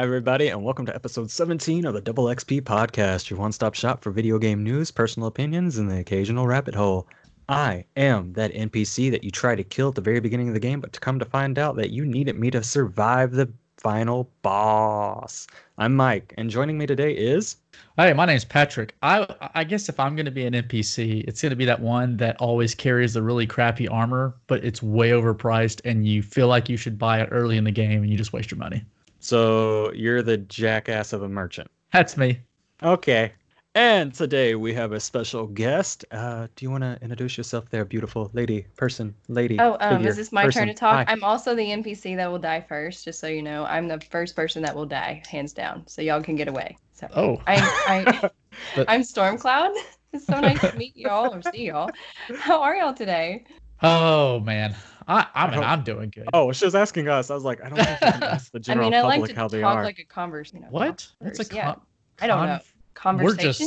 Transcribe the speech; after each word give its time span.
Hi, 0.00 0.06
everybody, 0.06 0.48
and 0.48 0.64
welcome 0.64 0.86
to 0.86 0.94
episode 0.94 1.30
17 1.30 1.84
of 1.84 1.92
the 1.92 2.00
Double 2.00 2.24
XP 2.24 2.62
podcast, 2.62 3.28
your 3.28 3.38
one 3.38 3.52
stop 3.52 3.74
shop 3.74 4.02
for 4.02 4.10
video 4.10 4.38
game 4.38 4.64
news, 4.64 4.90
personal 4.90 5.28
opinions, 5.28 5.76
and 5.76 5.90
the 5.90 5.98
occasional 5.98 6.46
rabbit 6.46 6.74
hole. 6.74 7.06
I 7.50 7.84
am 7.98 8.32
that 8.32 8.54
NPC 8.54 9.10
that 9.10 9.22
you 9.22 9.30
try 9.30 9.54
to 9.54 9.62
kill 9.62 9.88
at 9.88 9.96
the 9.96 10.00
very 10.00 10.18
beginning 10.18 10.48
of 10.48 10.54
the 10.54 10.58
game, 10.58 10.80
but 10.80 10.94
to 10.94 11.00
come 11.00 11.18
to 11.18 11.26
find 11.26 11.58
out 11.58 11.76
that 11.76 11.90
you 11.90 12.06
needed 12.06 12.38
me 12.38 12.50
to 12.50 12.62
survive 12.62 13.32
the 13.32 13.52
final 13.76 14.30
boss. 14.40 15.46
I'm 15.76 15.94
Mike, 15.96 16.32
and 16.38 16.48
joining 16.48 16.78
me 16.78 16.86
today 16.86 17.12
is. 17.12 17.56
Hey, 17.98 18.14
my 18.14 18.24
name's 18.24 18.46
Patrick. 18.46 18.94
I 19.02 19.26
I 19.54 19.64
guess 19.64 19.90
if 19.90 20.00
I'm 20.00 20.16
going 20.16 20.24
to 20.24 20.32
be 20.32 20.46
an 20.46 20.54
NPC, 20.54 21.24
it's 21.28 21.42
going 21.42 21.50
to 21.50 21.56
be 21.56 21.66
that 21.66 21.82
one 21.82 22.16
that 22.16 22.40
always 22.40 22.74
carries 22.74 23.12
the 23.12 23.22
really 23.22 23.46
crappy 23.46 23.86
armor, 23.86 24.34
but 24.46 24.64
it's 24.64 24.82
way 24.82 25.10
overpriced, 25.10 25.82
and 25.84 26.08
you 26.08 26.22
feel 26.22 26.48
like 26.48 26.70
you 26.70 26.78
should 26.78 26.98
buy 26.98 27.20
it 27.20 27.28
early 27.30 27.58
in 27.58 27.64
the 27.64 27.70
game, 27.70 28.00
and 28.00 28.10
you 28.10 28.16
just 28.16 28.32
waste 28.32 28.50
your 28.50 28.56
money. 28.56 28.82
So 29.20 29.92
you're 29.92 30.22
the 30.22 30.38
jackass 30.38 31.12
of 31.12 31.22
a 31.22 31.28
merchant. 31.28 31.70
That's 31.92 32.16
me. 32.16 32.40
Okay. 32.82 33.32
And 33.76 34.12
today 34.12 34.56
we 34.56 34.74
have 34.74 34.90
a 34.92 34.98
special 34.98 35.46
guest. 35.46 36.04
Uh, 36.10 36.48
do 36.56 36.64
you 36.64 36.70
want 36.70 36.82
to 36.82 36.98
introduce 37.02 37.36
yourself 37.38 37.70
there, 37.70 37.84
beautiful 37.84 38.28
lady, 38.32 38.66
person, 38.76 39.14
lady? 39.28 39.60
Oh, 39.60 39.76
um, 39.80 39.98
figure, 39.98 40.10
is 40.10 40.16
this 40.16 40.32
my 40.32 40.44
person? 40.44 40.62
turn 40.62 40.68
to 40.68 40.74
talk? 40.74 41.06
Hi. 41.06 41.12
I'm 41.12 41.22
also 41.22 41.54
the 41.54 41.62
NPC 41.62 42.16
that 42.16 42.28
will 42.28 42.38
die 42.40 42.62
first, 42.62 43.04
just 43.04 43.20
so 43.20 43.28
you 43.28 43.42
know. 43.42 43.64
I'm 43.66 43.86
the 43.86 44.00
first 44.10 44.34
person 44.34 44.62
that 44.62 44.74
will 44.74 44.86
die, 44.86 45.22
hands 45.30 45.52
down. 45.52 45.86
So 45.86 46.02
y'all 46.02 46.20
can 46.22 46.34
get 46.34 46.48
away. 46.48 46.76
So 46.94 47.06
Oh, 47.14 47.40
I, 47.46 47.58
I, 47.86 48.30
But- 48.74 48.90
I'm 48.90 49.02
Stormcloud. 49.02 49.74
It's 50.12 50.26
so 50.26 50.40
nice 50.40 50.60
to 50.62 50.76
meet 50.76 50.96
y'all 50.96 51.32
or 51.32 51.40
see 51.40 51.66
y'all. 51.66 51.88
How 52.36 52.60
are 52.62 52.74
y'all 52.74 52.92
today? 52.92 53.44
oh 53.80 54.40
man. 54.40 54.74
I 55.10 55.26
I 55.34 55.46
mean 55.50 55.56
don't- 55.60 55.64
I'm 55.68 55.82
doing 55.82 56.10
good. 56.14 56.28
Oh, 56.32 56.52
she 56.52 56.64
was 56.64 56.74
asking 56.74 57.08
us. 57.08 57.30
I 57.30 57.34
was 57.34 57.44
like, 57.44 57.62
I 57.64 57.68
don't 57.68 57.78
think 57.78 58.00
you 58.00 58.10
can 58.12 58.22
ask 58.22 58.52
the 58.52 58.60
I 58.68 58.74
mean, 58.76 58.94
I 58.94 59.00
public 59.02 59.20
like 59.20 59.30
to 59.30 59.36
how 59.36 59.48
talk 59.48 59.76
are. 59.78 59.84
like 59.84 59.98
a 59.98 60.04
converse. 60.04 60.52
You 60.54 60.60
know, 60.60 60.68
what? 60.70 61.06
That's 61.20 61.38
a 61.40 61.44
converse. 61.44 61.56
yeah. 61.56 61.64
con- 61.74 61.80
I 62.22 62.26
don't 62.26 62.46
know. 62.46 62.58
conf- 62.94 63.22
We're 63.22 63.34
just- 63.36 63.62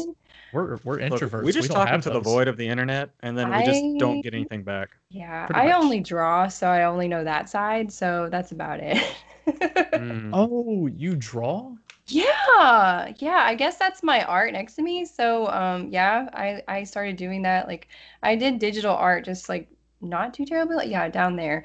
We're 0.54 0.78
we're 0.84 1.00
Look, 1.08 1.20
introverts. 1.22 1.44
we 1.44 1.52
just 1.52 1.68
don't 1.70 1.78
talk 1.78 1.88
have 1.88 1.96
into 1.96 2.12
the 2.12 2.20
void 2.20 2.48
of 2.48 2.58
the 2.58 2.68
internet, 2.68 3.10
and 3.22 3.36
then 3.38 3.50
we 3.52 3.66
just 3.66 3.82
don't 3.98 4.22
get 4.22 4.34
anything 4.36 4.62
back. 4.64 4.90
Yeah, 5.10 5.48
I 5.52 5.66
much. 5.68 5.76
only 5.76 6.00
draw, 6.00 6.48
so 6.48 6.68
I 6.68 6.84
only 6.84 7.08
know 7.08 7.24
that 7.24 7.50
side. 7.50 7.92
So 7.92 8.30
that's 8.32 8.52
about 8.52 8.80
it. 8.80 8.98
Mm. 9.48 10.30
Oh, 10.34 10.88
you 10.88 11.16
draw? 11.16 11.72
Yeah, 12.08 13.12
yeah. 13.18 13.42
I 13.44 13.56
guess 13.56 13.78
that's 13.78 14.04
my 14.04 14.24
art 14.26 14.54
next 14.54 14.76
to 14.76 14.82
me. 14.82 15.06
So, 15.06 15.48
um, 15.48 15.90
yeah, 15.90 16.28
I 16.34 16.62
I 16.68 16.84
started 16.84 17.16
doing 17.16 17.42
that. 17.44 17.68
Like, 17.68 17.88
I 18.22 18.36
did 18.36 18.60
digital 18.60 18.96
art 18.96 19.26
just 19.26 19.50
like 19.50 19.68
not 20.04 20.34
too 20.34 20.46
terribly, 20.46 20.76
like 20.76 20.90
yeah, 20.90 21.08
down 21.10 21.36
there, 21.36 21.64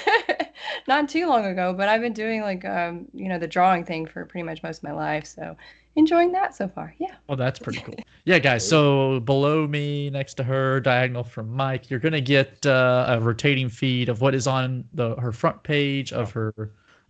not 0.88 1.08
too 1.08 1.26
long 1.26 1.44
ago. 1.44 1.74
But 1.76 1.88
I've 1.88 2.00
been 2.00 2.12
doing 2.12 2.42
like 2.42 2.64
um, 2.64 3.06
you 3.12 3.28
know, 3.28 3.38
the 3.38 3.46
drawing 3.46 3.84
thing 3.84 4.06
for 4.06 4.24
pretty 4.24 4.44
much 4.44 4.62
most 4.62 4.78
of 4.78 4.84
my 4.84 4.92
life. 4.92 5.26
So, 5.26 5.56
enjoying 5.96 6.32
that 6.32 6.54
so 6.54 6.68
far. 6.68 6.94
Yeah. 6.98 7.14
Well, 7.28 7.36
that's 7.36 7.58
pretty 7.58 7.80
cool. 7.80 7.96
Yeah, 8.24 8.38
guys. 8.38 8.68
So 8.68 9.20
below 9.20 9.66
me, 9.66 10.10
next 10.10 10.34
to 10.34 10.44
her, 10.44 10.80
diagonal 10.80 11.24
from 11.24 11.50
Mike, 11.50 11.88
you're 11.88 11.98
gonna 11.98 12.20
get 12.20 12.66
uh, 12.66 13.06
a 13.08 13.18
rotating 13.18 13.70
feed 13.70 14.10
of 14.10 14.20
what 14.20 14.34
is 14.34 14.46
on 14.46 14.84
the 14.92 15.16
her 15.16 15.32
front 15.32 15.62
page 15.62 16.12
of 16.12 16.30
her 16.32 16.52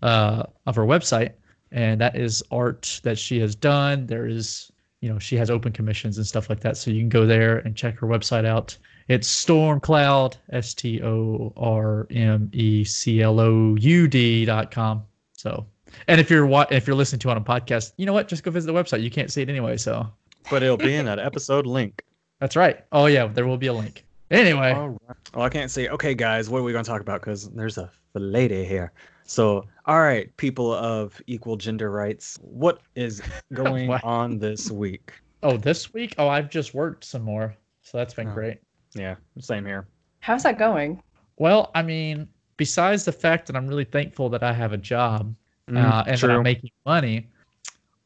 uh, 0.02 0.44
of 0.66 0.76
her 0.76 0.84
website, 0.84 1.32
and 1.72 2.00
that 2.00 2.14
is 2.14 2.40
art 2.52 3.00
that 3.02 3.18
she 3.18 3.40
has 3.40 3.56
done. 3.56 4.06
There 4.06 4.28
is, 4.28 4.70
you 5.00 5.08
know, 5.08 5.18
she 5.18 5.34
has 5.36 5.50
open 5.50 5.72
commissions 5.72 6.18
and 6.18 6.26
stuff 6.26 6.48
like 6.48 6.60
that, 6.60 6.76
so 6.76 6.92
you 6.92 7.00
can 7.00 7.08
go 7.08 7.26
there 7.26 7.58
and 7.58 7.74
check 7.74 7.98
her 7.98 8.06
website 8.06 8.44
out. 8.44 8.76
It's 9.08 9.28
Stormcloud, 9.44 10.36
S 10.50 10.74
T 10.74 11.02
O 11.02 11.52
R 11.56 12.06
M 12.10 12.50
E 12.52 12.84
C 12.84 13.22
L 13.22 13.40
O 13.40 13.74
U 13.76 14.08
D 14.08 14.44
dot 14.44 14.70
com. 14.70 15.02
So, 15.32 15.66
and 16.08 16.20
if 16.20 16.30
you're 16.30 16.46
wa- 16.46 16.66
if 16.70 16.86
you're 16.86 16.96
listening 16.96 17.20
to 17.20 17.28
it 17.28 17.32
on 17.32 17.36
a 17.38 17.40
podcast, 17.40 17.92
you 17.96 18.06
know 18.06 18.12
what? 18.12 18.28
Just 18.28 18.42
go 18.42 18.50
visit 18.50 18.66
the 18.66 18.78
website. 18.78 19.02
You 19.02 19.10
can't 19.10 19.30
see 19.32 19.42
it 19.42 19.48
anyway, 19.48 19.76
so. 19.78 20.06
But 20.50 20.62
it'll 20.62 20.76
be 20.76 20.94
in 20.94 21.04
that 21.06 21.18
episode 21.18 21.66
link. 21.66 22.02
That's 22.40 22.54
right. 22.56 22.84
Oh 22.92 23.06
yeah, 23.06 23.26
there 23.26 23.46
will 23.46 23.56
be 23.56 23.68
a 23.68 23.72
link. 23.72 24.04
Anyway, 24.30 24.72
All 24.72 24.90
right. 24.90 25.16
Oh, 25.32 25.40
I 25.40 25.48
can't 25.48 25.70
say. 25.70 25.88
Okay, 25.88 26.14
guys, 26.14 26.50
what 26.50 26.58
are 26.58 26.62
we 26.62 26.72
going 26.72 26.84
to 26.84 26.90
talk 26.90 27.00
about? 27.00 27.20
Because 27.22 27.48
there's 27.50 27.78
a 27.78 27.90
lady 28.14 28.64
here. 28.64 28.92
So, 29.24 29.64
all 29.86 30.00
right, 30.00 30.34
people 30.36 30.72
of 30.72 31.20
equal 31.26 31.56
gender 31.56 31.90
rights, 31.90 32.38
what 32.42 32.80
is 32.94 33.22
going 33.54 33.90
on 33.90 34.38
this 34.38 34.70
week? 34.70 35.12
oh 35.42 35.56
this 35.56 35.94
week, 35.94 36.14
oh 36.18 36.28
I've 36.28 36.50
just 36.50 36.74
worked 36.74 37.04
some 37.04 37.22
more, 37.22 37.54
so 37.82 37.96
that's 37.96 38.12
been 38.12 38.28
Oh. 38.28 38.34
great. 38.34 38.58
Yeah, 38.94 39.16
same 39.38 39.64
here. 39.66 39.86
How's 40.20 40.42
that 40.42 40.58
going? 40.58 41.02
Well, 41.36 41.70
I 41.74 41.82
mean, 41.82 42.28
besides 42.56 43.04
the 43.04 43.12
fact 43.12 43.46
that 43.46 43.56
I'm 43.56 43.66
really 43.68 43.84
thankful 43.84 44.28
that 44.30 44.42
I 44.42 44.52
have 44.52 44.72
a 44.72 44.78
job 44.78 45.34
Mm, 45.68 45.76
uh, 45.76 46.02
and 46.06 46.18
that. 46.18 46.30
I'm 46.30 46.42
making 46.42 46.70
money, 46.86 47.28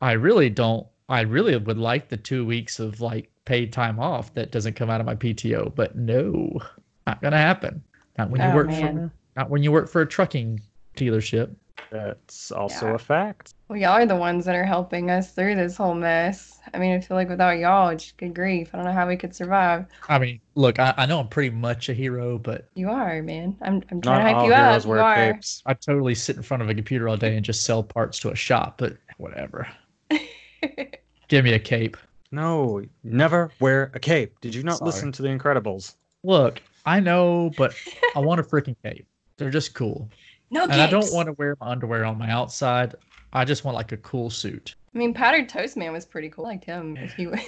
I 0.01 0.13
really 0.13 0.51
don't. 0.51 0.87
I 1.09 1.21
really 1.21 1.57
would 1.57 1.79
like 1.79 2.09
the 2.09 2.17
two 2.17 2.45
weeks 2.45 2.81
of 2.81 3.01
like 3.01 3.31
paid 3.45 3.73
time 3.73 4.01
off 4.01 4.35
that 4.35 4.51
doesn't 4.51 4.75
come 4.75 4.91
out 4.91 5.01
of 5.01 5.07
my 5.07 5.15
PTO, 5.15 5.73
but 5.75 5.97
no, 5.97 6.59
not 7.07 7.23
gonna 7.23 7.39
happen. 7.39 7.83
Not 8.19 8.31
when 8.31 8.41
you 8.41 8.49
Oh, 8.49 8.55
work 8.55 8.67
man. 8.69 8.95
for 8.97 9.13
not 9.37 9.49
when 9.49 9.63
you 9.63 9.71
work 9.71 9.89
for 9.89 10.03
a 10.03 10.07
trucking 10.07 10.61
dealership. 10.97 11.55
That's 11.91 12.51
also 12.51 12.87
Yeah. 12.89 12.95
a 12.95 12.99
fact. 12.99 13.55
Well, 13.69 13.79
y'all 13.79 13.91
are 13.93 14.07
the 14.07 14.17
ones 14.17 14.45
that 14.47 14.55
are 14.55 14.65
helping 14.65 15.11
us 15.11 15.33
through 15.33 15.55
this 15.57 15.77
whole 15.77 15.95
mess. 15.95 16.59
I 16.73 16.79
mean, 16.79 16.95
I 16.95 17.01
feel 17.01 17.17
like 17.17 17.29
without 17.29 17.59
y'all, 17.59 17.95
just 17.95 18.17
good 18.17 18.35
grief. 18.35 18.71
I 18.73 18.77
don't 18.79 18.87
know 18.87 18.93
how 18.93 19.07
we 19.09 19.17
could 19.17 19.35
survive. 19.35 19.87
I 20.09 20.19
mean, 20.19 20.41
look, 20.55 20.79
I, 20.79 20.95
I 20.97 21.07
know 21.07 21.21
I'm 21.21 21.29
pretty 21.29 21.51
much 21.51 21.89
a 21.89 21.95
hero, 21.95 22.39
but 22.39 22.69
You 22.75 22.91
are, 22.91 23.23
man. 23.23 23.57
I'm, 23.63 23.83
I'm 23.91 23.99
Not 23.99 24.03
trying 24.05 24.19
to 24.21 24.25
hype 24.27 24.37
all 24.37 24.47
you 24.47 24.53
heroes 24.55 24.85
up. 24.85 24.89
wear 24.89 24.99
You 24.99 25.05
are. 25.05 25.33
capes. 25.35 25.63
I 25.67 25.75
totally 25.75 26.15
sit 26.15 26.37
in 26.37 26.43
front 26.43 26.63
of 26.63 26.69
a 26.71 26.75
computer 26.75 27.09
all 27.09 27.17
day 27.17 27.37
and 27.37 27.45
just 27.45 27.65
sell 27.65 27.83
parts 27.83 28.19
to 28.21 28.31
a 28.31 28.37
shop, 28.37 28.79
but 28.79 28.97
whatever. 29.19 29.67
Give 31.29 31.45
me 31.45 31.55
a 31.55 31.59
cape. 31.59 31.97
No, 32.31 32.83
never 33.05 33.51
wear 33.61 33.91
a 33.95 34.01
cape. 34.01 34.41
Did 34.41 34.55
you 34.55 34.63
not 34.63 34.79
Sorry. 34.79 34.89
listen 34.89 35.13
to 35.13 35.23
The 35.23 35.29
Incredibles? 35.29 35.95
Look, 36.25 36.63
I 36.87 37.01
know, 37.01 37.51
but 37.57 37.75
I 38.15 38.21
want 38.21 38.41
a 38.41 38.43
freaking 38.43 38.77
cape. 38.85 39.07
They're 39.39 39.51
just 39.51 39.75
cool. 39.75 40.09
No 40.53 40.63
And 40.65 40.75
I 40.75 40.87
don't 40.89 41.13
want 41.13 41.27
to 41.27 41.33
wear 41.33 41.57
my 41.61 41.69
underwear 41.69 42.05
on 42.05 42.19
my 42.19 42.31
outside. 42.31 42.95
I 43.33 43.45
just 43.45 43.65
want 43.65 43.75
like 43.75 43.91
a 43.93 43.97
cool 43.97 44.31
suit. 44.31 44.75
I 44.95 44.99
mean, 44.99 45.13
Powdered 45.15 45.49
Toast 45.49 45.77
Man 45.77 45.93
was 45.93 46.05
pretty 46.05 46.29
cool. 46.29 46.45
I 46.47 46.51
liked 46.51 46.65
him. 46.65 46.97
If 46.97 47.19
you... 47.19 47.35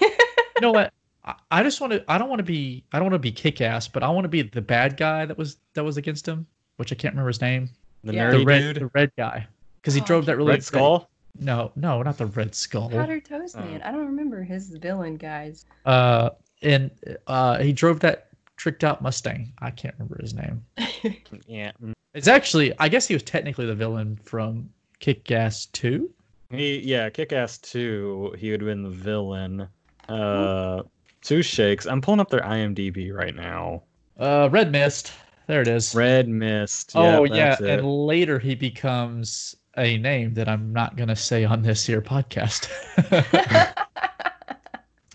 You 0.57 0.61
know 0.61 0.71
what? 0.73 0.93
I- 1.25 1.35
I 1.51 1.63
just 1.65 1.81
want 1.81 1.93
to 1.93 2.05
I 2.07 2.17
don't 2.17 2.29
want 2.29 2.39
to 2.39 2.45
be 2.45 2.85
I 2.93 2.99
don't 2.99 3.07
want 3.07 3.15
to 3.15 3.19
be 3.19 3.33
kick 3.33 3.61
ass, 3.61 3.89
but 3.89 4.03
I 4.05 4.09
want 4.09 4.25
to 4.25 4.29
be 4.29 4.43
the 4.43 4.61
bad 4.61 4.97
guy 4.97 5.27
that 5.27 5.37
was 5.37 5.57
that 5.75 5.83
was 5.83 5.97
against 5.97 6.29
him, 6.29 6.47
which 6.77 6.93
I 6.93 6.95
can't 6.95 7.13
remember 7.15 7.29
his 7.29 7.41
name. 7.41 7.71
The 8.05 8.15
Yeah. 8.15 8.31
The 8.31 8.45
red 8.45 8.59
dude? 8.61 8.77
the 8.77 8.91
red 8.95 9.11
guy. 9.17 9.47
Because 9.81 9.95
he 9.95 10.01
Oh, 10.01 10.05
drove 10.05 10.27
that 10.27 10.37
really 10.37 10.51
Red 10.51 10.63
Skull? 10.65 11.11
No, 11.41 11.73
no, 11.75 12.03
not 12.03 12.19
the 12.19 12.27
red 12.27 12.55
skull. 12.55 12.89
Powdered 12.89 13.25
Toast 13.25 13.57
Oh. 13.59 13.65
Man. 13.65 13.83
I 13.83 13.91
don't 13.91 14.07
remember 14.07 14.45
his 14.45 14.69
villain, 14.69 15.17
guys. 15.17 15.67
Uh, 15.85 16.31
and 16.63 16.91
uh, 17.27 17.59
he 17.59 17.73
drove 17.73 17.99
that 18.01 18.29
tricked 18.57 18.85
out 18.85 19.03
Mustang. 19.03 19.53
I 19.59 19.71
can't 19.73 19.95
remember 19.99 20.19
his 20.23 20.35
name. 20.35 20.65
Yeah. 21.49 21.73
It's 22.15 22.29
actually, 22.29 22.73
I 22.79 22.89
guess 22.89 23.09
he 23.09 23.15
was 23.15 23.25
technically 23.25 23.67
the 23.67 23.75
villain 23.75 24.17
from 24.23 24.71
Kick 25.01 25.31
Ass 25.33 25.67
2. 25.67 26.09
He, 26.51 26.79
yeah, 26.79 27.11
Kick 27.11 27.33
Ass 27.33 27.59
2, 27.59 28.37
he 28.39 28.53
would 28.53 28.61
have 28.61 28.69
been 28.69 28.85
the 28.85 28.91
villain. 28.91 29.69
Uh, 30.09 30.83
Two 31.23 31.43
Shakes. 31.43 31.87
I'm 31.87 32.00
pulling 32.00 32.21
up 32.21 32.31
their 32.31 32.43
IMDb 32.43 33.12
right 33.12 33.35
now. 33.35 33.83
Uh, 34.19 34.49
Red 34.53 34.71
Mist. 34.71 35.12
There 35.49 35.61
it 35.61 35.69
is. 35.69 35.94
Red 35.94 36.29
Mist. 36.29 36.93
oh, 36.94 37.25
yeah, 37.25 37.35
yeah. 37.35 37.53
it. 37.55 37.79
And 37.81 38.06
later 38.06 38.38
he 38.38 38.55
becomes 38.55 39.56
a 39.77 39.99
name 39.99 40.35
that 40.35 40.49
I'm 40.49 40.73
not 40.73 40.97
going 40.97 41.09
to 41.09 41.17
say 41.17 41.44
on 41.44 41.62
this 41.62 41.85
here 41.85 42.00
podcast. 42.00 42.69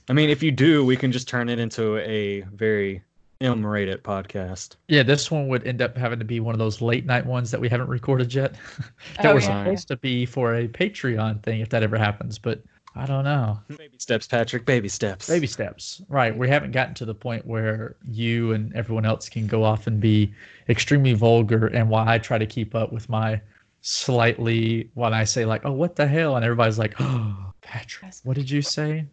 I 0.09 0.13
mean, 0.13 0.29
if 0.29 0.43
you 0.43 0.51
do, 0.51 0.83
we 0.83 0.97
can 0.97 1.11
just 1.11 1.27
turn 1.27 1.47
it 1.47 1.59
into 1.59 1.97
a 1.97 2.41
very 2.53 3.03
M-rated 3.41 4.03
podcast. 4.03 4.75
yeah, 4.89 5.01
this 5.03 5.31
one 5.31 5.47
would 5.47 5.65
end 5.65 5.81
up 5.81 5.95
having 5.97 6.19
to 6.19 6.25
be 6.25 6.39
one 6.41 6.53
of 6.53 6.59
those 6.59 6.81
late 6.81 7.05
night 7.05 7.25
ones 7.25 7.51
that 7.51 7.61
we 7.61 7.69
haven't 7.69 7.87
recorded 7.87 8.33
yet. 8.33 8.55
that 9.17 9.25
Oh, 9.27 9.33
were 9.35 9.39
yeah. 9.39 9.63
supposed 9.63 9.87
to 9.89 9.97
be 9.97 10.25
for 10.25 10.55
a 10.55 10.67
Patreon 10.67 11.41
thing 11.43 11.61
if 11.61 11.69
that 11.69 11.81
ever 11.81 11.97
happens. 11.97 12.37
But 12.37 12.61
I 12.95 13.05
don't 13.05 13.23
know. 13.23 13.59
Baby 13.69 13.97
steps, 13.97 14.27
Patrick. 14.27 14.65
Baby 14.65 14.89
steps. 14.89 15.27
Baby 15.29 15.47
steps. 15.47 16.01
Right. 16.09 16.35
We 16.37 16.49
haven't 16.49 16.71
gotten 16.71 16.93
to 16.95 17.05
the 17.05 17.15
point 17.15 17.45
where 17.45 17.95
you 18.09 18.51
and 18.51 18.75
everyone 18.75 19.05
else 19.05 19.29
can 19.29 19.47
go 19.47 19.63
off 19.63 19.87
and 19.87 20.01
be 20.01 20.33
extremely 20.67 21.13
vulgar 21.13 21.67
and 21.67 21.89
while 21.89 22.09
I 22.09 22.17
try 22.17 22.37
to 22.39 22.45
keep 22.45 22.75
up 22.75 22.91
with 22.91 23.07
my 23.07 23.39
slightly 23.81 24.89
when 24.95 25.13
I 25.13 25.23
say 25.23 25.45
like, 25.45 25.61
oh 25.65 25.71
what 25.71 25.95
the 25.95 26.05
hell? 26.07 26.35
And 26.35 26.43
everybody's 26.43 26.77
like, 26.79 26.95
Oh 26.99 27.53
Patrick, 27.61 28.13
what 28.23 28.35
did 28.35 28.49
you 28.49 28.61
say? 28.61 29.05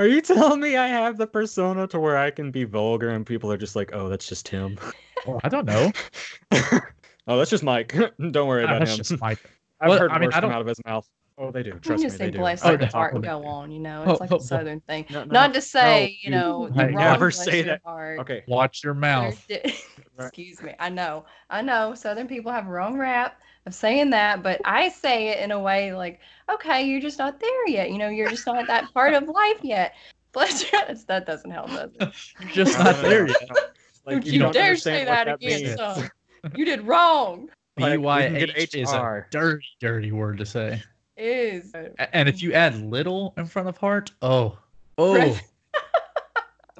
Are 0.00 0.06
you 0.06 0.22
telling 0.22 0.60
me 0.60 0.78
I 0.78 0.86
have 0.88 1.18
the 1.18 1.26
persona 1.26 1.86
to 1.88 2.00
where 2.00 2.16
I 2.16 2.30
can 2.30 2.50
be 2.50 2.64
vulgar 2.64 3.10
and 3.10 3.26
people 3.26 3.52
are 3.52 3.58
just 3.58 3.76
like, 3.76 3.90
oh, 3.92 4.08
that's 4.08 4.26
just 4.26 4.48
him? 4.48 4.78
Oh, 5.26 5.38
I 5.44 5.50
don't 5.50 5.66
know. 5.66 5.92
oh, 6.52 7.36
that's 7.36 7.50
just 7.50 7.62
Mike. 7.62 7.92
Don't 8.30 8.48
worry 8.48 8.62
Ah, 8.62 8.68
about 8.68 8.78
that's 8.78 8.92
him. 8.92 8.96
just 8.96 9.20
my 9.20 9.36
I've 9.78 9.90
Well, 9.90 9.98
heard 9.98 10.10
I 10.10 10.14
mean, 10.18 10.28
worse 10.28 10.36
I 10.36 10.40
come 10.40 10.52
out 10.52 10.62
of 10.62 10.66
his 10.66 10.80
mouth. 10.86 11.06
Oh, 11.36 11.50
they 11.50 11.62
do. 11.62 11.68
You 11.68 11.72
can 11.74 11.82
Trust 11.82 12.02
me, 12.02 12.06
just 12.06 12.16
say 12.16 12.24
they 12.24 12.30
do. 12.30 12.38
bless 12.38 12.64
Oh, 12.64 12.70
our 12.70 12.86
heart 12.86 13.12
oh, 13.14 13.20
go 13.20 13.44
on, 13.44 13.70
you 13.70 13.78
know. 13.78 14.04
Oh, 14.06 14.12
It's 14.12 14.20
like 14.22 14.32
oh, 14.32 14.36
a 14.36 14.38
oh. 14.38 14.42
southern 14.42 14.80
thing. 14.80 15.04
No, 15.10 15.24
no, 15.24 15.32
Not 15.34 15.52
to 15.52 15.60
say, 15.60 15.82
No, 15.82 16.00
you 16.00 16.16
you- 16.22 16.30
know, 16.30 16.70
Hey, 16.74 16.80
you're 16.80 16.92
wrong, 16.98 17.12
never 17.12 17.30
say 17.30 17.60
that. 17.60 17.82
heart. 17.84 18.20
Okay. 18.20 18.42
Watch 18.48 18.82
your 18.82 18.94
mouth. 18.94 19.46
Excuse 20.18 20.62
me. 20.62 20.72
I 20.78 20.88
know. 20.88 21.26
I 21.50 21.60
know. 21.60 21.94
Southern 21.94 22.26
people 22.26 22.50
have 22.52 22.68
wrong 22.68 22.96
rap, 22.96 23.38
of 23.66 23.74
saying 23.74 24.10
that, 24.10 24.42
but 24.42 24.60
I 24.64 24.88
say 24.88 25.28
it 25.28 25.40
in 25.40 25.50
a 25.50 25.60
way 25.60 25.92
like, 25.92 26.20
okay, 26.52 26.84
you're 26.84 27.00
just 27.00 27.18
not 27.18 27.40
there 27.40 27.68
yet. 27.68 27.90
You 27.90 27.98
know, 27.98 28.08
you're 28.08 28.30
just 28.30 28.46
not 28.46 28.66
that 28.66 28.92
part 28.94 29.14
of 29.14 29.28
life 29.28 29.58
yet. 29.62 29.94
Bless 30.32 30.70
your 30.70 30.82
that 31.08 31.26
doesn't 31.26 31.50
help, 31.50 31.68
does 31.70 31.90
it? 31.98 32.08
You're 32.40 32.50
just 32.50 32.78
not 32.78 33.02
there 33.02 33.26
yet. 33.26 33.50
Don't 34.06 34.24
you 34.24 34.46
you, 34.46 34.52
dare 34.52 34.76
say 34.76 35.04
that, 35.04 35.26
that 35.26 35.34
again, 35.42 35.62
means. 35.64 35.74
son. 35.74 36.10
You 36.54 36.64
did 36.64 36.82
wrong. 36.82 37.50
Like, 37.76 37.98
we 37.98 38.06
can 38.06 38.34
get 38.34 38.56
BYH 38.56 38.82
is 38.82 38.92
a 38.92 39.26
dirty, 39.30 39.66
dirty 39.80 40.12
word 40.12 40.38
to 40.38 40.46
say. 40.46 40.82
Is 41.16 41.74
And 41.74 42.28
if 42.28 42.42
you 42.42 42.52
add 42.52 42.76
little 42.80 43.34
in 43.36 43.44
front 43.44 43.68
of 43.68 43.76
heart, 43.76 44.12
oh, 44.22 44.56
oh, 44.96 45.14
Right. 45.14 45.42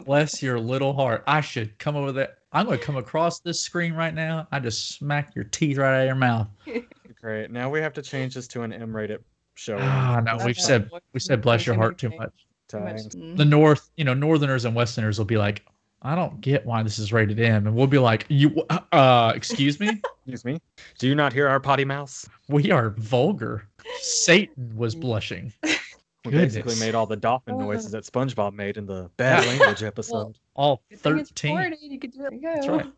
bless 0.06 0.42
your 0.42 0.58
little 0.58 0.94
heart. 0.94 1.24
I 1.26 1.42
should 1.42 1.78
come 1.78 1.96
over 1.96 2.12
there. 2.12 2.36
I'm 2.52 2.66
going 2.66 2.78
to 2.78 2.84
come 2.84 2.96
across 2.96 3.40
this 3.40 3.60
screen 3.60 3.94
right 3.94 4.14
now. 4.14 4.48
I 4.50 4.58
just 4.58 4.96
smack 4.96 5.34
your 5.34 5.44
teeth 5.44 5.78
right 5.78 5.96
out 5.96 6.00
of 6.00 6.06
your 6.06 6.14
mouth. 6.16 6.48
Great. 7.20 7.50
Now 7.50 7.70
we 7.70 7.80
have 7.80 7.92
to 7.94 8.02
change 8.02 8.34
this 8.34 8.48
to 8.48 8.62
an 8.62 8.72
M-rated 8.72 9.22
show. 9.54 9.76
Ah, 9.78 10.20
no, 10.24 10.38
we've 10.44 10.58
said 10.58 10.90
we 11.12 11.20
said 11.20 11.42
bless 11.42 11.66
your 11.66 11.74
heart 11.74 11.98
too 11.98 12.08
much. 12.08 12.32
too 12.68 12.80
much. 12.80 12.90
times. 13.02 13.08
Mm. 13.14 13.36
The 13.36 13.44
North, 13.44 13.90
you 13.96 14.04
know, 14.04 14.14
Northerners 14.14 14.64
and 14.64 14.74
Westerners 14.74 15.18
will 15.18 15.26
be 15.26 15.36
like, 15.36 15.62
I 16.02 16.14
don't 16.14 16.40
get 16.40 16.64
why 16.64 16.82
this 16.82 16.98
is 16.98 17.12
rated 17.12 17.38
M, 17.38 17.66
and 17.66 17.76
we'll 17.76 17.86
be 17.86 17.98
like, 17.98 18.24
you, 18.28 18.64
uh, 18.70 19.32
excuse 19.34 19.78
me, 19.78 20.00
Excuse 20.26 20.44
me. 20.44 20.60
Do 20.98 21.06
you 21.06 21.14
not 21.14 21.32
hear 21.32 21.46
our 21.46 21.60
potty 21.60 21.84
mouse? 21.84 22.26
we 22.48 22.70
are 22.70 22.90
vulgar. 22.90 23.68
Satan 24.00 24.74
was 24.74 24.94
blushing. 24.94 25.52
We 26.24 26.32
basically 26.32 26.76
made 26.76 26.94
all 26.94 27.06
the 27.06 27.16
dolphin 27.16 27.58
noises 27.58 27.92
that 27.92 28.04
SpongeBob 28.04 28.52
made 28.52 28.76
in 28.76 28.84
the 28.86 29.10
bad 29.16 29.46
language 29.46 29.82
episode. 29.92 30.38
All 30.54 30.82
Good 30.90 30.98
thing 31.00 31.18
it's 31.18 31.30
13. 31.30 31.56
recorded, 31.56 31.78
You 31.82 31.98
could 31.98 32.12
do 32.12 32.26
it. 32.26 32.30
There 32.30 32.34
you 32.34 32.40
go. 32.42 32.54
That's 32.54 32.68
right. 32.68 32.92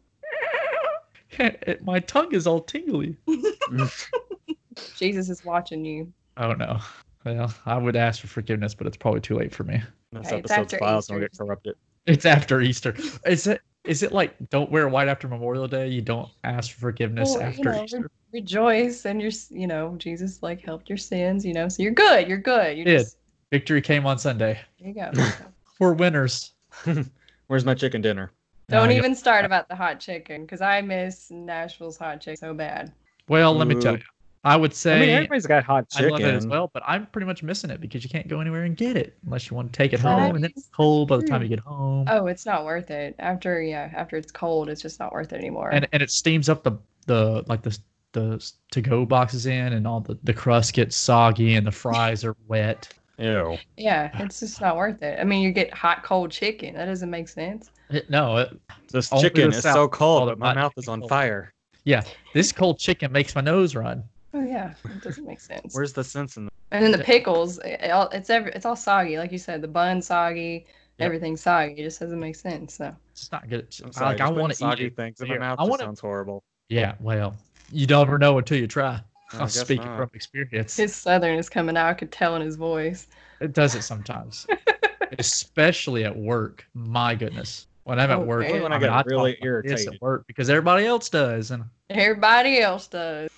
It- 1.67 1.83
My 1.85 1.99
tongue 2.01 2.35
is 2.35 2.47
all 2.47 2.61
tingly. 2.61 3.17
Jesus 4.97 5.29
is 5.31 5.45
watching 5.45 5.85
you. 5.85 6.13
Oh 6.37 6.53
no. 6.53 6.79
Well, 7.25 7.55
I 7.67 7.79
would 7.79 7.95
ask 7.97 8.21
for 8.21 8.27
forgiveness, 8.27 8.75
but 8.75 8.87
it's 8.87 8.97
probably 8.97 9.21
too 9.21 9.37
late 9.39 9.55
for 9.55 9.65
me. 9.65 9.81
this 10.13 10.29
Hey, 10.29 10.39
it's 10.39 10.51
episode's 10.51 10.75
after 10.75 10.79
files 10.79 11.07
don't 11.07 11.19
Easter. 11.19 11.29
get 11.29 11.39
corrupted. 11.39 11.75
It's 12.07 12.27
after 12.27 12.61
Easter. 12.61 12.95
Is 13.25 13.47
it? 13.47 13.61
Is 13.85 14.03
it 14.03 14.13
like 14.13 14.35
don't 14.51 14.71
wear 14.71 14.89
white 14.89 15.09
after 15.09 15.29
Memorial 15.29 15.69
Day? 15.69 15.89
You 15.89 16.03
don't 16.03 16.29
ask 16.45 16.73
for 16.73 16.81
forgiveness 16.81 17.31
Well, 17.31 17.41
you 17.41 17.47
after 17.47 17.73
know, 17.73 17.85
Easter. 17.85 18.11
Rejoice 18.33 19.05
and 19.05 19.21
you're, 19.21 19.33
you 19.51 19.67
know, 19.67 19.95
Jesus 19.99 20.43
like 20.43 20.61
helped 20.63 20.89
your 20.89 20.99
sins, 20.99 21.45
you 21.45 21.53
know, 21.53 21.69
so 21.69 21.83
you're 21.83 21.93
good. 21.93 22.27
You're 22.29 22.39
good. 22.39 22.79
You 22.79 22.85
Did. 22.85 23.01
just 23.01 23.19
Victory 23.51 23.83
came 23.83 24.07
on 24.07 24.19
Sunday. 24.19 24.59
there 24.81 24.89
you 24.89 24.95
go. 24.95 25.11
We're 25.79 25.93
winners. 25.93 26.53
Where's 27.49 27.65
my 27.65 27.75
chicken 27.75 28.01
dinner? 28.01 28.33
Don't 28.69 28.91
even 28.93 29.15
start 29.15 29.45
about 29.45 29.69
the 29.69 29.77
hot 29.77 30.01
chicken 30.01 30.43
because 30.43 30.63
I 30.63 30.81
miss 30.81 31.31
Nashville's 31.31 31.99
hot 31.99 32.23
chicken 32.23 32.37
so 32.39 32.55
bad. 32.55 32.91
Well, 33.29 33.55
let 33.55 33.69
me 33.69 33.75
tell 33.75 33.97
you. 33.97 34.03
I 34.45 34.57
would 34.57 34.73
I 34.73 34.75
say 34.75 35.01
mean, 35.01 35.11
everybody's 35.11 35.47
got 35.47 35.63
hot 35.63 35.89
chicken 35.91 36.07
I 36.07 36.11
love 36.11 36.21
it 36.23 36.35
as 36.35 36.47
well, 36.47 36.71
but 36.73 36.83
I'm 36.87 37.07
pretty 37.07 37.27
much 37.27 37.43
missing 37.45 37.71
it 37.71 37.81
because 37.81 38.03
you 38.03 38.11
can't 38.11 38.27
go 38.27 38.41
anywhere 38.41 38.65
and 38.65 38.77
get 38.77 38.97
it 38.97 39.17
unless 39.25 39.49
you 39.51 39.57
want 39.57 39.73
to 39.73 39.77
take 39.77 39.93
it 39.93 40.01
That 40.03 40.19
home, 40.19 40.35
and 40.35 40.43
then 40.43 40.53
it's 40.57 40.69
cold 40.75 41.09
by 41.09 41.19
the 41.19 41.23
time 41.23 41.43
you 41.43 41.49
get 41.49 41.61
home. 41.61 42.07
Oh, 42.09 42.27
it's 42.27 42.45
not 42.45 42.65
worth 42.65 42.91
it. 42.91 43.15
After 43.21 43.63
yeah, 43.63 43.91
after 43.95 44.17
it's 44.17 44.33
cold, 44.33 44.69
it's 44.69 44.83
just 44.83 44.99
not 44.99 45.13
worth 45.13 45.33
it 45.33 45.37
anymore. 45.37 45.71
and 45.71 45.87
and 45.93 46.03
it 46.03 46.11
steams 46.11 46.49
up 46.49 46.65
the 46.65 46.73
the 47.07 47.45
like 47.47 47.63
the 47.63 47.79
the 48.13 48.53
to 48.71 48.81
go 48.81 49.05
boxes 49.07 49.47
in, 49.47 49.73
and 49.73 49.87
all 49.87 50.01
the 50.01 50.19
the 50.23 50.33
crust 50.35 50.73
gets 50.75 50.97
soggy, 50.97 51.55
and 51.57 51.67
the 51.67 51.73
fries 51.73 52.25
are 52.25 52.37
wet. 52.49 52.93
Ew. 53.19 53.57
yeah, 53.77 54.11
it's 54.21 54.41
just 54.41 54.61
not 54.61 54.77
worth 54.77 55.03
it. 55.03 55.21
I 55.21 55.25
mean, 55.25 55.43
you 55.43 55.53
get 55.53 55.73
hot 55.73 56.03
cold 56.03 56.31
chicken. 56.33 56.75
That 56.75 56.87
doesn't 56.87 57.11
make 57.11 57.29
sense. 57.29 57.71
It- 57.91 58.09
no, 58.11 58.39
it, 58.39 58.59
This 58.91 59.11
chicken 59.11 59.51
the 59.51 59.57
is 59.57 59.63
South 59.63 59.75
so 59.75 59.89
cold, 59.89 60.29
it 60.29 60.33
but 60.33 60.39
my 60.39 60.55
mouth 60.55 60.73
is 60.77 60.89
on 60.89 61.01
cold. 61.01 61.11
fire. 61.11 61.53
Yeah, 61.85 62.03
this 62.35 62.53
cold 62.53 62.79
chicken 62.79 63.13
makes 63.13 63.35
my 63.35 63.41
nose 63.43 63.75
run. 63.75 64.03
Oh 64.35 64.43
yeah, 64.43 64.75
it 64.85 65.03
doesn't 65.03 65.27
make 65.27 65.41
sense. 65.41 65.75
Where's 65.75 65.93
the 65.93 66.03
sense 66.03 66.37
in 66.37 66.47
that? 66.47 66.53
And 66.71 66.83
then 66.83 66.91
the 66.91 67.05
pickles, 67.05 67.59
it, 67.59 67.91
all- 67.91 68.09
it's 68.09 68.31
every, 68.31 68.51
it's 68.53 68.65
all 68.65 68.77
soggy, 68.77 69.19
like 69.19 69.31
you 69.31 69.39
said. 69.39 69.61
The 69.61 69.69
bun 69.69 70.01
soggy, 70.01 70.65
Yep. 70.99 71.07
everything's 71.07 71.41
soggy. 71.43 71.75
It 71.75 71.85
just 71.85 72.01
doesn't 72.01 72.19
make 72.21 72.35
sense. 72.37 72.75
So 72.75 72.95
It's 73.13 73.31
not 73.31 73.49
good. 73.49 73.67
I'm 73.85 73.93
sorry, 73.93 74.13
like 74.17 74.21
I 74.21 74.31
want 74.31 74.53
to 74.53 74.57
eat 74.57 74.59
soggy 74.59 74.89
things 74.91 75.21
in 75.21 75.29
my 75.29 75.39
mouth. 75.39 75.59
I 75.59 75.63
just 75.63 75.71
wanna- 75.71 75.83
sounds 75.85 76.01
horrible. 76.01 76.43
Yeah, 76.71 76.95
well, 76.99 77.37
you 77.73 77.87
never 77.87 78.19
know 78.19 78.39
until 78.39 78.59
you 78.59 78.67
try. 78.67 79.01
I 79.33 79.39
I'm 79.41 79.49
speaking 79.49 79.87
not. 79.87 79.97
from 79.97 80.11
experience. 80.15 80.77
his 80.77 80.95
southern 80.95 81.39
is 81.39 81.49
coming 81.49 81.77
out. 81.77 81.87
I 81.89 81.95
could 81.95 82.13
tell 82.13 82.37
in 82.37 82.43
his 82.43 82.57
voice. 82.57 83.07
It 83.41 83.53
does 83.55 83.75
it 83.75 83.83
sometimes, 83.83 84.47
especially 85.19 86.05
at 86.05 86.17
work. 86.17 86.67
My 86.75 87.15
goodness, 87.15 87.67
when 87.85 87.99
I'm 87.99 88.11
Oh, 88.11 88.21
at 88.21 88.27
work, 88.27 88.43
man. 88.43 88.63
When 88.63 88.73
I 88.73 88.77
mean, 88.77 88.81
get 88.83 88.89
talk 88.89 89.07
really 89.07 89.33
about 89.33 89.41
this 89.41 89.47
irritated. 89.47 89.95
at 89.95 90.01
work 90.03 90.27
because 90.27 90.51
everybody 90.51 90.87
else 90.87 91.09
does, 91.09 91.51
and 91.51 91.65
Everybody 91.91 92.61
else 92.61 92.87
does. 92.89 93.31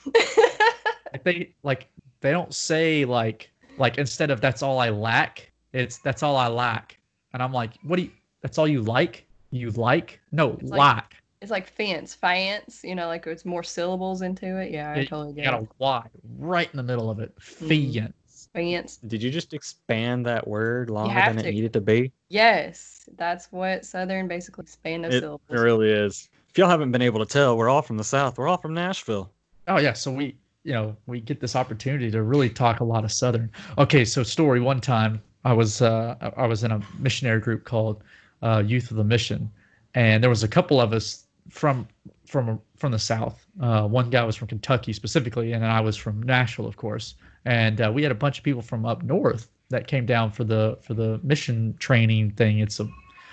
they 1.25 1.53
like 1.63 1.87
they 2.21 2.31
don't 2.33 2.53
say 2.55 3.05
like 3.05 3.51
like 3.79 3.99
instead 3.99 4.31
of 4.31 4.41
that's 4.41 4.63
all 4.63 4.79
I 4.79 4.91
lack, 4.91 5.51
it's 5.73 5.99
that's 5.99 6.23
all 6.23 6.37
I 6.37 6.49
lack, 6.49 6.99
and 7.33 7.43
I'm 7.43 7.53
like, 7.53 7.73
what 7.83 7.97
do 7.97 8.03
you? 8.03 8.11
That's 8.43 8.59
all 8.59 8.69
you 8.69 8.83
like? 8.83 9.25
You 9.51 9.71
like? 9.71 10.21
No, 10.33 10.53
It's 10.61 10.71
like- 10.71 10.79
lack. 10.79 11.15
It's 11.45 11.51
like 11.51 11.71
fence, 11.71 12.15
fence. 12.15 12.81
You 12.83 12.95
know, 12.95 13.07
like 13.07 13.27
it's 13.27 13.45
more 13.45 13.63
syllables 13.63 14.23
into 14.23 14.59
it. 14.59 14.73
Yeah, 14.73 14.93
I 14.93 15.01
Yeah, 15.01 15.05
totally 15.05 15.29
You 15.29 15.35
get 15.35 15.45
got 15.45 15.63
it. 15.63 15.69
a 15.69 15.69
Y 15.79 16.07
right 16.39 16.71
in 16.73 16.77
the 16.79 16.83
middle 16.83 17.11
of 17.11 17.21
it. 17.21 17.33
Fiance. 17.39 18.13
Fence. 18.55 18.97
Did 19.07 19.23
you 19.23 19.31
just 19.31 19.53
expand 19.53 20.25
that 20.27 20.47
word 20.49 20.89
longer 20.89 21.13
have 21.13 21.37
than 21.37 21.45
it 21.45 21.53
needed 21.53 21.73
to 21.75 21.81
be? 21.81 22.13
Yes, 22.31 23.09
that's 23.19 23.53
what 23.53 23.85
southern 23.85 24.27
basically 24.27 24.63
expand 24.63 25.05
those 25.05 25.15
It, 25.15 25.25
it 25.25 25.59
really 25.59 25.91
is. 25.91 26.31
If 26.49 26.57
y'all 26.57 26.71
haven't 26.71 26.93
been 26.93 27.03
able 27.03 27.19
to 27.19 27.27
tell, 27.31 27.57
we're 27.59 27.69
all 27.69 27.83
from 27.83 27.99
the 27.99 28.05
South. 28.05 28.39
We're 28.39 28.49
all 28.49 28.57
from 28.57 28.73
Nashville. 28.73 29.31
Oh 29.69 29.79
yeah, 29.79 29.93
so 29.93 30.11
we 30.11 30.37
you 30.63 30.73
know 30.73 30.97
we 31.07 31.21
get 31.21 31.41
this 31.41 31.57
opportunity 31.57 32.11
to 32.11 32.23
really 32.23 32.49
talk 32.49 32.81
a 32.81 32.85
lot 32.85 33.05
of 33.05 33.13
Southern. 33.13 33.51
Okay, 33.77 34.05
so 34.05 34.23
story. 34.23 34.61
One 34.61 34.81
time 34.81 35.21
I 35.45 35.53
was 35.53 35.83
uh, 35.83 36.15
I 36.23 36.45
I 36.45 36.47
was 36.47 36.65
in 36.65 36.71
a 36.71 36.81
missionary 36.99 37.41
group 37.41 37.65
called 37.65 38.03
uh, 38.43 38.63
Youth 38.65 38.91
of 38.91 38.97
the 38.97 39.05
Mission, 39.05 39.51
and 39.95 40.23
there 40.23 40.31
was 40.31 40.43
a 40.45 40.49
couple 40.49 40.81
of 40.81 40.93
us 40.93 41.24
from 41.51 41.87
from 42.27 42.61
from 42.77 42.93
the 42.93 42.99
South. 42.99 43.47
Uh, 43.61 43.87
one 43.87 44.11
guy 44.11 44.25
was 44.25 44.37
from 44.37 44.49
Kentucky 44.49 44.93
specifically, 44.93 45.53
and 45.53 45.63
then 45.63 45.71
I 45.71 45.81
was 45.81 45.97
from 45.97 46.23
Nashville, 46.23 46.67
of 46.67 46.77
course. 46.77 47.15
And 47.45 47.81
uh, 47.81 47.93
we 47.95 48.03
had 48.03 48.13
a 48.13 48.15
bunch 48.15 48.39
of 48.39 48.45
people 48.45 48.63
from 48.63 48.87
up 48.87 49.03
north 49.03 49.49
that 49.69 49.87
came 49.87 50.07
down 50.07 50.31
for 50.31 50.45
the 50.45 50.79
for 50.83 50.95
the 50.95 51.21
mission 51.23 51.75
training 51.79 52.31
thing. 52.33 52.59
It's 52.59 52.81
a 52.81 52.89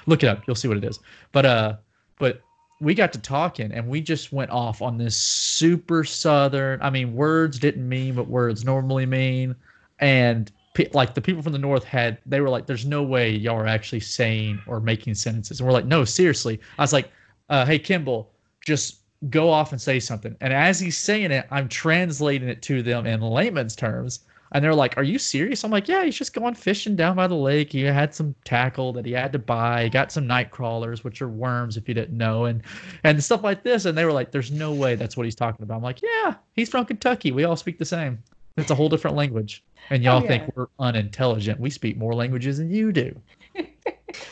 look 0.06 0.24
it 0.24 0.28
up, 0.28 0.44
you'll 0.48 0.56
see 0.56 0.68
what 0.68 0.78
it 0.78 0.84
is. 0.84 1.00
But 1.32 1.46
uh, 1.46 1.76
but 2.20 2.42
we 2.82 2.96
got 2.96 3.14
to 3.14 3.20
talking 3.20 3.72
and 3.72 3.88
we 3.88 4.02
just 4.02 4.34
went 4.34 4.50
off 4.50 4.82
on 4.82 4.98
this 4.98 5.16
super 5.16 6.04
southern 6.04 6.82
i 6.82 6.90
mean 6.90 7.14
words 7.14 7.60
didn't 7.60 7.88
mean 7.88 8.16
what 8.16 8.28
words 8.28 8.66
normally 8.66 9.06
mean 9.06 9.56
and 10.00 10.52
pe- 10.74 10.90
like 10.94 11.14
the 11.14 11.22
people 11.22 11.44
from 11.44 11.54
the 11.54 11.60
north 11.60 11.84
had 11.84 12.18
they 12.26 12.42
were 12.42 12.50
like 12.50 12.66
there's 12.66 12.86
no 12.86 13.04
way 13.04 13.30
y'all 13.30 13.56
are 13.56 13.68
actually 13.68 14.00
saying 14.00 14.60
or 14.66 14.80
making 14.80 15.14
sentences 15.14 15.60
and 15.60 15.68
we're 15.68 15.74
like 15.74 15.86
no 15.86 16.04
seriously 16.04 16.60
i 16.80 16.82
was 16.82 16.92
like 16.92 17.12
uh, 17.52 17.66
hey 17.66 17.78
kimball 17.78 18.32
just 18.66 18.98
go 19.30 19.50
off 19.52 19.72
and 19.72 19.80
say 19.80 20.00
something 20.00 20.36
and 20.42 20.52
as 20.52 20.80
he's 20.80 20.98
saying 20.98 21.30
it 21.32 21.46
i'm 21.52 21.70
translating 21.70 22.50
it 22.50 22.62
to 22.64 22.82
them 22.82 23.06
in 23.06 23.22
layman's 23.22 23.76
terms 23.76 24.22
and 24.54 24.64
they're 24.64 24.76
like, 24.76 24.98
"Are 24.98 25.04
you 25.04 25.18
serious?" 25.18 25.64
I'm 25.64 25.72
like, 25.72 25.88
"Yeah, 25.88 26.04
he's 26.04 26.18
just 26.18 26.34
going 26.34 26.56
fishing 26.56 26.96
down 26.98 27.16
by 27.16 27.28
the 27.28 27.36
lake. 27.36 27.72
He 27.72 27.84
had 27.84 28.14
some 28.14 28.36
tackle 28.44 28.92
that 28.94 29.06
he 29.06 29.14
had 29.14 29.32
to 29.32 29.40
buy. 29.40 29.86
He 29.86 29.90
got 29.90 30.12
some 30.12 30.28
night 30.28 30.52
crawlers, 30.52 31.04
which 31.06 31.22
are 31.22 31.30
worms, 31.30 31.78
if 31.78 31.88
you 31.88 31.94
didn't 31.94 32.18
know, 32.18 32.46
and 32.46 32.62
and 33.06 33.24
stuff 33.24 33.44
like 33.44 33.64
this." 33.64 33.86
And 33.86 33.98
they 33.98 34.04
were 34.04 34.12
like, 34.12 34.32
"There's 34.32 34.52
no 34.52 34.74
way 34.74 34.96
that's 34.96 35.16
what 35.16 35.26
he's 35.26 35.36
talking 35.36 35.64
about." 35.64 35.78
I'm 35.78 35.84
like, 35.84 36.02
"Yeah, 36.02 36.36
he's 36.54 36.68
from 36.68 36.84
Kentucky. 36.84 37.32
We 37.32 37.46
all 37.46 37.56
speak 37.56 37.80
the 37.80 37.86
same. 37.86 38.20
It's 38.58 38.72
a 38.72 38.76
whole 38.76 38.90
different 38.90 39.16
language." 39.16 39.64
And 39.90 40.04
y'all 40.04 40.22
Oh, 40.22 40.28
think 40.28 40.44
we're 40.58 40.68
unintelligent. 40.80 41.58
We 41.58 41.70
speak 41.70 41.96
more 41.96 42.14
languages 42.14 42.58
than 42.58 42.72
you 42.72 42.92
do. 42.92 43.16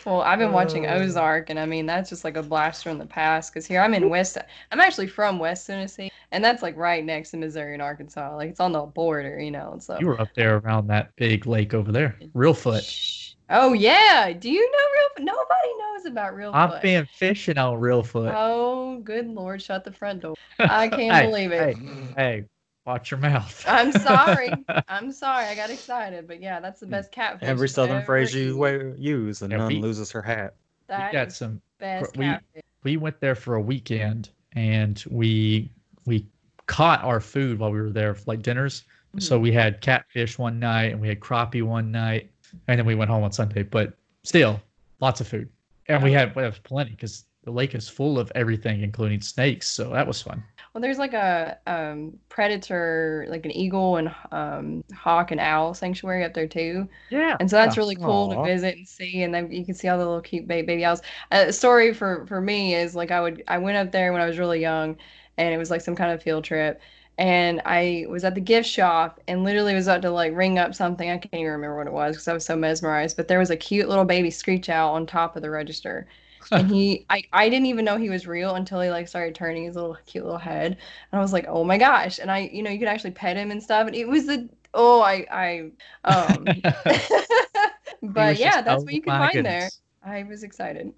Well, 0.06 0.22
I've 0.22 0.40
been 0.40 0.52
watching 0.52 0.86
Oh. 0.86 0.96
Ozark, 0.96 1.50
and 1.50 1.60
I 1.60 1.66
mean 1.66 1.86
that's 1.86 2.10
just 2.10 2.24
like 2.24 2.38
a 2.38 2.44
blast 2.44 2.84
from 2.84 2.98
the 2.98 3.06
past. 3.06 3.54
Because 3.54 3.66
here 3.66 3.82
I'm 3.82 3.94
in 3.94 4.10
West, 4.10 4.38
I'm 4.72 4.80
actually 4.80 5.08
from 5.08 5.40
West 5.40 5.68
Tennessee, 5.68 6.12
and 6.32 6.44
that's 6.44 6.62
like 6.62 6.76
right 6.78 7.04
next 7.04 7.32
to 7.32 7.38
Missouri 7.38 7.74
and 7.74 7.82
Arkansas. 7.82 8.36
Like 8.36 8.50
it's 8.50 8.60
on 8.60 8.72
the 8.72 8.82
border, 8.82 9.40
you 9.40 9.52
know. 9.52 9.78
So 9.80 9.98
You 10.00 10.08
were 10.08 10.20
up 10.22 10.34
there 10.36 10.58
around 10.58 10.88
that 10.88 11.16
big 11.16 11.46
lake 11.46 11.74
over 11.74 11.92
there, 11.92 12.18
Reelfoot. 12.36 13.34
Oh 13.50 13.74
yeah, 13.74 14.32
do 14.32 14.52
you 14.52 14.62
know 14.72 14.78
Real? 14.78 15.10
Foot? 15.16 15.24
Nobody 15.26 15.78
knows 15.80 16.06
about 16.06 16.36
Real. 16.36 16.52
Foot. 16.52 16.58
I've 16.58 16.82
been 16.82 17.06
fishing 17.08 17.58
on 17.58 17.80
Reelfoot. 17.80 18.34
Oh, 18.36 19.00
good 19.00 19.28
lord! 19.28 19.62
Shut 19.62 19.84
the 19.84 19.92
front 19.92 20.22
door. 20.22 20.36
I 20.60 20.88
can't 20.88 21.14
Hey, 21.16 21.26
believe 21.26 21.52
it. 21.52 21.78
Hey, 21.78 22.14
hey, 22.16 22.44
watch 22.86 23.12
your 23.12 23.20
mouth. 23.20 23.64
I'm 23.68 23.92
sorry. 23.92 24.52
I'm 24.88 25.12
sorry. 25.12 25.46
I 25.46 25.56
got 25.56 25.70
excited, 25.70 26.28
but 26.28 26.42
yeah, 26.42 26.60
that's 26.60 26.80
the 26.80 26.86
hmm. 26.86 26.94
best 26.94 27.12
catfish. 27.12 27.48
Every 27.48 27.70
southern 27.70 27.98
ever 27.98 28.06
phrase 28.06 28.34
you 28.34 28.66
eaten. 28.66 28.96
use, 28.98 29.42
and 29.42 29.52
Yeah, 29.52 29.60
none 29.60 29.68
we- 29.68 29.82
loses 29.82 30.12
her 30.12 30.22
hat. 30.22 30.56
we 30.90 30.96
got 31.12 31.32
some 31.32 31.62
best 31.80 32.18
we- 32.18 32.26
catfish. 32.26 32.64
we 32.84 32.98
went 32.98 33.20
there 33.20 33.36
for 33.36 33.56
a 33.56 33.62
weekend 33.62 34.30
and 34.54 35.04
we 35.10 35.70
we 36.06 36.26
caught 36.66 37.04
our 37.04 37.20
food 37.20 37.60
while 37.60 37.72
we 37.72 37.82
were 37.82 37.92
there 37.92 38.16
for 38.16 38.24
like 38.28 38.42
dinners. 38.42 38.84
Hmm. 39.14 39.20
So 39.20 39.40
we 39.40 39.52
had 39.52 39.82
catfish 39.82 40.38
one 40.38 40.60
night 40.60 40.92
and 40.92 41.02
we 41.02 41.08
had 41.08 41.20
crappie 41.20 41.64
one 41.64 41.92
night, 41.92 42.30
and 42.68 42.80
then 42.80 42.86
we 42.86 42.96
went 42.96 43.10
home 43.10 43.24
on 43.24 43.32
Sunday. 43.32 43.64
But 43.64 43.94
still, 44.24 44.62
lots 45.00 45.22
of 45.22 45.28
food, 45.28 45.50
and 45.88 46.02
we 46.04 46.12
had 46.12 46.36
we 46.36 46.44
have 46.44 46.62
plenty 46.64 46.92
because 46.92 47.26
the 47.44 47.52
lake 47.52 47.74
is 47.76 47.90
full 47.90 48.20
of 48.20 48.32
everything, 48.36 48.82
including 48.82 49.22
snakes. 49.22 49.68
So 49.68 49.90
that 49.92 50.06
was 50.06 50.22
fun. 50.22 50.44
Well, 50.80 50.88
there's 50.88 50.98
like 50.98 51.14
a 51.14 51.58
um, 51.68 52.18
predator, 52.30 53.26
like 53.28 53.44
an 53.44 53.52
eagle 53.52 53.98
and 53.98 54.16
um, 54.32 54.86
hawk 54.96 55.32
and 55.32 55.40
owl 55.42 55.74
sanctuary 55.74 56.24
up 56.24 56.34
there 56.34 56.48
too. 56.48 56.88
Yeah. 57.10 57.36
And 57.38 57.50
so 57.50 57.58
that's 57.58 57.76
really 57.76 57.98
cool 57.98 58.32
Aw. 58.32 58.46
to 58.46 58.50
visit 58.50 58.78
and 58.78 58.88
see, 58.88 59.24
and 59.24 59.36
then 59.36 59.52
you 59.52 59.66
can 59.66 59.76
see 59.76 59.90
all 59.90 59.98
the 59.98 60.06
little 60.06 60.22
cute 60.22 60.48
baby, 60.48 60.66
baby 60.66 60.86
owls. 60.86 61.02
Uh, 61.34 61.52
story 61.52 61.94
for 61.94 62.26
for 62.28 62.40
me 62.40 62.76
is 62.76 62.96
like 62.96 63.12
I 63.12 63.20
would 63.20 63.44
I 63.50 63.58
went 63.58 63.76
up 63.76 63.92
there 63.92 64.14
when 64.14 64.22
I 64.22 64.26
was 64.26 64.40
really 64.40 64.62
young, 64.62 64.96
and 65.36 65.54
it 65.54 65.58
was 65.58 65.70
like 65.70 65.82
some 65.82 65.98
kind 65.98 66.14
of 66.14 66.24
field 66.24 66.46
trip, 66.46 66.80
and 67.18 67.62
I 67.66 68.06
was 68.08 68.24
at 68.24 68.34
the 68.34 68.40
gift 68.40 68.70
shop 68.70 69.20
and 69.28 69.44
literally 69.44 69.74
was 69.74 69.88
about 69.88 70.04
to 70.04 70.12
like 70.12 70.34
ring 70.34 70.60
up 70.60 70.74
something 70.74 71.10
I 71.10 71.18
can't 71.18 71.34
even 71.34 71.52
remember 71.52 71.76
what 71.76 71.88
it 71.88 71.94
was 71.94 72.16
because 72.16 72.30
I 72.30 72.34
was 72.34 72.46
so 72.46 72.56
mesmerized, 72.56 73.18
but 73.18 73.28
there 73.28 73.40
was 73.40 73.50
a 73.50 73.58
cute 73.58 73.90
little 73.90 74.06
baby 74.06 74.32
screech 74.32 74.70
owl 74.70 74.96
on 74.96 75.06
top 75.06 75.36
of 75.36 75.42
the 75.42 75.50
register. 75.50 76.08
And 76.52 76.70
he 76.74 77.06
I, 77.10 77.24
I 77.34 77.50
didn't 77.50 77.68
even 77.68 77.86
know 77.86 77.98
he 77.98 78.10
was 78.10 78.28
real 78.28 78.56
until 78.56 78.82
he 78.82 78.90
like 78.90 79.08
started 79.08 79.36
turning 79.36 79.66
his 79.66 79.76
little 79.76 79.98
cute 80.06 80.24
little 80.26 80.40
head. 80.40 80.78
And 81.12 81.20
i 81.20 81.22
was 81.22 81.34
like 81.34 81.46
oh 81.48 81.64
my 81.64 81.78
gosh. 81.78 82.20
And 82.20 82.32
i 82.32 82.50
you 82.52 82.64
know 82.64 82.70
you 82.72 82.80
could 82.80 82.88
actually 82.88 83.12
pet 83.12 83.38
him 83.38 83.52
and 83.52 83.62
stuff. 83.62 83.88
And 83.88 83.96
it 83.96 84.08
was 84.08 84.26
the 84.26 84.50
oh 84.74 85.02
i 85.02 85.26
i 85.32 85.72
um. 86.06 86.46
But 88.02 88.38
yeah 88.40 88.62
that's 88.62 88.82
"Oh 88.82 88.86
what 88.86 88.94
you 88.94 89.02
can 89.02 89.12
find 89.12 89.46
there. 89.46 89.70
i 90.06 90.24
was 90.24 90.44
excited. 90.44 90.94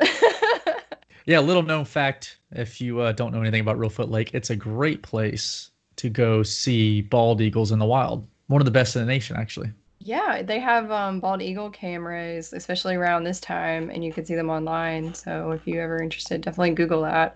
Yeah, 1.25 1.39
little 1.39 1.63
known 1.63 1.85
fact 1.85 2.39
if 2.51 2.81
you 2.81 2.99
uh, 2.99 3.11
don't 3.11 3.31
know 3.31 3.41
anything 3.41 3.61
about 3.61 3.77
Reelfoot 3.77 4.09
Lake, 4.09 4.33
it's 4.33 4.49
a 4.49 4.55
great 4.55 5.03
place 5.03 5.71
to 5.97 6.09
go 6.09 6.43
see 6.43 7.01
bald 7.01 7.41
eagles 7.41 7.71
in 7.71 7.79
the 7.79 7.85
wild. 7.85 8.27
One 8.47 8.59
of 8.61 8.65
the 8.65 8.71
best 8.71 8.95
in 8.95 9.01
the 9.01 9.05
nation, 9.05 9.37
actually. 9.37 9.71
Yeah 10.03 10.41
they 10.41 10.59
have 10.59 10.89
um 10.91 11.19
bald 11.19 11.41
eagle 11.41 11.69
cameras 11.69 12.53
especially 12.53 12.95
around 12.95 13.23
this 13.23 13.39
time 13.39 13.89
and 13.89 14.03
you 14.03 14.11
can 14.13 14.25
see 14.25 14.35
them 14.35 14.49
online 14.49 15.13
so 15.13 15.51
if 15.51 15.67
you're 15.67 15.83
ever 15.83 16.01
interested 16.01 16.41
definitely 16.41 16.71
google 16.73 17.03
that 17.03 17.35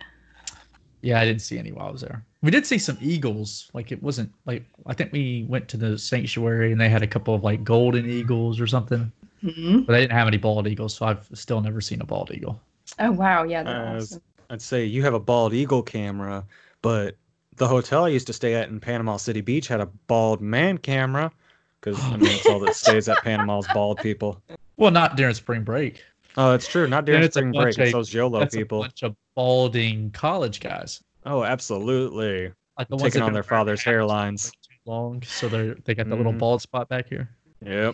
Yeah, 1.01 1.19
I 1.19 1.25
didn't 1.25 1.41
see 1.41 1.59
any 1.59 1.71
while 1.71 1.87
I 1.87 1.91
was 1.91 2.01
there. 2.01 2.25
We 2.41 2.51
did 2.51 2.65
see 2.65 2.77
some 2.79 2.97
eagles. 2.99 3.69
Like 3.73 3.91
it 3.91 4.01
wasn't 4.01 4.33
like 4.45 4.65
I 4.85 4.93
think 4.93 5.11
we 5.11 5.45
went 5.47 5.67
to 5.69 5.77
the 5.77 5.97
sanctuary 5.97 6.71
and 6.71 6.81
they 6.81 6.89
had 6.89 7.03
a 7.03 7.07
couple 7.07 7.33
of 7.35 7.43
like 7.43 7.63
golden 7.63 8.05
eagles 8.09 8.59
or 8.59 8.67
something, 8.67 9.11
hmm 9.41 9.87
but 9.87 9.93
they 9.93 10.01
didn't 10.01 10.13
have 10.17 10.27
any 10.29 10.37
bald 10.37 10.67
eagles. 10.67 10.95
So 10.95 11.05
I've 11.07 11.29
still 11.35 11.61
never 11.61 11.81
seen 11.81 12.01
a 12.01 12.05
bald 12.05 12.31
eagle. 12.33 12.63
oh 12.99 13.11
wow 13.11 13.43
yeah 13.43 13.63
that's 13.63 13.79
Uh, 13.79 14.05
awesome 14.09 14.21
I'd 14.49 14.61
say 14.61 14.85
you 14.85 15.03
have 15.03 15.13
a 15.13 15.19
bald 15.19 15.53
eagle 15.53 15.81
camera, 15.83 16.45
but 16.81 17.17
the 17.55 17.67
hotel 17.67 18.03
I 18.05 18.09
used 18.09 18.27
to 18.27 18.33
stay 18.33 18.53
at 18.53 18.69
in 18.69 18.79
Panama 18.79 19.17
City 19.17 19.41
Beach 19.41 19.67
had 19.67 19.81
a 19.81 19.87
bald 20.07 20.41
man 20.41 20.77
camera. 20.77 21.31
Because 21.85 22.03
I 22.03 22.17
mean, 22.17 22.31
it's 22.31 22.45
all 22.47 22.59
that 22.61 22.73
stays 22.75 23.07
at 23.07 23.21
Panama's 23.23 23.67
bald 23.73 23.99
people. 23.99 24.41
Well, 24.77 24.89
not 24.91 25.15
during 25.17 25.35
spring 25.35 25.63
break. 25.63 26.03
Oh, 26.35 26.49
that's 26.51 26.67
true. 26.67 26.87
Not 26.87 27.05
during 27.05 27.21
Then 27.21 27.25
it's 27.27 27.35
a 27.37 27.39
spring 27.39 27.51
bunch 27.51 27.75
break. 27.75 27.87
It's 27.87 27.93
those 27.93 28.13
YOLO 28.13 28.39
That's 28.39 28.55
a 28.55 28.57
people. 28.57 28.79
bunch 28.81 29.03
of 29.03 29.15
balding 29.35 30.09
college 30.11 30.59
guys. 30.59 31.01
Oh, 31.25 31.43
absolutely. 31.43 32.51
Like 32.77 32.87
the 32.89 32.95
ones 32.97 33.03
Taking 33.13 33.21
on 33.21 33.33
their 33.33 33.43
father's 33.43 33.81
hairlines. 33.83 34.51
too 34.51 34.75
long, 34.85 35.21
so 35.21 35.47
they 35.47 35.59
are 35.59 35.75
they 35.85 35.93
got 35.95 36.09
the 36.09 36.15
little 36.15 36.33
Mhm. 36.33 36.39
bald 36.39 36.61
spot 36.61 36.89
back 36.89 37.07
here. 37.07 37.29
Yep. 37.63 37.93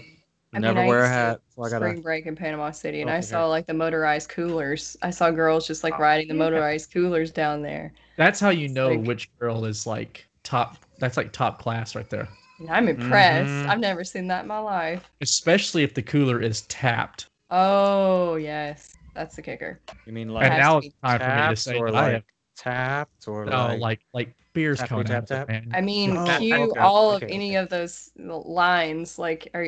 I 0.53 0.57
mean, 0.57 0.62
Never 0.63 0.79
I 0.79 0.88
wear 0.88 1.03
a 1.03 1.07
hat. 1.10 1.41
So 1.55 1.63
I 1.63 1.69
gotta. 1.69 1.86
spring 1.86 2.01
break 2.01 2.25
in 2.25 2.36
Panama 2.36 2.71
City, 2.71 3.01
and 3.01 3.10
Oh, 3.10 3.13
I 3.13 3.17
yeah. 3.17 3.21
saw 3.21 3.45
like 3.48 3.67
the 3.67 3.74
motorized 3.74 4.29
coolers. 4.29 4.98
I 5.01 5.10
saw 5.12 5.29
girls 5.31 5.67
just 5.67 5.83
like 5.83 5.93
Oh, 5.95 6.00
riding 6.00 6.27
the 6.29 6.33
yeah. 6.33 6.39
motorized 6.39 6.91
coolers 6.93 7.31
down 7.31 7.62
there. 7.62 7.93
That's 8.17 8.39
how 8.39 8.50
you 8.50 8.65
It's 8.65 8.74
know 8.74 8.89
like- 8.89 9.05
which 9.05 9.29
girl 9.38 9.65
is 9.65 9.86
like 9.86 10.27
top. 10.43 10.77
That's 11.00 11.15
like 11.17 11.31
top 11.31 11.60
class 11.60 11.95
right 11.95 12.10
there. 12.10 12.27
And 12.62 12.70
I'm 12.70 12.88
impressed. 12.88 13.65
Mhm. 13.65 13.70
I've 13.70 13.80
never 13.80 14.03
seen 14.03 14.27
that 14.27 14.44
in 14.44 14.48
my 14.48 14.60
life. 14.60 15.03
Especially 15.20 15.82
if 15.84 15.96
the 15.96 16.03
cooler 16.03 16.39
is 16.41 16.62
tapped. 16.63 17.25
Oh 17.50 18.36
yes, 18.36 18.96
that's 19.15 19.36
the 19.36 19.41
kicker. 19.41 19.80
You 20.06 20.13
mean 20.13 20.30
like 20.30 20.51
has 20.51 20.60
now 20.60 20.77
it's 20.77 20.96
time 21.03 21.20
for 21.20 21.50
me 21.50 21.56
to 21.56 21.62
say 21.62 21.77
or 21.80 21.89
like 21.91 22.13
have 22.13 22.24
tapped 22.56 23.27
or 23.27 23.46
no, 23.46 23.68
like, 23.68 23.80
like 23.82 24.00
like 24.13 24.36
beers 24.53 24.80
Tappity 24.80 24.88
coming 24.88 25.06
tap 25.08 25.24
out 25.24 25.32
of 25.32 25.50
it. 25.50 25.63
I 25.74 25.82
mean, 25.82 26.15
Oh, 26.15 26.38
cue 26.38 26.56
okay, 26.72 26.80
all 26.80 27.15
of 27.15 27.24
okay, 27.24 27.34
any 27.34 27.50
okay. 27.58 27.63
of 27.63 27.70
those 27.70 28.12
lines. 28.15 29.18
Like, 29.18 29.48
are 29.56 29.68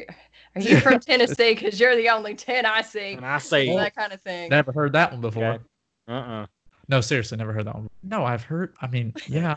are 0.55 0.61
you 0.61 0.79
from 0.79 0.99
Tennessee? 0.99 1.55
Because 1.55 1.79
you're 1.79 1.95
the 1.95 2.09
only 2.09 2.35
ten 2.35 2.65
I 2.65 2.81
see. 2.83 3.13
and 3.13 3.25
I 3.25 3.39
see 3.39 3.75
that 3.75 3.95
kind 3.95 4.13
of 4.13 4.21
thing. 4.21 4.49
Never 4.49 4.71
heard 4.71 4.93
that 4.93 5.11
one 5.11 5.21
before. 5.21 5.43
Okay. 5.45 5.63
uh-uh. 6.09 6.45
No, 6.89 6.99
seriously, 7.01 7.37
never 7.37 7.53
heard 7.53 7.65
that 7.65 7.75
one. 7.75 7.89
No, 8.03 8.25
I've 8.25 8.43
heard. 8.43 8.73
I 8.81 8.87
mean, 8.87 9.13
yeah. 9.27 9.55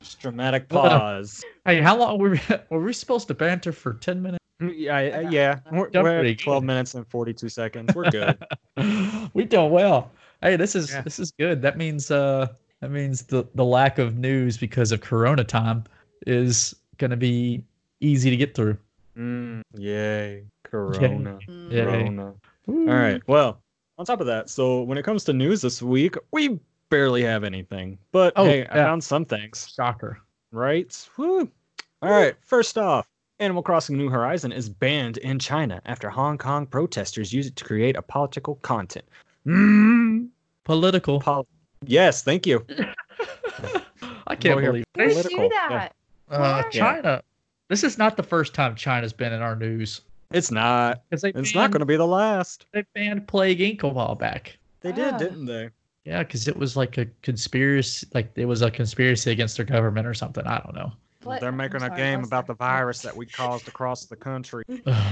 Just 0.00 0.20
dramatic 0.20 0.66
Well, 0.70 0.84
uh, 0.86 0.98
pause. 0.98 1.42
hey, 1.64 1.80
how 1.80 1.96
long 1.96 2.18
were 2.18 2.30
we, 2.30 2.40
were 2.70 2.80
we 2.80 2.92
supposed 2.92 3.28
to 3.28 3.34
banter 3.34 3.72
for 3.72 3.94
ten 3.94 4.20
minutes? 4.22 4.38
yeah, 4.60 4.96
I- 4.96 5.00
I- 5.00 5.20
yeah. 5.30 5.58
We're, 5.72 5.88
we're 5.94 6.24
at 6.24 6.38
12 6.38 6.62
good. 6.62 6.66
minutes 6.66 6.94
and 6.94 7.06
42 7.08 7.48
seconds. 7.48 7.94
We're 7.94 8.10
good. 8.10 8.38
we 9.34 9.44
doing 9.44 9.70
well. 9.70 10.10
Hey, 10.42 10.56
this 10.56 10.74
is 10.76 10.90
Yeah. 10.92 11.00
this 11.02 11.18
is 11.18 11.32
good. 11.38 11.62
That 11.62 11.76
means 11.78 12.10
uh 12.10 12.48
that 12.80 12.90
means 12.90 13.22
the 13.22 13.46
the 13.54 13.64
lack 13.64 13.98
of 13.98 14.16
news 14.18 14.58
because 14.58 14.92
of 14.92 15.00
Corona 15.00 15.42
time 15.44 15.84
is 16.26 16.74
gonna 16.98 17.16
be 17.16 17.64
easy 18.00 18.28
to 18.30 18.36
get 18.36 18.54
through. 18.54 18.76
Mm, 19.16 19.62
yay. 19.76 20.44
Corona. 20.64 21.38
Mm. 21.48 21.72
Yeah. 21.72 21.84
Corona. 21.84 22.34
All 22.68 22.84
right. 22.84 23.22
Well, 23.26 23.60
on 23.98 24.04
top 24.06 24.20
of 24.20 24.26
that, 24.26 24.50
so 24.50 24.82
when 24.82 24.98
it 24.98 25.04
comes 25.04 25.24
to 25.24 25.32
news 25.32 25.62
this 25.62 25.80
week, 25.82 26.16
we 26.32 26.58
barely 26.90 27.22
have 27.22 27.44
anything. 27.44 27.98
But 28.12 28.32
Oh, 28.36 28.44
hey, 28.44 28.66
I 28.70 28.74
found 28.74 29.02
some 29.02 29.24
things, 29.24 29.72
Shocker. 29.74 30.18
right? 30.52 31.08
Woo. 31.16 31.48
All 32.02 32.10
right. 32.10 32.34
First 32.42 32.76
off, 32.76 33.06
Animal 33.38 33.62
Crossing 33.62 33.96
New 33.96 34.08
Horizon 34.08 34.52
is 34.52 34.68
banned 34.68 35.16
in 35.18 35.38
China 35.38 35.80
after 35.86 36.10
Hong 36.10 36.38
Kong 36.38 36.66
protesters 36.66 37.32
use 37.32 37.46
it 37.46 37.56
to 37.56 37.64
create 37.64 37.96
a 37.96 38.02
political 38.02 38.56
content. 38.56 39.04
Mm, 39.46 40.28
Political. 40.64 41.20
pol- 41.20 41.46
yes, 41.84 42.22
thank 42.22 42.46
you. 42.46 42.64
I 44.26 44.36
can't 44.36 44.52
Over 44.52 44.60
here. 44.60 44.70
believe 44.72 44.84
Who 44.96 45.02
would 45.04 45.12
Political, 45.12 45.48
do 45.48 45.54
yeah. 45.54 45.68
that? 45.68 45.92
uh, 46.30 46.62
Why? 46.62 46.70
China. 46.70 47.22
This 47.68 47.84
is 47.84 47.98
not 47.98 48.16
the 48.16 48.22
first 48.22 48.54
time 48.54 48.74
China's 48.74 49.12
been 49.12 49.32
in 49.32 49.42
our 49.42 49.56
news. 49.56 50.02
It's 50.30 50.50
not. 50.50 51.02
They 51.10 51.14
It's 51.16 51.22
banned, 51.32 51.54
not 51.54 51.70
going 51.70 51.80
to 51.80 51.86
be 51.86 51.96
the 51.96 52.06
last. 52.06 52.66
they 52.72 52.84
banned 52.94 53.28
Plague 53.28 53.58
Inc. 53.60 53.82
a 53.82 53.88
while 53.88 54.14
back. 54.14 54.56
They 54.80 54.92
did, 54.92 55.14
Ah. 55.14 55.18
didn't 55.18 55.46
they? 55.46 55.70
Yeah, 56.04 56.22
because 56.22 56.48
it 56.48 56.56
was 56.56 56.76
like 56.76 56.98
a 56.98 57.06
conspiracy, 57.22 58.06
like 58.14 58.30
it 58.36 58.44
was 58.44 58.62
a 58.62 58.70
conspiracy 58.70 59.30
against 59.30 59.56
their 59.56 59.64
government 59.66 60.06
or 60.06 60.12
something. 60.14 60.46
I 60.46 60.58
don't 60.58 60.74
know. 60.74 60.92
What? 61.22 61.40
They're 61.40 61.48
I'm 61.48 61.56
making 61.56 61.82
a 61.82 61.88
game 61.96 62.18
what's 62.20 62.28
about 62.28 62.46
the 62.46 62.54
virus 62.54 63.00
that 63.02 63.16
we 63.16 63.24
caused 63.24 63.66
across 63.68 64.04
the 64.04 64.16
country. 64.16 64.64
Animal 64.76 65.10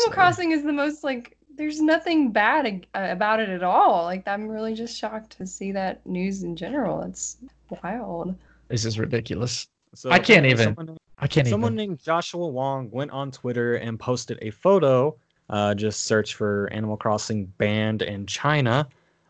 Sorry. 0.00 0.12
Crossing 0.14 0.50
is 0.52 0.62
the 0.64 0.72
most 0.72 1.04
like. 1.04 1.34
There's 1.56 1.80
nothing 1.80 2.30
bad 2.30 2.66
ag- 2.66 2.86
uh, 2.94 3.08
about 3.10 3.40
it 3.40 3.48
at 3.48 3.62
all. 3.64 4.04
Like 4.04 4.28
I'm 4.28 4.46
really 4.48 4.74
just 4.74 4.96
shocked 4.96 5.36
to 5.38 5.46
see 5.46 5.72
that 5.72 6.04
news 6.06 6.42
in 6.44 6.54
general. 6.54 7.02
It's 7.02 7.36
wild. 7.82 8.36
this 8.68 8.84
is 8.84 8.98
ridiculous. 8.98 9.66
So 9.94 10.10
I 10.10 10.18
can't 10.20 10.46
even- 10.46 10.74
Someone, 10.76 10.96
I 11.20 11.26
can't 11.26 11.48
someone 11.48 11.74
even. 11.74 11.88
named 11.88 12.02
Joshua 12.02 12.46
Wong 12.46 12.90
went 12.90 13.10
on 13.10 13.30
Twitter 13.30 13.76
and 13.76 13.98
posted 13.98 14.38
a 14.42 14.50
photo. 14.50 15.16
Uh, 15.50 15.74
just 15.74 16.04
search 16.04 16.34
for 16.34 16.68
Animal 16.72 16.96
Crossing 16.96 17.46
banned 17.58 18.02
in 18.02 18.26
China. 18.26 18.86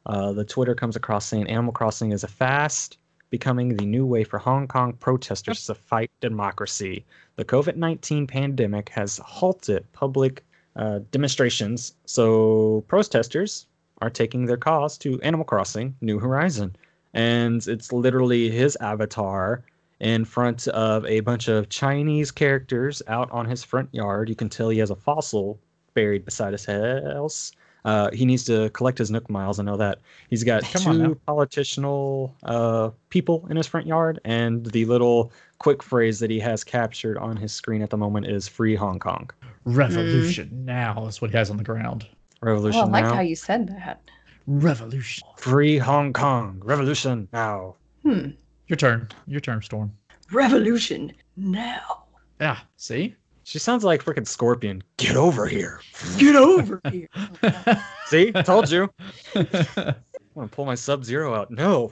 Uh, 0.06 0.32
the 0.32 0.44
Twitter 0.44 0.74
comes 0.74 0.96
across 0.96 1.26
saying 1.26 1.46
Animal 1.48 1.72
Crossing 1.72 2.12
is 2.12 2.24
a 2.24 2.28
fast 2.28 2.98
becoming 3.30 3.76
the 3.76 3.84
new 3.84 4.06
way 4.06 4.24
for 4.24 4.38
Hong 4.38 4.66
Kong 4.66 4.94
protesters 4.94 5.66
to 5.66 5.74
fight 5.74 6.10
democracy. 6.20 7.04
The 7.36 7.44
COVID 7.44 7.76
19 7.76 8.26
pandemic 8.26 8.88
has 8.90 9.18
halted 9.18 9.90
public 9.92 10.44
uh, 10.76 11.00
demonstrations, 11.10 11.94
so 12.06 12.84
protesters 12.88 13.66
are 14.00 14.10
taking 14.10 14.46
their 14.46 14.56
cause 14.56 14.96
to 14.98 15.20
Animal 15.22 15.44
Crossing 15.44 15.94
New 16.00 16.18
Horizon. 16.18 16.74
And 17.14 17.66
it's 17.66 17.92
literally 17.92 18.50
his 18.50 18.76
avatar 18.80 19.62
in 20.00 20.24
front 20.24 20.68
of 20.68 21.04
a 21.06 21.20
bunch 21.20 21.48
of 21.48 21.68
Chinese 21.68 22.30
characters 22.30 23.02
out 23.08 23.30
on 23.30 23.46
his 23.46 23.64
front 23.64 23.92
yard. 23.92 24.28
You 24.28 24.36
can 24.36 24.48
tell 24.48 24.68
he 24.68 24.78
has 24.78 24.90
a 24.90 24.96
fossil 24.96 25.58
buried 25.94 26.24
beside 26.24 26.52
his 26.52 26.64
house. 26.64 27.52
Uh, 27.84 28.10
he 28.12 28.26
needs 28.26 28.44
to 28.44 28.68
collect 28.70 28.98
his 28.98 29.10
Nook 29.10 29.30
miles. 29.30 29.58
I 29.58 29.62
know 29.62 29.76
that. 29.76 30.00
He's 30.28 30.44
got 30.44 30.62
Come 30.62 30.98
two 30.98 31.14
political 31.26 32.34
uh, 32.42 32.90
people 33.08 33.46
in 33.48 33.56
his 33.56 33.66
front 33.66 33.86
yard, 33.86 34.20
and 34.24 34.66
the 34.66 34.84
little 34.84 35.32
quick 35.58 35.82
phrase 35.82 36.18
that 36.20 36.30
he 36.30 36.38
has 36.40 36.64
captured 36.64 37.16
on 37.18 37.36
his 37.36 37.52
screen 37.52 37.80
at 37.80 37.90
the 37.90 37.96
moment 37.96 38.26
is 38.26 38.46
"Free 38.46 38.74
Hong 38.74 38.98
Kong." 38.98 39.30
Revolution 39.64 40.50
now 40.64 41.06
is 41.06 41.20
what 41.22 41.30
he 41.30 41.36
has 41.36 41.50
on 41.50 41.56
the 41.56 41.64
ground. 41.64 42.06
Revolution 42.42 42.80
Oh, 42.80 42.84
I 42.84 42.88
like 42.88 43.04
now. 43.04 43.14
how 43.14 43.20
you 43.20 43.36
said 43.36 43.68
that. 43.68 44.02
Revolution. 44.46 45.26
Free 45.36 45.78
Hong 45.78 46.12
Kong. 46.12 46.60
Revolution 46.64 47.28
now. 47.32 47.76
Hmm. 48.02 48.30
Your 48.68 48.76
turn. 48.76 49.08
Your 49.26 49.40
turn, 49.40 49.62
Storm. 49.62 49.92
Revolution 50.30 51.12
now. 51.36 52.04
Yeah. 52.40 52.58
See? 52.76 53.14
She 53.44 53.58
sounds 53.58 53.82
like 53.82 54.04
freaking 54.04 54.26
Scorpion. 54.26 54.82
Get 54.98 55.16
over 55.16 55.46
here. 55.46 55.80
Get 56.18 56.36
over 56.36 56.80
here. 56.90 57.08
Oh, 57.16 57.28
God. 57.42 57.82
See, 58.06 58.30
told 58.32 58.70
you. 58.70 58.90
I 59.34 59.94
want 60.34 60.50
to 60.50 60.54
pull 60.54 60.66
my 60.66 60.74
Sub 60.74 61.02
Zero 61.02 61.34
out. 61.34 61.50
No. 61.50 61.90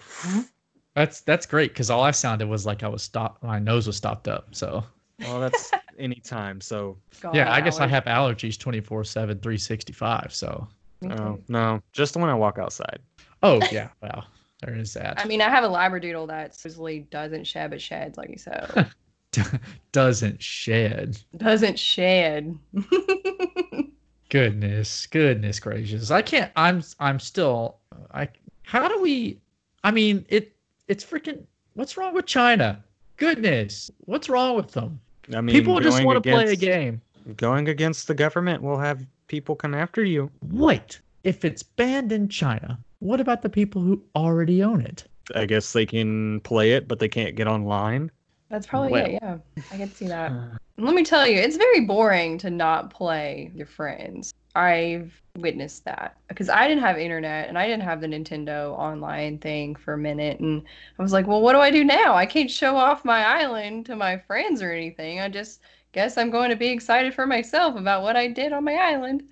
that's 0.94 1.22
that's 1.22 1.46
great 1.46 1.70
because 1.72 1.88
all 1.88 2.02
I 2.02 2.10
sounded 2.10 2.46
was 2.46 2.66
like 2.66 2.82
I 2.82 2.88
was 2.88 3.02
stopped. 3.02 3.42
My 3.42 3.58
nose 3.58 3.86
was 3.86 3.96
stopped 3.96 4.28
up. 4.28 4.54
So 4.54 4.84
Well, 5.20 5.40
that's 5.40 5.70
anytime. 5.98 6.60
So, 6.60 6.98
God, 7.22 7.34
yeah, 7.34 7.50
I 7.50 7.62
guess 7.62 7.80
I 7.80 7.86
have 7.86 8.04
allergies 8.04 8.58
24 8.58 9.04
7, 9.04 9.38
365. 9.38 10.34
So 10.34 10.68
Me 11.00 11.14
oh, 11.14 11.38
no, 11.48 11.80
just 11.92 12.16
when 12.18 12.28
I 12.28 12.34
walk 12.34 12.58
outside. 12.58 12.98
oh 13.42 13.62
yeah, 13.72 13.88
wow. 14.02 14.24
There 14.62 14.74
is 14.74 14.94
that. 14.94 15.20
I 15.20 15.26
mean, 15.26 15.42
I 15.42 15.50
have 15.50 15.64
a 15.64 15.68
labradoodle 15.68 16.28
that 16.28 16.54
supposedly 16.54 17.00
doesn't 17.10 17.44
shed 17.44 17.70
but 17.70 17.80
sheds, 17.80 18.16
like 18.16 18.30
you 18.30 18.38
said. 18.38 18.90
doesn't 19.92 20.42
shed. 20.42 21.18
doesn't 21.36 21.78
shed. 21.78 22.58
Goodness, 24.28 25.06
goodness 25.06 25.60
gracious! 25.60 26.10
I 26.10 26.20
can't. 26.20 26.50
I'm. 26.56 26.82
I'm 26.98 27.20
still. 27.20 27.76
I. 28.12 28.28
How 28.64 28.88
do 28.88 29.00
we? 29.00 29.38
I 29.84 29.92
mean, 29.92 30.26
it. 30.28 30.56
It's 30.88 31.04
freaking. 31.04 31.44
What's 31.74 31.96
wrong 31.96 32.12
with 32.12 32.26
China? 32.26 32.82
Goodness, 33.18 33.90
what's 34.00 34.28
wrong 34.28 34.56
with 34.56 34.72
them? 34.72 35.00
I 35.34 35.40
mean, 35.40 35.54
People 35.54 35.80
just 35.80 36.02
want 36.02 36.22
to 36.22 36.28
play 36.28 36.52
a 36.52 36.56
game. 36.56 37.00
Going 37.36 37.68
against 37.68 38.08
the 38.08 38.14
government 38.14 38.62
will 38.62 38.78
have 38.78 39.06
people 39.28 39.54
come 39.54 39.74
after 39.74 40.04
you. 40.04 40.30
Wait, 40.50 41.00
if 41.24 41.44
it's 41.44 41.62
banned 41.62 42.12
in 42.12 42.28
China, 42.28 42.78
what 43.06 43.20
about 43.20 43.42
the 43.42 43.48
people 43.48 43.80
who 43.82 44.02
already 44.16 44.62
own 44.62 44.80
it? 44.80 45.04
I 45.34 45.46
guess 45.46 45.72
they 45.72 45.86
can 45.86 46.40
play 46.40 46.72
it, 46.72 46.88
but 46.88 46.98
they 46.98 47.08
can't 47.08 47.36
get 47.36 47.46
online. 47.46 48.10
That's 48.48 48.66
probably 48.66 48.92
Well. 48.92 49.06
it. 49.06 49.18
Yeah, 49.22 49.38
I 49.72 49.76
can 49.76 49.92
see 49.94 50.08
that. 50.08 50.32
Uh. 50.32 50.56
Let 50.78 50.94
me 50.94 51.04
tell 51.04 51.26
you, 51.26 51.38
it's 51.38 51.56
very 51.56 51.80
boring 51.80 52.36
to 52.38 52.50
not 52.50 52.90
play 52.90 53.50
your 53.54 53.66
friends. 53.66 54.34
I've 54.54 55.12
witnessed 55.38 55.84
that 55.84 56.16
because 56.28 56.48
I 56.48 56.66
didn't 56.66 56.82
have 56.82 56.98
internet 56.98 57.48
and 57.48 57.58
I 57.58 57.66
didn't 57.66 57.82
have 57.82 58.00
the 58.00 58.06
Nintendo 58.06 58.72
online 58.72 59.38
thing 59.38 59.74
for 59.74 59.94
a 59.94 59.98
minute. 59.98 60.40
And 60.40 60.62
I 60.98 61.02
was 61.02 61.12
like, 61.12 61.26
well, 61.26 61.42
what 61.42 61.52
do 61.52 61.60
I 61.60 61.70
do 61.70 61.84
now? 61.84 62.14
I 62.14 62.26
can't 62.26 62.50
show 62.50 62.76
off 62.76 63.04
my 63.04 63.24
island 63.24 63.86
to 63.86 63.96
my 63.96 64.18
friends 64.18 64.62
or 64.62 64.72
anything. 64.72 65.20
I 65.20 65.28
just 65.28 65.60
guess 65.92 66.18
I'm 66.18 66.30
going 66.30 66.50
to 66.50 66.56
be 66.56 66.68
excited 66.68 67.14
for 67.14 67.26
myself 67.26 67.76
about 67.76 68.02
what 68.02 68.16
I 68.16 68.28
did 68.28 68.52
on 68.52 68.64
my 68.64 68.74
island. 68.74 69.24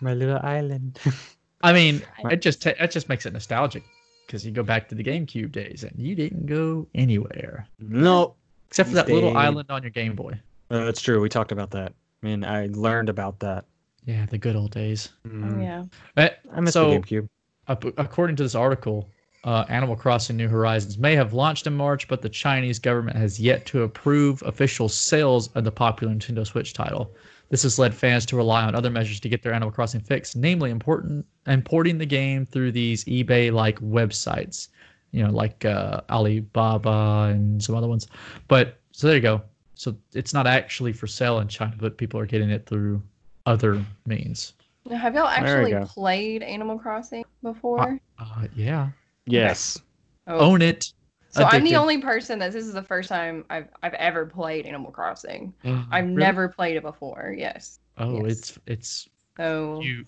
My 0.00 0.14
little 0.14 0.40
island. 0.42 0.98
I 1.64 1.72
mean, 1.72 2.02
it 2.30 2.42
just 2.42 2.66
it 2.66 2.90
just 2.90 3.08
makes 3.08 3.26
it 3.26 3.32
nostalgic 3.32 3.82
because 4.26 4.44
you 4.44 4.52
go 4.52 4.62
back 4.62 4.88
to 4.88 4.94
the 4.94 5.02
GameCube 5.02 5.50
days 5.52 5.82
and 5.84 5.92
you 5.98 6.14
didn't 6.14 6.46
go 6.46 6.86
anywhere 6.94 7.66
no, 7.78 8.34
except 8.68 8.90
for 8.90 8.94
that 8.96 9.08
little 9.08 9.36
island 9.36 9.70
on 9.70 9.82
your 9.82 9.90
Game 9.90 10.14
Boy. 10.14 10.38
uh, 10.70 10.84
that's 10.84 11.00
true. 11.00 11.20
We 11.20 11.28
talked 11.28 11.52
about 11.52 11.70
that. 11.72 11.92
I 12.22 12.26
mean, 12.26 12.44
I 12.44 12.68
learned 12.72 13.08
about 13.08 13.38
that. 13.40 13.64
Yeah, 14.06 14.26
the 14.26 14.38
good 14.38 14.56
old 14.56 14.70
days. 14.72 15.10
Oh, 15.26 15.30
Mm, 15.30 15.62
yeah. 15.62 15.84
Eh, 16.22 16.28
I 16.54 16.60
miss 16.60 16.74
So- 16.74 16.90
the 16.90 16.98
GameCube. 17.00 17.28
According 17.66 18.36
to 18.36 18.42
this 18.42 18.54
article, 18.54 19.08
uh, 19.44 19.64
Animal 19.70 19.96
Crossing 19.96 20.36
New 20.36 20.48
Horizons 20.48 20.98
may 20.98 21.14
have 21.16 21.32
launched 21.32 21.66
in 21.66 21.74
March, 21.74 22.08
but 22.08 22.20
the 22.20 22.28
Chinese 22.28 22.78
government 22.78 23.16
has 23.16 23.40
yet 23.40 23.64
to 23.66 23.82
approve 23.84 24.42
official 24.42 24.86
sales 24.88 25.48
of 25.54 25.64
the 25.64 25.72
popular 25.72 26.12
Nintendo 26.14 26.46
Switch 26.46 26.74
title. 26.74 27.14
This 27.50 27.62
has 27.62 27.78
led 27.78 27.94
fans 27.94 28.26
to 28.26 28.36
rely 28.36 28.64
on 28.64 28.74
other 28.74 28.90
measures 28.90 29.20
to 29.20 29.28
get 29.28 29.42
their 29.42 29.52
Animal 29.52 29.70
Crossing 29.72 30.00
fix, 30.00 30.34
namely 30.34 30.70
important 30.70 31.26
importing 31.46 31.98
the 31.98 32.06
game 32.06 32.46
through 32.46 32.72
these 32.72 33.04
eBay-like 33.04 33.78
websites, 33.80 34.68
you 35.12 35.22
know, 35.22 35.30
like 35.30 35.64
uh, 35.64 36.00
Alibaba 36.10 37.30
and 37.30 37.62
some 37.62 37.74
other 37.74 37.88
ones. 37.88 38.08
But 38.48 38.78
so 38.92 39.06
there 39.06 39.16
you 39.16 39.22
go. 39.22 39.42
So 39.74 39.96
it's 40.12 40.32
not 40.32 40.46
actually 40.46 40.92
for 40.92 41.06
sale 41.06 41.40
in 41.40 41.48
China, 41.48 41.74
but 41.78 41.96
people 41.98 42.18
are 42.18 42.26
getting 42.26 42.50
it 42.50 42.66
through 42.66 43.02
other 43.46 43.84
means. 44.06 44.54
Now, 44.86 44.96
have 44.96 45.14
y'all 45.14 45.26
actually 45.26 45.74
played 45.86 46.42
Animal 46.42 46.78
Crossing 46.78 47.24
before? 47.42 47.98
Uh, 48.18 48.46
yeah, 48.54 48.90
Yes. 49.26 49.80
Oh, 50.26 50.38
own 50.38 50.62
it. 50.62 50.92
So 51.34 51.44
I'm 51.44 51.64
the 51.64 51.76
only 51.76 51.98
person 51.98 52.38
that 52.38 52.52
this 52.52 52.64
is 52.66 52.72
the 52.72 52.82
first 52.82 53.08
time 53.08 53.44
I've 53.50 53.68
I've 53.82 53.94
ever 53.94 54.24
played 54.26 54.66
Animal 54.66 54.90
Crossing. 54.90 55.52
I've 55.90 56.04
Really? 56.04 56.14
never 56.16 56.48
played 56.48 56.76
it 56.76 56.82
before. 56.82 57.34
Yes. 57.36 57.80
Oh, 57.98 58.24
Yes. 58.26 58.32
it's 58.32 58.58
it's 58.66 59.08
Oh. 59.38 59.80
you. 59.80 60.04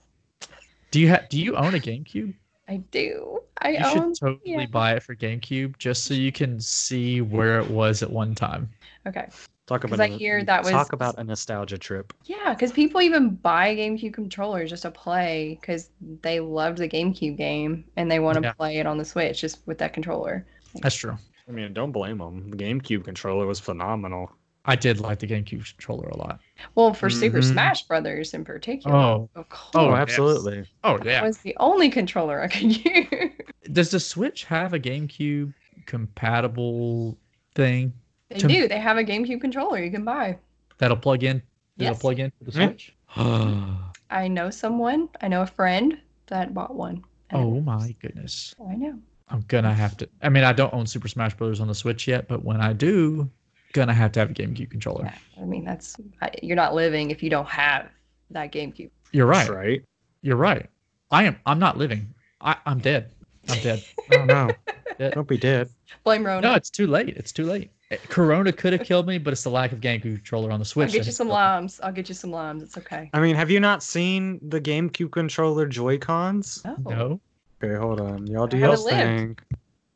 Do 0.93 1.01
you 1.01 1.09
have? 1.09 1.29
Do 1.29 1.41
you 1.41 1.57
own 1.57 1.75
a 1.75 1.79
GameCube? 1.79 2.33
I 2.69 2.77
do. 2.91 3.41
I 3.59 3.69
own. 3.69 3.75
You 3.75 3.81
own. 4.03 4.15
should 4.15 4.21
totally 4.21 4.41
yeah. 4.53 4.67
buy 4.67 4.95
it 4.95 5.03
for 5.03 5.15
GameCube 5.15 5.77
just 5.79 6.05
so 6.05 6.15
you 6.15 6.33
can 6.33 6.61
see 6.61 7.21
where 7.21 7.59
it 7.61 7.69
was 7.71 8.03
at 8.03 8.11
one 8.11 8.35
time. 8.35 8.69
Okay. 9.07 9.27
Talk 9.67 9.83
'Cause 9.83 9.93
about 9.93 10.01
I 10.11 10.15
a- 10.15 10.17
hear 10.17 10.45
that 10.45 10.63
was- 10.63 10.71
talk 10.71 10.93
about 10.93 11.19
a 11.19 11.25
nostalgia 11.25 11.77
trip. 11.77 12.13
Yeah, 12.25 12.55
because 12.55 12.71
people 12.71 13.01
even 13.03 13.31
buy 13.31 13.75
GameCube 13.75 14.15
controllers 14.15 14.71
just 14.71 14.83
to 14.83 14.93
play 14.93 15.59
because 15.61 15.91
they 16.23 16.39
loved 16.39 16.79
the 16.79 16.89
GameCube 16.89 17.37
game 17.37 17.85
and 17.97 18.09
they 18.11 18.21
want 18.21 18.37
to 18.37 18.43
Yeah. 18.43 18.53
play 18.53 18.77
it 18.79 18.87
on 18.87 18.97
the 18.97 19.05
Switch 19.05 19.41
just 19.41 19.67
with 19.67 19.79
that 19.79 19.93
controller. 19.93 20.47
That's 20.83 20.97
true. 20.97 21.17
I 21.49 21.53
mean, 21.53 21.73
don't 21.73 21.93
blame 21.93 22.19
them. 22.19 22.51
The 22.51 22.57
GameCube 22.57 23.05
controller 23.05 23.47
was 23.47 23.61
phenomenal. 23.61 24.31
I 24.65 24.75
did 24.75 24.99
like 25.01 25.21
the 25.21 25.29
GameCube 25.29 25.65
controller 25.77 26.09
a 26.09 26.17
lot. 26.17 26.41
Well, 26.75 26.93
for 26.93 27.09
Super 27.09 27.39
Mhm. 27.39 27.53
Smash 27.53 27.83
Brothers 27.85 28.35
in 28.35 28.45
particular. 28.45 28.97
Oh, 28.97 29.31
of 29.37 29.49
course. 29.49 29.71
Oh, 29.77 29.91
yes. 29.91 29.99
absolutely. 30.01 30.65
oh 30.83 30.99
That 30.99 31.23
was 31.23 31.39
the 31.39 31.57
only 31.61 31.89
controller 31.89 32.41
I 32.43 32.49
could 32.49 32.85
use. 32.85 33.31
Does 33.73 33.91
the 33.93 34.01
Switch 34.01 34.45
have 34.45 34.73
a 34.75 34.79
GameCube 34.81 35.55
compatible 35.87 37.17
thing 37.55 37.93
they 38.29 38.39
To- 38.39 38.49
do. 38.49 38.67
They 38.67 38.81
have 38.81 38.97
a 38.97 39.05
GameCube 39.05 39.41
controller 39.41 39.79
you 39.79 39.91
can 39.93 40.05
buy. 40.05 40.37
that'll 40.79 40.97
plug 40.97 41.23
in? 41.23 41.41
That'll 41.77 41.95
plug 41.95 42.19
in 42.19 42.31
to 42.31 42.45
the 42.45 42.53
Switch. 42.53 42.93
I 43.17 44.27
know 44.29 44.51
someone. 44.51 45.09
I 45.21 45.29
know 45.29 45.43
a 45.43 45.47
friend 45.47 45.99
that 46.27 46.53
bought 46.55 46.75
one. 46.75 47.03
and 47.31 47.41
it 47.41 47.45
oh 47.45 47.49
works. 47.51 47.67
my 47.67 47.95
goodness. 48.01 48.55
I 48.69 48.75
know. 48.75 48.99
I'm 49.29 49.45
gonna 49.49 49.75
have 49.75 49.97
to. 49.99 50.09
I 50.23 50.29
mean, 50.29 50.45
I 50.45 50.53
don't 50.53 50.73
own 50.73 50.87
Super 50.87 51.09
Smash 51.09 51.35
Brothers 51.35 51.61
on 51.61 51.69
the 51.69 51.75
Switch 51.75 52.07
yet, 52.07 52.29
but 52.29 52.45
when 52.45 52.61
I 52.61 52.73
do, 52.73 53.29
gonna 53.73 53.95
have 53.95 54.13
to 54.13 54.21
have 54.21 54.31
a 54.31 54.35
GameCube 54.35 54.71
controller. 54.71 55.05
Yeah, 55.05 55.43
I 55.43 55.45
mean, 55.45 55.65
that's 55.65 55.97
you're 56.43 56.57
not 56.57 56.75
living 56.75 57.11
if 57.11 57.23
you 57.23 57.31
don't 57.31 57.49
have 57.49 57.89
that 58.31 58.53
GameCube. 58.53 58.91
You're 59.13 59.27
right. 59.27 59.39
That's 59.39 59.51
right. 59.51 59.85
You're 60.23 60.37
right. 60.37 60.69
I 61.11 61.25
am. 61.25 61.39
I'm 61.47 61.59
not 61.59 61.77
living. 61.77 62.13
I, 62.41 62.57
I'm 62.67 62.79
dead. 62.79 63.11
I'm 63.49 63.61
dead. 63.61 63.85
Oh 64.13 64.25
no. 64.25 64.51
Yeah. 64.99 65.11
Don't 65.11 65.29
be 65.29 65.37
dead. 65.37 65.69
Blame 66.05 66.25
Rona. 66.25 66.41
no, 66.41 66.55
it's 66.55 66.71
too 66.71 66.87
late. 66.87 67.17
It's 67.17 67.31
too 67.33 67.45
late. 67.45 67.71
Eh, 67.91 67.97
Corona 68.09 68.51
could 68.53 68.73
have 68.73 68.83
killed 68.87 69.07
me, 69.07 69.19
but 69.19 69.33
it's 69.33 69.43
the 69.43 69.51
lack 69.51 69.73
of 69.73 69.81
GameCube 69.81 70.03
controller 70.17 70.51
on 70.51 70.59
the 70.59 70.65
Switch. 70.65 70.89
I'll 70.89 70.93
get 70.95 71.07
you 71.07 71.13
some 71.13 71.27
killed 71.27 71.35
limes. 71.35 71.81
I'll 71.83 71.93
get 71.93 72.09
you 72.09 72.15
some 72.15 72.31
limes. 72.31 72.63
It's 72.63 72.79
okay. 72.79 73.11
I 73.13 73.21
mean, 73.21 73.37
have 73.37 73.51
you 73.51 73.61
not 73.61 73.83
seen 73.83 74.41
the 74.49 74.61
GameCube 74.61 75.11
controller 75.13 75.67
Joy 75.67 75.99
Cons? 75.99 76.63
Oh, 76.65 76.77
No, 76.89 77.21
Okay, 77.67 77.79
hold 77.79 78.01
on. 78.01 78.27
Y'all 78.27 78.47
do 78.47 78.57
I 78.57 78.61
haven't 78.61 78.75
y'all's 78.77 78.85
lived. 78.85 78.99
thing. 78.99 79.39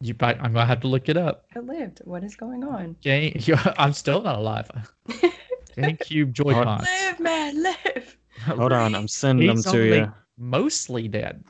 you. 0.01 0.15
might- 0.21 0.41
I'm 0.41 0.53
gonna 0.53 0.67
have 0.67 0.81
to 0.81 0.89
look 0.89 1.09
it 1.09 1.17
up. 1.17 1.47
I 1.55 1.61
lived. 1.61 2.01
What 2.05 2.25
is 2.25 2.37
going 2.37 2.65
on? 2.65 2.97
Game. 3.01 3.39
I'm 3.79 3.93
still 3.93 4.23
not 4.23 4.37
alive. 4.37 4.69
GameCube 5.77 6.33
Joy-Cons. 6.33 6.83
live, 6.85 7.21
man, 7.21 7.63
live. 7.63 8.17
Hold 8.47 8.73
on, 8.73 8.95
I'm 8.95 9.07
sending 9.09 9.47
them 9.47 9.63
to 9.63 9.69
only 9.71 9.99
you. 9.99 10.13
Mostly 10.39 11.07
dead. 11.09 11.45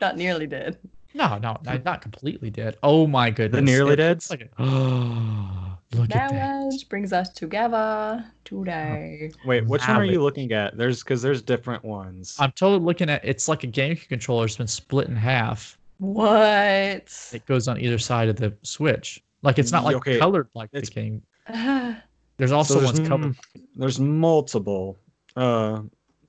Not 0.00 0.16
nearly 0.16 0.46
dead. 0.46 0.78
No, 1.14 1.36
no, 1.38 1.58
not, 1.62 1.84
not 1.84 2.00
completely 2.02 2.50
dead. 2.50 2.76
Oh 2.82 3.06
my 3.06 3.30
goodness. 3.30 3.58
The 3.58 3.62
nearly 3.62 3.92
It 3.92 3.96
deads? 3.96 4.30
looks 4.30 4.42
Like 4.42 4.50
a, 4.58 4.62
look 5.92 6.14
at 6.14 6.30
that. 6.30 6.70
That 6.70 6.84
brings 6.88 7.12
us 7.12 7.28
together 7.30 8.24
today. 8.44 9.30
Wait, 9.44 9.66
which 9.66 9.82
one 9.82 9.90
are 9.90 9.94
Valid. 10.00 10.10
you 10.10 10.22
looking 10.22 10.52
at? 10.52 10.76
There's 10.76 11.02
because 11.02 11.22
there's 11.22 11.42
different 11.42 11.84
ones. 11.84 12.36
I'm 12.38 12.52
totally 12.52 12.84
looking 12.84 13.10
at. 13.10 13.24
It's 13.24 13.48
like 13.48 13.64
a 13.64 13.66
GameCube 13.68 14.08
controller. 14.08 14.44
It's 14.44 14.56
been 14.56 14.66
split 14.66 15.08
in 15.08 15.16
half. 15.16 15.78
What? 15.98 17.30
It 17.32 17.44
goes 17.46 17.68
on 17.68 17.78
either 17.80 17.98
side 17.98 18.28
of 18.28 18.36
the 18.36 18.54
Switch. 18.62 19.22
Like 19.42 19.58
it's 19.58 19.72
not 19.72 19.84
like 19.84 19.96
Okay, 19.96 20.18
colored 20.18 20.48
like 20.54 20.70
the 20.70 20.82
game. 20.82 21.22
Uh, 21.46 21.94
There's 22.36 22.52
also 22.52 22.80
there's, 22.80 22.94
ones 22.98 23.08
covered. 23.08 23.24
m- 23.26 23.36
there's 23.76 24.00
multiple. 24.00 24.98
Uh, 25.36 25.82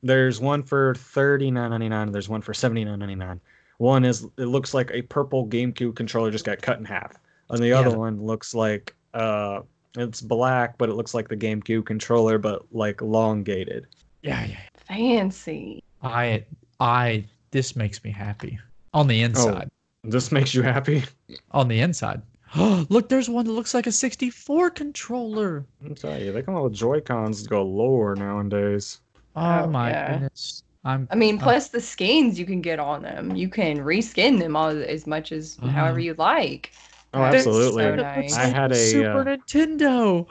there's 0.04 0.41
one 0.41 0.62
for 0.62 0.93
thirty 0.95 1.50
nine 1.52 1.69
ninety 1.69 1.88
nine. 1.88 2.12
There's 2.12 2.28
one 2.28 2.41
for 2.41 2.54
seventy 2.54 2.84
nine 2.84 3.00
ninety 3.00 3.15
nine. 3.15 3.39
One 3.78 4.04
is 4.04 4.28
it 4.38 4.45
looks 4.47 4.74
like 4.74 4.91
a 4.93 5.04
purple 5.04 5.47
GameCube 5.47 5.95
controller 5.95 6.30
just 6.30 6.43
got 6.43 6.62
cut 6.62 6.80
in 6.80 6.86
half, 6.86 7.13
and 7.50 7.63
the 7.63 7.71
other 7.71 7.97
one 7.97 8.21
looks 8.21 8.54
like 8.54 8.93
uh, 9.13 9.62
it's 9.97 10.21
black, 10.21 10.78
but 10.78 10.89
it 10.89 10.93
looks 10.95 11.13
like 11.13 11.28
the 11.28 11.38
GameCube 11.38 11.86
controller, 11.86 12.38
but 12.38 12.63
like 12.71 13.02
elongated. 13.02 13.88
Yeah, 14.21 14.45
yeah. 14.45 14.58
fancy. 14.76 15.84
I, 16.02 16.45
I. 16.80 17.26
This 17.52 17.76
makes 17.76 18.04
me 18.04 18.12
happy. 18.12 18.60
On 18.93 19.08
the 19.08 19.21
inside. 19.21 19.69
Oh, 20.06 20.10
This 20.10 20.32
makes 20.32 20.54
you 20.54 20.62
happy? 20.62 21.04
On 21.52 21.67
the 21.67 21.80
inside. 21.82 22.21
Oh, 22.56 22.86
Look, 22.89 23.10
there's 23.10 23.30
one 23.30 23.45
that 23.45 23.52
looks 23.52 23.74
like 23.74 23.88
a 23.88 23.91
64 23.91 24.69
controller. 24.71 25.65
I'm 25.86 25.95
tell 25.95 26.19
you, 26.19 26.32
they 26.32 26.41
come 26.41 26.56
out 26.56 26.63
with 26.65 26.74
Joy 26.74 27.02
Cons 27.02 27.50
lower 27.50 28.15
nowadays. 28.15 29.00
Oh, 29.36 29.63
Oh, 29.63 29.67
my 29.67 29.89
yeah. 29.89 30.12
goodness. 30.13 30.63
I'm. 30.84 31.08
I 31.12 31.15
mean, 31.15 31.38
Uh, 31.38 31.43
plus 31.43 31.69
the 31.69 31.82
skins 31.82 32.39
you 32.39 32.45
can 32.45 32.62
get 32.62 32.80
on 32.80 33.04
them. 33.04 33.36
You 33.36 33.50
can 33.50 33.80
reskin 33.80 34.39
them 34.39 34.56
all 34.56 34.69
as 34.69 35.06
much 35.08 35.32
as 35.32 35.58
however 35.62 36.00
Uh-huh. 36.00 36.00
you 36.00 36.13
like. 36.15 36.71
Oh, 37.13 37.21
absolutely. 37.21 37.84
so 37.84 37.95
nice. 37.95 38.36
I 38.38 38.45
had 38.45 38.71
a, 38.71 38.76
Super 38.76 39.19
uh, 39.21 39.38
Nintendo. 39.38 40.28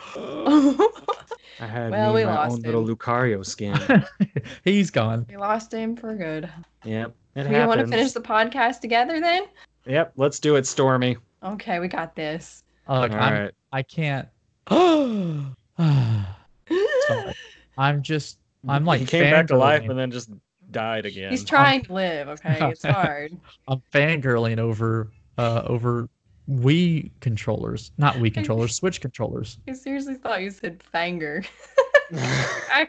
I 1.61 1.67
had 1.67 1.91
Well, 1.91 2.15
me 2.15 2.21
we 2.21 2.25
my 2.25 2.35
lost 2.35 2.53
own 2.55 2.61
little. 2.63 2.87
Lucario 2.87 3.45
skin. 3.45 3.79
He's 4.65 4.91
gone. 4.91 5.27
we 5.29 5.37
lost 5.37 5.73
him 5.73 5.95
for 5.95 6.15
good. 6.15 6.49
yep, 6.85 7.15
it 7.35 7.49
we 7.49 7.59
want 7.67 7.81
to 7.81 7.87
finish 7.87 8.13
the 8.13 8.21
podcast 8.21 8.81
together 8.81 9.21
then? 9.21 9.45
Yep, 9.87 10.13
let's 10.17 10.39
do 10.41 10.57
it, 10.57 10.67
Stormy. 10.67 11.19
Okay, 11.43 11.79
we 11.81 11.89
got 11.89 12.17
this. 12.17 12.65
Look, 12.89 13.13
All 13.13 13.19
I'm, 13.19 13.33
right. 13.33 13.51
I 13.73 13.83
can't. 13.83 14.29
I'm 17.79 18.03
just. 18.03 18.39
I'm 18.69 18.85
like 18.85 19.01
he 19.01 19.07
came 19.07 19.31
back 19.31 19.47
to 19.49 19.57
life 19.57 19.89
and 19.89 19.99
then 19.99 20.11
just 20.11 20.31
died 20.71 21.07
again. 21.07 21.31
He's 21.31 21.45
trying 21.45 21.83
to 21.85 21.93
live. 21.93 22.29
Okay, 22.29 22.59
it's 22.71 22.85
hard. 22.85 23.37
I'm 23.69 23.83
fangirling 23.93 24.59
over 24.59 25.11
uh 25.39 25.63
over 25.67 26.09
Wii 26.51 27.11
controllers, 27.21 27.93
not 27.99 28.17
Wii 28.17 28.35
controllers, 28.35 28.75
Switch 28.75 29.01
controllers. 29.01 29.59
I 29.69 29.73
seriously 29.73 30.15
thought 30.15 30.43
you 30.43 30.51
said 30.51 30.83
fanger. 30.93 31.47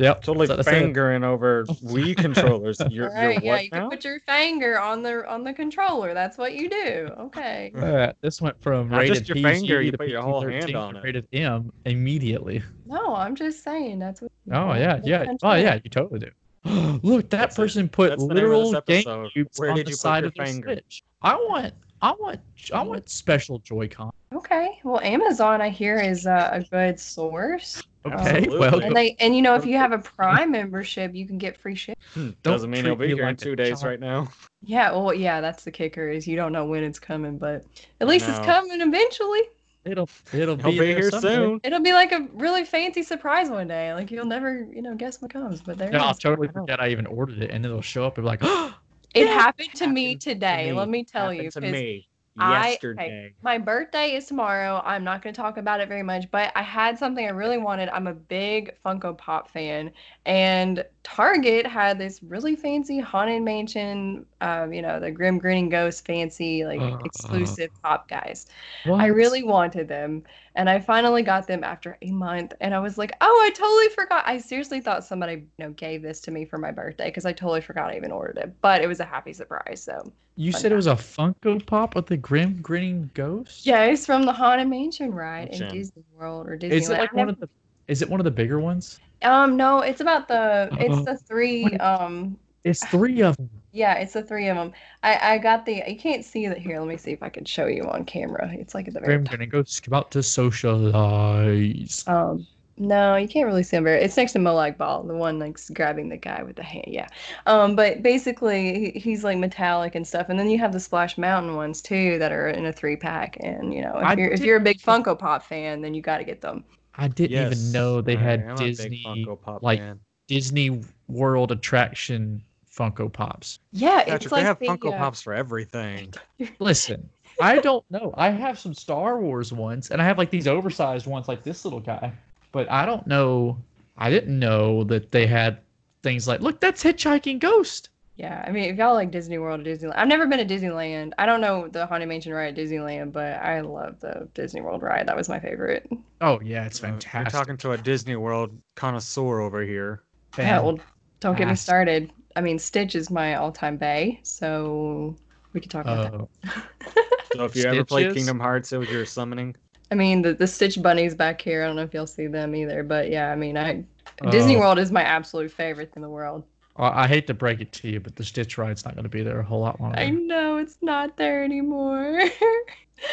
Yep, 0.00 0.22
totally 0.22 0.46
that's 0.46 0.64
what 0.66 0.74
fingering 0.74 1.24
over 1.24 1.64
Wii 1.84 2.16
controllers. 2.16 2.80
You're, 2.88 3.10
All 3.10 3.14
right, 3.14 3.34
you're 3.34 3.42
yeah, 3.44 3.52
what 3.52 3.64
you 3.64 3.70
now? 3.70 3.80
can 3.80 3.90
put 3.90 4.04
your 4.04 4.20
finger 4.20 4.80
on 4.80 5.02
the 5.02 5.30
on 5.30 5.44
the 5.44 5.52
controller. 5.52 6.14
That's 6.14 6.38
what 6.38 6.54
you 6.54 6.70
do. 6.70 7.10
Okay. 7.18 7.70
Uh, 7.76 8.12
this 8.22 8.40
went 8.40 8.60
from 8.62 8.88
Not 8.88 9.00
rated 9.00 9.18
just 9.18 9.28
your 9.28 9.34
PG 9.34 9.42
finger, 9.42 9.82
you 9.82 9.90
to 9.90 9.98
put 9.98 10.08
your 10.08 10.22
whole 10.22 10.40
hand 10.40 10.74
on 10.74 10.96
it. 10.96 11.04
rated 11.04 11.28
M 11.34 11.70
immediately. 11.84 12.62
No, 12.86 13.14
I'm 13.14 13.34
just 13.34 13.62
saying 13.62 13.98
that's 13.98 14.22
what. 14.22 14.32
Oh 14.50 14.72
yeah, 14.72 15.00
yeah. 15.04 15.34
Oh 15.42 15.54
yeah, 15.54 15.78
you 15.84 15.90
totally 15.90 16.20
do. 16.20 16.30
Look, 17.02 17.30
that 17.30 17.30
That's 17.30 17.56
it. 17.58 17.62
person 17.62 17.88
put 17.88 18.10
That's 18.10 18.22
the 18.26 18.34
name 18.34 18.44
of 18.44 18.50
literal 18.50 18.70
this 18.72 18.80
game 18.86 18.96
episode. 18.98 19.32
cubes 19.32 19.58
Where 19.58 19.70
on 19.70 19.76
did 19.76 19.86
the 19.86 19.90
you 19.90 19.96
side 19.96 20.24
of 20.24 20.34
their 20.34 20.46
finger? 20.46 20.68
Switch. 20.74 21.02
I 21.22 21.34
want, 21.34 21.72
I 22.02 22.12
want, 22.12 22.40
I 22.72 22.82
want 22.82 23.08
special 23.08 23.58
Joy-Con. 23.60 24.10
Okay. 24.34 24.78
Well, 24.84 25.00
Amazon, 25.00 25.60
I 25.60 25.70
hear, 25.70 25.96
is 25.98 26.26
uh, 26.26 26.50
a 26.52 26.62
good 26.62 27.00
source. 27.00 27.82
Okay, 28.06 28.14
Absolutely. 28.14 28.58
well, 28.58 28.80
And 28.80 28.96
they 28.96 29.14
and 29.20 29.36
you 29.36 29.42
know 29.42 29.54
if 29.56 29.66
you 29.66 29.76
have 29.76 29.92
a 29.92 29.98
Prime 29.98 30.52
membership, 30.52 31.14
you 31.14 31.26
can 31.26 31.36
get 31.36 31.58
free 31.58 31.74
shit. 31.74 31.98
Hmm, 32.14 32.30
Doesn't 32.42 32.70
mean 32.70 32.82
treat 32.84 32.88
he'll 32.88 32.96
be 32.96 33.08
here 33.08 33.16
in 33.18 33.22
like 33.26 33.40
a 33.40 33.44
two 33.44 33.54
days 33.54 33.80
child. 33.80 33.84
right 33.84 34.00
now. 34.00 34.28
Yeah. 34.62 34.90
Well, 34.92 35.12
yeah. 35.12 35.40
That's 35.42 35.64
the 35.64 35.70
kicker 35.70 36.08
is 36.08 36.26
you 36.26 36.34
don't 36.34 36.50
know 36.52 36.64
when 36.64 36.82
it's 36.82 36.98
coming, 36.98 37.36
but 37.36 37.64
at 38.00 38.08
least 38.08 38.26
it's 38.28 38.38
coming 38.38 38.80
eventually. 38.80 39.42
It'll, 39.84 40.08
it'll 40.32 40.56
be, 40.56 40.78
be 40.78 40.86
here 40.86 41.10
someday. 41.10 41.34
soon. 41.34 41.60
It'll 41.64 41.80
be 41.80 41.92
like 41.92 42.12
a 42.12 42.28
really 42.34 42.64
fancy 42.64 43.02
surprise 43.02 43.48
one 43.50 43.68
day. 43.68 43.92
Like 43.94 44.10
you'll 44.10 44.26
never, 44.26 44.66
you 44.72 44.82
know, 44.82 44.94
guess 44.94 45.20
what 45.20 45.32
comes. 45.32 45.60
But 45.60 45.78
there 45.78 45.90
No, 45.90 45.98
I'll 46.00 46.10
is. 46.10 46.18
totally 46.18 46.48
forget 46.48 46.80
I 46.80 46.88
even 46.88 47.06
ordered 47.06 47.38
it, 47.42 47.50
and 47.50 47.64
then 47.64 47.70
it'll 47.70 47.82
show 47.82 48.04
up 48.06 48.18
and 48.18 48.24
be 48.24 48.28
like, 48.28 48.40
oh, 48.42 48.74
It 49.14 49.26
Yeah, 49.26 49.34
happened 49.34 49.74
to 49.74 49.86
me 49.86 50.04
happened 50.06 50.20
to 50.20 50.30
today. 50.30 50.66
me. 50.66 50.72
Let 50.72 50.88
me 50.88 51.04
tell 51.04 51.32
you, 51.34 51.50
Happened 51.50 51.52
to 51.52 51.60
'cause 51.60 51.72
me 51.72 52.08
I- 52.38 52.52
yesterday. 52.52 53.34
my 53.42 53.58
birthday 53.58 54.14
is 54.14 54.26
tomorrow. 54.26 54.80
I'm 54.84 55.02
not 55.04 55.20
going 55.22 55.34
to 55.34 55.40
talk 55.40 55.56
about 55.56 55.80
it 55.80 55.88
very 55.88 56.02
much, 56.04 56.30
but 56.30 56.52
I 56.54 56.62
had 56.62 56.96
something 56.98 57.26
I 57.26 57.30
really 57.30 57.58
wanted. 57.58 57.88
I'm 57.88 58.06
a 58.06 58.14
big 58.14 58.72
Funko 58.84 59.16
Pop 59.18 59.50
fan, 59.50 59.92
and 60.26 60.84
Target 61.16 61.66
had 61.66 61.98
this 61.98 62.22
really 62.22 62.54
fancy 62.54 63.00
Haunted 63.00 63.42
Mansion, 63.42 64.24
um, 64.40 64.72
you 64.72 64.80
know, 64.80 65.00
the 65.00 65.10
Grim 65.10 65.38
Grinning 65.38 65.68
Ghost 65.68 66.06
fancy, 66.06 66.64
like 66.64 66.80
Uh, 66.80 66.98
exclusive 67.04 67.70
pop 67.82 68.08
guys. 68.08 68.46
what? 68.84 69.00
I 69.00 69.06
really 69.06 69.42
wanted 69.42 69.88
them, 69.88 70.22
and 70.54 70.70
I 70.70 70.78
finally 70.78 71.22
got 71.24 71.48
them 71.48 71.64
after 71.64 71.98
a 72.02 72.12
month. 72.12 72.54
And 72.60 72.72
I 72.72 72.78
was 72.78 72.96
like, 72.96 73.12
"Oh, 73.20 73.40
I 73.44 73.50
totally 73.50 73.88
forgot." 73.88 74.22
I 74.24 74.38
seriously 74.38 74.80
thought 74.80 75.04
somebody, 75.04 75.34
you 75.34 75.48
know, 75.58 75.70
gave 75.70 76.00
this 76.00 76.20
to 76.22 76.30
me 76.30 76.44
for 76.44 76.58
my 76.58 76.70
birthday 76.70 77.06
because 77.06 77.26
I 77.26 77.32
totally 77.32 77.60
forgot 77.60 77.90
I 77.90 77.96
even 77.96 78.12
ordered 78.12 78.38
it. 78.38 78.54
But 78.62 78.80
it 78.80 78.86
was 78.86 79.00
a 79.00 79.04
happy 79.04 79.32
surprise. 79.32 79.82
So 79.82 80.12
You 80.36 80.52
said 80.52 80.70
it 80.70 80.76
was 80.76 80.86
a 80.86 80.94
Funko 80.94 81.66
Pop 81.66 81.96
with 81.96 82.06
the 82.06 82.16
grim 82.16 82.62
grinning 82.62 83.10
ghost. 83.14 83.66
yeah, 83.66 83.82
it's 83.84 84.06
from 84.06 84.26
the 84.26 84.32
Haunted 84.32 84.68
Mansion 84.68 85.12
ride 85.12 85.48
in 85.48 85.68
Disney 85.70 86.04
World 86.14 86.48
or 86.48 86.56
Disneyland. 86.56 86.70
Is 86.72 86.88
it 86.88 86.98
like 86.98 87.12
one 87.12 87.28
of 87.28 87.40
the? 87.40 87.48
Is 87.88 88.00
it 88.00 88.08
one 88.08 88.20
of 88.20 88.24
the 88.24 88.30
bigger 88.30 88.60
ones? 88.60 89.00
Um, 89.22 89.56
no, 89.56 89.80
it's 89.80 90.00
about 90.00 90.28
the. 90.28 90.68
It's 90.78 91.04
the 91.04 91.16
three. 91.16 91.76
Um, 91.78 92.38
It's 92.64 92.84
three 92.86 93.22
of 93.22 93.36
them. 93.36 93.50
yeah, 93.72 93.94
it's 93.94 94.12
the 94.14 94.22
three 94.22 94.48
of 94.48 94.56
them. 94.56 94.72
I 95.02 95.34
I 95.34 95.38
got 95.38 95.64
the. 95.66 95.82
You 95.86 95.96
can't 95.98 96.24
see 96.24 96.44
it 96.46 96.58
here. 96.58 96.78
Let 96.78 96.88
me 96.88 96.96
see 96.96 97.12
if 97.12 97.22
I 97.22 97.28
can 97.28 97.44
show 97.44 97.66
you 97.66 97.84
on 97.84 98.04
camera. 98.04 98.50
It's 98.52 98.74
like 98.74 98.88
at 98.88 98.94
the 98.94 99.00
very 99.00 99.18
Grim 99.18 99.24
top. 99.24 99.36
grinning 99.36 99.48
ghosts 99.50 99.86
about 99.86 100.10
to 100.12 100.22
socialize. 100.22 102.04
Um, 102.06 102.46
no, 102.76 103.16
you 103.16 103.28
can't 103.28 103.46
really 103.46 103.62
see 103.62 103.76
him 103.76 103.84
very. 103.84 104.02
It's 104.02 104.16
next 104.16 104.32
to 104.32 104.38
Molag 104.38 104.78
Bal, 104.78 105.02
the 105.04 105.14
one 105.14 105.38
like 105.38 105.58
grabbing 105.74 106.08
the 106.08 106.16
guy 106.16 106.42
with 106.42 106.56
the 106.56 106.62
hand. 106.62 106.86
Yeah. 106.88 107.08
Um, 107.46 107.76
but 107.76 108.02
basically, 108.02 108.92
he, 108.92 108.98
he's 109.00 109.22
like 109.24 109.36
metallic 109.38 109.94
and 109.94 110.06
stuff. 110.06 110.28
And 110.30 110.38
then 110.38 110.48
you 110.48 110.58
have 110.58 110.72
the 110.72 110.80
Splash 110.80 111.18
Mountain 111.18 111.56
ones 111.56 111.82
too 111.82 112.18
that 112.18 112.32
are 112.32 112.48
in 112.48 112.64
a 112.66 112.72
three 112.72 112.96
pack. 112.96 113.36
And 113.40 113.72
you 113.74 113.82
know, 113.82 113.98
if 113.98 114.10
I 114.10 114.14
you're 114.14 114.30
if 114.30 114.42
you're 114.44 114.56
a 114.56 114.60
big 114.60 114.78
Funko 114.80 115.18
Pop 115.18 115.42
fan, 115.44 115.82
then 115.82 115.94
you 115.94 116.00
got 116.02 116.18
to 116.18 116.24
get 116.24 116.40
them. 116.40 116.64
I 117.00 117.08
didn't 117.08 117.30
Yes, 117.32 117.58
even 117.58 117.72
know 117.72 118.02
they 118.02 118.16
I 118.16 118.20
had 118.20 118.40
am 118.42 118.56
Disney 118.56 119.02
Funko 119.06 119.40
Pop 119.40 119.62
like 119.62 119.78
fan. 119.78 119.98
Disney 120.28 120.82
World 121.08 121.50
attraction 121.50 122.42
Funko 122.70 123.10
Pops. 123.10 123.58
Yeah, 123.72 124.00
it's 124.06 124.30
like 124.30 124.42
they 124.42 124.46
have 124.46 124.58
the, 124.58 124.66
Funko 124.66 124.92
uh, 124.94 124.98
Pops 124.98 125.22
for 125.22 125.32
everything. 125.32 126.12
Listen, 126.58 127.08
I 127.40 127.58
don't 127.58 127.84
know. 127.90 128.12
I 128.18 128.28
have 128.28 128.58
some 128.58 128.74
Star 128.74 129.18
Wars 129.18 129.50
ones, 129.50 129.90
and 129.90 130.00
I 130.00 130.04
have 130.04 130.18
like 130.18 130.28
these 130.28 130.46
oversized 130.46 131.06
ones, 131.06 131.26
like 131.26 131.42
this 131.42 131.64
little 131.64 131.80
guy. 131.80 132.12
But 132.52 132.70
I 132.70 132.84
don't 132.84 133.06
know. 133.06 133.56
I 133.96 134.10
didn't 134.10 134.38
know 134.38 134.84
that 134.84 135.10
they 135.10 135.26
had 135.26 135.58
things 136.02 136.28
like, 136.28 136.40
look, 136.40 136.60
that's 136.60 136.84
Hitchhiking 136.84 137.38
Ghost. 137.38 137.88
Yeah, 138.20 138.44
I 138.46 138.50
mean, 138.50 138.64
if 138.64 138.76
y'all 138.76 138.92
like 138.92 139.10
Disney 139.10 139.38
World 139.38 139.60
or 139.60 139.64
Disneyland, 139.64 139.94
I've 139.96 140.06
never 140.06 140.26
been 140.26 140.46
to 140.46 140.54
Disneyland. 140.54 141.14
I 141.16 141.24
don't 141.24 141.40
know 141.40 141.68
the 141.68 141.86
Haunted 141.86 142.06
Mansion 142.06 142.34
ride 142.34 142.48
at 142.48 142.62
Disneyland, 142.62 143.12
but 143.12 143.40
I 143.40 143.62
love 143.62 143.98
the 144.00 144.28
Disney 144.34 144.60
World 144.60 144.82
ride. 144.82 145.08
That 145.08 145.16
was 145.16 145.30
my 145.30 145.40
favorite. 145.40 145.90
Oh 146.20 146.38
yeah, 146.44 146.66
it's 146.66 146.84
Uh, 146.84 146.88
You're 146.88 147.00
fantastic. 147.00 147.32
talking 147.32 147.56
to 147.56 147.72
a 147.72 147.78
Disney 147.78 148.16
World 148.16 148.50
connoisseur 148.76 149.40
over 149.40 149.62
here. 149.62 150.02
Yeah, 150.36 150.60
well, 150.60 150.78
don't 151.20 151.34
get 151.34 151.48
me 151.48 151.54
started. 151.54 152.12
I 152.36 152.42
mean, 152.42 152.58
Stitch 152.58 152.94
is 152.94 153.10
my 153.10 153.36
all-time 153.36 153.78
bay, 153.78 154.20
so 154.22 155.16
we 155.54 155.62
could 155.62 155.70
talk 155.70 155.86
about 155.86 156.12
that. 156.44 156.50
Uh, 156.50 156.60
So 157.32 157.44
if 157.46 157.56
you 157.56 157.64
ever 157.64 157.84
played 157.84 158.12
Kingdom 158.12 158.38
Hearts, 158.38 158.70
it 158.72 158.76
was 158.76 158.90
your 158.90 159.06
summoning. 159.06 159.56
I 159.90 159.94
mean, 159.94 160.20
the, 160.20 160.34
the 160.34 160.46
Stitch 160.46 160.82
bunnies 160.82 161.14
back 161.14 161.40
here. 161.40 161.62
I 161.62 161.66
don't 161.68 161.76
know 161.76 161.82
if 161.82 161.94
y'all 161.94 162.06
see 162.06 162.26
them 162.26 162.54
either, 162.54 162.82
but 162.82 163.08
yeah, 163.08 163.30
I 163.30 163.36
mean, 163.36 163.56
I 163.56 163.84
Disney 164.28 164.56
uh, 164.56 164.60
World 164.60 164.78
is 164.78 164.92
my 164.92 165.02
absolute 165.02 165.50
favorite 165.50 165.92
in 165.96 166.02
the 166.02 166.08
world. 166.10 166.44
I 166.80 167.04
I 167.04 167.06
hate 167.06 167.26
to 167.28 167.34
break 167.34 167.60
it 167.60 167.72
to 167.72 167.88
you, 167.88 168.00
but 168.00 168.16
the 168.16 168.24
Stitch 168.24 168.58
ride's 168.58 168.84
not 168.84 168.94
going 168.94 169.04
to 169.04 169.10
be 169.10 169.22
there 169.22 169.40
a 169.40 169.44
whole 169.44 169.60
lot 169.60 169.80
longer. 169.80 169.98
I 169.98 170.10
know 170.10 170.56
it's 170.58 170.78
not 170.82 171.16
there 171.16 171.44
anymore. 171.44 172.20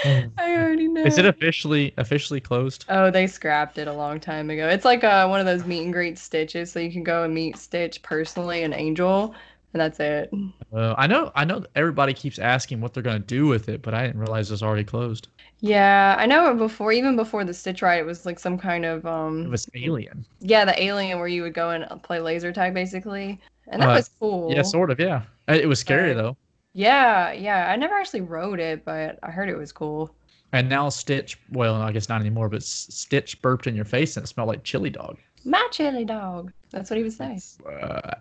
Mm. 0.03 0.31
I 0.37 0.55
already 0.55 0.87
know. 0.87 1.03
Is 1.03 1.17
it 1.17 1.25
officially 1.25 1.93
officially 1.97 2.39
closed? 2.39 2.85
Oh, 2.89 3.11
they 3.11 3.27
scrapped 3.27 3.77
it 3.77 3.87
a 3.87 3.93
long 3.93 4.19
time 4.19 4.49
ago. 4.49 4.67
It's 4.67 4.85
like 4.85 5.03
uh, 5.03 5.27
one 5.27 5.39
of 5.39 5.45
those 5.45 5.65
meet 5.65 5.83
and 5.83 5.93
greet 5.93 6.17
stitches, 6.17 6.71
so 6.71 6.79
you 6.79 6.91
can 6.91 7.03
go 7.03 7.23
and 7.23 7.33
meet 7.33 7.57
Stitch 7.57 8.01
personally 8.01 8.63
and 8.63 8.73
Angel, 8.73 9.33
and 9.73 9.81
that's 9.81 9.99
it. 9.99 10.31
Uh, 10.73 10.95
I 10.97 11.07
know. 11.07 11.31
I 11.35 11.45
know. 11.45 11.65
Everybody 11.75 12.13
keeps 12.13 12.39
asking 12.39 12.81
what 12.81 12.93
they're 12.93 13.03
going 13.03 13.21
to 13.21 13.27
do 13.27 13.47
with 13.47 13.69
it, 13.69 13.81
but 13.81 13.93
I 13.93 14.05
didn't 14.05 14.19
realize 14.19 14.51
it's 14.51 14.63
already 14.63 14.83
closed. 14.83 15.27
Yeah, 15.59 16.15
I 16.19 16.25
know 16.27 16.53
before, 16.53 16.91
even 16.91 17.15
before 17.15 17.43
the 17.43 17.53
Stitch 17.53 17.81
ride, 17.81 17.99
it 17.99 18.05
was 18.05 18.25
like 18.25 18.39
some 18.39 18.57
kind 18.57 18.85
of 18.85 19.05
um. 19.05 19.43
It 19.43 19.49
was 19.49 19.67
Alien. 19.75 20.25
yeah, 20.39 20.65
the 20.65 20.81
alien 20.81 21.19
where 21.19 21.27
you 21.27 21.41
would 21.43 21.53
go 21.53 21.71
and 21.71 22.03
play 22.03 22.19
laser 22.19 22.51
tag 22.51 22.73
basically, 22.73 23.39
and 23.67 23.81
that 23.81 23.89
Uh, 23.89 23.93
was 23.95 24.09
cool. 24.19 24.51
Yeah, 24.53 24.61
sort 24.61 24.91
of. 24.91 24.99
Yeah, 24.99 25.23
Uh, 25.49 25.53
it 25.53 25.67
was 25.67 25.79
scary 25.79 26.09
Right. 26.09 26.17
though. 26.17 26.37
Yeah, 26.73 27.31
yeah. 27.31 27.71
I 27.71 27.75
never 27.75 27.95
actually 27.95 28.21
rode 28.21 28.59
it, 28.59 28.85
but 28.85 29.17
I 29.23 29.31
heard 29.31 29.49
it 29.49 29.57
was 29.57 29.71
cool. 29.71 30.13
And 30.53 30.69
now 30.69 30.89
Stitch. 30.89 31.37
Well, 31.51 31.75
I 31.75 31.91
guess 31.91 32.07
not 32.07 32.21
anymore. 32.21 32.49
But 32.49 32.63
Stitch 32.63 33.41
burped 33.41 33.67
in 33.67 33.75
your 33.75 33.85
face 33.85 34.15
and 34.15 34.23
it 34.23 34.27
smelled 34.27 34.47
like 34.49 34.63
chili 34.63 34.89
dog. 34.89 35.17
My 35.43 35.67
chili 35.71 36.05
dog. 36.05 36.51
That's 36.71 36.89
what 36.89 36.97
he 36.97 37.03
would 37.03 37.13
say. 37.13 37.39
Uh, 37.65 38.11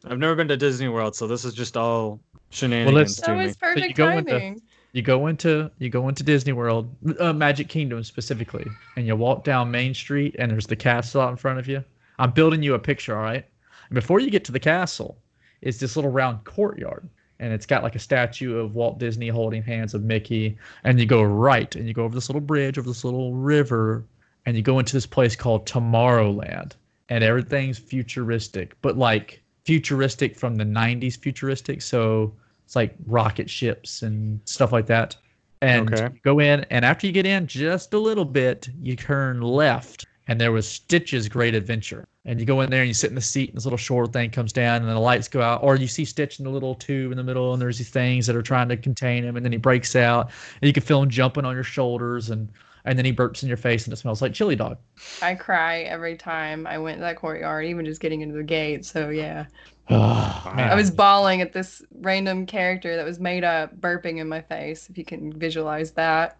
I've 0.09 0.19
never 0.19 0.35
been 0.37 0.49
to 0.49 0.57
Disney 0.57 0.89
World, 0.89 1.17
so 1.17 1.27
this 1.27 1.45
is 1.45 1.53
just 1.55 1.77
all 1.77 2.21
shenanigans 2.51 2.95
let's- 2.95 3.15
to 3.17 3.21
That 3.23 3.37
me. 3.39 3.47
was 3.47 3.57
perfect 3.57 3.87
you 3.89 3.95
go 3.95 4.09
into- 4.11 4.31
timing. 4.33 4.63
you 4.93 5.03
go 5.03 5.27
into 5.27 5.71
you 5.79 5.91
go 5.91 6.09
into 6.09 6.23
Disney 6.23 6.53
World, 6.53 6.95
uh, 7.19 7.33
Magic 7.33 7.69
Kingdom 7.69 8.05
specifically, 8.05 8.67
and 8.97 9.07
you 9.07 9.17
walk 9.17 9.43
down 9.43 9.71
Main 9.71 9.95
Street, 9.95 10.37
and 10.39 10.51
there's 10.51 10.67
the 10.69 10.77
castle 10.77 11.21
out 11.23 11.31
in 11.31 11.37
front 11.37 11.59
of 11.59 11.67
you. 11.67 11.83
I'm 12.19 12.33
building 12.33 12.63
you 12.63 12.75
a 12.75 12.79
picture, 12.79 13.17
all 13.17 13.23
right? 13.23 13.45
And 13.89 13.95
before 13.95 14.21
you 14.21 14.31
get 14.31 14.45
to 14.47 14.53
the 14.53 14.61
castle, 14.61 15.19
is 15.63 15.79
this 15.81 15.97
little 15.97 16.11
round 16.11 16.45
courtyard, 16.45 17.09
and 17.39 17.53
it's 17.53 17.67
got 17.67 17.83
like 17.83 17.95
a 17.95 18.01
statue 18.01 18.57
of 18.59 18.75
Walt 18.75 18.99
Disney 18.99 19.29
holding 19.29 19.63
hands 19.63 19.95
of 19.95 20.03
Mickey, 20.03 20.59
and 20.85 20.99
you 20.99 21.07
go 21.07 21.23
right, 21.23 21.75
and 21.77 21.87
you 21.87 21.95
go 21.95 22.05
over 22.05 22.15
this 22.15 22.29
little 22.29 22.41
bridge, 22.41 22.79
over 22.79 22.89
this 22.89 23.05
little 23.05 23.35
river, 23.35 24.05
and 24.45 24.57
you 24.57 24.63
go 24.63 24.79
into 24.79 24.93
this 24.93 25.07
place 25.07 25.35
called 25.37 25.67
Tomorrowland, 25.67 26.73
and 27.09 27.23
everything's 27.25 27.79
futuristic, 27.79 28.77
but 28.83 28.97
like 28.97 29.43
futuristic 29.65 30.37
from 30.37 30.57
the 30.57 30.65
90s 30.65 31.17
futuristic, 31.19 31.83
so 31.83 32.35
it's 32.65 32.77
like 32.77 32.95
rocket 33.07 33.49
ships 33.51 34.03
and 34.03 34.41
stuff 34.45 34.73
like 34.73 34.87
that. 34.87 35.17
And 35.63 35.95
Okay. 35.95 36.15
you 36.15 36.21
go 36.23 36.39
in, 36.41 36.65
and 36.71 36.85
after 36.85 37.07
you 37.07 37.13
get 37.13 37.27
in 37.27 37.47
just 37.47 37.95
a 37.95 37.99
little 37.99 38.25
bit, 38.25 38.69
you 38.83 38.95
turn 38.95 39.41
left, 39.41 40.07
and 40.29 40.41
there 40.41 40.53
was 40.53 40.67
Stitch's 40.69 41.29
Great 41.29 41.55
Adventure. 41.55 42.07
And 42.25 42.41
you 42.41 42.47
go 42.47 42.61
in 42.61 42.71
there 42.71 42.81
and 42.81 42.89
you 42.89 42.95
sit 42.95 43.11
in 43.11 43.15
the 43.15 43.21
seat, 43.21 43.51
and 43.51 43.57
this 43.57 43.65
little 43.65 43.77
short 43.77 44.13
thing 44.13 44.31
comes 44.31 44.53
down, 44.53 44.77
and 44.77 44.87
then 44.87 44.95
the 44.95 45.01
lights 45.01 45.29
go 45.29 45.41
out, 45.41 45.63
or 45.63 45.77
you 45.77 45.87
see 45.87 46.05
Stitch 46.05 46.39
in 46.39 46.45
the 46.45 46.51
little 46.51 46.75
tube 46.75 47.13
in 47.13 47.17
the 47.17 47.25
middle, 47.25 47.53
and 47.53 47.63
there's 47.63 47.79
these 47.79 47.91
things 47.91 48.27
that 48.27 48.35
are 48.35 48.43
trying 48.43 48.69
to 48.69 48.77
contain 48.77 49.23
him, 49.23 49.37
and 49.37 49.45
then 49.45 49.53
he 49.53 49.59
breaks 49.59 49.95
out, 49.95 50.31
and 50.61 50.67
you 50.67 50.73
can 50.73 50.83
feel 50.83 51.03
him 51.03 51.11
jumping 51.11 51.45
on 51.45 51.55
your 51.55 51.65
shoulders, 51.65 52.31
and 52.31 52.49
and 52.85 52.97
then 52.97 53.05
he 53.05 53.13
burps 53.13 53.43
in 53.43 53.49
your 53.49 53.57
face, 53.57 53.85
and 53.85 53.93
it 53.93 53.97
smells 53.97 54.23
like 54.23 54.33
chili 54.33 54.55
dog. 54.55 54.79
I 55.21 55.35
cry 55.35 55.81
every 55.81 56.17
time 56.17 56.69
I 56.69 56.79
went 56.79 56.99
to 56.99 57.01
that 57.01 57.17
courtyard, 57.17 57.65
even 57.67 57.85
just 57.85 58.01
getting 58.01 58.21
into 58.21 58.37
the 58.37 58.45
gate. 58.45 58.85
So 58.85 59.11
yeah, 59.11 59.47
Oh. 59.91 60.43
I 60.47 60.75
was 60.75 60.91
bawling 60.91 61.41
at 61.41 61.53
this 61.53 61.81
random 62.01 62.45
character 62.47 62.97
that 62.97 63.05
was 63.05 63.21
made 63.21 63.45
up 63.45 63.77
burping 63.81 64.19
in 64.19 64.29
my 64.29 64.41
face. 64.41 64.91
If 64.91 64.99
you 64.99 65.05
can 65.05 65.33
visualize 65.33 65.93
that. 65.93 66.39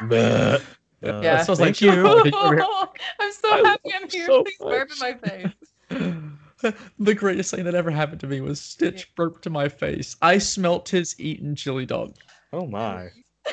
Bleh. 1.02 1.08
Uh, 1.18 1.20
Yeah. 1.22 1.36
That 1.36 1.46
sounds 1.46 1.58
thank 1.58 1.80
like 1.80 1.80
you. 1.80 1.90
I'm 3.20 3.32
so 3.32 3.50
I 3.52 3.62
happy 3.64 3.90
I'm 3.94 4.08
here. 4.08 4.26
so 4.26 4.44
Please 4.44 4.56
burp 4.58 4.90
in 4.92 4.98
my 4.98 5.14
face. 5.14 6.74
the 6.98 7.14
greatest 7.14 7.54
thing 7.54 7.64
that 7.64 7.74
ever 7.74 7.90
happened 7.90 8.20
to 8.20 8.26
me 8.26 8.40
was 8.40 8.60
Stitch 8.60 9.14
burped 9.14 9.42
to 9.44 9.50
my 9.50 9.68
face. 9.68 10.16
I 10.22 10.38
smelt 10.38 10.88
his 10.88 11.18
eaten 11.18 11.54
chili 11.56 11.86
dog. 11.86 12.14
Oh 12.52 12.66
my. 12.66 13.08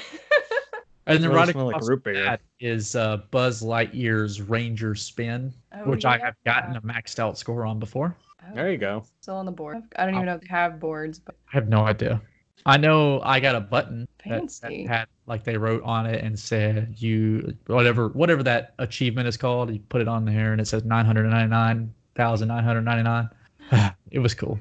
And 1.09 1.23
then 1.23 1.29
Really 1.29 1.39
right 1.41 1.49
smell 1.51 1.65
like 1.67 1.75
across 1.77 1.87
root 1.89 2.03
beer. 2.03 2.21
that 2.25 2.41
is 2.59 2.93
uh, 2.93 3.21
Buzz 3.31 3.63
Lightyear's 3.63 4.41
Ranger 4.41 4.93
Spin, 4.93 5.53
Oh, 5.73 5.89
which 5.89 6.03
I 6.03 6.17
have 6.17 6.35
gotten 6.45 6.75
a 6.75 6.81
maxed 6.81 7.17
out 7.17 7.37
score 7.37 7.65
on 7.65 7.79
before. 7.79 8.13
Oh, 8.43 8.53
There 8.53 8.69
you 8.69 8.77
go. 8.77 9.05
Still 9.21 9.35
on 9.35 9.45
the 9.45 9.53
board. 9.53 9.77
I 9.95 10.05
don't 10.05 10.15
even 10.15 10.25
know 10.25 10.35
if 10.35 10.41
they 10.41 10.47
have 10.49 10.81
boards, 10.81 11.17
but 11.17 11.35
I 11.47 11.55
have 11.55 11.69
no 11.69 11.85
idea. 11.85 12.21
I 12.65 12.77
know 12.77 13.21
I 13.21 13.39
got 13.39 13.55
a 13.55 13.61
button 13.61 14.07
that, 14.25 14.49
that 14.61 14.73
had 14.87 15.07
like 15.25 15.43
they 15.43 15.57
wrote 15.57 15.83
on 15.83 16.05
it 16.05 16.23
and 16.23 16.37
said 16.37 16.95
you 16.97 17.55
whatever 17.67 18.09
whatever 18.09 18.43
that 18.43 18.73
achievement 18.79 19.27
is 19.27 19.37
called. 19.37 19.71
You 19.73 19.79
put 19.89 20.01
it 20.01 20.07
on 20.07 20.25
there 20.25 20.51
and 20.51 20.59
it 20.61 20.67
says 20.67 20.83
nine 20.83 21.05
hundred 21.05 21.29
ninety 21.29 21.49
nine 21.49 21.93
thousand 22.15 22.47
nine 22.49 22.63
hundred 22.63 22.81
ninety 22.81 23.03
nine. 23.03 23.29
It 24.11 24.19
was 24.19 24.33
cool. 24.33 24.57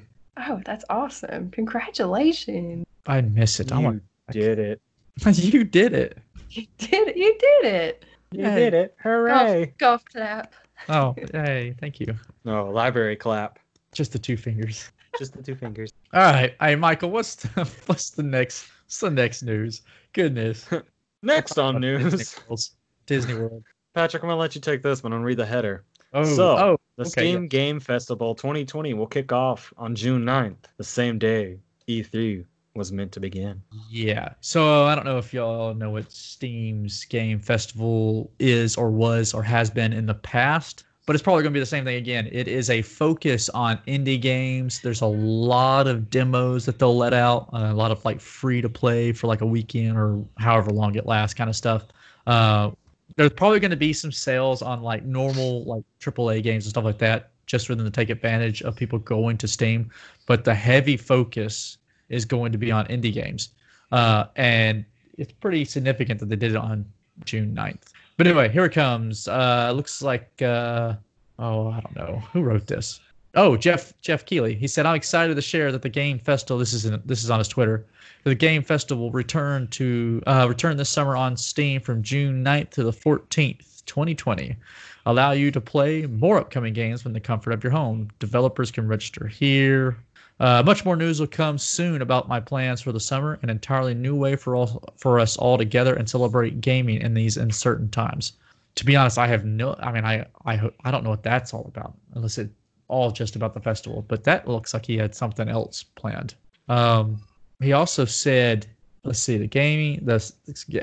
oh, 0.48 0.60
that's 0.64 0.84
awesome. 0.90 1.50
Congratulations. 1.52 2.84
I 3.06 3.20
miss 3.20 3.60
it. 3.60 3.72
I 3.72 3.78
You 3.78 3.84
want 3.84 4.02
did 4.30 4.58
it. 4.58 4.80
you 5.24 5.64
did 5.64 5.92
it. 5.94 6.18
You 6.50 6.66
did 6.78 7.08
it. 7.08 7.16
You 7.16 7.36
did 7.38 7.64
it. 7.72 8.04
You 8.32 8.42
Yay. 8.44 8.54
did 8.56 8.74
it. 8.74 8.96
Hooray. 9.02 9.72
Golf 9.78 10.04
clap. 10.04 10.52
Oh, 10.88 11.14
hey, 11.32 11.74
thank 11.80 12.00
you. 12.00 12.14
No, 12.44 12.70
library 12.70 13.16
clap. 13.16 13.58
Just 13.92 14.12
the 14.12 14.18
two 14.18 14.36
fingers. 14.36 14.90
Just 15.18 15.34
the 15.34 15.42
two 15.42 15.54
fingers. 15.54 15.92
All 16.12 16.20
right, 16.20 16.54
hey 16.60 16.76
Michael, 16.76 17.10
what's 17.10 17.36
the 17.36 17.64
what's 17.86 18.10
the 18.10 18.22
next 18.22 18.68
what's 18.84 19.00
the 19.00 19.10
next 19.10 19.42
news? 19.42 19.82
Goodness. 20.12 20.68
Next 21.22 21.58
on 21.58 21.80
Disney 21.80 22.04
news. 22.04 22.36
World. 22.48 22.60
Disney 23.06 23.34
World. 23.34 23.64
Patrick, 23.94 24.22
I'm 24.22 24.28
gonna 24.28 24.38
let 24.38 24.54
you 24.54 24.60
take 24.60 24.82
this 24.82 25.02
one 25.02 25.12
and 25.12 25.24
read 25.24 25.38
the 25.38 25.46
header. 25.46 25.84
Oh, 26.12 26.24
So, 26.24 26.56
oh, 26.56 26.76
The 26.96 27.02
Okay, 27.02 27.10
Steam 27.10 27.48
Game 27.48 27.80
Festival 27.80 28.34
2020 28.34 28.94
will 28.94 29.06
kick 29.06 29.32
off 29.32 29.72
on 29.76 29.94
June 29.94 30.24
9th, 30.24 30.56
the 30.76 30.84
same 30.84 31.18
day 31.18 31.58
E3 31.88 32.44
was 32.74 32.92
meant 32.92 33.12
to 33.12 33.20
begin. 33.20 33.62
Yeah. 33.90 34.34
So 34.40 34.84
I 34.84 34.94
don't 34.94 35.04
know 35.04 35.18
if 35.18 35.32
y'all 35.32 35.74
know 35.74 35.90
what 35.90 36.12
Steam's 36.12 37.04
Game 37.04 37.40
Festival 37.40 38.30
is 38.38 38.76
or 38.76 38.90
was 38.90 39.34
or 39.34 39.42
has 39.42 39.70
been 39.70 39.92
in 39.92 40.06
the 40.06 40.14
past, 40.14 40.84
but 41.06 41.14
it's 41.14 41.22
probably 41.22 41.42
going 41.42 41.52
to 41.52 41.56
be 41.56 41.60
the 41.60 41.66
same 41.66 41.84
thing 41.84 41.96
again. 41.96 42.28
It 42.32 42.48
is 42.48 42.68
a 42.68 42.82
focus 42.82 43.48
on 43.50 43.78
indie 43.86 44.20
games. 44.20 44.80
There's 44.80 45.02
a 45.02 45.06
lot 45.06 45.86
of 45.86 46.10
demos 46.10 46.66
that 46.66 46.80
they'll 46.80 46.96
let 46.96 47.14
out, 47.14 47.48
uh, 47.52 47.70
a 47.70 47.74
lot 47.74 47.92
of 47.92 48.04
like 48.04 48.20
free 48.20 48.60
to 48.60 48.68
play 48.68 49.12
for 49.12 49.28
like 49.28 49.40
a 49.40 49.46
weekend 49.46 49.96
or 49.96 50.22
however 50.38 50.72
long 50.72 50.96
it 50.96 51.06
lasts 51.06 51.32
kind 51.32 51.48
of 51.48 51.54
stuff. 51.54 51.84
Uh, 52.26 52.72
there's 53.14 53.32
probably 53.32 53.60
going 53.60 53.70
to 53.70 53.76
be 53.76 53.92
some 53.92 54.10
sales 54.10 54.62
on 54.62 54.82
like 54.82 55.04
normal 55.04 55.62
like 55.64 55.84
AAA 56.00 56.42
games 56.42 56.66
and 56.66 56.70
stuff 56.70 56.84
like 56.84 56.98
that 56.98 57.30
just 57.46 57.68
for 57.68 57.76
them 57.76 57.86
to 57.86 57.90
take 57.90 58.10
advantage 58.10 58.60
of 58.62 58.74
people 58.74 58.98
going 58.98 59.38
to 59.38 59.46
Steam. 59.46 59.88
But 60.26 60.44
the 60.44 60.54
heavy 60.54 60.96
focus 60.96 61.78
is 62.08 62.24
going 62.24 62.50
to 62.50 62.58
be 62.58 62.72
on 62.72 62.84
indie 62.86 63.12
games. 63.12 63.50
Uh, 63.92 64.24
and 64.34 64.84
it's 65.16 65.32
pretty 65.32 65.64
significant 65.64 66.18
that 66.18 66.26
they 66.26 66.36
did 66.36 66.50
it 66.50 66.56
on 66.56 66.84
June 67.24 67.54
9th. 67.54 67.92
But 68.16 68.26
anyway, 68.26 68.48
here 68.48 68.64
it 68.64 68.72
comes. 68.72 69.28
Uh, 69.28 69.72
looks 69.74 70.00
like, 70.00 70.40
uh, 70.40 70.94
oh, 71.38 71.68
I 71.68 71.80
don't 71.80 71.96
know. 71.96 72.22
Who 72.32 72.42
wrote 72.42 72.66
this? 72.66 73.00
Oh, 73.34 73.54
Jeff 73.54 73.92
Jeff 74.00 74.24
Keighley. 74.24 74.54
He 74.54 74.66
said, 74.66 74.86
"I'm 74.86 74.96
excited 74.96 75.34
to 75.34 75.42
share 75.42 75.70
that 75.70 75.82
the 75.82 75.90
Game 75.90 76.18
Festival. 76.18 76.58
This 76.58 76.72
is 76.72 76.86
in, 76.86 77.00
this 77.04 77.22
is 77.22 77.30
on 77.30 77.38
his 77.38 77.48
Twitter. 77.48 77.84
The 78.24 78.34
Game 78.34 78.62
Festival 78.62 79.04
will 79.04 79.12
return 79.12 79.68
to 79.68 80.22
uh, 80.26 80.46
return 80.48 80.78
this 80.78 80.88
summer 80.88 81.16
on 81.16 81.36
Steam 81.36 81.82
from 81.82 82.02
June 82.02 82.42
9th 82.42 82.70
to 82.70 82.82
the 82.82 82.92
14th, 82.92 83.84
2020. 83.84 84.56
Allow 85.04 85.32
you 85.32 85.50
to 85.50 85.60
play 85.60 86.06
more 86.06 86.38
upcoming 86.38 86.72
games 86.72 87.02
from 87.02 87.12
the 87.12 87.20
comfort 87.20 87.52
of 87.52 87.62
your 87.62 87.70
home. 87.70 88.10
Developers 88.18 88.70
can 88.70 88.88
register 88.88 89.26
here. 89.26 89.98
Uh, 90.38 90.62
much 90.64 90.84
more 90.84 90.96
news 90.96 91.18
will 91.18 91.26
come 91.26 91.56
soon 91.56 92.02
about 92.02 92.28
my 92.28 92.38
plans 92.38 92.82
for 92.82 92.92
the 92.92 93.00
summer, 93.00 93.38
an 93.42 93.48
entirely 93.48 93.94
new 93.94 94.14
way 94.14 94.36
for 94.36 94.54
all 94.54 94.82
for 94.96 95.18
us 95.18 95.36
all 95.36 95.56
together 95.56 95.94
and 95.94 96.08
celebrate 96.08 96.60
gaming 96.60 97.00
in 97.00 97.14
these 97.14 97.36
uncertain 97.36 97.88
times. 97.88 98.34
To 98.74 98.84
be 98.84 98.94
honest, 98.96 99.16
I 99.16 99.26
have 99.26 99.46
no. 99.46 99.74
I 99.78 99.92
mean, 99.92 100.04
I 100.04 100.26
I 100.44 100.60
I 100.84 100.90
don't 100.90 101.04
know 101.04 101.10
what 101.10 101.22
that's 101.22 101.54
all 101.54 101.64
about, 101.66 101.94
unless 102.14 102.36
it 102.36 102.50
all 102.88 103.10
just 103.10 103.34
about 103.34 103.54
the 103.54 103.60
festival. 103.60 104.04
But 104.06 104.24
that 104.24 104.46
looks 104.46 104.74
like 104.74 104.84
he 104.84 104.98
had 104.98 105.14
something 105.14 105.48
else 105.48 105.82
planned. 105.82 106.34
Um, 106.68 107.18
he 107.60 107.72
also 107.72 108.04
said, 108.04 108.66
let's 109.04 109.18
see, 109.18 109.38
the 109.38 109.46
gaming 109.46 110.04
the 110.04 110.32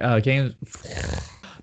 uh, 0.01 0.19
game. 0.19 0.55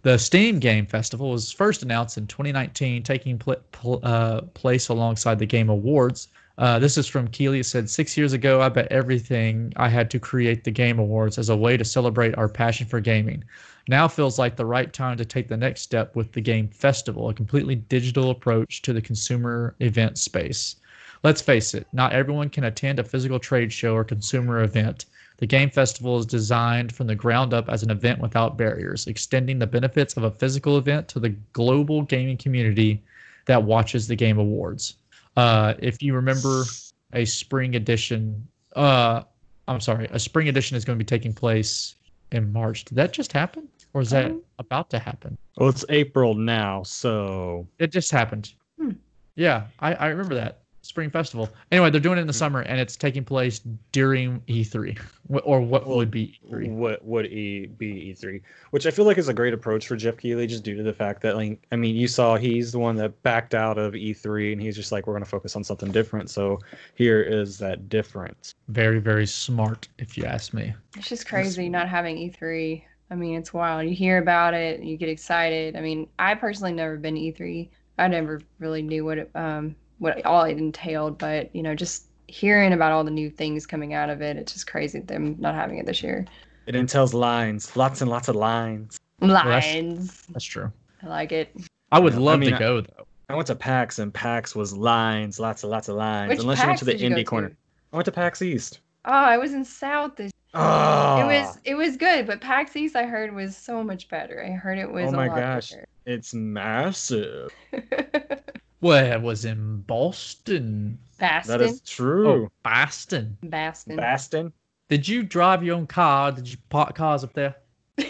The 0.03 0.17
Steam 0.17 0.61
Game 0.61 0.87
Festival 0.87 1.31
was 1.31 1.53
first 1.53 1.83
announced 1.83 2.17
in 2.17 2.27
2019, 2.27 3.03
taking 3.03 3.39
pl- 3.39 3.57
pl- 3.71 4.01
uh, 4.03 4.41
place 4.55 4.89
alongside 4.89 5.39
the 5.39 5.45
Game 5.45 5.69
Awards. 5.69 6.29
Uh, 6.61 6.79
this 6.79 6.99
is 6.99 7.07
from 7.07 7.27
Keighley. 7.27 7.61
It 7.61 7.65
said, 7.65 7.89
Six 7.89 8.19
years 8.19 8.35
ago, 8.35 8.61
I 8.61 8.69
bet 8.69 8.93
everything 8.93 9.73
I 9.77 9.89
had 9.89 10.11
to 10.11 10.19
create 10.19 10.63
the 10.63 10.71
Game 10.71 10.99
Awards 10.99 11.39
as 11.39 11.49
a 11.49 11.57
way 11.57 11.79
to 11.79 11.87
celebrate 11.87 12.37
our 12.37 12.51
passion 12.51 12.87
for 12.87 13.01
gaming. 13.01 13.43
Now 13.89 14.07
feels 14.07 14.39
like 14.39 14.57
the 14.57 14.67
right 14.67 14.93
time 14.93 15.17
to 15.17 15.25
take 15.25 15.49
the 15.49 15.57
next 15.57 15.81
step 15.81 16.15
with 16.15 16.33
the 16.33 16.43
Game 16.43 16.69
Festival, 16.69 17.31
a 17.31 17.35
completely 17.35 17.77
digital 17.77 18.29
approach 18.29 18.83
to 18.83 18.93
the 18.93 19.01
consumer 19.01 19.75
event 19.81 20.19
space. 20.19 20.77
Let's 21.23 21.41
face 21.41 21.73
it, 21.73 21.87
not 21.95 22.13
everyone 22.13 22.51
can 22.51 22.65
attend 22.65 22.99
a 22.99 23.05
physical 23.05 23.39
trade 23.39 23.73
show 23.73 23.95
or 23.95 24.05
consumer 24.05 24.63
event. 24.63 25.07
The 25.39 25.47
Game 25.47 25.71
Festival 25.71 26.19
is 26.19 26.27
designed 26.27 26.93
from 26.93 27.07
the 27.07 27.15
ground 27.15 27.55
up 27.55 27.71
as 27.71 27.83
an 27.83 27.91
event 27.91 28.21
without 28.21 28.59
barriers, 28.59 29.07
extending 29.07 29.59
the 29.59 29.67
benefits 29.67 30.15
of 30.19 30.25
a 30.25 30.31
physical 30.31 30.77
event 30.77 31.09
to 31.09 31.21
the 31.21 31.35
global 31.55 32.03
gaming 32.03 32.37
community 32.37 33.03
that 33.47 33.63
watches 33.63 34.09
the 34.09 34.15
Game 34.15 34.39
Awards. 34.39 34.97
Uh, 35.37 35.75
if 35.79 36.03
you 36.03 36.15
remember, 36.15 36.65
a 37.13 37.25
spring 37.25 37.77
edition, 37.77 38.47
uh, 38.77 39.23
I'm 39.69 39.81
sorry, 39.81 40.09
a 40.11 40.19
spring 40.19 40.49
edition 40.49 40.77
is 40.77 40.85
going 40.85 40.99
to 40.99 41.03
be 41.03 41.07
taking 41.07 41.33
place 41.33 41.95
in 42.33 42.53
March. 42.53 42.85
Did 42.85 42.97
that 42.97 43.13
just 43.13 43.33
happen? 43.33 43.69
Or 43.95 44.01
is 44.01 44.11
that 44.11 44.27
Um, 44.27 44.43
about 44.59 44.91
to 44.91 44.99
happen? 44.99 45.37
Well, 45.57 45.69
it's 45.69 45.85
April 45.89 46.35
now, 46.35 46.83
so 46.85 47.67
It 47.79 47.91
just 47.93 48.11
happened. 48.11 48.53
Hmm. 48.79 48.93
Yeah, 49.35 49.67
I, 49.81 49.95
I 49.95 50.07
remember 50.09 50.35
that 50.37 50.63
spring 50.83 51.11
festival. 51.11 51.49
Anyway, 51.71 51.91
they're 51.91 52.01
doing 52.01 52.19
it 52.19 52.23
in 52.23 52.27
the 52.27 52.33
summer, 52.33 52.61
and 52.61 52.81
it's 52.81 52.97
taking 52.97 53.25
place 53.25 53.61
during 53.93 54.41
E3, 54.49 54.99
or 55.45 55.61
what 55.61 55.87
would 55.87 56.11
be 56.11 56.23
E 56.23 56.39
E3. 56.51 56.71
what 56.71 57.05
would 57.05 57.27
E 57.27 57.67
be 57.67 58.15
E3? 58.15 58.41
Which 58.71 58.87
I 58.87 58.91
feel 58.91 59.05
like 59.05 59.19
is 59.19 59.29
a 59.29 59.35
great 59.35 59.55
approach 59.55 59.87
for 59.87 59.97
Jeff 59.97 60.17
Keighley, 60.17 60.47
just 60.47 60.65
due 60.65 60.77
to 60.77 60.83
the 60.83 60.93
fact 60.93 61.23
that, 61.23 61.37
like, 61.37 61.65
I 61.73 61.77
mean, 61.77 61.97
you 61.97 62.09
saw 62.09 62.37
he's 62.37 62.73
the 62.73 62.79
one 62.79 62.97
that 62.97 63.23
backed 63.23 63.55
out 63.55 63.79
of 63.79 63.95
E3, 63.95 64.53
and 64.53 64.63
he's 64.63 64.77
just 64.77 64.93
like, 64.93 65.07
we're 65.07 65.15
going 65.15 65.25
to 65.25 65.31
focus 65.31 65.57
on 65.57 65.65
something 65.65 65.91
different. 65.93 66.31
So 66.31 66.59
here 66.95 67.23
is 67.23 67.59
that 67.59 67.89
difference. 67.89 68.55
Very, 68.69 68.99
very 68.99 69.27
smart, 69.27 69.89
if 69.99 70.17
you 70.17 70.25
ask 70.25 70.55
me. 70.55 70.75
It's 70.97 71.09
just 71.09 71.27
crazy 71.27 71.69
not 71.69 71.89
having 71.89 72.17
E3. 72.17 72.83
I 73.11 73.15
mean, 73.17 73.37
it's 73.37 73.53
wild. 73.53 73.89
You 73.89 73.95
hear 73.95 74.19
about 74.19 74.55
it, 74.55 74.83
you 74.83 74.97
get 74.97 75.09
excited. 75.09 75.77
I 75.77 75.81
mean, 75.81 76.09
I 76.19 76.35
personally 76.35 76.73
never 76.73 76.97
been 76.97 77.17
to 77.17 77.21
E3. 77.21 77.69
I 77.99 78.09
never 78.09 78.41
really 78.61 78.83
knew 78.83 79.05
what 79.05 79.19
it, 79.19 79.31
um, 79.35 79.75
what 80.01 80.25
all 80.27 80.43
it 80.45 80.59
entailed, 80.59 81.17
but 81.19 81.55
you 81.55 81.63
know, 81.63 81.75
just 81.77 82.07
hearing 82.27 82.73
about 82.73 82.91
all 82.93 83.05
the 83.05 83.11
new 83.11 83.31
things 83.31 83.67
coming 83.67 83.95
out 83.95 84.11
of 84.11 84.21
it, 84.23 84.37
it's 84.37 84.53
just 84.53 84.67
crazy 84.67 84.99
them 85.01 85.37
not 85.39 85.55
having 85.55 85.79
it 85.79 85.87
this 85.87 86.03
year. 86.03 86.27
It 86.67 86.75
entails 86.75 87.15
lines, 87.15 87.77
lots 87.77 88.01
and 88.01 88.11
lots 88.11 88.29
of 88.29 88.35
lines. 88.37 88.99
that's- 89.21 89.75
Lines. 89.75 90.23
That's 90.33 90.45
true. 90.45 90.73
I 91.03 91.07
like 91.07 91.33
it. 91.33 91.55
I 91.93 91.99
would 91.99 92.13
Yeah, 92.15 92.19
I 92.19 92.23
love 92.23 92.41
mean, 92.41 92.53
to 92.53 92.59
go 92.59 92.81
though. 92.81 93.07
I 93.29 93.35
went 93.35 93.47
to 93.47 93.55
PAX, 93.55 93.99
and 94.01 94.13
PAX 94.13 94.57
was 94.57 94.73
lines, 94.77 95.39
lots 95.39 95.63
and 95.63 95.71
lots 95.71 95.89
of 95.89 95.95
lines. 95.97 96.31
Which 96.31 96.41
Unless 96.41 96.61
you 96.61 96.67
went 96.67 96.79
to 96.81 96.85
the 96.85 96.93
did 96.93 97.01
you 97.01 97.11
go 97.11 97.17
indie 97.17 97.27
corner. 97.27 97.49
to? 97.51 97.55
I 97.93 97.97
went 97.97 98.07
to 98.07 98.13
PAX 98.13 98.43
East. 98.43 98.81
Oh, 99.05 99.11
I 99.13 99.39
was 99.39 99.53
in 99.55 99.65
South 99.65 100.17
this. 100.17 100.33
Oh, 100.53 101.21
It 101.21 101.27
was 101.27 101.59
it 101.65 101.75
was 101.77 101.97
good, 101.97 102.27
but 102.27 102.41
PAX 102.41 102.75
East 102.77 102.97
I 102.97 103.05
heard 103.05 103.33
was 103.35 103.57
so 103.57 103.85
much 103.85 104.09
better. 104.09 104.45
I 104.45 104.51
heard 104.51 104.79
it 104.79 104.91
was. 104.91 105.09
Oh 105.09 105.17
my 105.17 105.27
a 105.27 105.29
lot 105.29 105.37
gosh. 105.39 105.73
It's 106.07 106.35
massive. 106.35 107.51
better. 108.81 108.89
Well, 109.11 109.13
it 109.13 109.23
was 109.23 109.45
in 109.45 109.83
Boston. 109.83 110.99
Baston. 111.19 111.59
That 111.59 111.65
is 111.65 111.81
true. 111.83 112.29
Oh, 112.29 112.49
Boston. 112.63 113.37
Baston. 113.43 113.97
Baston. 113.97 114.53
Did 114.89 115.07
you 115.07 115.23
drive 115.23 115.63
your 115.63 115.77
own 115.77 115.87
car? 115.87 116.33
Did 116.33 116.49
you 116.51 116.57
park 116.69 116.95
cars 116.95 117.23
up 117.25 117.33
there? 117.33 117.55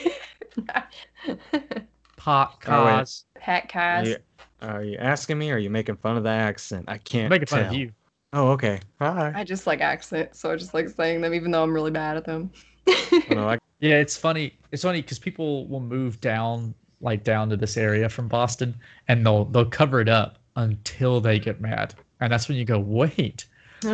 Park 2.17 2.65
Oh, 2.69 2.85
wait. 2.85 3.69
cars. 3.69 4.05
Are 4.05 4.05
you, 4.07 4.17
are 4.63 4.83
you 4.85 4.99
asking 4.99 5.39
me 5.39 5.51
or 5.51 5.55
are 5.55 5.59
you 5.59 5.71
making 5.71 5.97
fun 5.97 6.17
of 6.17 6.23
the 6.23 6.29
accent? 6.31 6.85
I 6.89 6.99
can't 6.99 7.31
Making 7.31 7.47
fun 7.47 7.61
tell. 7.61 7.69
of 7.73 7.75
you. 7.79 7.93
Oh, 8.33 8.49
okay. 8.51 8.79
Hi. 9.01 9.33
I 9.35 9.43
just 9.45 9.67
like 9.67 9.81
accents, 9.81 10.39
so 10.39 10.53
I 10.53 10.57
just 10.57 10.75
like 10.75 10.89
saying 10.89 11.21
them, 11.23 11.35
even 11.35 11.51
though 11.51 11.63
I'm 11.63 11.73
really 11.73 11.91
bad 11.91 12.17
at 12.17 12.25
them. 12.27 12.51
Oh, 12.87 13.21
no, 13.31 13.49
I, 13.49 13.59
Yeah, 13.81 13.97
it's 13.97 14.17
funny. 14.17 14.59
It's 14.73 14.83
funny 14.83 15.01
because 15.01 15.19
people 15.19 15.67
will 15.67 15.81
move 15.81 16.21
down, 16.21 16.75
like 17.01 17.25
down 17.25 17.49
to 17.49 17.57
this 17.57 17.79
area 17.79 18.09
from 18.11 18.29
Boston, 18.29 18.75
and 19.09 19.25
they'll 19.25 19.47
they'll 19.47 19.65
cover 19.65 20.01
it 20.03 20.09
up 20.09 20.39
until 20.61 21.21
they 21.21 21.39
get 21.39 21.61
mad, 21.61 21.95
and 22.21 22.33
that's 22.33 22.49
when 22.49 22.57
you 22.59 22.65
go, 22.65 22.79
wait, 22.79 23.47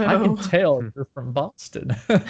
I 0.05 0.17
can 0.17 0.35
Oh. 0.35 0.37
tell 0.37 0.91
you're 0.95 1.07
from 1.15 1.33
Boston. 1.33 1.93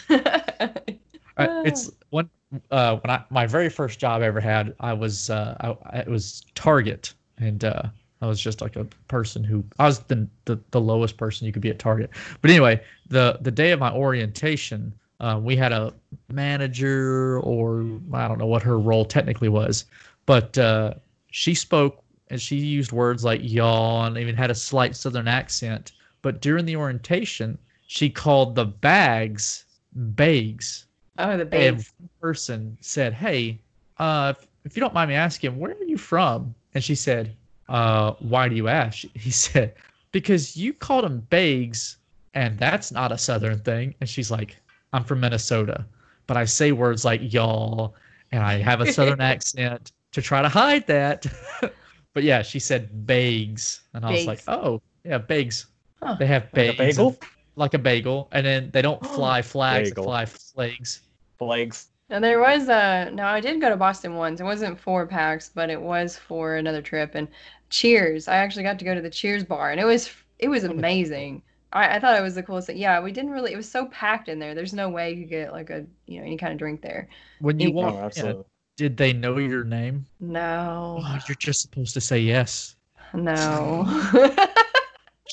Uh, 1.39 1.49
it's 1.65 1.91
one 2.11 2.31
uh, 2.71 2.97
when 2.97 3.11
I 3.11 3.23
my 3.31 3.47
very 3.47 3.69
first 3.69 3.99
job 3.99 4.23
I 4.23 4.27
ever 4.27 4.41
had, 4.41 4.75
I 4.81 4.93
was 4.95 5.29
uh, 5.31 5.77
I, 5.93 5.99
it 5.99 6.09
was 6.09 6.43
Target, 6.55 7.13
and 7.39 7.65
uh, 7.65 7.83
I 8.23 8.27
was 8.27 8.41
just 8.41 8.61
like 8.63 8.77
a 8.77 8.85
person 9.09 9.45
who 9.45 9.63
I 9.79 9.85
was 9.87 9.99
the, 10.01 10.27
the 10.47 10.59
the 10.71 10.81
lowest 10.81 11.19
person 11.19 11.47
you 11.47 11.53
could 11.53 11.63
be 11.63 11.71
at 11.71 11.79
Target. 11.79 12.11
But 12.41 12.51
anyway, 12.51 12.83
the 13.09 13.39
the 13.43 13.51
day 13.51 13.73
of 13.73 13.81
my 13.81 13.93
orientation, 13.93 14.95
uh, 15.21 15.39
we 15.43 15.57
had 15.57 15.73
a 15.73 15.93
manager, 16.29 17.41
or 17.41 17.87
I 18.13 18.29
don't 18.29 18.39
know 18.39 18.47
what 18.47 18.63
her 18.63 18.79
role 18.79 19.05
technically 19.05 19.49
was, 19.49 19.85
but 20.25 20.57
uh, 20.59 20.95
she 21.31 21.55
spoke 21.55 22.03
and 22.29 22.41
she 22.41 22.57
used 22.57 22.93
words 22.93 23.25
like 23.25 23.41
y'all 23.43 24.05
and 24.05 24.17
even 24.19 24.37
had 24.37 24.51
a 24.51 24.55
slight 24.55 24.97
southern 24.97 25.29
accent. 25.29 25.93
But 26.23 26.41
during 26.41 26.65
the 26.65 26.77
orientation, 26.77 27.59
she 27.87 28.11
called 28.11 28.55
the 28.55 28.65
bags 28.65 29.65
bags. 29.97 30.87
Oh, 31.19 31.37
the 31.37 31.55
And 31.55 31.77
one 31.77 32.11
person 32.21 32.77
said, 32.81 33.15
"Hey, 33.15 33.59
uh, 33.99 34.35
if, 34.37 34.47
if 34.65 34.77
you 34.77 34.81
don't 34.81 34.95
mind 34.95 35.09
me 35.09 35.15
asking, 35.15 35.59
where 35.59 35.73
are 35.73 35.85
you 35.85 35.97
from?" 35.97 36.55
And 36.75 36.85
she 36.85 36.95
said, 36.95 37.35
uh, 37.69 38.13
"Why 38.19 38.49
do 38.49 38.55
you 38.55 38.69
ask?" 38.69 39.05
He 39.15 39.31
said, 39.31 39.75
"Because 40.13 40.57
you 40.57 40.73
called 40.73 41.05
them 41.05 41.21
bags, 41.31 41.97
and 42.35 42.59
that's 42.59 42.93
not 42.93 43.13
a 43.13 43.19
Southern 43.19 43.61
thing." 43.61 43.95
And 44.01 44.09
she's 44.09 44.31
like, 44.31 44.57
"I'm 44.93 45.05
from 45.05 45.21
Minnesota, 45.21 45.87
but 46.27 46.37
I 46.37 46.45
say 46.45 46.73
words 46.73 47.05
like 47.05 47.33
y'all, 47.33 47.95
and 48.33 48.43
I 48.43 48.59
have 48.59 48.81
a 48.81 48.93
Southern 48.93 49.21
accent 49.33 49.93
to 50.13 50.21
try 50.21 50.43
to 50.43 50.49
hide 50.49 50.87
that." 50.89 51.27
but 52.17 52.25
yeah, 52.25 52.41
she 52.41 52.59
said 52.59 53.07
bags, 53.07 53.83
and 53.93 54.03
I 54.07 54.11
was 54.11 54.27
like, 54.27 54.43
"Oh, 54.49 54.81
yeah, 55.05 55.19
bags. 55.19 55.67
Huh. 56.03 56.17
They 56.19 56.27
have 56.27 56.45
Like 56.55 56.69
a 56.69 56.73
bags, 56.73 56.97
bagel? 56.97 57.09
and- 57.09 57.19
like 57.57 57.75
a 57.75 57.79
bagel, 57.79 58.29
and 58.33 58.47
then 58.47 58.71
they 58.73 58.81
don't 58.81 59.05
fly 59.17 59.43
flags, 59.43 59.91
they 59.91 59.91
Bagel. 59.91 60.05
fly 60.05 60.25
flags." 60.25 61.03
Flags. 61.39 61.89
Now 62.09 62.21
there 62.21 62.41
was 62.41 62.69
a 62.71 63.11
no, 63.13 63.27
I 63.27 63.41
did 63.41 63.61
go 63.61 63.69
to 63.69 63.77
Boston 63.77 64.15
once. 64.15 64.41
It 64.41 64.45
wasn't 64.45 64.81
for 64.81 65.07
PAX, 65.07 65.51
but 65.55 65.69
it 65.69 65.81
was 65.81 66.17
for 66.17 66.57
another 66.57 66.81
trip. 66.81 67.15
And 67.15 67.29
Cheers, 67.69 68.29
I 68.29 68.37
actually 68.37 68.63
got 68.63 68.79
to 68.79 68.85
go 68.87 68.95
to 68.95 69.03
the 69.03 69.11
Cheers 69.11 69.45
bar, 69.45 69.71
and 69.73 69.79
it 69.81 69.85
was 69.85 70.11
it 70.39 70.49
was 70.49 70.65
oh, 70.65 70.71
amazing. 70.71 71.43
I, 71.73 71.97
I 71.97 72.01
thought 72.01 72.17
it 72.19 72.23
was 72.23 72.35
the 72.37 72.43
coolest 72.43 72.69
thing. 72.69 72.79
Yeah, 72.79 73.01
we 73.03 73.13
didn't 73.13 73.33
really. 73.33 73.53
It 73.53 73.57
was 73.57 73.71
so 73.71 73.87
packed 73.87 74.29
in 74.31 74.39
there. 74.39 74.55
There's 74.55 74.73
no 74.73 74.89
way 74.89 75.13
you 75.13 75.21
could 75.23 75.29
get 75.31 75.53
like 75.53 75.69
a 75.71 75.85
you 76.07 76.21
know 76.21 76.25
any 76.27 76.39
kind 76.39 76.53
of 76.53 76.59
drink 76.59 76.81
there. 76.81 77.09
When 77.39 77.61
you 77.61 77.69
Oh, 77.69 77.73
walk 77.73 77.95
Oh, 77.95 77.99
in, 77.99 78.05
absolutely. 78.05 78.45
Did 78.77 78.97
they 78.97 79.13
know 79.13 79.39
your 79.39 79.65
name? 79.65 80.07
No, 80.21 81.01
Oh, 81.05 81.19
you're 81.29 81.35
just 81.37 81.61
supposed 81.63 81.95
to 81.95 82.01
say 82.01 82.19
yes. 82.19 82.77
no. 83.15 83.85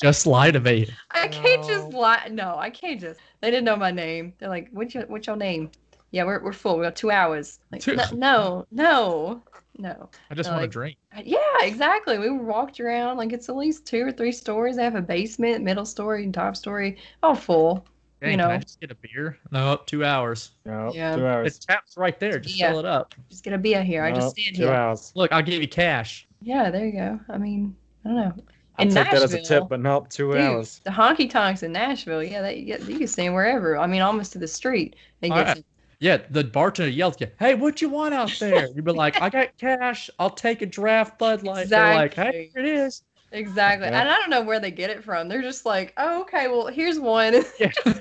Just 0.02 0.26
lie 0.26 0.50
to 0.52 0.60
me. 0.60 0.88
I 1.12 1.28
can't 1.28 1.66
just 1.68 1.94
lie. 1.94 2.28
No, 2.32 2.56
I 2.58 2.70
can't 2.72 3.00
just. 3.00 3.20
They 3.42 3.52
didn't 3.52 3.66
know 3.66 3.76
my 3.76 3.92
name. 3.92 4.34
They're 4.40 4.50
like, 4.50 4.68
"What's 4.72 4.96
your 4.96 5.06
What's 5.06 5.28
your 5.28 5.36
name?" 5.36 5.70
Yeah, 6.12 6.24
we're 6.24 6.44
we're 6.44 6.52
full. 6.52 6.78
We 6.78 6.84
got 6.84 6.96
two 6.96 7.12
hours. 7.12 7.60
Like, 7.72 7.82
Two- 7.82 7.96
no, 7.96 8.06
no, 8.12 8.66
no, 8.72 9.42
no. 9.78 10.10
I 10.32 10.34
just 10.36 10.48
They're 10.48 10.54
want 10.54 10.64
like, 10.64 10.72
to 10.72 10.74
drink. 10.74 10.98
Uh, 11.16 11.22
yeah, 11.24 11.38
exactly. 11.62 12.18
We 12.18 12.32
walked 12.32 12.80
around 12.80 13.18
like 13.18 13.34
it's 13.34 13.50
at 13.50 13.56
least 13.56 13.86
two 13.86 14.06
or 14.08 14.12
three 14.12 14.32
stories. 14.32 14.76
They 14.78 14.84
have 14.84 14.96
a 14.96 15.02
basement, 15.02 15.64
middle 15.64 15.86
story, 15.86 16.24
and 16.24 16.34
top 16.34 16.56
story, 16.58 16.98
all 17.22 17.36
full. 17.36 17.86
Dang, 18.24 18.32
you 18.32 18.38
can 18.38 18.50
I 18.50 18.54
know. 18.54 18.60
just 18.62 18.80
get 18.80 18.90
a 18.92 18.96
beer? 18.96 19.38
No, 19.52 19.80
two 19.86 20.06
hours. 20.06 20.52
No, 20.66 20.94
Yeah. 20.94 21.16
two 21.18 21.28
hours. 21.28 21.48
It's 21.58 21.66
taps 21.66 21.98
right 21.98 22.18
there. 22.20 22.40
Just 22.40 22.58
Yeah. 22.58 22.70
fill 22.72 22.80
it 22.80 22.86
up. 22.86 23.14
Just 23.30 23.44
get 23.44 23.52
a 23.54 23.58
beer 23.58 23.84
here. 23.84 24.02
I 24.04 24.14
just 24.14 24.38
stand 24.38 24.56
two 24.56 24.64
here. 24.64 24.72
hours. 24.74 25.12
Look, 25.14 25.32
I'll 25.34 25.42
give 25.42 25.62
you 25.62 25.68
cash. 25.68 26.26
Yeah, 26.42 26.72
there 26.72 26.86
you 26.86 26.94
go. 26.94 27.20
I 27.30 27.38
mean, 27.38 27.76
I 28.06 28.08
don't 28.10 28.18
know. 28.18 28.34
I'll 28.80 28.88
In 28.88 28.94
take 28.94 29.12
that 29.12 29.22
as 29.22 29.34
a 29.34 29.42
tip, 29.42 29.66
but 29.70 29.82
nope, 29.82 30.10
two 30.10 30.32
Dude, 30.32 30.42
hours. 30.42 30.80
the 30.84 30.90
honky 30.90 31.30
tonks 31.30 31.64
in 31.64 31.74
Nashville, 31.74 32.24
yeah, 32.24 32.42
they, 32.42 32.60
yeah, 32.60 32.78
you 32.78 32.98
can 32.98 33.08
stand 33.08 33.34
wherever. 33.36 33.78
I 33.78 33.86
mean, 33.88 34.02
almost 34.02 34.32
to 34.34 34.40
the 34.40 34.48
street. 34.48 34.96
They 35.20 35.30
All 35.30 35.38
get 35.38 35.48
right. 35.48 35.66
Yeah, 36.00 36.18
the 36.32 36.44
bartender 36.44 36.90
yelled 36.90 37.14
at 37.16 37.22
you, 37.22 37.28
"Hey, 37.40 37.56
what 37.56 37.82
you 37.82 37.88
want 37.90 38.14
out 38.14 38.36
there?" 38.40 38.68
You'd 38.76 38.84
be 38.84 38.92
like, 38.92 39.22
"I 39.22 39.30
got 39.30 39.56
cash. 39.58 40.10
I'll 40.20 40.30
take 40.32 40.62
a 40.62 40.66
draft 40.66 41.18
Bud 41.20 41.44
Light." 41.44 41.70
They're 41.70 41.94
like, 41.94 42.14
"Hey, 42.16 42.50
here 42.54 42.64
it 42.66 42.70
is." 42.70 43.04
Exactly. 43.34 43.88
Yeah. 43.90 44.00
And 44.02 44.10
I 44.10 44.16
don't 44.18 44.30
know 44.30 44.42
where 44.42 44.60
they 44.60 44.72
get 44.72 44.90
it 44.90 45.04
from. 45.04 45.28
They're 45.28 45.42
just 45.42 45.66
like, 45.66 45.94
oh, 45.98 46.22
okay, 46.22 46.48
well, 46.48 46.68
here's 46.68 47.00
one. 47.00 47.44
Yeah. 47.60 47.72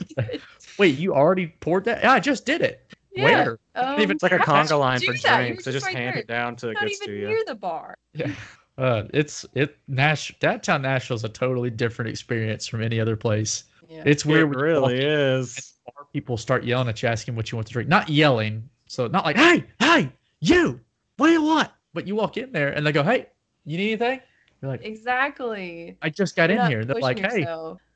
Wait, 0.79 0.99
you 0.99 1.15
already 1.15 1.49
poured 1.61 1.85
that? 1.85 2.03
Yeah, 2.03 2.13
I 2.13 2.21
just 2.21 2.47
did 2.47 2.63
it. 2.63 2.95
yeah. 3.13 3.25
Where? 3.25 3.59
Um, 3.75 4.01
even- 4.01 4.13
It's 4.13 4.23
like 4.23 4.33
a 4.33 4.39
how 4.39 4.55
would 4.55 4.67
conga 4.67 4.71
you 4.71 4.77
line 4.77 5.01
do 5.01 5.07
for 5.07 5.13
that? 5.15 5.23
You're 5.39 5.47
drinks. 5.49 5.65
They 5.65 5.73
just 5.73 5.87
right 5.87 5.95
hand 5.97 6.15
there. 6.15 6.21
it 6.23 6.27
down 6.29 6.57
till 6.57 6.71
it 6.71 6.75
Not 6.75 6.85
gets 6.85 7.03
even 7.03 7.15
to 7.15 7.21
you. 7.21 7.29
near 7.29 7.45
the 7.47 7.55
bar. 7.55 7.99
Yeah. 8.15 8.33
Uh, 8.79 9.03
it's 9.13 9.45
it 9.55 9.77
Nash 9.87 10.35
downtown 10.41 10.81
Nashville's 10.81 11.25
a 11.25 11.29
totally 11.29 11.69
different 11.69 12.09
experience 12.09 12.67
from 12.67 12.83
any 12.83 12.99
other 13.01 13.17
place. 13.17 13.65
Yeah. 13.87 14.03
It's 14.07 14.25
It 14.25 14.29
weird 14.29 14.49
when 14.57 14.59
you 14.67 14.81
walk 14.81 14.91
really 14.91 15.05
is. 15.05 15.75
and 15.87 16.07
people 16.15 16.39
start 16.39 16.65
yelling 16.65 16.89
at 16.89 17.03
you, 17.03 17.09
asking 17.11 17.37
what 17.37 17.53
you 17.53 17.57
want 17.57 17.67
to 17.67 17.73
drink. 17.75 17.91
Not 17.91 18.09
yelling, 18.09 18.67
so 18.87 19.07
not 19.09 19.27
like, 19.27 19.37
"Hey, 19.37 19.65
hey, 19.79 20.11
you, 20.41 20.81
what 21.19 21.27
do 21.27 21.33
you 21.35 21.43
want?" 21.43 21.69
But 21.93 22.07
you 22.09 22.15
walk 22.17 22.39
in 22.39 22.51
there 22.51 22.71
and 22.71 22.87
they 22.87 22.93
go, 22.93 23.03
"Hey, 23.03 23.27
you 23.67 23.77
need 23.77 23.89
anything?" 24.01 24.21
You're 24.63 24.71
like, 24.71 24.85
Exactly. 24.85 25.97
"I 26.03 26.09
just 26.11 26.37
got 26.37 26.51
You're 26.51 26.61
in 26.61 26.71
here." 26.71 26.85
They're 26.85 26.97
like, 27.01 27.21
pushing 27.21 27.43
"Hey, 27.43 27.47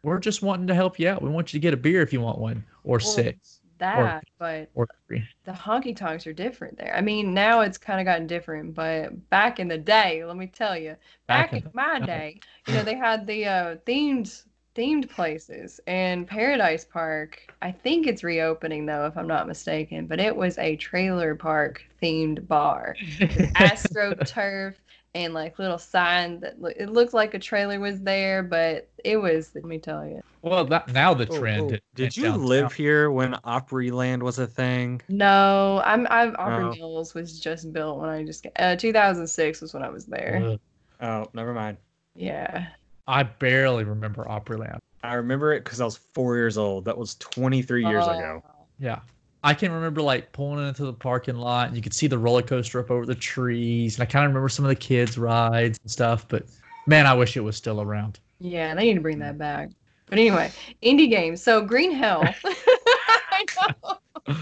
we're 0.03 0.19
just 0.19 0.43
wanting 0.43 0.67
to 0.67 0.75
help 0.75 0.99
you 0.99 1.09
out. 1.09 1.23
We 1.23 1.31
want 1.31 1.53
you 1.53 1.61
to 1.61 1.63
get 1.63 1.75
a 1.75 1.77
beer 1.77 2.03
if 2.03 2.13
you 2.13 2.21
want 2.21 2.39
one, 2.39 2.65
or 2.85 2.99
Well, 2.99 3.01
six, 3.01 3.61
that, 3.79 4.25
but 4.39 4.71
or 4.75 4.89
three. 5.07 5.25
the 5.45 5.53
honky 5.53 5.95
tonks 5.97 6.27
are 6.27 6.33
different 6.33 6.77
there. 6.79 6.95
I 6.95 7.01
mean, 7.01 7.33
now 7.35 7.61
it's 7.61 7.79
kind 7.79 8.01
of 8.01 8.05
gotten 8.05 8.27
different, 8.27 8.75
but 8.75 9.29
back 9.31 9.61
in 9.61 9.69
the 9.69 9.79
day, 9.79 10.25
let 10.25 10.37
me 10.37 10.47
tell 10.49 10.77
you, 10.77 10.97
Back 11.29 11.51
back, 11.51 11.53
in 11.53 11.59
in 11.59 11.65
the- 11.65 11.71
my 11.75 12.01
day, 12.01 12.41
you 12.67 12.75
know, 12.75 12.83
they 12.83 12.97
had 12.97 13.27
the 13.27 13.47
uh, 13.47 13.77
themed 13.87 14.45
themed 14.75 15.09
places 15.09 15.81
and 15.87 16.27
Paradise 16.27 16.85
Park. 16.85 17.49
I 17.63 17.73
think 17.73 18.07
it's 18.07 18.23
reopening 18.25 18.87
though, 18.87 19.07
if 19.07 19.17
I'm 19.17 19.27
not 19.29 19.47
mistaken, 19.47 20.07
but 20.07 20.21
it 20.21 20.35
was 20.37 20.59
a 20.59 20.77
trailer 20.77 21.35
park 21.35 21.83
themed 22.03 22.47
bar. 22.49 22.99
AstroTurf 23.57 24.75
and 25.17 25.33
like 25.35 25.59
little 25.59 25.79
sign 25.79 26.41
that 26.41 26.61
look, 26.61 26.75
it 26.77 26.91
looked 26.91 27.15
like 27.15 27.35
a 27.35 27.39
trailer 27.39 27.81
was 27.81 28.01
there, 28.03 28.43
but 28.43 28.89
it 29.05 29.17
was. 29.17 29.51
Let 29.55 29.65
me 29.65 29.79
tell 29.79 30.07
you. 30.07 30.21
well, 30.43 30.65
that, 30.67 30.93
now 30.93 31.15
the 31.15 31.27
Oh, 31.29 31.39
trend. 31.39 31.63
oh, 31.63 31.69
in- 31.75 31.81
Did 31.95 32.17
you 32.17 32.25
downtown- 32.25 32.45
live 32.47 32.73
here 32.73 33.11
when 33.11 33.33
Opryland 33.45 34.23
was 34.23 34.39
a 34.39 34.47
thing? 34.47 35.01
No, 35.09 35.81
I'm. 35.85 36.07
I'm. 36.11 36.37
Opry 36.39 36.65
No. 36.65 36.75
Mills 36.75 37.15
was 37.15 37.41
just 37.41 37.73
built 37.73 37.99
when 38.01 38.11
I 38.11 38.25
just. 38.25 38.47
Uh, 38.57 38.77
2006 38.77 39.61
was 39.63 39.73
when 39.75 39.83
I 39.83 39.89
was 39.89 40.07
there. 40.07 40.43
Ugh. 40.45 40.61
Oh, 41.01 41.27
never 41.35 41.53
mind. 41.55 41.79
Yeah. 42.15 42.67
I 43.09 43.23
barely 43.23 43.85
remember 43.85 44.25
Opryland. 44.25 44.79
I 45.03 45.15
remember 45.15 45.53
it 45.53 45.63
because 45.65 45.81
I 45.81 45.85
was 45.85 45.97
four 45.97 46.37
years 46.37 46.59
old. 46.59 46.85
That 46.87 46.99
was 46.99 47.15
23 47.17 47.85
years 47.87 48.05
ago. 48.05 48.43
Oh, 48.45 48.51
Yeah. 48.79 49.01
I 49.47 49.55
can 49.55 49.71
remember 49.71 50.03
like 50.03 50.33
pulling 50.33 50.67
into 50.67 50.85
the 50.85 50.93
parking 50.93 51.37
lot 51.37 51.69
and 51.69 51.77
you 51.77 51.83
could 51.83 51.95
see 51.95 52.09
the 52.09 52.19
roller 52.19 52.43
coaster 52.43 52.81
up 52.81 52.91
over 52.91 53.07
the 53.07 53.15
trees. 53.15 53.95
And 53.97 54.03
I 54.03 54.07
kind 54.11 54.25
of 54.25 54.31
remember 54.31 54.49
some 54.49 54.65
of 54.65 54.71
the 54.71 54.75
kids' 54.75 55.17
rides 55.17 55.79
and 55.81 55.89
stuff. 55.89 56.27
But 56.27 56.47
man, 56.89 57.07
I 57.07 57.15
wish 57.15 57.37
it 57.37 57.43
was 57.43 57.57
still 57.57 57.81
around. 57.81 58.19
Yeah, 58.41 58.75
they 58.75 58.87
need 58.87 58.95
to 58.95 59.01
bring 59.01 59.21
that 59.21 59.39
back. 59.39 59.71
But 60.07 60.19
anyway, 60.19 60.51
indie 60.83 61.09
games. 61.09 61.45
So 61.45 61.61
Green 61.63 61.93
Hell. 61.93 62.25
I 62.45 63.45
know. 63.79 63.99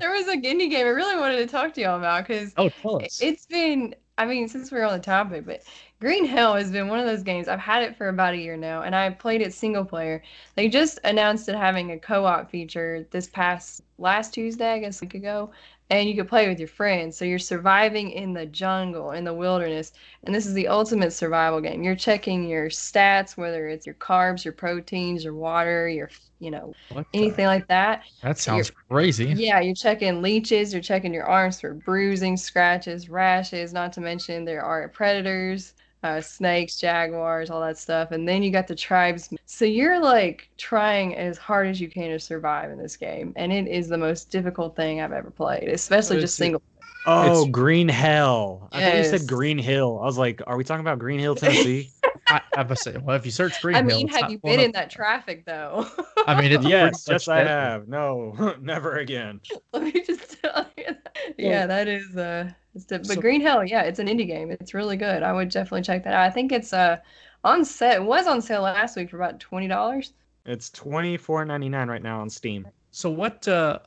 There 0.00 0.10
was 0.10 0.26
a 0.26 0.32
indie 0.36 0.68
game 0.68 0.86
I 0.86 0.90
really 0.90 1.14
wanted 1.16 1.36
to 1.36 1.46
talk 1.46 1.72
to 1.74 1.80
y'all 1.80 1.96
about 1.98 2.26
because 2.26 2.52
Oh, 2.56 2.68
tell 2.68 3.00
us. 3.00 3.22
it's 3.22 3.46
been. 3.46 3.94
I 4.18 4.26
mean, 4.26 4.48
since 4.48 4.72
we're 4.72 4.82
on 4.84 4.92
the 4.94 4.98
topic, 5.04 5.46
but 5.46 5.62
Green 6.00 6.26
Hell 6.26 6.54
has 6.54 6.70
been 6.70 6.86
one 6.86 7.00
of 7.00 7.06
those 7.06 7.24
games. 7.24 7.48
I've 7.48 7.58
had 7.58 7.82
it 7.82 7.96
for 7.96 8.08
about 8.08 8.34
a 8.34 8.38
year 8.38 8.56
now, 8.56 8.82
and 8.82 8.94
I 8.94 9.10
played 9.10 9.40
it 9.42 9.52
single 9.52 9.84
player. 9.84 10.22
They 10.54 10.68
just 10.68 11.00
announced 11.02 11.48
it 11.48 11.56
having 11.56 11.90
a 11.90 11.98
co-op 11.98 12.48
feature 12.52 13.04
this 13.10 13.26
past 13.26 13.80
last 13.98 14.32
Tuesday, 14.32 14.74
I 14.74 14.78
guess 14.78 15.02
a 15.02 15.06
week 15.06 15.14
ago, 15.14 15.50
and 15.90 16.08
you 16.08 16.14
could 16.14 16.28
play 16.28 16.46
with 16.48 16.60
your 16.60 16.68
friends. 16.68 17.16
So 17.16 17.24
you're 17.24 17.40
surviving 17.40 18.12
in 18.12 18.32
the 18.32 18.46
jungle, 18.46 19.10
in 19.10 19.24
the 19.24 19.34
wilderness, 19.34 19.92
and 20.22 20.32
this 20.32 20.46
is 20.46 20.54
the 20.54 20.68
ultimate 20.68 21.12
survival 21.12 21.60
game. 21.60 21.82
You're 21.82 21.96
checking 21.96 22.48
your 22.48 22.68
stats, 22.68 23.36
whether 23.36 23.66
it's 23.66 23.84
your 23.84 23.96
carbs, 23.96 24.44
your 24.44 24.54
proteins, 24.54 25.24
your 25.24 25.34
water, 25.34 25.88
your 25.88 26.10
you 26.38 26.52
know 26.52 26.72
What 26.92 27.06
the- 27.10 27.18
anything 27.18 27.46
like 27.46 27.66
that. 27.66 28.02
that 28.22 28.38
sounds 28.38 28.70
crazy. 28.70 29.32
Yeah, 29.36 29.58
you're 29.58 29.74
checking 29.74 30.22
leeches, 30.22 30.72
you're 30.72 30.80
checking 30.80 31.12
your 31.12 31.26
arms 31.26 31.60
for 31.60 31.74
bruising, 31.74 32.36
scratches, 32.36 33.08
rashes, 33.08 33.72
not 33.72 33.92
to 33.94 34.00
mention 34.00 34.44
there 34.44 34.62
are 34.62 34.86
predators, 34.90 35.74
uh, 36.02 36.20
snakes, 36.20 36.76
jaguars, 36.76 37.50
all 37.50 37.60
that 37.60 37.78
stuff. 37.78 38.12
And 38.12 38.26
then 38.28 38.42
you 38.42 38.50
got 38.50 38.66
the 38.68 38.74
tribes. 38.76 39.28
So 39.46 39.64
you're 39.64 40.00
like 40.00 40.48
trying 40.56 41.16
as 41.16 41.38
hard 41.38 41.66
as 41.68 41.80
you 41.80 41.88
can 41.88 42.10
to 42.10 42.20
survive 42.20 42.70
in 42.70 42.78
this 42.78 42.96
game. 42.96 43.32
And 43.36 43.52
it 43.52 43.66
is 43.66 43.88
the 43.88 43.98
most 43.98 44.30
difficult 44.30 44.76
thing 44.76 45.00
I've 45.00 45.12
ever 45.12 45.30
played, 45.30 45.68
especially 45.68 46.20
just 46.20 46.36
single. 46.36 46.62
Oh, 47.06 47.22
It's- 47.42 47.50
Green 47.50 47.88
Hell. 47.88 48.68
I 48.72 48.82
thought 48.82 48.96
you 48.98 49.04
said 49.04 49.26
Green 49.26 49.56
Hill. 49.58 49.98
I 50.02 50.04
was 50.04 50.18
like, 50.18 50.42
are 50.46 50.56
we 50.56 50.64
talking 50.64 50.80
about 50.80 50.98
Green 50.98 51.18
Hill, 51.20 51.34
Tennessee? 51.36 51.90
I, 52.28 52.40
I 52.56 52.62
was 52.62 52.82
saying, 52.82 53.04
well, 53.04 53.16
if 53.16 53.24
you 53.24 53.30
search 53.32 53.60
Green 53.62 53.76
I 53.76 53.82
mean, 53.82 54.08
it's 54.08 54.16
have 54.16 54.30
you 54.30 54.38
been 54.38 54.60
in 54.60 54.68
up- 54.70 54.74
that 54.74 54.90
traffic 54.90 55.44
though? 55.44 55.86
I 56.26 56.40
mean, 56.40 56.52
it's 56.52 56.64
yes, 56.68 57.06
yes, 57.08 57.28
I 57.28 57.38
have. 57.38 57.88
No, 57.88 58.56
never 58.60 58.96
again. 58.98 59.40
Let 59.72 59.82
me 59.82 60.02
just 60.04 60.42
tell 60.42 60.66
you. 60.76 60.84
That. 60.86 61.34
Yeah, 61.36 61.66
that 61.66 61.88
is 61.88 62.16
uh, 62.16 62.50
it's 62.74 62.84
but 62.86 63.06
So- 63.06 63.20
Green 63.20 63.40
Hill, 63.40 63.64
yeah, 63.64 63.82
it's 63.82 63.98
an 63.98 64.06
indie 64.06 64.26
game. 64.26 64.50
It's 64.50 64.74
really 64.74 64.96
good. 64.96 65.22
I 65.22 65.32
would 65.32 65.48
definitely 65.48 65.82
check 65.82 66.04
that 66.04 66.14
out. 66.14 66.26
I 66.26 66.30
think 66.30 66.52
it's 66.52 66.72
uh 66.72 66.98
on 67.44 67.64
set. 67.64 67.96
It 67.96 68.04
was 68.04 68.26
on 68.26 68.42
sale 68.42 68.62
last 68.62 68.96
week 68.96 69.10
for 69.10 69.16
about 69.16 69.40
twenty 69.40 69.68
dollars. 69.68 70.12
It's 70.46 70.70
twenty 70.70 71.16
four 71.16 71.44
ninety 71.44 71.68
nine 71.68 71.88
right 71.88 72.02
now 72.02 72.20
on 72.20 72.30
Steam. 72.30 72.66
So 72.90 73.10
what 73.10 73.46
uh, 73.46 73.78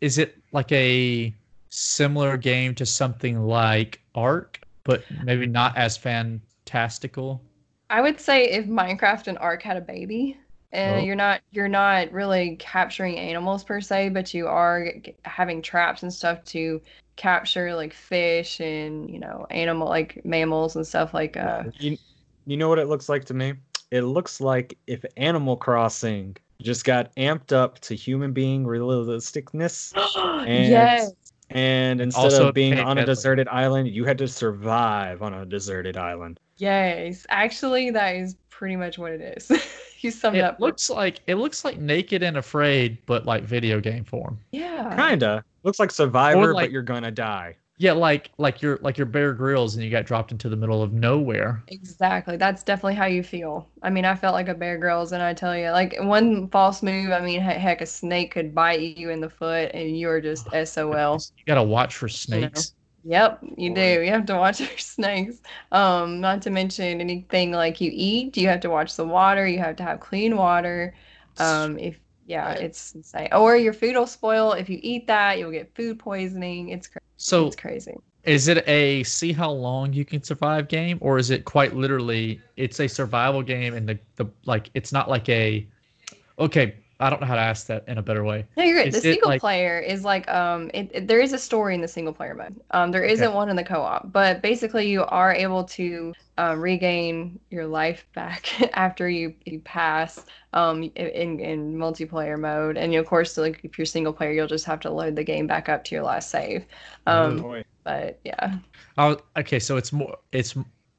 is 0.00 0.18
it 0.18 0.38
like 0.52 0.70
a 0.70 1.34
similar 1.70 2.36
game 2.36 2.74
to 2.76 2.86
something 2.86 3.40
like 3.46 4.00
Ark, 4.14 4.60
but 4.84 5.02
maybe 5.24 5.46
not 5.46 5.76
as 5.76 5.96
fantastical. 5.96 7.42
I 7.88 8.00
would 8.00 8.20
say 8.20 8.50
if 8.50 8.66
Minecraft 8.66 9.28
and 9.28 9.38
Ark 9.38 9.62
had 9.62 9.76
a 9.76 9.80
baby, 9.80 10.38
and 10.72 11.02
Oh. 11.02 11.04
you're 11.06 11.16
not 11.16 11.40
you're 11.52 11.68
not 11.68 12.10
really 12.12 12.56
capturing 12.56 13.16
animals 13.18 13.64
per 13.64 13.80
se, 13.80 14.10
but 14.10 14.34
you 14.34 14.46
are 14.48 14.92
g- 15.02 15.14
having 15.24 15.62
traps 15.62 16.02
and 16.02 16.12
stuff 16.12 16.44
to 16.46 16.82
capture 17.16 17.74
like 17.74 17.94
fish 17.94 18.60
and 18.60 19.08
you 19.08 19.18
know 19.18 19.46
animal 19.50 19.88
like 19.88 20.22
mammals 20.24 20.76
and 20.76 20.86
stuff 20.86 21.14
like 21.14 21.36
uh 21.36 21.64
You, 21.78 21.96
you 22.46 22.56
know 22.56 22.68
what 22.68 22.78
it 22.78 22.88
looks 22.88 23.08
like 23.08 23.24
to 23.26 23.34
me? 23.34 23.54
It 23.90 24.02
looks 24.02 24.40
like 24.40 24.76
if 24.86 25.04
Animal 25.16 25.56
Crossing 25.56 26.36
just 26.62 26.84
got 26.84 27.14
amped 27.16 27.52
up 27.52 27.78
to 27.80 27.94
human 27.94 28.32
being 28.32 28.64
realisticness, 28.64 29.92
and 30.46 30.72
yes 30.72 31.14
and 31.50 32.00
instead 32.00 32.24
Also 32.24 32.48
of 32.48 32.54
being 32.54 32.78
on 32.78 32.98
a 32.98 33.00
Peddler. 33.02 33.06
deserted 33.06 33.48
island, 33.48 33.88
you 33.88 34.04
had 34.04 34.18
to 34.18 34.28
survive 34.28 35.22
on 35.22 35.32
a 35.34 35.46
deserted 35.46 35.96
island. 35.96 36.40
yes 36.56 37.26
actually 37.28 37.90
that 37.90 38.16
is 38.16 38.36
pretty 38.50 38.76
much 38.76 38.98
what 38.98 39.12
it 39.12 39.20
is 39.36 39.50
you 40.00 40.10
summed 40.10 40.36
It 40.38 40.40
up 40.44 40.58
looks 40.60 40.88
like 40.90 41.20
it 41.26 41.34
looks 41.36 41.64
like 41.64 41.78
Naked 41.78 42.22
and 42.22 42.36
Afraid, 42.38 42.98
but 43.06 43.26
like 43.26 43.44
video 43.44 43.80
game 43.80 44.04
form. 44.04 44.38
yeah 44.52 44.94
Kinda 44.96 45.44
looks 45.62 45.78
like 45.78 45.90
Survivor, 45.90 46.54
like- 46.54 46.66
but 46.66 46.70
you're 46.72 46.82
gonna 46.82 47.10
die. 47.10 47.56
Yeah, 47.78 47.92
like 47.92 48.30
like 48.38 48.62
you're 48.62 48.78
like 48.82 48.98
your 48.98 49.06
Bear 49.06 49.32
Grylls, 49.34 49.74
and 49.74 49.84
you 49.84 49.90
got 49.90 50.06
dropped 50.06 50.32
into 50.32 50.48
the 50.48 50.56
middle 50.56 50.82
of 50.82 50.92
nowhere. 50.92 51.62
Exactly. 51.68 52.36
That's 52.36 52.62
definitely 52.62 52.94
how 52.94 53.06
you 53.06 53.22
feel. 53.24 53.68
I 53.82 53.90
mean, 53.90 54.04
I 54.04 54.14
felt 54.14 54.34
like 54.34 54.48
a 54.48 54.54
Bear 54.54 54.78
Grylls, 54.78 55.12
and 55.12 55.22
I 55.22 55.34
tell 55.34 55.56
you, 55.56 55.70
like 55.70 55.96
one 55.98 56.48
false 56.50 56.82
move. 56.82 57.10
I 57.10 57.20
mean, 57.20 57.40
heck, 57.40 57.80
a 57.80 57.86
snake 57.86 58.32
could 58.32 58.54
bite 58.54 58.80
you 58.96 59.10
in 59.10 59.20
the 59.20 59.30
foot, 59.30 59.72
and 59.74 59.98
you're 59.98 60.20
just 60.20 60.48
SOL. 60.52 61.24
You 61.36 61.44
gotta 61.46 61.62
watch 61.62 61.96
for 61.96 62.08
snakes. 62.08 62.74
Yep, 63.04 63.40
you 63.56 63.74
do. 63.74 64.02
You 64.02 64.10
have 64.10 64.26
to 64.26 64.34
watch 64.36 64.60
for 64.62 64.78
snakes. 64.78 65.40
Um, 65.72 66.20
not 66.20 66.42
to 66.42 66.50
mention 66.50 67.00
anything 67.00 67.52
like 67.52 67.80
you 67.80 67.90
eat. 67.92 68.36
You 68.36 68.48
have 68.48 68.60
to 68.60 68.70
watch 68.70 68.96
the 68.96 69.06
water. 69.06 69.46
You 69.46 69.58
have 69.58 69.76
to 69.76 69.82
have 69.84 70.00
clean 70.00 70.36
water. 70.36 70.94
Um, 71.38 71.78
if 71.78 71.98
yeah, 72.26 72.52
it's 72.52 72.94
insane. 72.94 73.28
Or 73.32 73.56
your 73.56 73.72
food 73.72 73.96
will 73.96 74.06
spoil 74.06 74.52
if 74.52 74.68
you 74.68 74.78
eat 74.82 75.06
that. 75.06 75.38
You'll 75.38 75.52
get 75.52 75.74
food 75.74 75.98
poisoning. 75.98 76.70
It's 76.70 76.88
cra- 76.88 77.00
So 77.16 77.46
it's 77.46 77.56
crazy. 77.56 77.94
is 78.24 78.48
it 78.48 78.66
a 78.68 79.02
see 79.04 79.32
how 79.32 79.50
long 79.50 79.92
you 79.92 80.04
can 80.04 80.22
survive 80.22 80.68
game, 80.68 80.98
or 81.00 81.18
is 81.18 81.30
it 81.30 81.44
quite 81.44 81.74
literally 81.74 82.40
it's 82.56 82.80
a 82.80 82.88
survival 82.88 83.42
game 83.42 83.74
and 83.74 83.88
the 83.88 83.98
the 84.16 84.26
like 84.44 84.70
it's 84.74 84.92
not 84.92 85.08
like 85.08 85.28
a 85.28 85.66
okay 86.38 86.76
I 86.98 87.10
don't 87.10 87.20
know 87.20 87.26
how 87.26 87.34
to 87.34 87.40
ask 87.42 87.66
that 87.66 87.84
in 87.88 87.98
a 87.98 88.02
better 88.02 88.24
way. 88.24 88.46
No, 88.56 88.64
you're 88.64 88.76
good. 88.78 88.88
Is 88.88 88.94
The 88.94 89.00
single 89.02 89.28
like- 89.30 89.40
player 89.40 89.78
is 89.78 90.02
like 90.04 90.26
um 90.30 90.70
it, 90.72 90.90
it- 90.94 91.06
there 91.08 91.20
is 91.20 91.32
a 91.34 91.38
story 91.38 91.74
in 91.74 91.80
the 91.82 91.88
single 91.88 92.12
player 92.14 92.34
mode. 92.34 92.58
Um 92.70 92.90
there 92.90 93.04
isn't 93.04 93.34
one 93.34 93.48
in 93.50 93.56
the 93.56 93.64
co-op, 93.64 94.10
but 94.12 94.40
basically 94.40 94.88
you 94.88 95.04
are 95.04 95.32
able 95.34 95.64
to 95.64 96.14
um, 96.38 96.60
regain 96.60 97.38
your 97.50 97.66
life 97.66 98.06
back 98.14 98.48
after 98.76 99.08
you 99.10 99.34
you 99.44 99.58
pass 99.60 100.24
um 100.54 100.84
in 100.94 101.38
in 101.40 101.74
multiplayer 101.76 102.38
mode. 102.38 102.76
And 102.78 102.92
you, 102.94 103.00
of 103.00 103.06
course 103.06 103.36
like 103.36 103.60
if 103.62 103.76
you're 103.78 103.84
single 103.84 104.12
player, 104.14 104.32
you'll 104.32 104.46
just 104.46 104.64
have 104.64 104.80
to 104.80 104.90
load 104.90 105.16
the 105.16 105.24
game 105.24 105.46
back 105.46 105.68
up 105.68 105.84
to 105.84 105.94
your 105.94 106.04
last 106.04 106.30
save. 106.30 106.64
Um 107.06 107.42
Boy. 107.42 107.64
but 107.84 108.18
yeah. 108.24 108.56
Oh, 108.96 109.18
okay, 109.36 109.58
so 109.58 109.76
it's 109.76 109.92
more 109.92 110.16
it's 110.32 110.54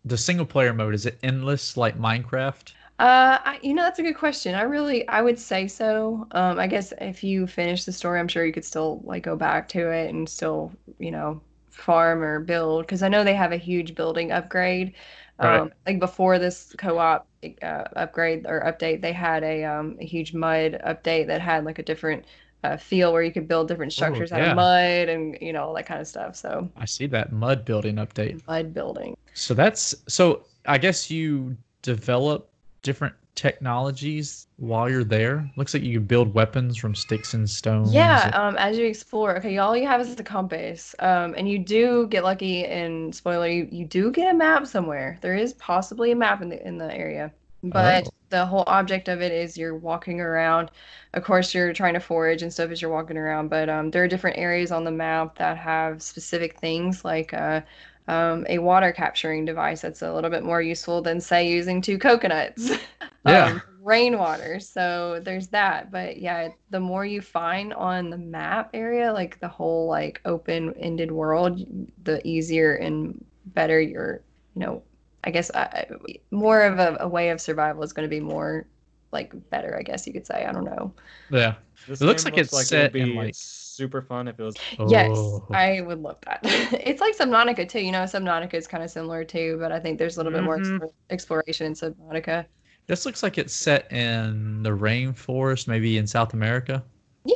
the 0.05 0.17
single 0.17 0.45
player 0.45 0.73
mode. 0.73 0.93
Is 0.93 1.05
it 1.07 1.17
endless 1.23 1.75
like 1.75 1.97
Minecraft? 1.99 2.73
Uh, 2.99 3.37
I, 3.43 3.59
you 3.61 3.75
know, 3.75 3.83
that's 3.83 3.99
a 3.99 4.03
good 4.03 4.17
question. 4.17 4.55
I 4.55 4.63
really, 4.63 5.07
I 5.07 5.21
would 5.21 5.37
say 5.37 5.67
so. 5.67 6.27
Um, 6.31 6.57
I 6.57 6.65
guess 6.65 6.93
if 6.99 7.23
you 7.23 7.45
finish 7.45 7.85
the 7.85 7.91
story, 7.91 8.19
I'm 8.19 8.27
sure 8.27 8.43
you 8.43 8.51
could 8.53 8.65
still 8.65 9.01
like 9.03 9.23
go 9.23 9.35
back 9.35 9.69
to 9.69 9.91
it 9.91 10.09
and 10.09 10.27
still, 10.27 10.71
you 10.97 11.11
know, 11.11 11.39
farm 11.69 12.23
or 12.23 12.39
build 12.39 12.85
because 12.85 13.03
I 13.03 13.07
know 13.07 13.23
they 13.23 13.35
have 13.35 13.51
a 13.51 13.57
huge 13.57 13.93
building 13.93 14.31
upgrade. 14.31 14.93
Right. 15.39 15.59
Um, 15.59 15.71
like 15.85 15.99
before 15.99 16.39
this 16.39 16.73
co-op 16.79 17.27
uh, 17.61 17.83
upgrade 17.95 18.47
or 18.47 18.61
update, 18.61 19.01
they 19.01 19.13
had 19.13 19.43
a 19.43 19.63
um 19.63 19.97
a 20.01 20.05
huge 20.05 20.33
mud 20.33 20.81
update 20.85 21.27
that 21.27 21.39
had 21.39 21.63
like 21.63 21.77
a 21.77 21.83
different 21.83 22.25
uh, 22.63 22.75
feel 22.75 23.13
where 23.13 23.21
you 23.21 23.31
could 23.31 23.47
build 23.47 23.67
different 23.67 23.93
structures 23.93 24.31
out 24.31 24.39
yeah. 24.39 24.49
of 24.49 24.55
mud 24.55 25.09
and 25.09 25.37
you 25.39 25.53
know 25.53 25.65
all 25.65 25.73
that 25.75 25.85
kind 25.85 26.01
of 26.01 26.07
stuff. 26.07 26.35
So 26.35 26.67
I 26.75 26.85
see 26.85 27.05
that 27.07 27.31
mud 27.31 27.63
building 27.65 27.97
update. 27.97 28.45
mud 28.47 28.73
building. 28.73 29.15
So 29.35 29.53
that's 29.53 29.93
so 30.07 30.43
I 30.65 30.79
guess 30.79 31.11
you 31.11 31.55
develop 31.83 32.49
different 32.87 33.15
technologies 33.35 34.47
while 34.57 34.89
you're 34.89 35.03
there. 35.05 35.51
Looks 35.57 35.75
like 35.75 35.83
you 35.83 35.99
can 35.99 36.07
build 36.07 36.33
weapons 36.33 36.77
from 36.77 36.95
sticks 36.95 37.35
and 37.35 37.49
stones. 37.49 37.87
Yeah, 37.89 38.29
um, 38.33 38.57
as 38.57 38.77
you 38.77 38.85
explore, 38.85 39.37
okay, 39.37 39.57
all 39.59 39.77
you 39.77 39.87
have 39.87 40.01
is 40.01 40.15
the 40.15 40.23
compass. 40.23 40.93
Um, 40.99 41.33
and 41.37 41.47
you 41.49 41.59
do 41.59 42.07
get 42.07 42.23
lucky 42.23 42.65
and 42.65 43.15
spoiler, 43.15 43.47
you, 43.47 43.67
you 43.71 43.85
do 43.85 44.11
get 44.11 44.33
a 44.33 44.37
map 44.37 44.67
somewhere. 44.67 45.17
There 45.21 45.35
is 45.35 45.53
possibly 45.53 46.11
a 46.11 46.15
map 46.15 46.41
in 46.41 46.49
the 46.49 46.67
in 46.67 46.77
the 46.77 46.93
area. 46.93 47.33
But 47.63 48.05
Oh. 48.05 48.13
the 48.29 48.45
whole 48.45 48.65
object 48.67 49.07
of 49.07 49.21
it 49.21 49.31
is 49.31 49.57
you're 49.57 49.75
walking 49.77 50.19
around. 50.19 50.69
Of 51.13 51.23
course, 51.23 51.53
you're 51.53 51.71
trying 51.73 51.93
to 51.93 51.99
forage 52.01 52.41
and 52.41 52.51
stuff 52.51 52.71
as 52.71 52.81
you're 52.81 52.91
walking 52.91 53.17
around, 53.17 53.49
but 53.49 53.69
um, 53.69 53.89
there 53.91 54.03
are 54.03 54.07
different 54.07 54.37
areas 54.37 54.71
on 54.71 54.83
the 54.83 54.91
map 54.91 55.37
that 55.37 55.57
have 55.57 56.01
specific 56.01 56.59
things 56.59 57.05
like 57.05 57.33
uh, 57.33 57.61
um, 58.07 58.45
a 58.49 58.59
water 58.59 58.91
capturing 58.91 59.45
device 59.45 59.81
that's 59.81 60.01
a 60.01 60.13
little 60.13 60.29
bit 60.29 60.43
more 60.43 60.61
useful 60.61 61.01
than, 61.01 61.19
say, 61.21 61.47
using 61.49 61.81
two 61.81 61.97
coconuts. 61.97 62.71
Yeah. 63.25 63.45
um, 63.45 63.61
rainwater. 63.81 64.59
So 64.61 65.19
there's 65.21 65.47
that. 65.49 65.91
But 65.91 66.17
yeah, 66.17 66.49
the 66.69 66.79
more 66.79 67.05
you 67.05 67.21
find 67.21 67.73
on 67.73 68.09
the 68.09 68.17
map 68.17 68.69
area, 68.73 69.11
like 69.11 69.39
the 69.41 69.49
whole 69.49 69.87
like 69.87 70.21
open-ended 70.23 71.11
world, 71.11 71.59
the 72.03 72.25
easier 72.25 72.75
and 72.75 73.23
better 73.47 73.81
your, 73.81 74.23
you 74.55 74.61
know, 74.61 74.83
I 75.23 75.31
guess 75.31 75.49
uh, 75.49 75.85
more 76.31 76.61
of 76.61 76.79
a, 76.79 76.97
a 77.01 77.07
way 77.07 77.29
of 77.31 77.41
survival 77.41 77.83
is 77.83 77.91
going 77.91 78.05
to 78.05 78.09
be 78.09 78.21
more 78.21 78.65
like 79.11 79.33
better, 79.49 79.75
I 79.77 79.83
guess 79.83 80.07
you 80.07 80.13
could 80.13 80.25
say. 80.27 80.45
I 80.45 80.51
don't 80.53 80.63
know. 80.65 80.93
Yeah. 81.29 81.55
This 81.87 82.01
It 82.01 82.05
looks 82.05 82.23
game 82.23 82.25
like 82.25 82.37
it's 82.37 82.53
it 82.53 82.53
would 82.53 82.65
set 82.65 82.95
in, 82.95 83.13
like- 83.15 83.35
super 83.77 84.01
fun 84.01 84.27
if 84.27 84.39
it 84.39 84.43
was. 84.43 84.55
Yes, 84.89 85.11
Oh. 85.13 85.45
I 85.53 85.81
would 85.81 86.01
love 86.01 86.17
that. 86.25 86.39
it's 86.43 86.99
like 86.99 87.15
Subnautica 87.15 87.69
too. 87.69 87.79
You 87.81 87.91
know, 87.91 87.99
Subnautica 88.03 88.55
is 88.55 88.67
kind 88.67 88.83
of 88.83 88.89
similar 88.89 89.23
too, 89.23 89.57
but 89.59 89.71
I 89.71 89.79
think 89.79 89.97
there's 89.99 90.17
a 90.17 90.19
little 90.19 90.33
bit 90.33 90.43
more 90.43 90.57
Mhm. 90.57 90.89
exploration 91.11 91.67
in 91.67 91.73
Subnautica. 91.73 92.45
This 92.87 93.05
looks 93.05 93.21
like 93.21 93.37
it's 93.37 93.53
set 93.53 93.91
in 93.91 94.63
the 94.63 94.71
rainforest, 94.71 95.67
maybe 95.67 95.97
in 95.97 96.07
South 96.07 96.33
America. 96.33 96.83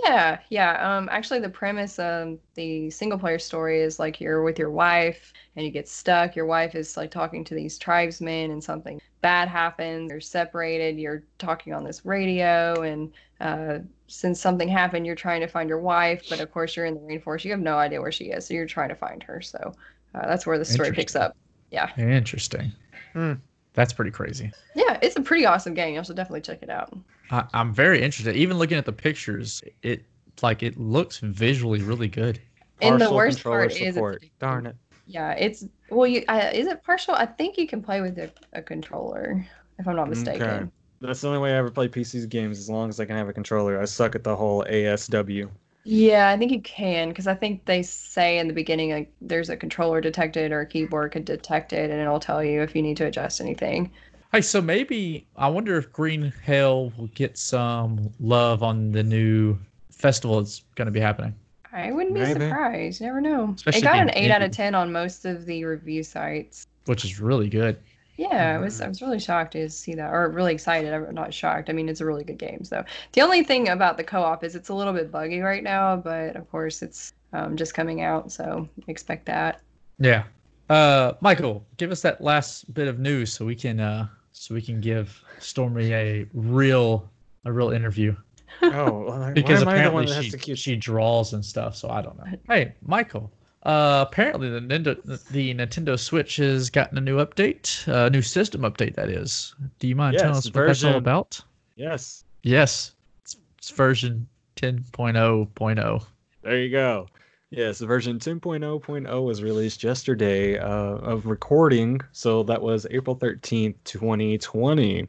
Yeah, 0.06 0.40
yeah. 0.50 0.98
Um, 0.98 1.10
actually, 1.12 1.42
the 1.42 1.50
premise 1.50 2.00
of 2.00 2.40
the 2.56 2.90
single 2.90 3.20
player 3.20 3.38
story 3.38 3.82
is 3.82 4.00
like 4.00 4.22
you're 4.22 4.42
with 4.42 4.58
your 4.58 4.70
wife 4.72 5.34
and 5.58 5.66
you 5.66 5.72
get 5.72 5.90
stuck. 5.90 6.34
Your 6.34 6.46
wife 6.46 6.76
is 6.76 6.96
like 6.96 7.12
talking 7.12 7.44
to 7.44 7.54
these 7.54 7.78
tribesmen, 7.78 8.52
and 8.52 8.64
something 8.64 9.02
bad 9.20 9.50
happens. 9.50 10.10
You're 10.10 10.22
separated. 10.22 10.98
You're 10.98 11.24
talking 11.40 11.74
on 11.74 11.84
this 11.84 12.06
radio, 12.06 12.82
and 12.84 13.12
uh, 13.42 13.80
since 14.08 14.40
something 14.40 14.68
happened, 14.68 15.06
you're 15.06 15.16
trying 15.16 15.42
to 15.42 15.48
find 15.48 15.68
your 15.68 15.80
wife. 15.80 16.24
But 16.30 16.40
of 16.40 16.52
course, 16.52 16.76
you're 16.76 16.86
in 16.86 16.94
the 16.96 17.02
rainforest. 17.02 17.44
You 17.44 17.52
have 17.52 17.60
no 17.60 17.78
idea 17.78 18.02
where 18.02 18.12
she 18.12 18.26
is, 18.26 18.46
so 18.48 18.54
you're 18.54 18.66
trying 18.66 18.90
to 18.90 18.96
find 18.96 19.24
her. 19.24 19.42
So 19.42 19.74
uh, 20.16 20.28
that's 20.28 20.46
where 20.46 20.58
the 20.58 20.66
story 20.66 20.92
picks 20.92 21.16
up. 21.16 21.36
Yeah, 21.72 21.90
Interesting. 21.98 22.72
Hmm. 23.14 23.34
That's 23.74 23.94
pretty 23.94 24.12
crazy. 24.12 24.52
yeah. 24.76 25.00
It's 25.02 25.16
a 25.16 25.22
pretty 25.22 25.46
awesome 25.46 25.74
game. 25.74 25.96
You 25.96 26.04
should 26.04 26.18
definitely 26.18 26.42
check 26.42 26.62
it 26.62 26.70
out. 26.70 26.94
I, 27.32 27.46
I'm 27.54 27.74
very 27.74 28.02
interested. 28.02 28.36
Even 28.36 28.58
looking 28.58 28.78
at 28.78 28.86
the 28.86 28.92
pictures, 28.92 29.64
it 29.82 30.04
like 30.42 30.62
it 30.64 30.78
looks 30.78 31.20
visually 31.20 31.82
really 31.82 32.10
good. 32.10 32.42
And 32.82 33.00
the 33.00 33.12
worst 33.12 33.44
part 33.44 33.72
is 33.72 33.78
it's 33.78 33.94
support. 33.96 34.22
addictive. 34.22 34.30
Darn 34.40 34.66
it. 34.66 34.76
Yeah, 35.08 35.32
it's 35.34 35.66
well. 35.90 36.08
You 36.08 36.24
uh, 36.28 36.52
is 36.54 36.68
it 36.68 36.84
partial? 36.84 37.16
I 37.16 37.26
think 37.26 37.58
you 37.58 37.68
can 37.68 37.82
play 37.82 38.02
with 38.02 38.18
a, 38.18 38.32
a 38.54 38.62
controller, 38.62 39.46
if 39.80 39.88
I'm 39.88 39.96
not 39.96 40.10
mistaken. 40.10 40.44
Okay. 40.44 40.66
That's 41.02 41.22
the 41.22 41.28
only 41.28 41.40
way 41.40 41.54
I 41.54 41.58
ever 41.58 41.72
play 41.72 41.88
PC 41.88 42.30
games 42.30 42.60
as 42.60 42.70
long 42.70 42.90
as 42.90 43.00
I 43.00 43.06
can 43.06 43.16
have 43.16 43.28
a 43.28 43.34
controller. 43.34 43.82
I 43.82 43.86
suck 43.86 44.16
at 44.16 44.24
the 44.24 44.36
whole 44.36 44.64
ASW. 44.66 45.50
Yeah, 45.84 46.30
I 46.30 46.38
think 46.38 46.52
you 46.52 46.62
can 46.62 47.10
because 47.10 47.26
I 47.26 47.34
think 47.34 47.66
they 47.66 47.82
say 47.82 48.38
in 48.38 48.48
the 48.48 48.54
beginning 48.54 48.92
like 48.92 49.12
there's 49.20 49.50
a 49.50 49.58
controller 49.58 50.00
detected 50.00 50.52
or 50.52 50.62
a 50.62 50.66
keyboard 50.66 51.12
could 51.12 51.26
detect 51.26 51.74
it, 51.74 51.90
and 51.90 52.00
it'll 52.00 52.20
tell 52.20 52.44
you 52.44 52.62
if 52.62 52.76
you 52.76 52.84
need 52.84 52.98
to 52.98 53.06
adjust 53.08 53.42
anything. 53.42 53.90
Hey, 54.32 54.42
so 54.42 54.62
maybe 54.62 55.26
I 55.36 55.50
wonder 55.50 55.78
if 55.78 55.92
Green 55.92 56.32
Hell 56.44 56.94
will 56.98 57.08
get 57.16 57.36
some 57.38 58.12
love 58.20 58.62
on 58.62 58.92
the 58.92 59.02
new 59.04 59.58
festival 59.90 60.40
that's 60.40 60.64
going 60.76 60.86
to 60.86 60.92
be 60.92 61.00
happening. 61.00 61.34
I 61.74 61.92
wouldn't 61.92 62.14
be 62.14 62.20
Maybe. 62.22 62.40
surprised. 62.42 63.02
You 63.02 63.08
never 63.08 63.22
know. 63.22 63.54
Especially 63.56 63.80
it 63.80 63.84
got 63.84 64.00
an 64.00 64.08
being 64.14 64.26
eight 64.26 64.32
out 64.32 64.42
of 64.42 64.52
ten 64.52 64.76
on 64.76 64.92
most 64.92 65.26
of 65.26 65.46
the 65.46 65.64
review 65.66 66.04
sites. 66.04 66.68
which 66.86 67.04
is 67.06 67.20
really 67.20 67.50
good. 67.50 67.78
Yeah, 68.22 68.56
I 68.56 68.60
was 68.60 68.82
I 68.82 68.88
was 68.88 69.02
really 69.02 69.18
shocked 69.18 69.54
to 69.54 69.68
see 69.68 69.96
that, 69.96 70.14
or 70.14 70.30
really 70.30 70.54
excited. 70.54 70.94
I'm 70.94 71.16
not 71.16 71.34
shocked. 71.34 71.72
I 71.72 71.74
mean, 71.74 71.90
it's 71.90 72.02
a 72.02 72.06
really 72.06 72.24
good 72.24 72.38
game. 72.38 72.64
So 72.64 72.84
the 73.14 73.22
only 73.22 73.44
thing 73.44 73.70
about 73.70 73.98
the 73.98 74.04
co-op 74.04 74.44
is 74.44 74.56
it's 74.56 74.70
a 74.70 74.76
little 74.76 74.94
bit 74.94 75.12
buggy 75.12 75.40
right 75.40 75.64
now, 75.64 75.96
but 75.96 76.36
of 76.36 76.50
course 76.52 76.84
it's 76.84 77.14
um, 77.34 77.58
just 77.58 77.74
coming 77.74 78.02
out, 78.02 78.32
so 78.32 78.70
expect 78.88 79.26
that. 79.26 79.62
Yeah. 79.98 80.26
Uh, 80.70 81.14
Michael, 81.22 81.66
give 81.78 81.90
us 81.90 82.04
that 82.04 82.22
last 82.22 82.72
bit 82.76 82.88
of 82.88 83.00
news 83.00 83.34
so 83.34 83.44
we 83.44 83.56
can 83.56 83.80
uh, 83.80 84.08
so 84.34 84.54
we 84.54 84.62
can 84.62 84.80
give 84.80 85.20
Stormy 85.40 85.92
a 85.92 86.28
real 86.34 87.10
a 87.46 87.52
real 87.52 87.72
interview. 87.72 88.16
Oh, 88.62 89.06
well, 89.08 89.32
because 89.34 89.62
am 89.62 89.66
the 89.66 89.66
one 89.66 89.76
apparently 89.78 90.06
that 90.06 90.16
has 90.16 90.26
she, 90.26 90.32
to 90.32 90.38
keep? 90.38 90.58
she 90.58 90.76
draws 90.76 91.34
and 91.34 91.44
stuff. 91.44 91.76
So 91.76 91.90
I 91.90 92.04
don't 92.04 92.18
know. 92.20 92.38
Hey, 92.48 92.76
Michael. 92.84 93.32
Uh, 93.64 94.04
apparently 94.08 94.50
the 94.50 94.60
Nintendo 94.60 95.28
the 95.30 95.54
Nintendo 95.54 96.00
Switch 96.00 96.38
has 96.38 96.70
gotten 96.70 96.98
a 96.98 97.02
new 97.02 97.18
update, 97.18 97.88
a 97.88 98.10
new 98.10 98.22
system 98.22 98.62
update. 98.62 98.96
That 98.96 99.10
is. 99.10 99.54
Do 99.80 99.88
you 99.88 99.96
mind 99.96 100.18
telling 100.18 100.36
us 100.38 100.46
what 100.46 100.66
that's 100.68 100.84
all 100.84 100.96
about? 100.96 101.40
Yes, 101.76 102.24
Yes, 102.44 102.96
it's, 103.22 103.38
it's 103.58 103.70
version 103.70 104.28
10.0.0. 104.56 106.06
there 106.42 106.58
you 106.58 106.70
go. 106.72 107.08
Yes, 107.52 107.80
version 107.82 108.18
10.0.0 108.18 109.26
was 109.26 109.44
released 109.44 109.84
yesterday 109.84 110.58
uh, 110.58 110.68
of 110.68 111.26
recording, 111.26 112.00
so 112.14 112.44
that 112.44 112.62
was 112.62 112.88
April 112.92 113.16
13th, 113.16 113.76
2020. 113.84 115.08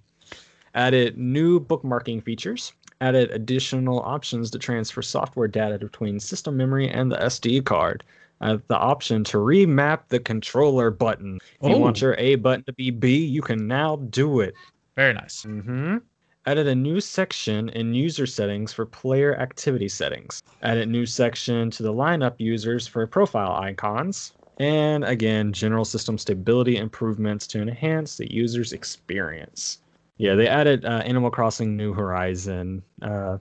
Added 0.74 1.16
new 1.16 1.60
bookmarking 1.60 2.22
features, 2.24 2.72
added 3.00 3.30
additional 3.30 4.00
options 4.00 4.50
to 4.50 4.58
transfer 4.58 5.02
software 5.02 5.48
data 5.48 5.78
between 5.78 6.18
system 6.18 6.56
memory 6.56 6.88
and 6.88 7.12
the 7.12 7.16
SD 7.16 7.64
card. 7.64 8.02
Uh, 8.42 8.58
the 8.68 8.76
option 8.76 9.22
to 9.24 9.38
remap 9.38 10.08
the 10.08 10.18
controller 10.18 10.90
button. 10.90 11.38
If 11.62 11.70
you 11.70 11.78
want 11.78 12.02
Oh. 12.02 12.06
your 12.06 12.14
A 12.18 12.34
button 12.34 12.64
to 12.64 12.72
be 12.72 12.90
B, 12.90 13.24
you 13.24 13.40
can 13.40 13.66
now 13.68 13.96
do 14.10 14.40
it. 14.40 14.54
Very 14.96 15.14
nice. 15.14 15.44
Mm-hmm. 15.44 15.98
Added 16.44 16.66
a 16.66 16.74
new 16.74 17.00
section 17.00 17.68
in 17.68 17.94
user 17.94 18.26
settings 18.26 18.72
for 18.72 18.84
player 18.84 19.38
activity 19.38 19.88
settings. 19.88 20.42
Added 20.62 20.88
a 20.88 20.90
new 20.90 21.06
section 21.06 21.70
to 21.70 21.84
the 21.84 21.92
lineup 21.92 22.34
users 22.38 22.88
for 22.88 23.06
profile 23.06 23.52
icons. 23.52 24.32
And 24.58 25.04
again, 25.04 25.52
general 25.52 25.84
system 25.84 26.18
stability 26.18 26.76
improvements 26.78 27.46
to 27.48 27.62
enhance 27.62 28.16
the 28.16 28.30
user's 28.32 28.72
experience. 28.72 29.78
Yeah, 30.18 30.34
they 30.34 30.48
added 30.48 30.84
uh, 30.84 31.02
Animal 31.06 31.30
Crossing 31.30 31.76
New 31.76 31.92
Horizon 31.92 32.82
uh, 33.00 33.38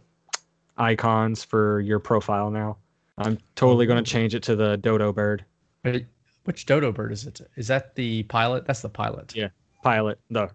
icons 0.78 1.44
for 1.44 1.80
your 1.82 2.00
profile 2.00 2.50
now. 2.50 2.78
I'm 3.22 3.38
totally 3.56 3.86
going 3.86 4.04
to 4.04 4.10
change 4.10 4.36
it 4.36 4.44
to 4.44 4.56
the 4.56 4.78
dodo 4.78 5.12
bird 5.12 5.46
Wait, 5.84 6.06
which 6.46 6.66
dodo 6.66 6.92
bird 6.92 7.12
is 7.12 7.26
it? 7.26 7.42
Is 7.56 7.68
that 7.68 7.96
the 7.96 8.24
pilot? 8.24 8.66
That's 8.66 8.82
the 8.82 8.90
pilot. 8.90 9.36
Yeah. 9.36 9.50
pilot. 9.84 10.20
The 10.30 10.50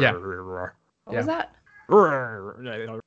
Yeah. 0.00 0.12
What 1.04 1.14
Yeah. 1.14 1.18
was 1.18 1.26
that? 1.26 1.54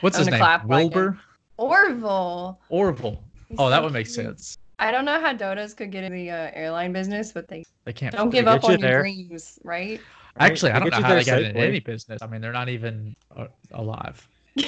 What's 0.00 0.16
I'm 0.16 0.20
his 0.24 0.30
name? 0.30 0.38
clap 0.40 0.62
like. 0.68 0.94
Wilbur? 0.94 1.18
Orville. 1.56 2.60
Orville. 2.68 3.22
He's 3.48 3.58
Oh, 3.58 3.68
that 3.68 3.82
would 3.82 3.92
make 3.92 4.06
sense. 4.06 4.56
I 4.78 4.90
don't 4.90 5.04
know 5.04 5.20
how 5.20 5.34
dodos 5.34 5.76
could 5.76 5.90
get 5.90 6.04
in 6.04 6.12
the 6.12 6.30
uh, 6.30 6.50
airline 6.54 6.92
business, 6.92 7.32
but 7.32 7.48
they 7.48 7.64
They 7.84 7.92
can't. 7.92 8.14
don't 8.14 8.30
give 8.30 8.46
get 8.46 8.54
up 8.54 8.62
you 8.62 8.68
on 8.70 8.80
your 8.80 8.90
there. 8.90 9.00
dreams, 9.02 9.58
right? 9.62 10.00
Actually, 10.38 10.72
I 10.72 10.78
don't 10.78 10.90
know 10.90 11.02
how 11.02 11.14
they 11.14 11.24
got 11.24 11.42
in 11.42 11.56
any 11.56 11.80
business. 11.80 12.22
I 12.22 12.26
mean, 12.26 12.40
they're 12.40 12.52
not 12.52 12.68
even 12.68 13.14
uh, 13.36 13.46
alive. 13.72 14.26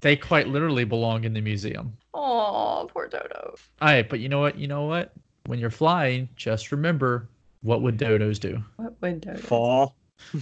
They 0.00 0.16
quite 0.16 0.48
literally 0.48 0.84
belong 0.84 1.24
in 1.24 1.34
the 1.34 1.40
museum. 1.40 1.96
Oh, 2.14 2.88
poor 2.92 3.08
dodo. 3.08 3.54
All 3.82 3.88
right, 3.88 4.08
but 4.08 4.20
you 4.20 4.28
know 4.28 4.40
what? 4.40 4.58
You 4.58 4.66
know 4.66 4.84
what? 4.84 5.12
When 5.46 5.58
you're 5.58 5.70
flying, 5.70 6.28
just 6.36 6.72
remember 6.72 7.28
what 7.62 7.82
would 7.82 7.98
dodos 7.98 8.38
do? 8.38 8.62
What 8.76 8.94
would 9.02 9.20
dodo? 9.20 9.38
Fall. 9.38 9.94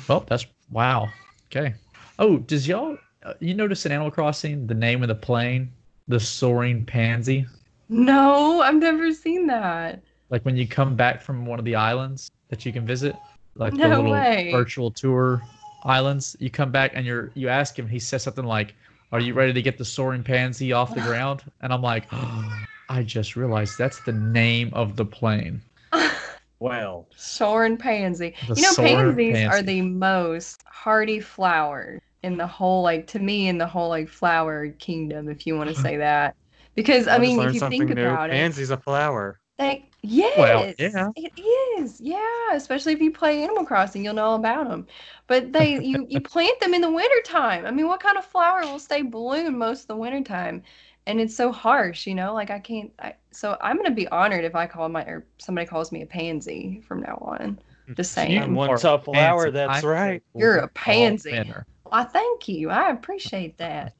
Well, 0.08 0.24
that's 0.28 0.46
wow. 0.70 1.08
Okay. 1.46 1.74
Oh, 2.18 2.38
does 2.38 2.66
y'all 2.68 2.98
uh, 3.24 3.34
you 3.40 3.54
notice 3.54 3.86
in 3.86 3.92
Animal 3.92 4.10
Crossing 4.10 4.66
the 4.66 4.74
name 4.74 5.02
of 5.02 5.08
the 5.08 5.14
plane, 5.14 5.70
the 6.06 6.20
soaring 6.20 6.84
pansy? 6.84 7.46
No, 7.88 8.60
I've 8.60 8.76
never 8.76 9.12
seen 9.12 9.46
that. 9.46 10.02
Like 10.30 10.44
when 10.44 10.56
you 10.56 10.68
come 10.68 10.94
back 10.94 11.22
from 11.22 11.46
one 11.46 11.58
of 11.58 11.64
the 11.64 11.74
islands 11.74 12.30
that 12.48 12.66
you 12.66 12.72
can 12.72 12.86
visit, 12.86 13.16
like 13.54 13.74
the 13.74 13.88
little 13.88 14.12
way. 14.12 14.50
virtual 14.52 14.90
tour 14.90 15.42
islands, 15.84 16.36
you 16.38 16.50
come 16.50 16.70
back 16.70 16.92
and 16.94 17.06
you're 17.06 17.30
you 17.34 17.48
ask 17.48 17.78
him, 17.78 17.88
he 17.88 17.98
says 17.98 18.22
something 18.22 18.44
like, 18.44 18.74
"Are 19.12 19.20
you 19.20 19.34
ready 19.34 19.52
to 19.52 19.62
get 19.62 19.78
the 19.78 19.84
soaring 19.84 20.22
pansy 20.22 20.72
off 20.72 20.94
the 20.94 21.00
ground?" 21.08 21.44
And 21.60 21.72
I'm 21.72 21.82
like, 21.82 22.06
I 22.88 23.02
just 23.02 23.36
realized 23.36 23.76
that's 23.78 24.00
the 24.00 24.12
name 24.12 24.70
of 24.72 24.96
the 24.96 25.04
plane. 25.04 25.62
Well, 26.60 27.06
Soaring 27.14 27.76
pansy. 27.76 28.34
The 28.48 28.54
you 28.56 28.62
know, 28.62 28.72
soaring 28.72 29.14
pansies 29.14 29.46
are 29.48 29.62
the 29.62 29.80
most 29.82 30.64
hardy 30.66 31.20
flower 31.20 32.00
in 32.24 32.36
the 32.36 32.48
whole, 32.48 32.82
like, 32.82 33.06
to 33.08 33.20
me, 33.20 33.46
in 33.46 33.58
the 33.58 33.66
whole, 33.66 33.88
like, 33.88 34.08
flower 34.08 34.68
kingdom, 34.70 35.28
if 35.28 35.46
you 35.46 35.56
want 35.56 35.68
to 35.70 35.76
say 35.80 35.96
that. 35.98 36.34
Because, 36.74 37.06
I, 37.06 37.18
just 37.18 37.20
mean, 37.20 37.40
if 37.40 37.54
you 37.54 37.60
something 37.60 37.86
think 37.86 37.94
new. 37.94 38.02
about 38.08 38.30
it, 38.30 38.32
Pansy's 38.32 38.70
a 38.70 38.76
flower. 38.76 39.38
Like, 39.58 39.90
yes, 40.02 40.76
yeah. 40.78 41.08
it 41.16 41.32
is. 41.80 42.00
Yeah, 42.00 42.52
especially 42.52 42.92
if 42.92 43.00
you 43.00 43.10
play 43.12 43.42
Animal 43.42 43.64
Crossing, 43.64 44.04
you'll 44.04 44.14
know 44.14 44.34
about 44.34 44.68
them. 44.68 44.86
But 45.26 45.52
they, 45.52 45.82
you, 45.82 46.06
you 46.08 46.20
plant 46.22 46.60
them 46.60 46.74
in 46.74 46.80
the 46.80 46.90
wintertime. 46.90 47.66
I 47.66 47.72
mean, 47.72 47.88
what 47.88 48.00
kind 48.00 48.16
of 48.16 48.24
flower 48.24 48.60
will 48.62 48.78
stay 48.78 49.02
bloom 49.02 49.58
most 49.58 49.82
of 49.82 49.86
the 49.88 49.96
wintertime? 49.96 50.62
And 51.06 51.20
it's 51.20 51.34
so 51.34 51.50
harsh, 51.50 52.06
you 52.06 52.14
know. 52.14 52.34
Like 52.34 52.50
I 52.50 52.58
can't. 52.60 52.92
I, 53.00 53.14
so 53.32 53.56
I'm 53.60 53.76
gonna 53.78 53.90
be 53.90 54.06
honored 54.08 54.44
if 54.44 54.54
I 54.54 54.66
call 54.66 54.88
my 54.90 55.02
or 55.04 55.24
somebody 55.38 55.66
calls 55.66 55.90
me 55.90 56.02
a 56.02 56.06
pansy 56.06 56.82
from 56.86 57.00
now 57.00 57.18
on. 57.22 57.58
Mm, 57.88 57.96
Just 57.96 58.12
saying. 58.12 58.38
I'm 58.38 58.54
one 58.54 58.68
are 58.70 58.76
tough 58.76 59.06
pansy. 59.06 59.16
flower, 59.16 59.50
that's 59.50 59.84
I'm 59.84 59.90
right. 59.90 60.22
You're 60.36 60.58
a 60.58 60.68
pansy. 60.68 61.30
winner. 61.30 61.66
I 61.90 62.04
thank 62.04 62.46
you. 62.48 62.68
I 62.68 62.90
appreciate 62.90 63.56
that. 63.58 63.94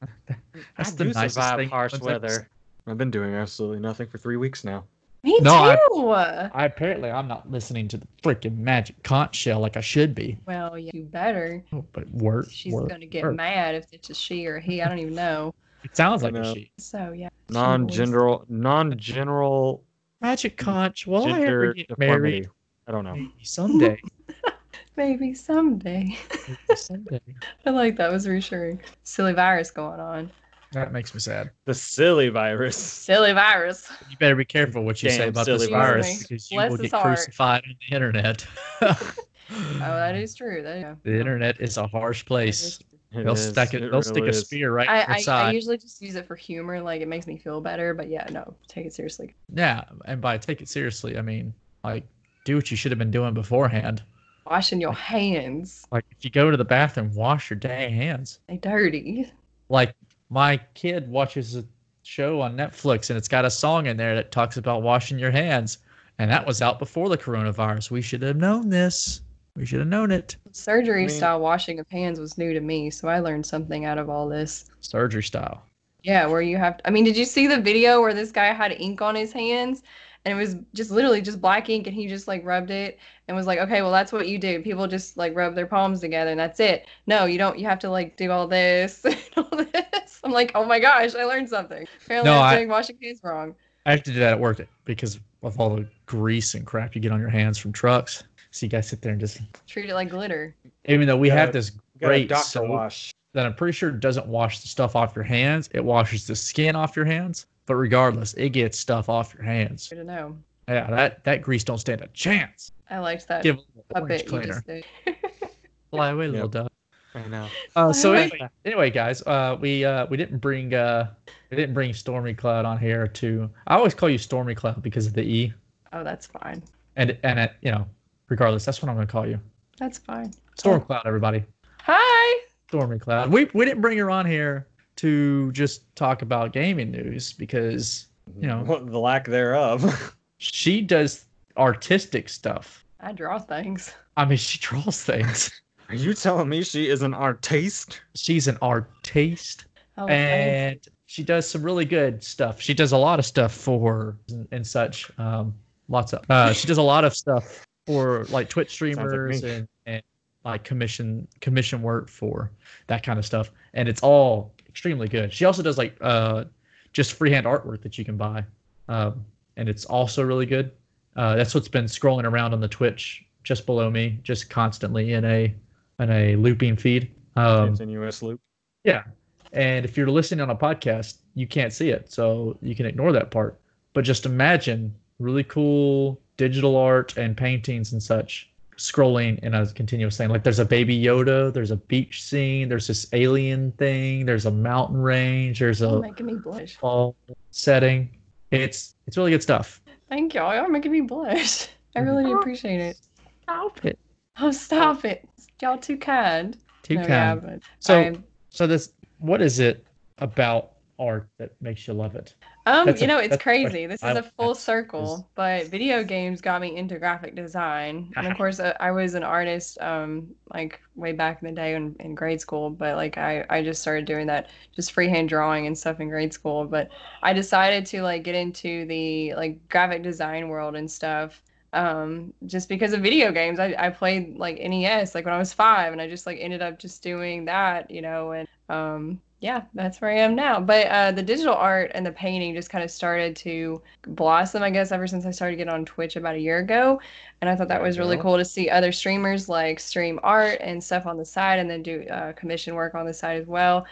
That's 0.77 0.93
I 0.93 0.95
the 0.95 1.05
do 1.05 1.13
nicest 1.13 1.33
survive 1.33 1.57
thing 1.57 1.69
harsh 1.69 1.99
weather. 1.99 2.47
I've 2.87 2.97
been 2.97 3.11
doing 3.11 3.33
absolutely 3.33 3.79
nothing 3.79 4.07
for 4.07 4.19
three 4.19 4.37
weeks 4.37 4.63
now. 4.63 4.83
Me 5.23 5.37
No, 5.41 5.75
too. 5.91 6.09
I 6.11 6.65
apparently 6.65 7.11
I'm 7.11 7.27
not 7.27 7.49
listening 7.51 7.87
to 7.89 7.97
the 7.97 8.07
freaking 8.23 8.57
magic 8.57 9.01
conch 9.03 9.35
shell 9.35 9.59
like 9.59 9.75
I 9.75 9.81
should 9.81 10.15
be. 10.15 10.37
Well, 10.45 10.77
yeah, 10.77 10.91
you 10.93 11.03
better. 11.03 11.63
Oh, 11.73 11.83
but 11.91 12.09
work. 12.11 12.47
She's 12.49 12.73
work, 12.73 12.89
gonna 12.89 13.05
get 13.05 13.23
work. 13.23 13.35
mad 13.35 13.75
if 13.75 13.87
it's 13.91 14.09
a 14.09 14.13
she 14.13 14.45
or 14.47 14.59
he. 14.59 14.81
I 14.81 14.87
don't 14.87 14.99
even 14.99 15.15
know. 15.15 15.53
It 15.83 15.95
sounds 15.95 16.23
like 16.23 16.35
a 16.35 16.53
she. 16.53 16.71
So 16.77 17.11
yeah. 17.11 17.29
Non-general, 17.49 18.45
non-general 18.47 19.83
Magic 20.21 20.57
conch. 20.57 21.07
Will 21.07 21.27
I 21.27 21.41
ever 21.41 21.73
gender 21.73 21.73
get 21.73 21.97
married? 21.97 22.49
I 22.87 22.91
don't 22.91 23.05
know. 23.05 23.15
Maybe 23.15 23.33
someday. 23.43 24.01
Maybe 24.97 25.33
someday. 25.33 26.17
Maybe 26.47 26.75
someday. 26.75 27.21
I 27.65 27.69
like 27.69 27.95
that. 27.97 28.11
Was 28.11 28.27
reassuring. 28.27 28.81
Silly 29.03 29.33
virus 29.33 29.71
going 29.71 29.99
on. 29.99 30.29
That 30.71 30.91
makes 30.91 31.13
me 31.13 31.19
sad. 31.19 31.49
The 31.65 31.73
silly 31.73 32.29
virus. 32.29 32.77
Silly 32.77 33.33
virus. 33.33 33.91
You 34.09 34.17
better 34.17 34.35
be 34.35 34.45
careful 34.45 34.83
what 34.83 35.01
you 35.01 35.09
say 35.09 35.29
about 35.29 35.45
this 35.47 35.61
silly 35.61 35.71
virus 35.73 36.05
virus. 36.05 36.23
because 36.23 36.51
you 36.51 36.57
Bless 36.57 36.71
will 36.71 36.77
get 36.77 36.91
heart. 36.91 37.03
crucified 37.05 37.63
on 37.67 37.75
the 37.89 37.95
internet. 37.95 38.45
Oh, 39.51 39.79
that 39.79 40.15
is 40.15 40.35
true. 40.35 40.61
That, 40.61 40.79
yeah. 40.79 40.95
the 41.03 41.19
internet 41.19 41.59
is 41.59 41.77
a 41.77 41.87
harsh 41.87 42.23
place. 42.23 42.79
It 43.11 43.23
They'll 43.23 43.33
is, 43.33 43.49
stick 43.49 43.73
it. 43.73 43.81
it 43.83 43.91
They'll 43.91 44.03
stick 44.03 44.17
really 44.17 44.29
a 44.29 44.33
spear 44.33 44.71
right 44.71 44.87
I, 44.87 45.15
in 45.15 45.23
your 45.23 45.33
I, 45.33 45.41
I 45.47 45.51
usually 45.51 45.77
just 45.79 45.99
use 46.01 46.15
it 46.15 46.27
for 46.27 46.35
humor. 46.35 46.79
Like 46.79 47.01
it 47.01 47.07
makes 47.07 47.25
me 47.25 47.37
feel 47.37 47.59
better. 47.59 47.95
But 47.95 48.09
yeah, 48.09 48.27
no, 48.31 48.53
take 48.67 48.85
it 48.85 48.93
seriously. 48.93 49.33
Yeah, 49.55 49.83
and 50.05 50.21
by 50.21 50.37
take 50.37 50.61
it 50.61 50.69
seriously, 50.69 51.17
I 51.17 51.21
mean 51.23 51.53
like 51.83 52.05
do 52.45 52.55
what 52.55 52.69
you 52.69 52.77
should 52.77 52.91
have 52.91 52.99
been 52.99 53.09
doing 53.09 53.33
beforehand. 53.33 54.03
Washing 54.45 54.79
your 54.79 54.93
hands. 54.93 55.85
Like 55.91 56.05
if 56.11 56.23
you 56.23 56.29
go 56.29 56.51
to 56.51 56.57
the 56.57 56.65
bathroom, 56.65 57.11
wash 57.15 57.49
your 57.49 57.57
dang 57.57 57.93
hands. 57.93 58.39
They 58.47 58.57
dirty. 58.57 59.31
Like 59.69 59.95
my 60.29 60.59
kid 60.73 61.09
watches 61.09 61.55
a 61.55 61.65
show 62.03 62.41
on 62.41 62.55
Netflix 62.55 63.09
and 63.09 63.17
it's 63.17 63.27
got 63.27 63.45
a 63.45 63.49
song 63.49 63.87
in 63.87 63.97
there 63.97 64.15
that 64.15 64.31
talks 64.31 64.57
about 64.57 64.81
washing 64.81 65.19
your 65.19 65.31
hands, 65.31 65.79
and 66.17 66.29
that 66.29 66.45
was 66.45 66.61
out 66.61 66.79
before 66.79 67.09
the 67.09 67.17
coronavirus. 67.17 67.91
We 67.91 68.01
should 68.01 68.21
have 68.21 68.37
known 68.37 68.69
this. 68.69 69.21
We 69.55 69.65
should 69.65 69.79
have 69.79 69.87
known 69.87 70.11
it. 70.11 70.37
Surgery 70.51 71.03
I 71.03 71.07
mean- 71.07 71.09
style 71.09 71.39
washing 71.39 71.79
of 71.79 71.87
hands 71.89 72.19
was 72.19 72.37
new 72.37 72.53
to 72.53 72.61
me, 72.61 72.89
so 72.89 73.07
I 73.07 73.19
learned 73.19 73.45
something 73.45 73.85
out 73.85 73.97
of 73.97 74.09
all 74.09 74.27
this. 74.27 74.65
Surgery 74.79 75.23
style. 75.23 75.63
Yeah, 76.01 76.27
where 76.27 76.41
you 76.41 76.55
have 76.57 76.77
to, 76.77 76.87
I 76.87 76.91
mean, 76.91 77.03
did 77.03 77.17
you 77.17 77.25
see 77.25 77.45
the 77.45 77.59
video 77.59 77.99
where 77.99 78.13
this 78.13 78.31
guy 78.31 78.53
had 78.53 78.71
ink 78.71 79.01
on 79.01 79.15
his 79.15 79.33
hands 79.33 79.83
and 80.29 80.39
it 80.39 80.41
was 80.41 80.55
just 80.73 80.91
literally 80.91 81.21
just 81.21 81.41
black 81.41 81.69
ink 81.69 81.87
and 81.87 81.95
he 81.95 82.07
just 82.07 82.27
like 82.27 82.45
rubbed 82.45 82.69
it 82.71 82.99
and 83.27 83.35
was 83.35 83.47
like, 83.47 83.59
okay, 83.59 83.81
well, 83.81 83.91
that's 83.91 84.11
what 84.11 84.27
you 84.27 84.37
do. 84.37 84.61
People 84.61 84.87
just 84.87 85.17
like 85.17 85.35
rub 85.35 85.55
their 85.55 85.65
palms 85.65 85.99
together 85.99 86.31
and 86.31 86.39
that's 86.39 86.59
it. 86.59 86.85
No, 87.07 87.25
you 87.25 87.37
don't. 87.37 87.57
You 87.57 87.65
have 87.67 87.79
to 87.79 87.89
like 87.89 88.15
do 88.17 88.31
all 88.31 88.47
this 88.47 89.03
and 89.05 89.17
all 89.37 89.49
this. 89.57 90.19
I'm 90.23 90.31
like, 90.31 90.51
oh 90.55 90.65
my 90.65 90.79
gosh, 90.79 91.15
I 91.15 91.23
learned 91.23 91.49
something. 91.49 91.87
Apparently, 92.05 92.29
No, 92.31 92.37
I'm 92.39 92.43
I- 92.43 92.55
doing 92.57 92.69
washing 92.69 92.97
hands 93.01 93.21
wrong. 93.23 93.55
I 93.85 93.91
have 93.91 94.03
to 94.03 94.11
do 94.11 94.19
that 94.19 94.33
at 94.33 94.39
work 94.39 94.59
because 94.85 95.19
of 95.41 95.59
all 95.59 95.75
the 95.75 95.87
grease 96.05 96.53
and 96.53 96.65
crap 96.65 96.93
you 96.93 97.01
get 97.01 97.11
on 97.11 97.19
your 97.19 97.29
hands 97.29 97.57
from 97.57 97.71
trucks. 97.71 98.23
So 98.51 98.65
you 98.65 98.69
guys 98.69 98.87
sit 98.89 99.01
there 99.01 99.11
and 99.13 99.19
just 99.21 99.39
Treat 99.67 99.89
it 99.89 99.93
like 99.93 100.09
glitter. 100.09 100.55
even 100.85 101.07
though 101.07 101.17
we 101.17 101.29
Gotta- 101.29 101.39
have 101.41 101.53
this 101.53 101.71
great 101.99 102.27
doctor 102.29 102.45
soap 102.47 102.69
wash. 102.69 103.11
that 103.33 103.45
I'm 103.45 103.53
pretty 103.55 103.71
sure 103.73 103.89
doesn't 103.91 104.27
wash 104.27 104.59
the 104.59 104.67
stuff 104.67 104.95
off 104.95 105.15
your 105.15 105.23
hands. 105.23 105.69
It 105.73 105.83
washes 105.83 106.27
the 106.27 106.35
skin 106.35 106.75
off 106.75 106.95
your 106.95 107.05
hands. 107.05 107.45
But 107.69 107.75
regardless, 107.75 108.33
it 108.33 108.49
gets 108.49 108.79
stuff 108.79 109.09
off 109.09 109.31
your 109.35 109.43
hands. 109.43 109.89
I 109.91 109.95
don't 109.97 110.07
know. 110.07 110.35
Yeah, 110.67 110.89
that, 110.89 111.23
that 111.23 111.43
grease 111.43 111.63
don't 111.63 111.77
stand 111.77 112.01
a 112.01 112.07
chance. 112.07 112.71
I 112.89 112.97
liked 112.97 113.27
that 113.27 113.43
Give 113.43 113.57
it 113.57 113.61
a 113.61 113.77
little 113.77 113.85
puppet 114.07 114.31
orange 114.33 114.47
you 114.47 114.83
cleaner. 115.05 115.21
Fly 115.91 116.09
away, 116.09 116.27
little 116.29 116.47
Yep. 116.47 116.51
dove. 116.51 116.69
I 117.13 117.27
know. 117.27 117.47
Uh, 117.75 117.93
so 117.93 118.13
anyway, 118.13 118.49
anyway, 118.65 118.89
guys, 118.89 119.21
uh, 119.27 119.55
we 119.61 119.85
uh, 119.85 120.07
we 120.07 120.17
didn't 120.17 120.39
bring 120.39 120.73
uh, 120.73 121.11
we 121.51 121.57
didn't 121.57 121.75
bring 121.75 121.93
Stormy 121.93 122.33
Cloud 122.33 122.65
on 122.65 122.79
here 122.79 123.07
to. 123.07 123.47
I 123.67 123.75
always 123.75 123.93
call 123.93 124.09
you 124.09 124.17
Stormy 124.17 124.55
Cloud 124.55 124.81
because 124.81 125.05
of 125.05 125.13
the 125.13 125.21
E, 125.21 125.53
Oh, 125.93 126.03
that's 126.03 126.25
fine. 126.25 126.63
and 126.95 127.15
and 127.23 127.37
it, 127.37 127.53
you 127.61 127.69
know, 127.71 127.85
regardless, 128.29 128.65
that's 128.65 128.81
what 128.81 128.89
I'm 128.89 128.95
gonna 128.95 129.05
call 129.05 129.27
you, 129.27 129.39
That's 129.77 129.99
fine. 129.99 130.33
Storm 130.57 130.81
Cloud. 130.81 131.03
Everybody. 131.05 131.43
Hi. 131.81 132.39
Stormy 132.67 132.97
Cloud. 132.97 133.31
We 133.31 133.47
we 133.53 133.65
didn't 133.65 133.81
bring 133.81 133.99
her 133.99 134.09
on 134.09 134.25
here 134.25 134.65
to 134.99 135.51
just 135.51 135.93
talk 135.95 136.21
about 136.21 136.51
gaming 136.53 136.91
news 136.91 137.33
because 137.33 138.07
you 138.39 138.47
know 138.47 138.63
the 138.85 138.99
lack 138.99 139.25
thereof. 139.25 140.15
she 140.37 140.81
does 140.81 141.25
artistic 141.57 142.29
stuff. 142.29 142.85
I 142.99 143.13
draw 143.13 143.39
things. 143.39 143.93
I 144.17 144.25
mean, 144.25 144.37
she 144.37 144.59
draws 144.59 145.03
things. 145.03 145.49
Are 145.87 145.95
you 145.95 146.13
telling 146.13 146.49
me 146.49 146.63
she 146.63 146.89
is 146.89 147.01
an 147.01 147.13
artiste? 147.13 148.01
She's 148.15 148.47
an 148.47 148.57
artiste, 148.61 149.65
Oh, 149.97 150.07
and 150.07 150.79
she 151.07 151.23
does 151.23 151.49
some 151.49 151.61
really 151.63 151.85
good 151.85 152.23
stuff. 152.23 152.61
She 152.61 152.73
does 152.73 152.91
a 152.91 152.97
lot 152.97 153.19
of 153.19 153.25
stuff 153.25 153.53
for 153.53 154.17
and, 154.29 154.47
and 154.51 154.65
such. 154.67 155.09
Um, 155.17 155.53
lots 155.87 156.13
of. 156.13 156.23
Uh, 156.29 156.53
she 156.53 156.67
does 156.67 156.77
a 156.77 156.83
lot 156.83 157.03
of 157.03 157.15
stuff 157.15 157.65
for 157.85 158.25
like 158.25 158.49
Twitch 158.49 158.71
streamers 158.71 159.41
me. 159.43 159.49
and, 159.49 159.67
and 159.87 160.03
like 160.45 160.63
commission 160.63 161.27
commission 161.41 161.81
work 161.81 162.07
for 162.09 162.51
that 162.87 163.03
kind 163.03 163.17
of 163.19 163.25
stuff, 163.25 163.51
and 163.73 163.89
it's 163.89 164.01
all 164.01 164.53
extremely 164.69 165.07
good. 165.07 165.33
She 165.33 165.45
also 165.45 165.61
does 165.61 165.77
like 165.77 165.97
uh, 166.01 166.45
just 166.93 167.13
freehand 167.13 167.45
artwork 167.45 167.81
that 167.81 167.97
you 167.97 168.05
can 168.05 168.17
buy, 168.17 168.45
um, 168.87 169.25
and 169.57 169.67
it's 169.67 169.85
also 169.85 170.23
really 170.23 170.45
good. 170.45 170.71
Uh, 171.15 171.35
that's 171.35 171.53
what's 171.53 171.67
been 171.67 171.85
scrolling 171.85 172.23
around 172.23 172.53
on 172.53 172.61
the 172.61 172.67
Twitch 172.67 173.25
just 173.43 173.65
below 173.65 173.89
me, 173.89 174.19
just 174.23 174.49
constantly 174.49 175.13
in 175.13 175.25
a 175.25 175.53
in 175.99 176.09
a 176.09 176.35
looping 176.35 176.77
feed. 176.77 177.11
Um, 177.35 177.67
Continuous 177.67 178.21
loop. 178.21 178.39
yeah. 178.83 179.03
And 179.51 179.83
if 179.83 179.97
you're 179.97 180.09
listening 180.09 180.41
on 180.41 180.51
a 180.51 180.55
podcast, 180.55 181.17
you 181.33 181.47
can't 181.47 181.73
see 181.73 181.89
it. 181.89 182.11
So 182.11 182.57
you 182.61 182.75
can 182.75 182.85
ignore 182.85 183.11
that 183.11 183.31
part. 183.31 183.59
But 183.93 184.03
just 184.03 184.25
imagine 184.27 184.93
really 185.17 185.43
cool 185.43 186.21
digital 186.37 186.77
art 186.77 187.17
and 187.17 187.35
paintings 187.35 187.91
and 187.91 188.01
such 188.01 188.48
scrolling 188.79 189.39
in 189.39 189.53
a 189.53 189.67
continuous 189.73 190.17
thing. 190.17 190.29
Like 190.29 190.43
there's 190.43 190.59
a 190.59 190.65
baby 190.65 190.99
Yoda, 190.99 191.53
there's 191.53 191.71
a 191.71 191.75
beach 191.75 192.23
scene, 192.23 192.69
there's 192.69 192.87
this 192.87 193.07
alien 193.13 193.71
thing, 193.73 194.25
there's 194.25 194.45
a 194.45 194.51
mountain 194.51 194.97
range, 194.97 195.59
there's 195.59 195.81
a 195.81 195.99
making 195.99 196.25
me 196.25 196.35
blush. 196.35 196.77
fall 196.77 197.15
setting. 197.51 198.17
It's 198.51 198.95
it's 199.05 199.17
really 199.17 199.31
good 199.31 199.43
stuff. 199.43 199.81
Thank 200.09 200.33
y'all. 200.33 200.53
Y'all 200.53 200.65
are 200.65 200.69
making 200.69 200.91
me 200.91 201.01
blush. 201.01 201.67
I 201.95 201.99
mm-hmm. 201.99 202.09
really 202.09 202.23
do 202.23 202.37
appreciate 202.39 202.79
it. 202.79 202.97
Stop 203.43 203.85
it. 203.85 203.99
Oh, 204.39 204.51
stop 204.51 205.05
it. 205.05 205.27
Y'all 205.61 205.77
too 205.77 205.97
kind. 205.97 206.57
Too 206.83 206.95
No, 206.95 207.01
yeah, 207.01 207.07
kind. 207.07 207.41
but 207.41 207.59
So 207.79 207.99
I'm- 207.99 208.23
so 208.49 208.65
this 208.65 208.93
what 209.19 209.41
is 209.41 209.59
it 209.59 209.85
about 210.17 210.71
art 210.97 211.29
that 211.37 211.51
makes 211.61 211.87
you 211.87 211.93
love 211.93 212.15
it? 212.15 212.35
Um, 212.69 212.85
That's 212.85 213.01
you 213.01 213.07
know, 213.07 213.17
it's 213.17 213.33
a 213.33 213.37
question 213.37 213.71
crazy. 213.71 213.87
This 213.87 214.03
I 214.03 214.11
is 214.11 214.17
a 214.17 214.23
full 214.37 214.53
circle, 214.53 215.27
but 215.33 215.67
video 215.67 216.03
games 216.03 216.39
got 216.39 216.61
me 216.61 216.75
into 216.75 216.99
graphic 216.99 217.33
design. 217.33 218.13
And 218.15 218.27
of 218.27 218.37
course, 218.37 218.59
uh, 218.59 218.75
I 218.79 218.91
was 218.91 219.15
an 219.15 219.23
artist, 219.23 219.81
um, 219.81 220.27
like 220.53 220.79
way 220.95 221.11
back 221.13 221.41
in 221.41 221.47
the 221.47 221.55
day 221.55 221.73
in, 221.73 221.95
in 221.99 222.13
grade 222.13 222.39
school. 222.39 222.69
But 222.69 222.95
like, 222.95 223.17
I, 223.17 223.43
I 223.49 223.63
just 223.63 223.81
started 223.81 224.05
doing 224.05 224.27
that, 224.27 224.51
just 224.75 224.91
freehand 224.91 225.29
drawing 225.29 225.65
and 225.65 225.75
stuff 225.75 225.99
in 225.99 226.09
grade 226.09 226.31
school. 226.31 226.63
But 226.65 226.89
I 227.23 227.33
decided 227.33 227.87
to 227.87 228.03
like 228.03 228.23
get 228.23 228.35
into 228.35 228.85
the 228.85 229.33
like 229.33 229.67
graphic 229.69 230.03
design 230.03 230.47
world 230.47 230.75
and 230.75 230.89
stuff, 230.89 231.41
um, 231.73 232.33
just 232.45 232.69
because 232.69 232.93
of 232.93 233.01
video 233.01 233.31
games. 233.31 233.59
I, 233.59 233.73
I 233.79 233.89
played 233.89 234.37
like 234.37 234.59
NES 234.59 235.15
like 235.15 235.25
when 235.25 235.33
I 235.33 235.39
was 235.39 235.53
five, 235.53 235.91
and 235.91 235.99
I 235.99 236.07
just 236.07 236.27
like 236.27 236.37
ended 236.39 236.61
up 236.61 236.77
just 236.77 237.01
doing 237.01 237.45
that, 237.45 237.89
you 237.89 238.03
know, 238.03 238.33
and 238.33 238.47
um, 238.69 239.19
yeah, 239.41 239.63
that's 239.73 240.01
where 240.01 240.11
I 240.11 240.15
am 240.15 240.35
now. 240.35 240.59
But 240.59 240.87
uh, 240.87 241.11
the 241.13 241.23
digital 241.23 241.53
art 241.53 241.91
and 241.93 242.05
the 242.05 242.11
painting 242.11 242.53
just 242.53 242.69
kind 242.69 242.83
of 242.83 242.91
started 242.91 243.35
to 243.37 243.81
blossom, 244.05 244.63
I 244.63 244.69
guess, 244.69 244.91
ever 244.91 245.07
since 245.07 245.25
I 245.25 245.31
started 245.31 245.55
getting 245.55 245.73
on 245.73 245.85
Twitch 245.85 246.17
about 246.17 246.35
a 246.35 246.39
year 246.39 246.57
ago. 246.59 246.99
And 247.39 247.49
I 247.49 247.55
thought 247.55 247.69
that 247.69 247.81
was 247.81 247.97
really 247.97 248.17
cool 248.17 248.37
to 248.37 248.43
see 248.43 248.69
other 248.69 248.91
streamers 248.91 249.47
like 249.47 249.79
stream 249.79 250.19
art 250.23 250.57
and 250.61 250.83
stuff 250.83 251.05
on 251.05 251.17
the 251.17 251.25
side 251.25 251.59
and 251.59 251.69
then 251.69 251.83
do 251.83 252.03
uh, 252.09 252.33
commission 252.33 252.75
work 252.75 252.95
on 252.95 253.05
the 253.05 253.13
side 253.13 253.39
as 253.41 253.47
well. 253.47 253.85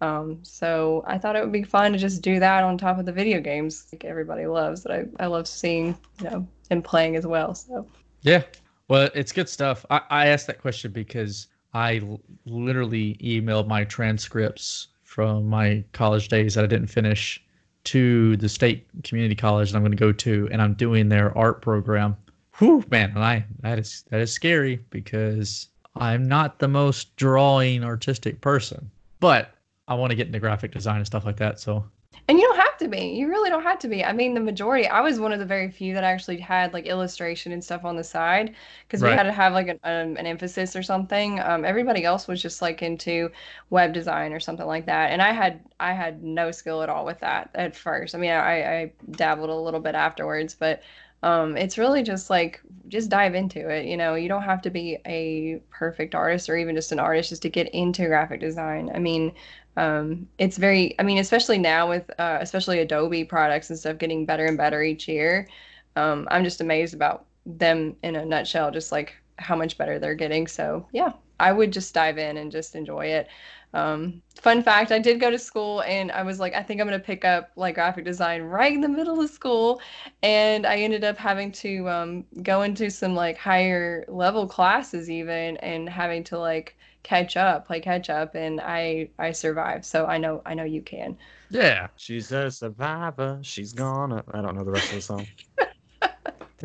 Um, 0.00 0.40
so 0.42 1.04
I 1.06 1.18
thought 1.18 1.36
it 1.36 1.42
would 1.42 1.52
be 1.52 1.62
fun 1.64 1.92
to 1.92 1.98
just 1.98 2.22
do 2.22 2.38
that 2.40 2.64
on 2.64 2.78
top 2.78 2.98
of 2.98 3.06
the 3.06 3.12
video 3.12 3.40
games 3.40 3.86
like 3.92 4.04
everybody 4.04 4.46
loves 4.46 4.82
that 4.84 4.92
I, 4.92 5.24
I 5.24 5.26
love 5.26 5.48
seeing, 5.48 5.98
you 6.20 6.30
know, 6.30 6.48
and 6.70 6.84
playing 6.84 7.16
as 7.16 7.26
well. 7.26 7.54
So 7.54 7.88
Yeah. 8.22 8.42
Well, 8.88 9.10
it's 9.14 9.32
good 9.32 9.48
stuff. 9.48 9.84
I, 9.90 10.00
I 10.10 10.26
asked 10.28 10.46
that 10.48 10.60
question 10.60 10.92
because 10.92 11.48
I 11.72 11.98
l- 11.98 12.20
literally 12.44 13.16
emailed 13.22 13.66
my 13.68 13.84
transcripts 13.84 14.88
from 15.12 15.46
my 15.46 15.84
college 15.92 16.28
days 16.28 16.54
that 16.54 16.64
I 16.64 16.66
didn't 16.66 16.86
finish 16.86 17.38
to 17.84 18.34
the 18.38 18.48
state 18.48 18.86
community 19.04 19.34
college 19.34 19.70
that 19.70 19.76
I'm 19.76 19.82
going 19.82 19.92
to 19.92 19.96
go 19.96 20.10
to, 20.10 20.48
and 20.50 20.62
I'm 20.62 20.72
doing 20.72 21.10
their 21.10 21.36
art 21.36 21.60
program. 21.60 22.16
Whew, 22.58 22.82
man, 22.90 23.10
and 23.10 23.22
I 23.22 23.44
that 23.60 23.78
is 23.78 24.04
that 24.08 24.20
is 24.20 24.32
scary 24.32 24.76
because 24.88 25.68
I'm 25.96 26.26
not 26.26 26.58
the 26.58 26.68
most 26.68 27.14
drawing 27.16 27.84
artistic 27.84 28.40
person, 28.40 28.90
but 29.20 29.54
I 29.86 29.94
want 29.94 30.10
to 30.10 30.16
get 30.16 30.28
into 30.28 30.40
graphic 30.40 30.72
design 30.72 30.96
and 30.96 31.06
stuff 31.06 31.26
like 31.26 31.36
that. 31.36 31.60
So 31.60 31.84
And 32.28 32.38
you 32.38 32.46
don't 32.46 32.60
have 32.60 32.71
to 32.82 32.88
be. 32.88 33.06
You 33.06 33.28
really 33.28 33.50
don't 33.50 33.62
have 33.62 33.78
to 33.80 33.88
be. 33.88 34.04
I 34.04 34.12
mean, 34.12 34.34
the 34.34 34.40
majority, 34.40 34.86
I 34.86 35.00
was 35.00 35.18
one 35.18 35.32
of 35.32 35.38
the 35.38 35.46
very 35.46 35.70
few 35.70 35.94
that 35.94 36.04
actually 36.04 36.38
had 36.38 36.72
like 36.72 36.86
illustration 36.86 37.52
and 37.52 37.62
stuff 37.62 37.84
on 37.84 37.96
the 37.96 38.04
side 38.04 38.54
because 38.86 39.02
we 39.02 39.10
had 39.10 39.24
to 39.24 39.32
have 39.32 39.52
like 39.52 39.68
an, 39.68 39.80
um, 39.84 40.16
an 40.16 40.26
emphasis 40.26 40.76
or 40.76 40.82
something. 40.82 41.40
Um, 41.40 41.64
everybody 41.64 42.04
else 42.04 42.28
was 42.28 42.42
just 42.42 42.62
like 42.62 42.82
into 42.82 43.30
web 43.70 43.92
design 43.92 44.32
or 44.32 44.40
something 44.40 44.66
like 44.66 44.86
that. 44.86 45.10
And 45.10 45.22
I 45.22 45.32
had 45.32 45.60
I 45.80 45.92
had 45.92 46.22
no 46.22 46.50
skill 46.50 46.82
at 46.82 46.88
all 46.88 47.04
with 47.04 47.20
that 47.20 47.50
at 47.54 47.74
first. 47.76 48.14
I 48.14 48.18
mean, 48.18 48.30
I, 48.30 48.80
I 48.80 48.92
dabbled 49.10 49.50
a 49.50 49.54
little 49.54 49.80
bit 49.80 49.94
afterwards, 49.94 50.54
but 50.54 50.82
um, 51.22 51.56
it's 51.56 51.78
really 51.78 52.02
just 52.02 52.30
like 52.30 52.60
just 52.88 53.08
dive 53.08 53.34
into 53.34 53.68
it. 53.68 53.86
You 53.86 53.96
know, 53.96 54.14
you 54.14 54.28
don't 54.28 54.42
have 54.42 54.62
to 54.62 54.70
be 54.70 54.98
a 55.06 55.60
perfect 55.70 56.14
artist 56.14 56.48
or 56.48 56.56
even 56.56 56.74
just 56.74 56.92
an 56.92 56.98
artist 56.98 57.28
just 57.30 57.42
to 57.42 57.48
get 57.48 57.68
into 57.68 58.06
graphic 58.06 58.40
design. 58.40 58.90
I 58.94 58.98
mean, 58.98 59.32
um, 59.76 60.28
it's 60.38 60.58
very, 60.58 60.98
I 60.98 61.02
mean, 61.02 61.18
especially 61.18 61.58
now 61.58 61.88
with 61.88 62.10
uh, 62.18 62.38
especially 62.40 62.80
Adobe 62.80 63.24
products 63.24 63.70
and 63.70 63.78
stuff 63.78 63.98
getting 63.98 64.26
better 64.26 64.46
and 64.46 64.58
better 64.58 64.82
each 64.82 65.08
year. 65.08 65.48
Um, 65.96 66.26
I'm 66.30 66.44
just 66.44 66.60
amazed 66.60 66.94
about 66.94 67.26
them 67.46 67.96
in 68.02 68.16
a 68.16 68.24
nutshell, 68.24 68.70
just 68.70 68.92
like 68.92 69.14
how 69.36 69.56
much 69.56 69.78
better 69.78 69.98
they're 69.98 70.14
getting. 70.14 70.46
So 70.46 70.86
yeah, 70.92 71.12
I 71.38 71.52
would 71.52 71.72
just 71.72 71.94
dive 71.94 72.18
in 72.18 72.36
and 72.36 72.50
just 72.52 72.74
enjoy 72.74 73.06
it. 73.06 73.28
Um, 73.74 74.20
fun 74.40 74.62
fact, 74.62 74.92
I 74.92 74.98
did 74.98 75.18
go 75.20 75.30
to 75.30 75.38
school 75.38 75.82
and 75.82 76.12
I 76.12 76.22
was 76.22 76.38
like, 76.40 76.54
I 76.54 76.62
think 76.62 76.80
I'm 76.80 76.86
gonna 76.86 76.98
pick 76.98 77.24
up 77.24 77.50
like 77.56 77.74
graphic 77.76 78.04
design 78.04 78.42
right 78.42 78.72
in 78.72 78.80
the 78.80 78.88
middle 78.88 79.20
of 79.20 79.30
school, 79.30 79.80
and 80.22 80.66
I 80.66 80.76
ended 80.78 81.04
up 81.04 81.16
having 81.16 81.52
to 81.52 81.88
um, 81.88 82.24
go 82.42 82.62
into 82.62 82.90
some 82.90 83.14
like 83.14 83.38
higher 83.38 84.04
level 84.08 84.46
classes 84.46 85.08
even 85.10 85.56
and 85.58 85.88
having 85.88 86.22
to 86.24 86.38
like 86.38 86.76
catch 87.02 87.36
up, 87.36 87.66
play 87.66 87.80
catch 87.80 88.10
up, 88.10 88.34
and 88.34 88.60
I 88.60 89.08
I 89.18 89.32
survived. 89.32 89.84
So 89.84 90.06
I 90.06 90.18
know 90.18 90.42
I 90.46 90.54
know 90.54 90.64
you 90.64 90.82
can. 90.82 91.16
yeah, 91.50 91.88
She's 91.96 92.30
a 92.32 92.50
survivor. 92.50 93.38
She's 93.42 93.72
gonna. 93.72 94.22
I 94.32 94.42
don't 94.42 94.54
know 94.56 94.64
the 94.64 94.70
rest 94.70 94.92
of 94.92 94.96
the 94.96 95.02
song. 95.02 95.26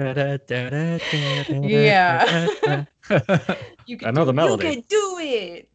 Yeah. 1.63 2.85
You 3.85 3.97
can 3.97 4.09
I 4.09 4.11
know 4.11 4.25
the 4.25 4.31
do- 4.31 4.35
melody. 4.35 4.67
You 4.67 4.73
can 4.73 4.83
do 4.89 5.17
it. 5.21 5.69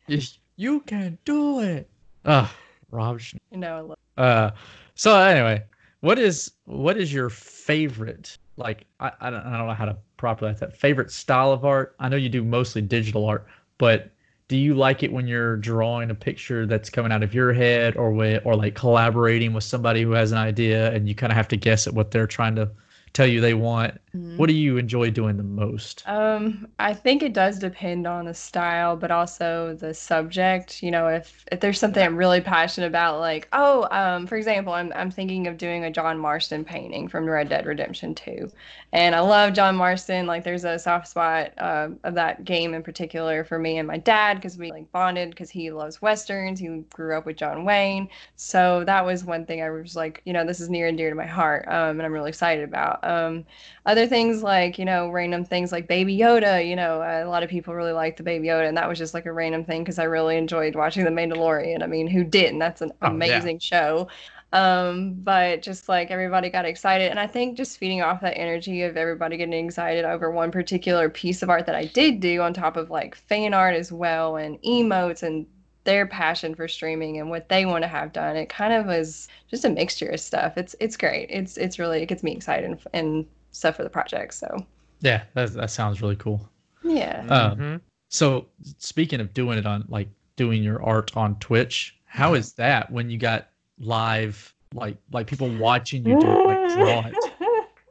You, 0.57 0.72
you 0.74 0.80
can 0.80 1.18
do 1.24 1.61
it. 1.61 1.88
Ah, 2.24 2.55
Rob. 2.90 3.20
Sch- 3.20 3.34
know. 3.50 3.76
I 3.76 3.80
love- 3.80 3.98
Uh, 4.16 4.50
so 4.94 5.18
anyway, 5.18 5.62
what 6.00 6.18
is 6.18 6.53
what 6.64 6.96
is 6.96 7.12
your 7.12 7.30
favorite? 7.30 8.36
Like, 8.57 8.84
I 9.00 9.12
I 9.20 9.30
don't, 9.30 9.40
I 9.40 9.57
don't 9.59 9.66
know 9.66 9.74
how 9.74 9.86
to 9.86 9.96
properly 10.16 10.50
ask 10.50 10.61
that. 10.61 10.76
Favorite 10.76 11.11
style 11.11 11.53
of 11.53 11.64
art? 11.64 11.94
I 11.98 12.09
know 12.09 12.16
you 12.16 12.28
do 12.28 12.44
mostly 12.44 12.82
digital 12.82 13.24
art, 13.26 13.46
but 13.78 14.11
do 14.48 14.57
you 14.57 14.74
like 14.74 15.03
it 15.03 15.11
when 15.12 15.26
you're 15.26 15.57
drawing 15.57 16.11
a 16.11 16.14
picture 16.14 16.66
that's 16.66 16.90
coming 16.90 17.11
out 17.11 17.22
of 17.22 17.32
your 17.32 17.53
head, 17.55 17.96
or 17.96 18.12
with, 18.12 18.42
or 18.44 18.55
like 18.55 18.74
collaborating 18.74 19.55
with 19.55 19.64
somebody 19.64 20.03
who 20.03 20.11
has 20.11 20.30
an 20.32 20.38
idea, 20.38 20.92
and 20.92 21.09
you 21.09 21.14
kind 21.14 21.32
of 21.32 21.36
have 21.36 21.48
to 21.48 21.57
guess 21.57 21.86
at 21.86 21.94
what 21.94 22.11
they're 22.11 22.26
trying 22.26 22.55
to 22.57 22.70
tell 23.12 23.26
you 23.26 23.40
they 23.40 23.54
want? 23.54 23.98
What 24.36 24.48
do 24.48 24.52
you 24.54 24.76
enjoy 24.76 25.10
doing 25.10 25.38
the 25.38 25.42
most? 25.42 26.02
Um, 26.06 26.68
I 26.78 26.92
think 26.92 27.22
it 27.22 27.32
does 27.32 27.58
depend 27.58 28.06
on 28.06 28.26
the 28.26 28.34
style, 28.34 28.94
but 28.94 29.10
also 29.10 29.74
the 29.74 29.94
subject. 29.94 30.82
You 30.82 30.90
know, 30.90 31.08
if 31.08 31.46
if 31.50 31.60
there's 31.60 31.78
something 31.78 32.04
I'm 32.04 32.16
really 32.16 32.42
passionate 32.42 32.88
about, 32.88 33.20
like 33.20 33.48
oh, 33.54 33.88
um, 33.90 34.26
for 34.26 34.36
example, 34.36 34.74
I'm 34.74 34.92
I'm 34.94 35.10
thinking 35.10 35.46
of 35.46 35.56
doing 35.56 35.84
a 35.84 35.90
John 35.90 36.18
Marston 36.18 36.62
painting 36.62 37.08
from 37.08 37.24
Red 37.24 37.48
Dead 37.48 37.64
Redemption 37.64 38.14
2, 38.14 38.50
and 38.92 39.14
I 39.14 39.20
love 39.20 39.54
John 39.54 39.76
Marston. 39.76 40.26
Like, 40.26 40.44
there's 40.44 40.64
a 40.64 40.78
soft 40.78 41.08
spot 41.08 41.52
uh, 41.56 41.88
of 42.04 42.14
that 42.14 42.44
game 42.44 42.74
in 42.74 42.82
particular 42.82 43.44
for 43.44 43.58
me 43.58 43.78
and 43.78 43.88
my 43.88 43.96
dad 43.96 44.34
because 44.34 44.58
we 44.58 44.70
like 44.70 44.92
bonded 44.92 45.30
because 45.30 45.48
he 45.48 45.70
loves 45.70 46.02
westerns. 46.02 46.60
He 46.60 46.68
grew 46.92 47.16
up 47.16 47.24
with 47.24 47.36
John 47.36 47.64
Wayne, 47.64 48.10
so 48.36 48.84
that 48.84 49.06
was 49.06 49.24
one 49.24 49.46
thing 49.46 49.62
I 49.62 49.70
was 49.70 49.96
like, 49.96 50.20
you 50.26 50.34
know, 50.34 50.44
this 50.44 50.60
is 50.60 50.68
near 50.68 50.88
and 50.88 50.98
dear 50.98 51.08
to 51.08 51.16
my 51.16 51.26
heart, 51.26 51.66
um, 51.68 51.98
and 51.98 52.02
I'm 52.02 52.12
really 52.12 52.28
excited 52.28 52.64
about. 52.64 53.01
Um, 53.03 53.44
other 53.86 54.07
things 54.07 54.42
like 54.42 54.78
you 54.78 54.84
know 54.84 55.11
random 55.11 55.44
things 55.44 55.72
like 55.72 55.88
baby 55.88 56.16
yoda 56.16 56.66
you 56.66 56.76
know 56.76 57.03
a 57.03 57.28
lot 57.28 57.42
of 57.42 57.50
people 57.50 57.74
really 57.74 57.92
like 57.92 58.16
the 58.16 58.22
baby 58.22 58.48
yoda 58.48 58.68
and 58.68 58.76
that 58.76 58.88
was 58.88 58.98
just 58.98 59.14
like 59.14 59.26
a 59.26 59.32
random 59.32 59.64
thing 59.64 59.82
because 59.82 59.98
i 59.98 60.05
really 60.05 60.36
enjoyed 60.36 60.76
watching 60.76 61.05
the 61.05 61.11
mandalorian. 61.11 61.82
I 61.82 61.86
mean 61.86 62.07
who 62.07 62.24
didn't? 62.24 62.59
That's 62.61 62.80
an 62.82 62.92
Oh, 63.03 63.18
yeah. 63.22 63.46
amazing 63.46 63.59
show. 63.59 64.09
Um 64.53 65.14
but 65.22 65.62
just 65.62 65.88
like 65.88 66.11
everybody 66.11 66.50
got 66.50 66.66
excited 66.66 67.11
and 67.11 67.18
i 67.18 67.26
think 67.26 67.57
just 67.57 67.78
feeding 67.78 68.03
off 68.03 68.20
that 68.20 68.36
energy 68.38 68.82
of 68.82 68.96
everybody 68.98 69.38
getting 69.38 69.64
excited 69.66 70.05
over 70.05 70.30
one 70.30 70.50
particular 70.50 71.09
piece 71.09 71.42
of 71.42 71.48
art 71.48 71.64
that 71.66 71.74
i 71.74 71.86
did 71.86 72.20
do 72.20 72.42
on 72.42 72.53
top 72.53 72.76
of 72.76 72.90
like 72.90 73.14
fan 73.14 73.55
art 73.55 73.74
as 73.74 73.90
well 73.90 74.36
and 74.36 74.61
emotes 74.62 75.22
and 75.22 75.46
their 75.84 76.06
passion 76.06 76.54
for 76.54 76.68
streaming 76.68 77.18
and 77.18 77.28
what 77.30 77.48
they 77.48 77.66
want 77.66 77.82
to 77.82 77.88
have 77.88 78.12
done. 78.12 78.36
It 78.36 78.48
kind 78.48 78.72
of 78.72 78.88
is 78.90 79.28
just 79.50 79.64
a 79.64 79.68
mixture 79.70 80.08
of 80.08 80.20
stuff. 80.20 80.56
It's 80.56 80.74
it's 80.80 80.96
great. 80.96 81.28
It's 81.30 81.56
it's 81.56 81.78
really 81.78 82.02
it 82.02 82.06
gets 82.06 82.22
me 82.22 82.32
excited 82.32 82.64
and, 82.70 82.80
and 82.92 83.26
stuff 83.50 83.76
for 83.76 83.82
the 83.82 83.90
project. 83.90 84.34
So 84.34 84.64
Yeah, 85.00 85.22
that 85.34 85.52
that 85.54 85.70
sounds 85.70 86.00
really 86.02 86.16
cool. 86.16 86.48
yeah. 86.84 87.24
Um, 87.28 87.58
Mhm. 87.58 87.80
So 88.10 88.46
speaking 88.78 89.20
of 89.20 89.32
doing 89.34 89.58
it 89.58 89.66
on 89.66 89.84
like 89.88 90.08
doing 90.36 90.62
your 90.62 90.82
art 90.82 91.16
on 91.16 91.36
Twitch, 91.38 91.96
how 92.04 92.34
is 92.34 92.52
that 92.54 92.90
when 92.90 93.08
you 93.10 93.18
got 93.18 93.48
live 93.78 94.54
like 94.74 94.96
like 95.12 95.26
people 95.26 95.48
watching 95.50 96.04
you 96.04 96.18
do 96.20 96.26
it, 96.32 96.44
like 96.46 96.68
draw 96.74 97.06
it? 97.06 97.16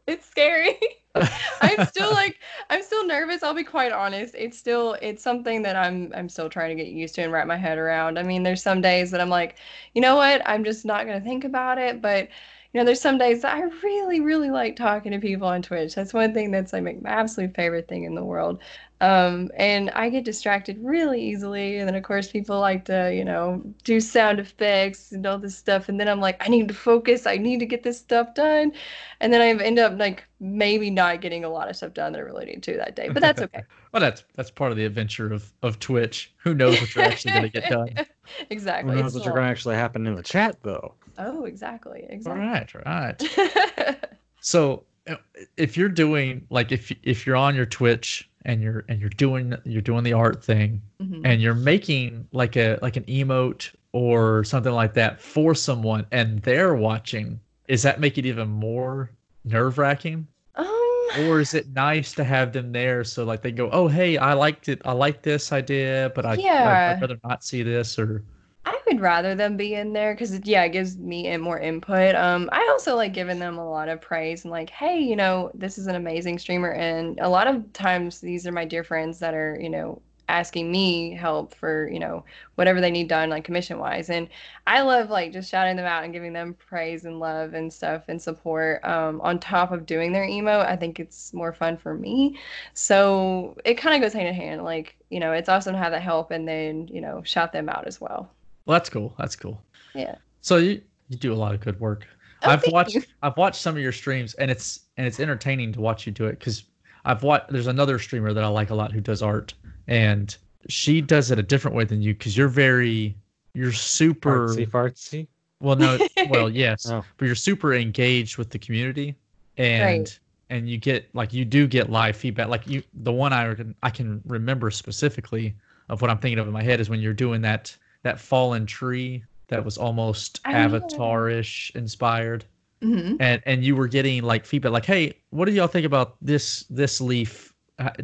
it's 0.07 0.25
scary. 0.27 0.77
I'm 1.61 1.85
still 1.87 2.11
like 2.11 2.39
I'm 2.69 2.81
still 2.83 3.05
nervous. 3.05 3.43
I'll 3.43 3.53
be 3.53 3.63
quite 3.63 3.91
honest. 3.91 4.33
It's 4.37 4.57
still 4.57 4.93
it's 5.01 5.21
something 5.23 5.61
that 5.63 5.75
I'm 5.75 6.11
I'm 6.15 6.29
still 6.29 6.49
trying 6.49 6.75
to 6.75 6.83
get 6.83 6.91
used 6.93 7.15
to 7.15 7.23
and 7.23 7.31
wrap 7.31 7.47
my 7.47 7.57
head 7.57 7.77
around. 7.77 8.17
I 8.17 8.23
mean, 8.23 8.43
there's 8.43 8.63
some 8.63 8.81
days 8.81 9.11
that 9.11 9.19
I'm 9.21 9.29
like, 9.29 9.57
you 9.93 10.01
know 10.01 10.15
what? 10.15 10.41
I'm 10.47 10.63
just 10.63 10.85
not 10.85 11.05
gonna 11.05 11.21
think 11.21 11.43
about 11.43 11.77
it. 11.77 12.01
But 12.01 12.29
you 12.73 12.79
know, 12.79 12.85
there's 12.85 13.01
some 13.01 13.17
days 13.17 13.41
that 13.41 13.55
I 13.55 13.61
really 13.83 14.21
really 14.21 14.49
like 14.51 14.75
talking 14.75 15.11
to 15.11 15.19
people 15.19 15.47
on 15.47 15.61
Twitch. 15.61 15.95
That's 15.95 16.13
one 16.13 16.33
thing 16.33 16.51
that's 16.51 16.73
like 16.73 16.83
my 16.83 16.93
absolute 17.05 17.53
favorite 17.55 17.87
thing 17.87 18.03
in 18.05 18.15
the 18.15 18.23
world. 18.23 18.61
Um, 19.01 19.49
and 19.57 19.89
I 19.91 20.09
get 20.09 20.25
distracted 20.25 20.77
really 20.79 21.21
easily. 21.21 21.79
And 21.79 21.87
then 21.87 21.95
of 21.95 22.03
course 22.03 22.31
people 22.31 22.59
like 22.59 22.85
to 22.85 23.13
you 23.13 23.25
know 23.25 23.61
do 23.83 23.99
sound 23.99 24.39
effects 24.39 25.11
and 25.11 25.25
all 25.25 25.39
this 25.39 25.57
stuff. 25.57 25.89
And 25.89 25.99
then 25.99 26.07
I'm 26.07 26.19
like, 26.21 26.37
I 26.45 26.49
need 26.49 26.67
to 26.69 26.73
focus. 26.73 27.25
I 27.25 27.37
need 27.37 27.59
to 27.59 27.65
get 27.65 27.83
this 27.83 27.97
stuff 27.99 28.33
done 28.35 28.73
and 29.19 29.31
then 29.31 29.41
I 29.41 29.63
end 29.63 29.79
up 29.79 29.97
like 29.99 30.25
maybe 30.39 30.89
not 30.89 31.21
getting 31.21 31.43
a 31.43 31.49
lot 31.49 31.69
of 31.69 31.75
stuff 31.75 31.93
done 31.93 32.13
that 32.13 32.19
I 32.19 32.21
really 32.21 32.45
need 32.45 32.63
to 32.63 32.77
that 32.77 32.95
day, 32.95 33.09
but 33.09 33.21
that's 33.21 33.41
okay. 33.41 33.61
Well, 33.93 33.99
that's 33.99 34.23
that's 34.35 34.49
part 34.49 34.71
of 34.71 34.77
the 34.77 34.85
adventure 34.85 35.33
of 35.33 35.51
of 35.61 35.77
Twitch. 35.79 36.33
Who 36.37 36.53
knows 36.53 36.79
what 36.79 36.95
you're 36.95 37.03
actually 37.03 37.31
going 37.31 37.43
to 37.43 37.49
get 37.49 37.67
done? 37.67 37.89
exactly. 38.49 38.95
Who 38.95 39.01
knows 39.01 39.13
It's 39.15 39.15
what's 39.15 39.27
a 39.27 39.31
going 39.31 39.43
to 39.43 39.49
actually 39.49 39.75
happen 39.75 40.07
in 40.07 40.15
the 40.15 40.23
chat 40.23 40.63
though? 40.63 40.95
Oh, 41.17 41.45
exactly. 41.45 42.05
Exactly. 42.09 42.41
right, 42.41 42.73
right. 42.85 43.97
So 44.43 44.85
uh, 45.07 45.15
if 45.57 45.77
you're 45.77 45.89
doing 45.89 46.47
like 46.49 46.71
if 46.71 46.91
if 47.03 47.25
you're 47.27 47.35
on 47.35 47.55
your 47.55 47.65
Twitch 47.67 48.27
and 48.45 48.61
you're 48.61 48.83
and 48.89 48.99
you're 48.99 49.09
doing 49.11 49.53
you're 49.65 49.81
doing 49.83 50.03
the 50.03 50.13
art 50.13 50.43
thing 50.43 50.81
Mhm. 50.99 51.21
and 51.23 51.41
you're 51.41 51.53
making 51.53 52.27
like 52.31 52.55
a 52.55 52.79
like 52.81 52.97
an 52.97 53.03
emote 53.03 53.69
or 53.93 54.43
something 54.43 54.71
like 54.73 54.93
that 54.95 55.21
for 55.21 55.53
someone 55.53 56.07
and 56.11 56.41
they're 56.41 56.73
watching, 56.75 57.39
is 57.67 57.83
that 57.83 57.99
make 57.99 58.17
it 58.17 58.25
even 58.25 58.47
more 58.49 59.11
nerve 59.43 59.77
wracking? 59.77 60.27
Um, 60.55 60.67
Or 61.13 61.39
is 61.39 61.53
it 61.53 61.67
nice 61.69 62.13
to 62.15 62.23
have 62.23 62.51
them 62.53 62.71
there 62.71 63.03
so 63.03 63.23
like 63.23 63.41
they 63.43 63.51
go, 63.51 63.69
oh 63.71 63.87
hey, 63.87 64.17
I 64.17 64.33
liked 64.33 64.69
it, 64.69 64.81
I 64.85 64.93
like 64.93 65.21
this 65.21 65.51
idea, 65.51 66.11
but 66.15 66.25
I 66.25 66.33
Yeah. 66.35 66.83
I'd 66.87 67.01
rather 67.01 67.19
not 67.23 67.43
see 67.43 67.61
this 67.63 67.99
or 67.99 68.23
I 68.63 68.79
would 68.87 69.01
rather 69.01 69.33
them 69.35 69.57
be 69.57 69.73
in 69.73 69.93
there 69.93 70.13
because 70.13 70.39
yeah, 70.45 70.63
it 70.63 70.69
gives 70.71 70.97
me 70.97 71.35
more 71.37 71.59
input. 71.59 72.15
Um, 72.15 72.49
I 72.51 72.67
also 72.71 72.95
like 72.95 73.13
giving 73.13 73.39
them 73.39 73.57
a 73.57 73.69
lot 73.69 73.89
of 73.89 74.01
praise 74.01 74.43
and 74.43 74.51
like, 74.51 74.69
hey, 74.69 74.99
you 74.99 75.15
know, 75.15 75.51
this 75.53 75.77
is 75.77 75.87
an 75.87 75.95
amazing 75.95 76.37
streamer, 76.39 76.71
and 76.71 77.19
a 77.19 77.29
lot 77.29 77.47
of 77.47 77.73
times 77.73 78.19
these 78.19 78.45
are 78.45 78.51
my 78.51 78.65
dear 78.65 78.83
friends 78.83 79.19
that 79.19 79.33
are, 79.33 79.57
you 79.59 79.69
know, 79.69 80.01
asking 80.29 80.71
me 80.71 81.13
help 81.13 81.53
for, 81.55 81.89
you 81.89 81.99
know, 81.99 82.23
whatever 82.55 82.79
they 82.79 82.91
need 82.91 83.07
done, 83.07 83.29
like 83.29 83.43
commission 83.43 83.79
wise, 83.79 84.09
and 84.09 84.29
I 84.67 84.81
love 84.81 85.09
like 85.09 85.33
just 85.33 85.49
shouting 85.49 85.75
them 85.75 85.85
out 85.85 86.03
and 86.03 86.13
giving 86.13 86.33
them 86.33 86.53
praise 86.53 87.05
and 87.05 87.19
love 87.19 87.53
and 87.55 87.73
stuff 87.73 88.03
and 88.09 88.21
support. 88.21 88.83
Um, 88.85 89.19
on 89.21 89.39
top 89.39 89.71
of 89.71 89.85
doing 89.85 90.13
their 90.13 90.23
emo, 90.25 90.59
I 90.59 90.75
think 90.75 90.99
it's 90.99 91.33
more 91.33 91.51
fun 91.51 91.77
for 91.77 91.93
me. 91.95 92.37
So 92.73 93.57
it 93.65 93.75
kind 93.75 93.95
of 93.95 94.01
goes 94.01 94.13
hand 94.13 94.27
in 94.27 94.35
hand. 94.35 94.63
Like, 94.63 94.95
you 95.09 95.19
know, 95.19 95.33
it's 95.33 95.49
awesome 95.49 95.73
to 95.73 95.79
have 95.79 95.91
that 95.91 96.01
help 96.03 96.31
and 96.31 96.47
then, 96.47 96.87
you 96.87 97.01
know, 97.01 97.21
shout 97.23 97.51
them 97.51 97.67
out 97.69 97.87
as 97.87 97.99
well. 97.99 98.31
Well 98.65 98.75
that's 98.75 98.89
cool. 98.89 99.13
That's 99.17 99.35
cool. 99.35 99.61
Yeah. 99.93 100.15
So 100.41 100.57
you 100.57 100.81
you 101.09 101.17
do 101.17 101.33
a 101.33 101.35
lot 101.35 101.53
of 101.53 101.61
good 101.61 101.79
work. 101.79 102.07
Oh, 102.43 102.49
I've 102.49 102.63
watched 102.67 102.95
you. 102.95 103.03
I've 103.23 103.37
watched 103.37 103.61
some 103.61 103.75
of 103.75 103.81
your 103.81 103.91
streams 103.91 104.33
and 104.35 104.49
it's 104.49 104.81
and 104.97 105.05
it's 105.05 105.19
entertaining 105.19 105.73
to 105.73 105.81
watch 105.81 106.05
you 106.05 106.11
do 106.11 106.25
it 106.25 106.39
because 106.39 106.63
I've 107.05 107.23
watched 107.23 107.51
there's 107.51 107.67
another 107.67 107.99
streamer 107.99 108.33
that 108.33 108.43
I 108.43 108.47
like 108.47 108.69
a 108.69 108.75
lot 108.75 108.91
who 108.91 109.01
does 109.01 109.21
art 109.21 109.53
and 109.87 110.35
she 110.69 111.01
does 111.01 111.31
it 111.31 111.39
a 111.39 111.43
different 111.43 111.75
way 111.75 111.83
than 111.85 112.01
you 112.01 112.13
because 112.13 112.37
you're 112.37 112.47
very 112.47 113.15
you're 113.53 113.71
super 113.71 114.47
Fartsy 114.49 114.69
fartsy. 114.69 115.27
well 115.59 115.75
no 115.75 115.97
well 116.29 116.49
yes 116.63 116.89
Oh. 116.89 117.03
but 117.17 117.25
you're 117.25 117.35
super 117.35 117.73
engaged 117.73 118.37
with 118.37 118.49
the 118.51 118.59
community 118.59 119.15
and 119.57 119.83
Right. 120.01 120.19
and 120.51 120.69
you 120.69 120.77
get 120.77 121.13
like 121.15 121.33
you 121.33 121.43
do 121.45 121.67
get 121.67 121.89
live 121.89 122.15
feedback 122.15 122.47
like 122.47 122.67
you 122.67 122.83
the 122.93 123.11
one 123.11 123.33
I 123.33 123.53
can 123.55 123.75
I 123.83 123.89
can 123.89 124.21
remember 124.25 124.69
specifically 124.71 125.55
of 125.89 126.01
what 126.01 126.09
I'm 126.11 126.19
thinking 126.19 126.39
of 126.39 126.47
in 126.47 126.53
my 126.53 126.63
head 126.63 126.79
is 126.79 126.89
when 126.89 126.99
you're 127.01 127.13
doing 127.13 127.41
that 127.41 127.75
that 128.03 128.19
fallen 128.19 128.65
tree 128.65 129.23
that 129.47 129.63
was 129.65 129.77
almost 129.77 130.39
avatar-ish 130.45 131.71
inspired. 131.75 132.45
Mhm. 132.81 133.17
and 133.19 133.43
and 133.45 133.63
you 133.63 133.75
were 133.75 133.87
getting 133.87 134.23
like 134.23 134.43
feedback 134.43 134.71
like 134.71 134.85
hey 134.85 135.13
what 135.29 135.45
do 135.45 135.51
y'all 135.51 135.67
think 135.67 135.85
about 135.85 136.15
this 136.19 136.65
this 136.69 136.99
leaf? 136.99 137.53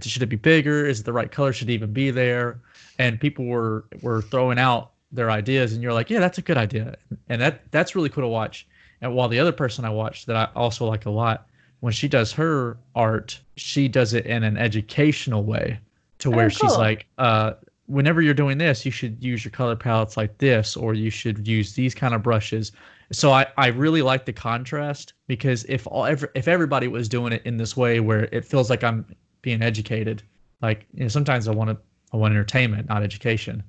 Should 0.01 0.21
it 0.21 0.27
be 0.27 0.35
bigger? 0.35 0.85
Is 0.85 0.99
it 0.99 1.05
the 1.05 1.13
right 1.13 1.31
color? 1.31 1.51
Should 1.51 1.69
it 1.69 1.73
even 1.73 1.91
be 1.93 2.11
there? 2.11 2.59
And 2.99 3.19
people 3.19 3.45
were 3.45 3.85
were 4.03 4.21
throwing 4.21 4.59
out 4.59 4.91
their 5.11 5.31
ideas 5.31 5.73
and 5.73 5.81
you're 5.81 5.93
like 5.93 6.11
yeah 6.11 6.19
that's 6.19 6.37
a 6.37 6.43
good 6.43 6.57
idea. 6.57 6.95
And 7.27 7.41
that 7.41 7.61
that's 7.71 7.95
really 7.95 8.09
cool 8.09 8.23
to 8.23 8.27
watch. 8.27 8.67
And 9.01 9.15
while 9.15 9.27
the 9.29 9.39
other 9.39 9.51
person 9.51 9.83
i 9.83 9.89
watched 9.89 10.27
that 10.27 10.35
i 10.35 10.47
also 10.55 10.85
like 10.85 11.05
a 11.07 11.09
lot 11.11 11.47
when 11.79 11.93
she 11.93 12.07
does 12.07 12.31
her 12.33 12.77
art 12.95 13.39
she 13.55 13.87
does 13.87 14.13
it 14.13 14.27
in 14.27 14.43
an 14.43 14.57
educational 14.57 15.43
way 15.43 15.79
to 16.19 16.29
where 16.29 16.47
Oh, 16.47 16.49
she's 16.49 16.77
like 16.77 17.07
uh 17.17 17.53
whenever 17.87 18.21
you're 18.21 18.33
doing 18.33 18.57
this 18.57 18.85
you 18.85 18.91
should 18.91 19.21
use 19.23 19.43
your 19.43 19.51
color 19.51 19.75
palettes 19.75 20.15
like 20.15 20.37
this 20.37 20.77
or 20.77 20.93
you 20.93 21.09
should 21.09 21.47
use 21.47 21.73
these 21.73 21.95
kind 21.95 22.13
of 22.13 22.21
brushes 22.21 22.71
so 23.11 23.31
I, 23.31 23.47
I 23.57 23.67
really 23.67 24.01
like 24.01 24.25
the 24.25 24.33
contrast 24.33 25.13
because 25.27 25.63
if 25.65 25.87
all 25.87 26.05
every, 26.05 26.29
if 26.35 26.47
everybody 26.47 26.87
was 26.87 27.07
doing 27.07 27.31
it 27.33 27.41
in 27.45 27.57
this 27.57 27.77
way 27.77 27.99
where 27.99 28.25
it 28.31 28.43
feels 28.43 28.69
like 28.69 28.83
I'm 28.83 29.05
being 29.41 29.61
educated, 29.61 30.23
like 30.61 30.85
you 30.93 31.03
know, 31.03 31.07
sometimes 31.07 31.47
I 31.47 31.51
want 31.51 31.69
to 31.69 31.77
I 32.13 32.17
want 32.17 32.33
entertainment, 32.33 32.89
not 32.89 33.03
education. 33.03 33.63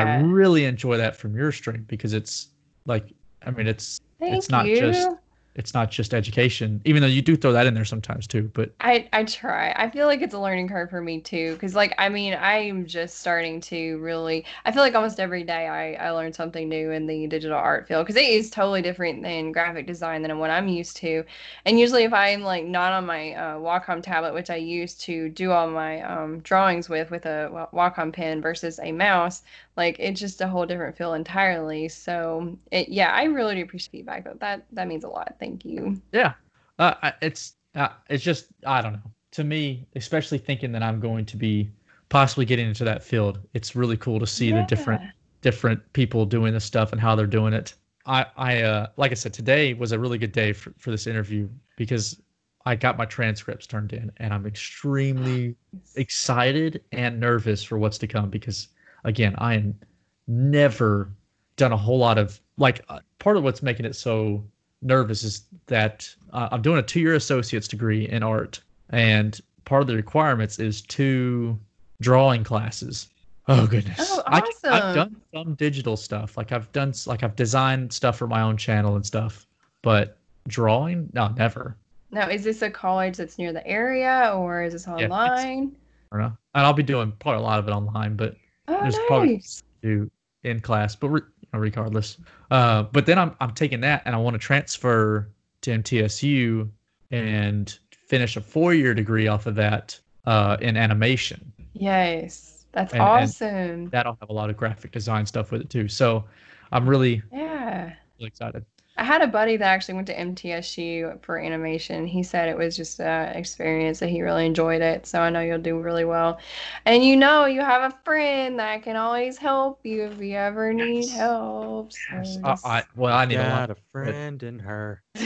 And 0.00 0.08
I 0.08 0.20
really 0.20 0.64
enjoy 0.66 0.98
that 0.98 1.16
from 1.16 1.34
your 1.34 1.52
stream 1.52 1.84
because 1.88 2.12
it's 2.12 2.48
like 2.86 3.12
I 3.46 3.50
mean 3.50 3.66
it's 3.66 4.00
Thank 4.20 4.36
it's 4.36 4.50
not 4.50 4.66
you. 4.66 4.76
just 4.76 5.08
it's 5.54 5.72
not 5.72 5.90
just 5.90 6.12
education, 6.14 6.80
even 6.84 7.00
though 7.00 7.08
you 7.08 7.22
do 7.22 7.36
throw 7.36 7.52
that 7.52 7.66
in 7.66 7.74
there 7.74 7.84
sometimes 7.84 8.26
too. 8.26 8.50
But 8.54 8.72
I 8.80 9.08
I 9.12 9.24
try. 9.24 9.72
I 9.76 9.88
feel 9.88 10.06
like 10.06 10.20
it's 10.20 10.34
a 10.34 10.38
learning 10.38 10.68
curve 10.68 10.90
for 10.90 11.00
me 11.00 11.20
too, 11.20 11.52
because 11.54 11.74
like 11.74 11.94
I 11.98 12.08
mean 12.08 12.34
I'm 12.34 12.86
just 12.86 13.18
starting 13.20 13.60
to 13.62 13.98
really. 13.98 14.44
I 14.64 14.72
feel 14.72 14.82
like 14.82 14.94
almost 14.94 15.20
every 15.20 15.44
day 15.44 15.68
I 15.68 15.94
I 16.08 16.10
learn 16.10 16.32
something 16.32 16.68
new 16.68 16.90
in 16.90 17.06
the 17.06 17.26
digital 17.28 17.56
art 17.56 17.86
field 17.86 18.04
because 18.04 18.20
it 18.20 18.28
is 18.28 18.50
totally 18.50 18.82
different 18.82 19.22
than 19.22 19.52
graphic 19.52 19.86
design 19.86 20.22
than 20.22 20.38
what 20.38 20.50
I'm 20.50 20.66
used 20.68 20.96
to. 20.98 21.24
And 21.64 21.78
usually 21.78 22.02
if 22.04 22.12
I'm 22.12 22.42
like 22.42 22.64
not 22.64 22.92
on 22.92 23.06
my 23.06 23.32
uh, 23.34 23.56
Wacom 23.58 24.02
tablet, 24.02 24.34
which 24.34 24.50
I 24.50 24.56
use 24.56 24.94
to 25.06 25.28
do 25.28 25.52
all 25.52 25.70
my 25.70 26.02
um, 26.02 26.40
drawings 26.40 26.88
with 26.88 27.10
with 27.10 27.26
a 27.26 27.68
Wacom 27.72 28.12
pen 28.12 28.40
versus 28.42 28.80
a 28.82 28.90
mouse, 28.92 29.42
like 29.76 29.96
it's 29.98 30.20
just 30.20 30.40
a 30.40 30.46
whole 30.46 30.66
different 30.66 30.96
feel 30.96 31.14
entirely. 31.14 31.88
So 31.88 32.56
it 32.70 32.88
yeah, 32.88 33.10
I 33.10 33.24
really 33.24 33.54
do 33.56 33.62
appreciate 33.62 33.92
feedback. 33.92 34.24
though. 34.24 34.36
That 34.40 34.66
that 34.72 34.88
means 34.88 35.04
a 35.04 35.08
lot. 35.08 35.34
Thank 35.38 35.64
you. 35.64 36.00
yeah, 36.12 36.34
uh, 36.78 37.12
it's 37.22 37.54
uh, 37.74 37.88
it's 38.08 38.22
just 38.22 38.46
I 38.66 38.80
don't 38.80 38.92
know. 38.94 39.10
To 39.32 39.44
me, 39.44 39.86
especially 39.96 40.38
thinking 40.38 40.70
that 40.72 40.82
I'm 40.82 41.00
going 41.00 41.26
to 41.26 41.36
be 41.36 41.70
possibly 42.08 42.44
getting 42.44 42.68
into 42.68 42.84
that 42.84 43.02
field, 43.02 43.40
it's 43.54 43.74
really 43.74 43.96
cool 43.96 44.20
to 44.20 44.26
see 44.26 44.52
the 44.52 44.62
different 44.68 45.02
different 45.44 45.92
people 45.92 46.24
doing 46.24 46.54
this 46.54 46.64
stuff 46.64 46.92
and 46.92 47.00
how 47.00 47.14
they're 47.14 47.26
doing 47.26 47.52
it. 47.52 47.74
I, 48.06 48.26
I, 48.36 48.62
uh, 48.62 48.86
like 48.96 49.10
I 49.10 49.14
said, 49.14 49.32
today 49.32 49.74
was 49.74 49.92
a 49.92 49.98
really 49.98 50.18
good 50.18 50.32
day 50.32 50.52
for, 50.52 50.72
for 50.78 50.90
this 50.90 51.06
interview 51.06 51.48
because 51.76 52.20
I 52.66 52.76
got 52.76 52.96
my 52.96 53.04
transcripts 53.04 53.66
turned 53.66 53.92
in 53.92 54.10
and 54.16 54.32
I'm 54.32 54.46
extremely 54.46 55.54
excited 55.96 56.82
and 56.92 57.20
nervous 57.20 57.62
for 57.62 57.78
what's 57.78 57.98
to 57.98 58.06
come 58.06 58.30
because, 58.30 58.68
again, 59.04 59.34
I 59.38 59.54
am 59.54 59.78
never 60.26 61.10
done 61.56 61.72
a 61.72 61.76
whole 61.76 61.98
lot 61.98 62.18
of 62.18 62.40
like 62.56 62.84
uh, 62.88 63.00
part 63.18 63.36
of 63.36 63.44
what's 63.44 63.62
making 63.62 63.86
it 63.86 63.94
so 63.94 64.44
nervous 64.82 65.22
is 65.22 65.42
that 65.66 66.08
uh, 66.32 66.48
I'm 66.50 66.62
doing 66.62 66.78
a 66.78 66.82
two 66.82 67.00
year 67.00 67.14
associate's 67.14 67.68
degree 67.68 68.08
in 68.08 68.22
art 68.22 68.60
and 68.90 69.40
part 69.64 69.82
of 69.82 69.88
the 69.88 69.96
requirements 69.96 70.58
is 70.58 70.82
two 70.82 71.58
drawing 72.00 72.44
classes. 72.44 73.08
Oh 73.48 73.66
goodness. 73.66 73.98
Oh, 74.00 74.22
awesome. 74.26 74.72
I, 74.72 74.76
have 74.76 74.94
done 74.94 75.16
some 75.34 75.54
digital 75.54 75.96
stuff. 75.96 76.36
Like 76.36 76.52
I've 76.52 76.70
done 76.72 76.92
like 77.06 77.22
I've 77.22 77.36
designed 77.36 77.92
stuff 77.92 78.16
for 78.16 78.26
my 78.26 78.40
own 78.40 78.56
channel 78.56 78.96
and 78.96 79.04
stuff, 79.04 79.46
but 79.82 80.18
drawing, 80.48 81.10
no, 81.12 81.28
never. 81.28 81.76
Now, 82.10 82.28
is 82.28 82.44
this 82.44 82.62
a 82.62 82.70
college 82.70 83.16
that's 83.16 83.38
near 83.38 83.52
the 83.52 83.66
area 83.66 84.32
or 84.36 84.62
is 84.62 84.72
this 84.72 84.86
online? 84.86 85.74
I 86.12 86.16
don't 86.16 86.20
know. 86.20 86.36
And 86.54 86.64
I'll 86.64 86.72
be 86.72 86.82
doing 86.82 87.12
probably 87.18 87.40
a 87.40 87.42
lot 87.42 87.58
of 87.58 87.66
it 87.66 87.72
online, 87.72 88.14
but 88.14 88.36
Oh, 88.68 88.78
there's 88.82 88.98
probably- 89.06 89.34
nice. 89.34 89.62
do 89.82 90.10
in 90.42 90.60
class, 90.60 90.94
but 90.96 91.08
re- 91.08 91.20
regardless. 91.52 92.18
Uh, 92.50 92.82
but 92.84 93.06
then 93.06 93.18
I'm 93.18 93.34
I'm 93.40 93.52
taking 93.52 93.80
that 93.80 94.02
and 94.04 94.14
I 94.14 94.18
want 94.18 94.34
to 94.34 94.38
transfer 94.38 95.28
to 95.62 95.70
MTSU 95.70 96.68
and 97.10 97.78
finish 97.92 98.36
a 98.36 98.40
four 98.40 98.74
year 98.74 98.92
degree 98.94 99.28
off 99.28 99.46
of 99.46 99.54
that 99.56 99.98
uh, 100.26 100.56
in 100.60 100.76
animation. 100.76 101.52
Yes. 101.74 102.66
That's 102.72 102.92
And- 102.92 103.02
and- 103.02 103.10
awesome. 103.10 103.88
That'll 103.90 104.16
have 104.20 104.30
a 104.30 104.32
lot 104.32 104.50
of 104.50 104.56
graphic 104.56 104.92
design 104.92 105.26
stuff 105.26 105.50
with 105.52 105.60
it 105.60 105.70
too. 105.70 105.88
So 105.88 106.24
I'm 106.72 106.88
really, 106.88 107.22
yeah. 107.32 107.92
really 108.18 108.28
excited. 108.28 108.64
I 108.96 109.02
had 109.02 109.22
a 109.22 109.26
buddy 109.26 109.56
that 109.56 109.64
actually 109.66 109.94
went 109.94 110.06
to 110.06 110.14
MTSU 110.16 111.20
for 111.24 111.36
animation. 111.36 112.06
He 112.06 112.22
said 112.22 112.48
it 112.48 112.56
was 112.56 112.76
just 112.76 113.00
an 113.00 113.34
experience 113.36 113.98
that 113.98 114.08
he 114.08 114.22
really 114.22 114.46
enjoyed 114.46 114.82
it. 114.82 115.04
So 115.06 115.20
I 115.20 115.30
know 115.30 115.40
you'll 115.40 115.58
do 115.58 115.80
really 115.80 116.04
well. 116.04 116.38
And 116.86 117.02
you 117.04 117.16
know, 117.16 117.46
you 117.46 117.60
have 117.60 117.92
a 117.92 117.96
friend 118.04 118.56
that 118.60 118.84
can 118.84 118.94
always 118.94 119.36
help 119.36 119.80
you 119.84 120.04
if 120.04 120.20
you 120.20 120.36
ever 120.36 120.72
need 120.72 121.06
Yes. 121.06 121.16
help. 121.16 121.92
So 121.92 121.98
Yes. 122.12 122.36
just- 122.44 122.64
I, 122.66 122.78
I, 122.78 122.84
well, 122.94 123.16
I 123.16 123.24
need 123.24 123.34
a 123.36 123.48
lot. 123.48 123.68
Got 123.68 123.78
a 123.78 123.80
friend 123.90 124.42
in 124.44 124.60
her. 124.60 125.02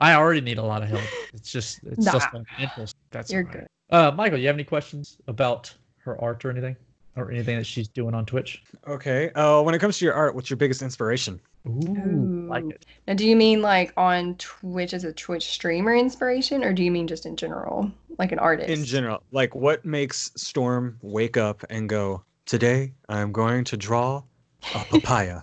I 0.00 0.14
already 0.14 0.40
need 0.40 0.56
a 0.58 0.62
lot 0.64 0.82
of 0.82 0.88
help. 0.88 1.04
It's 1.34 1.52
just, 1.52 1.80
it's 1.84 2.04
just 2.04 2.32
Nah. 2.32 2.40
my 2.40 2.62
interest. 2.62 2.96
That's 3.10 3.30
You're 3.30 3.42
all 3.42 3.46
right. 3.48 3.52
good. 3.58 3.66
Uh, 3.90 4.10
Michael, 4.10 4.38
you 4.38 4.46
have 4.46 4.56
any 4.56 4.64
questions 4.64 5.18
about 5.28 5.72
her 5.98 6.18
art 6.20 6.44
or 6.46 6.50
anything, 6.50 6.76
or 7.16 7.30
anything 7.30 7.58
that 7.58 7.64
she's 7.66 7.88
doing 7.88 8.14
on 8.14 8.24
Twitch? 8.24 8.62
Okay. 8.88 9.30
Uh, 9.34 9.62
when 9.62 9.74
it 9.74 9.78
comes 9.80 9.98
to 9.98 10.04
your 10.06 10.14
art, 10.14 10.34
what's 10.34 10.48
your 10.48 10.56
biggest 10.56 10.80
inspiration? 10.82 11.38
Ooh, 11.66 12.46
like 12.48 12.64
it. 12.64 12.84
Now, 13.06 13.14
do 13.14 13.26
you 13.26 13.36
mean 13.36 13.62
like 13.62 13.92
on 13.96 14.34
Twitch 14.36 14.92
as 14.92 15.04
a 15.04 15.12
Twitch 15.12 15.44
streamer 15.50 15.94
inspiration, 15.94 16.62
or 16.62 16.72
do 16.72 16.82
you 16.84 16.90
mean 16.90 17.06
just 17.06 17.24
in 17.24 17.36
general, 17.36 17.90
like 18.18 18.32
an 18.32 18.38
artist? 18.38 18.68
In 18.68 18.84
general, 18.84 19.22
like 19.30 19.54
what 19.54 19.84
makes 19.84 20.30
Storm 20.36 20.98
wake 21.02 21.36
up 21.36 21.64
and 21.70 21.88
go, 21.88 22.22
Today 22.46 22.92
I'm 23.08 23.32
going 23.32 23.64
to 23.64 23.76
draw 23.76 24.22
a 24.74 24.78
papaya? 24.90 25.42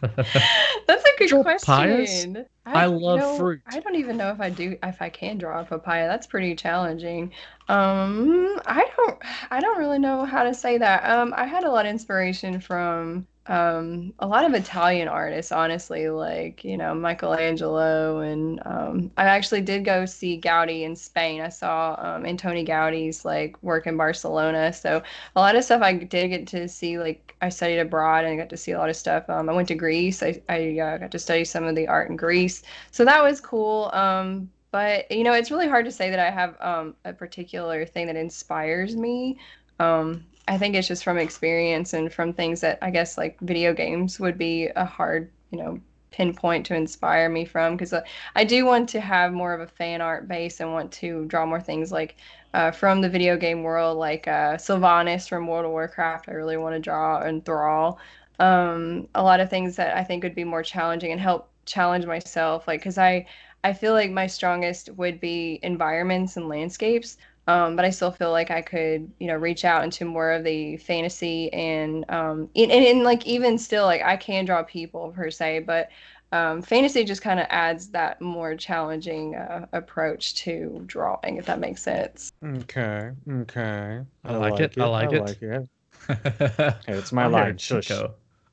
That's 0.00 1.04
a 1.04 1.18
good 1.18 1.28
Draw 1.28 1.42
question. 1.42 2.34
papayas? 2.34 2.46
I 2.64 2.86
you 2.86 2.92
love 2.92 3.18
know, 3.20 3.36
fruit. 3.36 3.60
I 3.66 3.80
don't 3.80 3.96
even 3.96 4.16
know 4.16 4.30
if 4.30 4.40
I 4.40 4.50
do 4.50 4.76
if 4.82 5.02
I 5.02 5.08
can 5.08 5.38
draw 5.38 5.60
a 5.60 5.64
papaya. 5.64 6.06
That's 6.08 6.26
pretty 6.26 6.54
challenging. 6.54 7.32
Um, 7.68 8.60
I 8.66 8.88
don't 8.96 9.18
I 9.50 9.60
don't 9.60 9.78
really 9.78 9.98
know 9.98 10.24
how 10.24 10.44
to 10.44 10.54
say 10.54 10.78
that. 10.78 11.04
Um, 11.08 11.34
I 11.36 11.46
had 11.46 11.64
a 11.64 11.70
lot 11.70 11.86
of 11.86 11.90
inspiration 11.90 12.60
from 12.60 13.26
um 13.46 14.14
a 14.20 14.26
lot 14.26 14.44
of 14.44 14.54
Italian 14.54 15.08
artists, 15.08 15.50
honestly, 15.50 16.08
like 16.08 16.62
you 16.64 16.76
know 16.76 16.94
Michelangelo, 16.94 18.20
and 18.20 18.60
um, 18.64 19.10
I 19.16 19.24
actually 19.24 19.62
did 19.62 19.84
go 19.84 20.06
see 20.06 20.40
Gaudi 20.40 20.82
in 20.82 20.94
Spain. 20.94 21.40
I 21.40 21.48
saw 21.48 21.96
um, 21.98 22.22
Antoni 22.22 22.66
Gaudi's 22.66 23.24
like 23.24 23.60
work 23.62 23.86
in 23.86 23.96
Barcelona, 23.96 24.72
so 24.72 25.02
a 25.34 25.40
lot 25.40 25.56
of 25.56 25.64
stuff 25.64 25.82
I 25.82 25.92
did 25.94 26.28
get 26.28 26.46
to 26.48 26.68
see. 26.68 26.98
Like 26.98 27.34
I 27.42 27.48
studied 27.48 27.80
abroad 27.80 28.24
and 28.24 28.34
I 28.34 28.36
got 28.36 28.50
to 28.50 28.56
see 28.56 28.72
a 28.72 28.78
lot 28.78 28.90
of 28.90 28.96
stuff. 28.96 29.28
Um, 29.28 29.48
I 29.48 29.52
went 29.52 29.68
to 29.68 29.74
Greece. 29.74 30.22
I 30.22 30.40
I 30.48 30.78
uh, 30.78 30.98
got 30.98 31.10
to 31.10 31.18
study 31.18 31.44
some 31.44 31.64
of 31.64 31.74
the 31.74 31.88
art 31.88 32.10
in 32.10 32.16
Greece, 32.16 32.62
so 32.92 33.04
that 33.04 33.22
was 33.22 33.40
cool. 33.40 33.90
Um, 33.92 34.50
but 34.70 35.10
you 35.10 35.24
know, 35.24 35.34
it's 35.34 35.50
really 35.50 35.68
hard 35.68 35.84
to 35.84 35.92
say 35.92 36.10
that 36.10 36.18
I 36.18 36.30
have 36.30 36.56
um, 36.60 36.94
a 37.04 37.12
particular 37.12 37.84
thing 37.86 38.06
that 38.06 38.16
inspires 38.16 38.96
me. 38.96 39.38
Um, 39.78 40.24
I 40.48 40.58
think 40.58 40.74
it's 40.74 40.88
just 40.88 41.04
from 41.04 41.18
experience 41.18 41.92
and 41.92 42.12
from 42.12 42.32
things 42.32 42.60
that 42.62 42.78
I 42.82 42.90
guess 42.90 43.16
like 43.16 43.38
video 43.40 43.72
games 43.72 44.18
would 44.20 44.38
be 44.38 44.66
a 44.76 44.84
hard, 44.84 45.30
you 45.50 45.58
know, 45.58 45.80
pinpoint 46.10 46.66
to 46.66 46.74
inspire 46.76 47.28
me 47.28 47.44
from 47.44 47.74
because 47.74 47.92
uh, 47.92 48.02
I 48.36 48.44
do 48.44 48.64
want 48.66 48.88
to 48.90 49.00
have 49.00 49.32
more 49.32 49.54
of 49.54 49.60
a 49.60 49.66
fan 49.66 50.00
art 50.02 50.28
base 50.28 50.60
and 50.60 50.72
want 50.72 50.92
to 50.92 51.24
draw 51.26 51.46
more 51.46 51.60
things 51.60 51.90
like 51.90 52.16
uh, 52.54 52.70
from 52.70 53.00
the 53.00 53.08
video 53.08 53.36
game 53.36 53.62
world, 53.62 53.96
like 53.98 54.28
uh, 54.28 54.56
Sylvanas 54.56 55.28
from 55.28 55.46
World 55.46 55.64
of 55.64 55.70
Warcraft. 55.70 56.28
I 56.28 56.32
really 56.32 56.56
want 56.58 56.74
to 56.74 56.80
draw 56.80 57.20
and 57.20 57.44
Thrall. 57.44 57.98
Um, 58.38 59.08
a 59.14 59.22
lot 59.22 59.40
of 59.40 59.48
things 59.48 59.76
that 59.76 59.96
I 59.96 60.04
think 60.04 60.22
would 60.22 60.34
be 60.34 60.44
more 60.44 60.62
challenging 60.62 61.12
and 61.12 61.20
help 61.20 61.48
challenge 61.64 62.04
myself, 62.06 62.66
like 62.68 62.80
because 62.80 62.98
I 62.98 63.26
I 63.64 63.72
feel 63.72 63.92
like 63.92 64.10
my 64.10 64.26
strongest 64.26 64.90
would 64.96 65.20
be 65.20 65.60
environments 65.62 66.36
and 66.36 66.48
landscapes. 66.48 67.16
Um, 67.48 67.74
but 67.74 67.84
I 67.84 67.90
still 67.90 68.12
feel 68.12 68.30
like 68.30 68.50
I 68.50 68.62
could, 68.62 69.10
you 69.18 69.26
know, 69.26 69.34
reach 69.34 69.64
out 69.64 69.82
into 69.82 70.04
more 70.04 70.30
of 70.30 70.44
the 70.44 70.76
fantasy 70.76 71.52
and 71.52 72.04
um, 72.08 72.48
and, 72.54 72.70
and, 72.70 72.84
and 72.84 73.02
like 73.02 73.26
even 73.26 73.58
still, 73.58 73.84
like 73.84 74.02
I 74.02 74.16
can 74.16 74.44
draw 74.44 74.62
people 74.62 75.10
per 75.10 75.30
se, 75.30 75.60
but 75.60 75.88
um, 76.30 76.62
fantasy 76.62 77.04
just 77.04 77.20
kind 77.20 77.40
of 77.40 77.46
adds 77.50 77.88
that 77.88 78.20
more 78.20 78.54
challenging 78.54 79.34
uh, 79.34 79.66
approach 79.72 80.34
to 80.36 80.82
drawing, 80.86 81.36
if 81.36 81.46
that 81.46 81.58
makes 81.58 81.82
sense. 81.82 82.32
Okay. 82.44 83.10
Okay. 83.30 84.00
I 84.24 84.36
like 84.36 84.60
it, 84.60 84.74
I 84.78 84.86
like 84.86 85.12
it. 85.12 85.20
like 85.20 85.42
it. 85.42 85.68
Hey, 86.08 86.14
Hey, 86.86 86.94
it's 86.94 87.12
my 87.12 87.26
line. 87.26 87.58
Shush. 87.58 87.90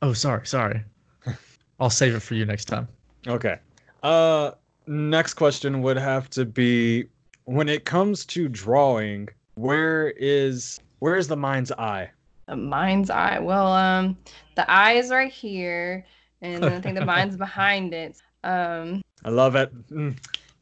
Oh, 0.01 0.13
sorry, 0.13 0.45
sorry. 0.45 0.83
I'll 1.79 1.89
save 1.89 2.15
it 2.15 2.21
for 2.21 2.35
you 2.35 2.45
next 2.45 2.65
time. 2.65 2.87
Okay. 3.27 3.59
Uh 4.03 4.51
next 4.87 5.35
question 5.35 5.81
would 5.83 5.97
have 5.97 6.29
to 6.31 6.43
be 6.45 7.05
when 7.49 7.67
it 7.67 7.83
comes 7.83 8.27
to 8.27 8.47
drawing, 8.47 9.27
where 9.55 10.11
is 10.11 10.79
where 10.99 11.15
is 11.15 11.27
the 11.27 11.35
mind's 11.35 11.71
eye? 11.71 12.11
The 12.47 12.55
mind's 12.55 13.09
eye. 13.09 13.39
Well, 13.39 13.73
um, 13.73 14.17
the 14.55 14.69
eye 14.69 14.93
is 14.93 15.09
right 15.09 15.31
here, 15.31 16.05
and 16.41 16.63
I 16.63 16.79
think 16.79 16.99
the 16.99 17.05
mind's 17.17 17.37
behind 17.37 17.93
it. 17.95 18.21
Um, 18.43 19.01
I 19.25 19.29
love 19.29 19.55
it. 19.55 19.73
Mm. 19.89 20.15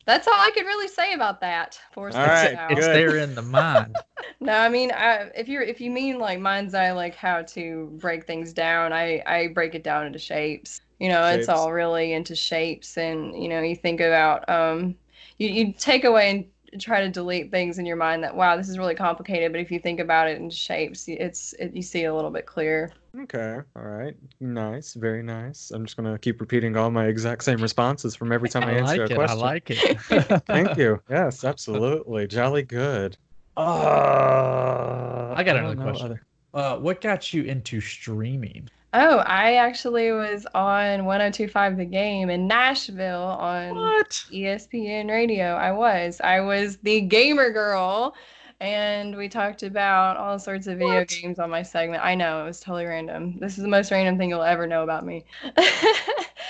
that's 0.06 0.28
all 0.28 0.34
I 0.34 0.50
could 0.54 0.66
really 0.66 0.88
say 0.88 1.14
about 1.14 1.42
that. 1.42 1.78
Force 1.92 2.16
All 2.16 2.24
it. 2.24 2.58
It's 2.70 2.80
Good. 2.80 2.96
there 2.96 3.18
in 3.18 3.36
the 3.36 3.42
mind. 3.60 3.98
No, 4.40 4.54
I 4.54 4.70
mean, 4.70 4.92
I, 4.94 5.30
if 5.36 5.50
you're 5.50 5.64
if 5.64 5.82
you 5.82 5.92
mean 5.92 6.20
like 6.20 6.40
mind's 6.40 6.74
eye, 6.74 6.94
like 6.94 7.16
how 7.16 7.42
to 7.42 7.92
break 8.00 8.26
things 8.26 8.54
down, 8.54 8.94
I 8.94 9.22
I 9.26 9.48
break 9.48 9.76
it 9.76 9.84
down 9.84 10.06
into 10.06 10.20
shapes. 10.20 10.80
You 11.00 11.10
know, 11.10 11.26
it's 11.26 11.50
all 11.50 11.74
really 11.74 12.14
into 12.14 12.34
shapes, 12.34 12.98
and 12.98 13.44
you 13.44 13.50
know, 13.50 13.60
you 13.60 13.76
think 13.76 14.00
about 14.00 14.50
um, 14.50 14.96
you 15.38 15.50
you 15.50 15.74
take 15.74 16.06
away 16.06 16.30
and 16.32 16.46
try 16.80 17.02
to 17.02 17.10
delete 17.10 17.52
things 17.52 17.78
in 17.78 17.86
your 17.86 17.96
mind 17.96 18.24
that 18.24 18.36
wow, 18.36 18.58
this 18.58 18.70
is 18.70 18.78
really 18.78 18.96
complicated, 18.96 19.52
but 19.52 19.62
if 19.62 19.72
you 19.72 19.80
think 19.80 20.00
about 20.00 20.30
it 20.30 20.38
in 20.38 20.50
shapes, 20.50 21.06
it's 21.08 21.54
it, 21.54 21.74
you 21.74 21.82
see 21.82 22.06
a 22.06 22.14
little 22.14 22.32
bit 22.32 22.46
clearer. 22.46 22.92
Okay. 23.22 23.60
All 23.76 23.84
right. 23.84 24.16
Nice. 24.40 24.94
Very 24.94 25.24
nice. 25.24 25.72
I'm 25.72 25.86
just 25.86 25.98
gonna 25.98 26.20
keep 26.20 26.40
repeating 26.42 26.76
all 26.78 26.92
my 26.92 27.08
exact 27.08 27.44
same 27.44 27.62
responses 27.62 28.16
from 28.16 28.32
every 28.32 28.50
time 28.50 28.64
I, 28.64 28.72
I 28.72 28.74
answer 28.74 29.02
like 29.02 29.12
a 29.12 29.14
it. 29.14 29.14
I 29.14 29.16
question. 29.16 29.40
like 29.40 29.70
it. 29.72 30.44
Thank 30.48 30.78
you. 30.78 31.02
Yes, 31.10 31.44
absolutely. 31.44 32.28
Jolly 32.28 32.64
good. 32.64 33.18
Uh, 33.56 35.34
I 35.36 35.44
got 35.44 35.56
another 35.56 35.76
know 35.76 35.84
question. 35.84 36.20
Uh, 36.54 36.78
what 36.78 37.02
got 37.02 37.34
you 37.34 37.44
into 37.44 37.82
streaming? 37.82 38.70
Oh, 38.94 39.18
I 39.20 39.56
actually 39.56 40.12
was 40.12 40.46
on 40.56 41.06
1025 41.06 41.78
The 41.78 41.86
Game 41.86 42.30
in 42.30 42.48
Nashville 42.48 43.22
on 43.40 43.94
What? 43.98 44.26
ESPN 44.30 45.10
radio. 45.10 45.54
I 45.56 45.72
was. 45.72 46.20
I 46.22 46.40
was 46.42 46.78
the 46.78 47.02
gamer 47.02 47.52
girl. 47.52 48.16
And 48.60 49.16
we 49.16 49.30
talked 49.30 49.62
about 49.62 50.18
all 50.18 50.40
sorts 50.40 50.66
of 50.68 50.80
video 50.80 51.06
What? 51.06 51.22
games 51.22 51.38
on 51.38 51.50
my 51.52 51.62
segment. 51.62 52.04
I 52.04 52.16
know, 52.16 52.42
it 52.42 52.46
was 52.46 52.60
totally 52.60 52.86
random. 52.86 53.38
This 53.40 53.56
is 53.58 53.62
the 53.64 53.68
most 53.70 53.92
random 53.92 54.18
thing 54.18 54.30
you'll 54.32 54.42
ever 54.42 54.66
know 54.66 54.82
about 54.84 55.06
me. 55.06 55.26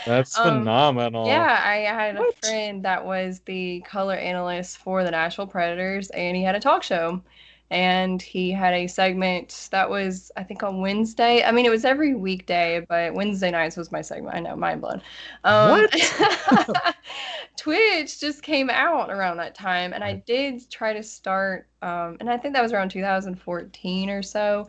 That's 0.06 0.36
Um, 0.36 0.74
phenomenal. 0.80 1.20
yeah, 1.24 1.62
I 1.64 1.78
had 1.78 2.16
a 2.18 2.26
What? 2.26 2.36
friend 2.42 2.86
that 2.86 3.06
was 3.06 3.42
the 3.42 3.82
color 3.82 4.16
analyst 4.16 4.78
for 4.78 5.04
the 5.04 5.12
Nashville 5.12 5.48
Predators, 5.48 6.10
and 6.12 6.36
he 6.38 6.44
had 6.44 6.56
a 6.56 6.60
talk 6.60 6.84
show. 6.84 7.22
And 7.70 8.22
he 8.22 8.52
had 8.52 8.74
a 8.74 8.88
segment 8.88 9.68
that 9.72 9.90
was, 9.90 10.32
I 10.38 10.44
think, 10.44 10.64
on 10.64 10.80
Wednesday. 10.80 11.44
I 11.44 11.52
mean, 11.52 11.66
it 11.66 11.70
was 11.70 11.84
every 11.84 12.16
weekday, 12.16 12.86
but 12.88 13.14
Wednesday 13.14 13.52
nights 13.52 13.76
was 13.76 13.92
my 13.92 14.02
segment. 14.02 14.36
I 14.36 14.40
know, 14.40 14.56
mind 14.56 14.82
blown. 14.82 15.02
Um, 15.44 15.88
Twitch 17.58 18.20
just 18.22 18.42
came 18.42 18.70
out 18.70 19.10
around 19.10 19.38
that 19.38 19.54
time, 19.54 19.92
and 19.92 20.04
I 20.04 20.14
did 20.14 20.70
try 20.70 20.94
to 20.94 21.04
start, 21.04 21.68
um, 21.82 22.16
and 22.22 22.30
I 22.30 22.38
think 22.38 22.54
that 22.54 22.64
was 22.64 22.72
around 22.72 22.90
2014 22.90 24.10
or 24.10 24.24
so. 24.24 24.68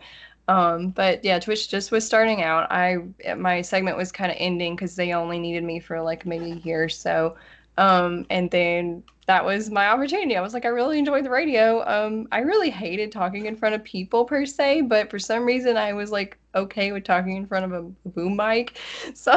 Um, 0.49 0.89
but 0.91 1.23
yeah, 1.25 1.39
Twitch 1.39 1.69
just 1.69 1.93
was 1.93 2.07
starting 2.07 2.43
out. 2.43 2.73
I 2.73 2.97
my 3.37 3.61
segment 3.61 3.99
was 3.99 4.11
kind 4.11 4.31
of 4.31 4.37
ending 4.41 4.75
because 4.75 4.97
they 4.97 5.13
only 5.13 5.39
needed 5.39 5.63
me 5.63 5.79
for 5.79 6.01
like 6.01 6.25
maybe 6.25 6.53
a 6.53 6.57
year 6.57 6.83
or 6.83 6.89
so. 6.89 7.37
Um, 7.79 8.27
and 8.29 8.51
then 8.51 9.05
that 9.29 9.45
was 9.45 9.71
my 9.71 9.87
opportunity. 9.89 10.37
I 10.37 10.41
was 10.41 10.53
like, 10.53 10.65
I 10.65 10.69
really 10.69 10.99
enjoyed 10.99 11.25
the 11.25 11.31
radio. 11.31 11.87
Um, 11.87 12.27
I 12.33 12.39
really 12.39 12.71
hated 12.71 13.13
talking 13.13 13.47
in 13.47 13.55
front 13.55 13.75
of 13.75 13.85
people 13.85 14.25
per 14.25 14.45
se, 14.45 14.83
but 14.83 15.11
for 15.11 15.19
some 15.19 15.45
reason 15.45 15.77
I 15.77 15.93
was 15.93 16.11
like 16.11 16.39
okay 16.55 16.93
with 16.93 17.05
talking 17.05 17.37
in 17.37 17.47
front 17.47 17.67
of 17.67 17.73
a 17.73 17.83
boom 18.09 18.37
mic. 18.37 18.79
So 19.15 19.37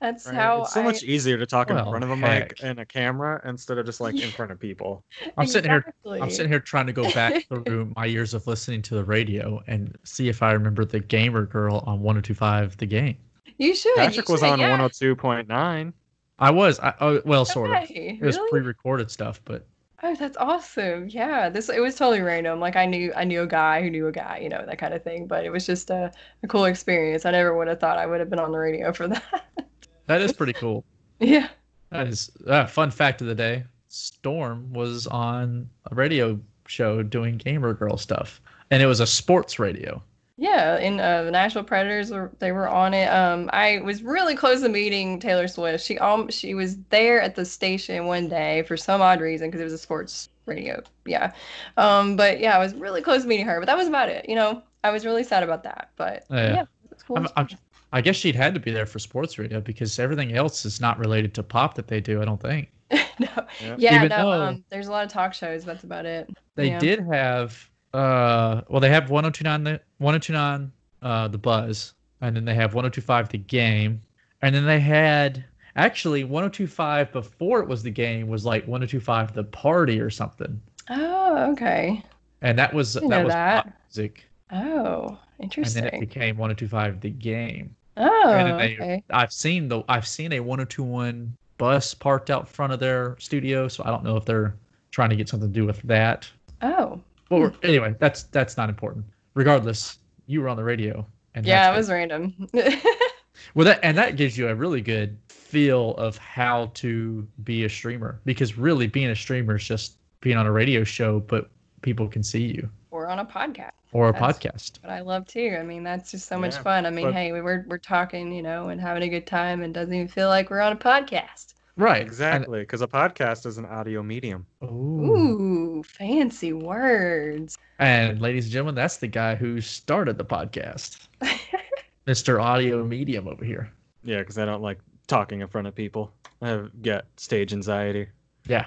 that's 0.00 0.26
Right, 0.26 0.34
how 0.34 0.62
it's 0.62 0.72
so 0.74 0.80
I, 0.80 0.84
much 0.84 1.02
easier 1.04 1.38
to 1.38 1.46
talk 1.46 1.70
in 1.70 1.76
front 1.76 2.02
of 2.02 2.10
a 2.10 2.16
heck. 2.16 2.50
mic 2.50 2.62
and 2.62 2.80
a 2.80 2.86
camera 2.86 3.40
instead 3.44 3.78
of 3.78 3.86
just 3.86 4.00
like 4.00 4.18
in 4.18 4.30
front 4.38 4.50
of 4.50 4.58
people. 4.58 5.04
I'm 5.36 5.46
sitting 5.46 5.70
here. 5.70 5.94
I'm 6.06 6.30
sitting 6.30 6.50
here 6.50 6.58
trying 6.60 6.86
to 6.86 6.92
go 6.92 7.10
back 7.12 7.46
through 7.64 7.92
my 7.96 8.06
years 8.06 8.34
of 8.34 8.46
listening 8.46 8.82
to 8.82 8.94
the 8.94 9.04
radio 9.04 9.62
and 9.68 9.96
see 10.04 10.28
if 10.28 10.42
I 10.42 10.52
remember 10.52 10.84
the 10.84 11.00
gamer 11.00 11.46
girl 11.46 11.84
on 11.86 12.00
1025 12.00 12.76
the 12.78 12.86
game. 12.86 13.18
You 13.58 13.74
should. 13.74 13.90
you 13.90 13.96
Patrick 13.96 14.28
was 14.30 14.40
should, 14.40 14.48
on 14.48 14.58
yeah. 14.58 14.76
102.9. 14.78 15.92
I 16.40 16.50
was. 16.50 16.80
I, 16.80 16.94
oh, 17.00 17.22
well, 17.24 17.44
sort 17.44 17.70
of. 17.70 17.90
It 17.90 18.20
was 18.20 18.36
really? 18.36 18.50
pre-recorded 18.50 19.10
stuff, 19.10 19.40
but 19.44 19.66
Oh, 20.02 20.14
that's 20.14 20.36
awesome. 20.38 21.08
Yeah, 21.10 21.50
this 21.50 21.68
it 21.68 21.80
was 21.80 21.94
totally 21.94 22.22
random. 22.22 22.58
Like 22.58 22.74
I 22.74 22.86
knew 22.86 23.12
I 23.14 23.24
knew 23.24 23.42
a 23.42 23.46
guy 23.46 23.82
who 23.82 23.90
knew 23.90 24.06
a 24.06 24.12
guy, 24.12 24.38
you 24.42 24.48
know, 24.48 24.64
that 24.64 24.78
kind 24.78 24.94
of 24.94 25.04
thing. 25.04 25.26
But 25.26 25.44
it 25.44 25.50
was 25.50 25.66
just 25.66 25.90
a, 25.90 26.10
a 26.42 26.46
cool 26.48 26.64
experience. 26.64 27.26
I 27.26 27.32
never 27.32 27.54
would 27.54 27.68
have 27.68 27.80
thought 27.80 27.98
I 27.98 28.06
would 28.06 28.20
have 28.20 28.30
been 28.30 28.38
on 28.38 28.52
the 28.52 28.58
radio 28.58 28.92
for 28.92 29.08
that. 29.08 29.44
that 30.06 30.22
is 30.22 30.32
pretty 30.32 30.54
cool. 30.54 30.84
yeah. 31.18 31.48
That 31.90 32.06
is 32.06 32.30
uh, 32.46 32.66
fun 32.66 32.90
fact 32.90 33.20
of 33.20 33.26
the 33.26 33.34
day. 33.34 33.64
Storm 33.88 34.72
was 34.72 35.06
on 35.08 35.68
a 35.90 35.94
radio 35.94 36.40
show 36.66 37.02
doing 37.02 37.36
gamer 37.36 37.74
girl 37.74 37.98
stuff, 37.98 38.40
and 38.70 38.82
it 38.82 38.86
was 38.86 39.00
a 39.00 39.06
sports 39.06 39.58
radio. 39.58 40.02
Yeah, 40.42 40.78
in 40.78 40.98
uh, 41.00 41.24
the 41.24 41.30
Nashville 41.30 41.62
Predators, 41.64 42.10
were, 42.10 42.32
they 42.38 42.50
were 42.50 42.66
on 42.66 42.94
it. 42.94 43.08
Um, 43.08 43.50
I 43.52 43.80
was 43.84 44.02
really 44.02 44.34
close 44.34 44.62
to 44.62 44.70
meeting 44.70 45.20
Taylor 45.20 45.46
Swift. 45.46 45.84
She 45.84 45.98
um 45.98 46.30
she 46.30 46.54
was 46.54 46.78
there 46.88 47.20
at 47.20 47.34
the 47.34 47.44
station 47.44 48.06
one 48.06 48.26
day 48.26 48.62
for 48.62 48.74
some 48.76 49.02
odd 49.02 49.20
reason 49.20 49.48
because 49.48 49.60
it 49.60 49.64
was 49.64 49.74
a 49.74 49.78
sports 49.78 50.30
radio. 50.46 50.82
Yeah, 51.04 51.32
um, 51.76 52.16
but 52.16 52.40
yeah, 52.40 52.56
I 52.56 52.58
was 52.58 52.74
really 52.74 53.02
close 53.02 53.20
to 53.22 53.28
meeting 53.28 53.44
her. 53.44 53.60
But 53.60 53.66
that 53.66 53.76
was 53.76 53.86
about 53.86 54.08
it. 54.08 54.26
You 54.30 54.34
know, 54.34 54.62
I 54.82 54.90
was 54.90 55.04
really 55.04 55.24
sad 55.24 55.42
about 55.42 55.62
that. 55.64 55.90
But 55.96 56.24
Oh, 56.30 56.36
Yeah. 56.36 56.54
yeah, 56.54 56.64
it's 56.90 57.02
cool. 57.02 57.18
I'm, 57.18 57.28
I'm, 57.36 57.48
I 57.92 58.00
guess 58.00 58.16
she'd 58.16 58.34
had 58.36 58.54
to 58.54 58.60
be 58.60 58.70
there 58.70 58.86
for 58.86 58.98
sports 58.98 59.38
radio 59.38 59.60
because 59.60 59.98
everything 59.98 60.32
else 60.34 60.64
is 60.64 60.80
not 60.80 60.98
related 60.98 61.34
to 61.34 61.42
pop 61.42 61.74
that 61.74 61.86
they 61.86 62.00
do. 62.00 62.22
I 62.22 62.24
don't 62.24 62.40
think 62.40 62.70
no, 63.18 63.28
Yeah. 63.60 63.76
yeah, 63.78 64.02
no. 64.04 64.08
though- 64.08 64.32
Um, 64.46 64.64
there's 64.70 64.88
a 64.88 64.90
lot 64.90 65.04
of 65.04 65.12
talk 65.12 65.34
shows. 65.34 65.66
That's 65.66 65.84
about 65.84 66.06
it. 66.06 66.30
they 66.56 66.68
Yeah. 66.68 66.78
did 66.78 67.00
have. 67.12 67.69
Uh, 67.92 68.62
well, 68.68 68.80
they 68.80 68.88
have 68.90 69.10
1029 69.10 69.64
the 69.64 69.80
1029 69.98 70.72
uh 71.02 71.28
the 71.28 71.38
buzz, 71.38 71.94
and 72.20 72.36
then 72.36 72.44
they 72.44 72.54
have 72.54 72.74
1025 72.74 73.28
the 73.30 73.38
game, 73.38 74.00
and 74.42 74.54
then 74.54 74.64
they 74.64 74.78
had 74.80 75.44
actually 75.76 76.24
1025 76.24 77.12
before 77.12 77.60
it 77.60 77.68
was 77.68 77.82
the 77.82 77.90
game 77.90 78.28
was 78.28 78.44
like 78.44 78.62
1025 78.66 79.32
the 79.34 79.44
party 79.44 79.98
or 80.00 80.10
something, 80.10 80.60
Oh, 80.88 81.50
okay. 81.52 82.02
and 82.42 82.58
that 82.58 82.72
was 82.72 82.94
that 82.94 83.24
was 83.24 83.32
that. 83.32 83.64
pop 83.64 83.72
music, 83.88 84.24
Oh, 84.52 85.18
interesting. 85.40 85.84
and 85.84 85.92
then 85.92 85.94
it 85.94 86.00
became 86.00 86.36
1025 86.36 87.00
the 87.00 87.10
game. 87.10 87.74
Oh, 87.96 88.30
and 88.32 88.58
they, 88.60 88.74
okay. 88.76 89.04
I've 89.10 89.32
seen 89.32 89.68
the 89.68 89.82
I've 89.88 90.06
seen 90.06 90.32
a 90.32 90.40
1021 90.40 91.36
bus 91.58 91.92
parked 91.94 92.30
out 92.30 92.48
front 92.48 92.72
of 92.72 92.78
their 92.80 93.16
studio, 93.18 93.66
so 93.68 93.82
I 93.84 93.88
don't 93.90 94.04
know 94.04 94.16
if 94.16 94.24
they're 94.24 94.54
trying 94.92 95.10
to 95.10 95.16
get 95.16 95.28
something 95.28 95.52
to 95.52 95.60
do 95.60 95.66
with 95.66 95.80
that. 95.82 96.30
Oh, 96.62 97.00
But 97.30 97.54
anyway, 97.62 97.94
that's 97.98 98.24
that's 98.24 98.56
not 98.56 98.68
important. 98.68 99.06
Regardless, 99.34 99.98
you 100.26 100.42
were 100.42 100.48
on 100.48 100.56
the 100.56 100.64
radio, 100.64 101.06
and 101.34 101.46
yeah, 101.46 101.68
it 101.70 101.74
that's 101.74 101.76
was 101.78 101.90
random. 101.90 102.48
well 103.54 103.64
that 103.64 103.80
and 103.82 103.96
that 103.96 104.16
gives 104.16 104.36
you 104.36 104.48
a 104.48 104.54
really 104.54 104.80
good 104.82 105.16
feel 105.28 105.92
of 105.92 106.16
how 106.18 106.70
to 106.74 107.26
be 107.44 107.64
a 107.64 107.68
streamer 107.68 108.20
because 108.24 108.58
really 108.58 108.86
being 108.86 109.08
a 109.10 109.16
streamer 109.16 109.56
is 109.56 109.64
just 109.64 109.96
being 110.20 110.36
on 110.36 110.46
a 110.46 110.52
radio 110.52 110.84
show, 110.84 111.20
but 111.20 111.50
people 111.82 112.06
can 112.06 112.22
see 112.22 112.42
you 112.44 112.68
or 112.90 113.06
on 113.08 113.20
a 113.20 113.24
podcast. 113.24 113.70
or 113.92 114.08
a 114.08 114.12
That's- 114.12 114.38
podcast. 114.38 114.72
But 114.82 114.90
I 114.90 115.00
love 115.00 115.26
too. 115.26 115.56
I 115.58 115.62
mean, 115.62 115.82
that's 115.84 116.10
just 116.10 116.26
so 116.28 116.38
much 116.38 116.56
fun. 116.58 116.84
I 116.84 116.90
mean, 116.90 117.06
but- 117.06 117.14
hey, 117.14 117.32
we're 117.32 117.64
we're 117.68 117.78
talking, 117.78 118.32
you 118.32 118.42
know, 118.42 118.68
and 118.68 118.80
having 118.80 119.02
a 119.04 119.08
good 119.08 119.26
time, 119.26 119.62
and 119.62 119.72
doesn't 119.72 119.94
even 119.94 120.08
feel 120.08 120.28
like 120.28 120.50
we're 120.50 120.60
on 120.60 120.72
a 120.72 120.76
podcast. 120.76 121.54
Right. 121.80 122.02
Exactly, 122.02 122.60
because 122.60 122.82
a 122.82 122.86
podcast 122.86 123.46
is 123.46 123.58
an 123.58 123.64
audio 123.64 124.02
medium. 124.02 124.46
And, 124.60 124.70
ooh. 124.70 125.78
Ooh, 125.78 125.82
fancy 125.82 126.52
words. 126.52 127.56
And 127.78 128.20
ladies 128.20 128.44
and 128.44 128.52
gentlemen, 128.52 128.74
that's 128.74 128.98
the 128.98 129.06
guy 129.08 129.34
who 129.34 129.60
started 129.60 130.18
the 130.18 130.24
podcast. 130.24 131.08
Mr. 132.06 132.42
Audio 132.42 132.84
Medium 132.84 133.28
over 133.28 133.44
here. 133.44 133.72
Yeah, 134.04 134.18
because 134.18 134.36
I 134.38 134.44
don't 134.44 134.62
like 134.62 134.78
talking 135.06 135.40
in 135.40 135.48
front 135.48 135.66
of 135.66 135.74
people. 135.74 136.12
I 136.42 136.48
have 136.48 136.82
got 136.82 137.06
stage 137.16 137.52
anxiety. 137.52 138.08
Yeah. 138.46 138.66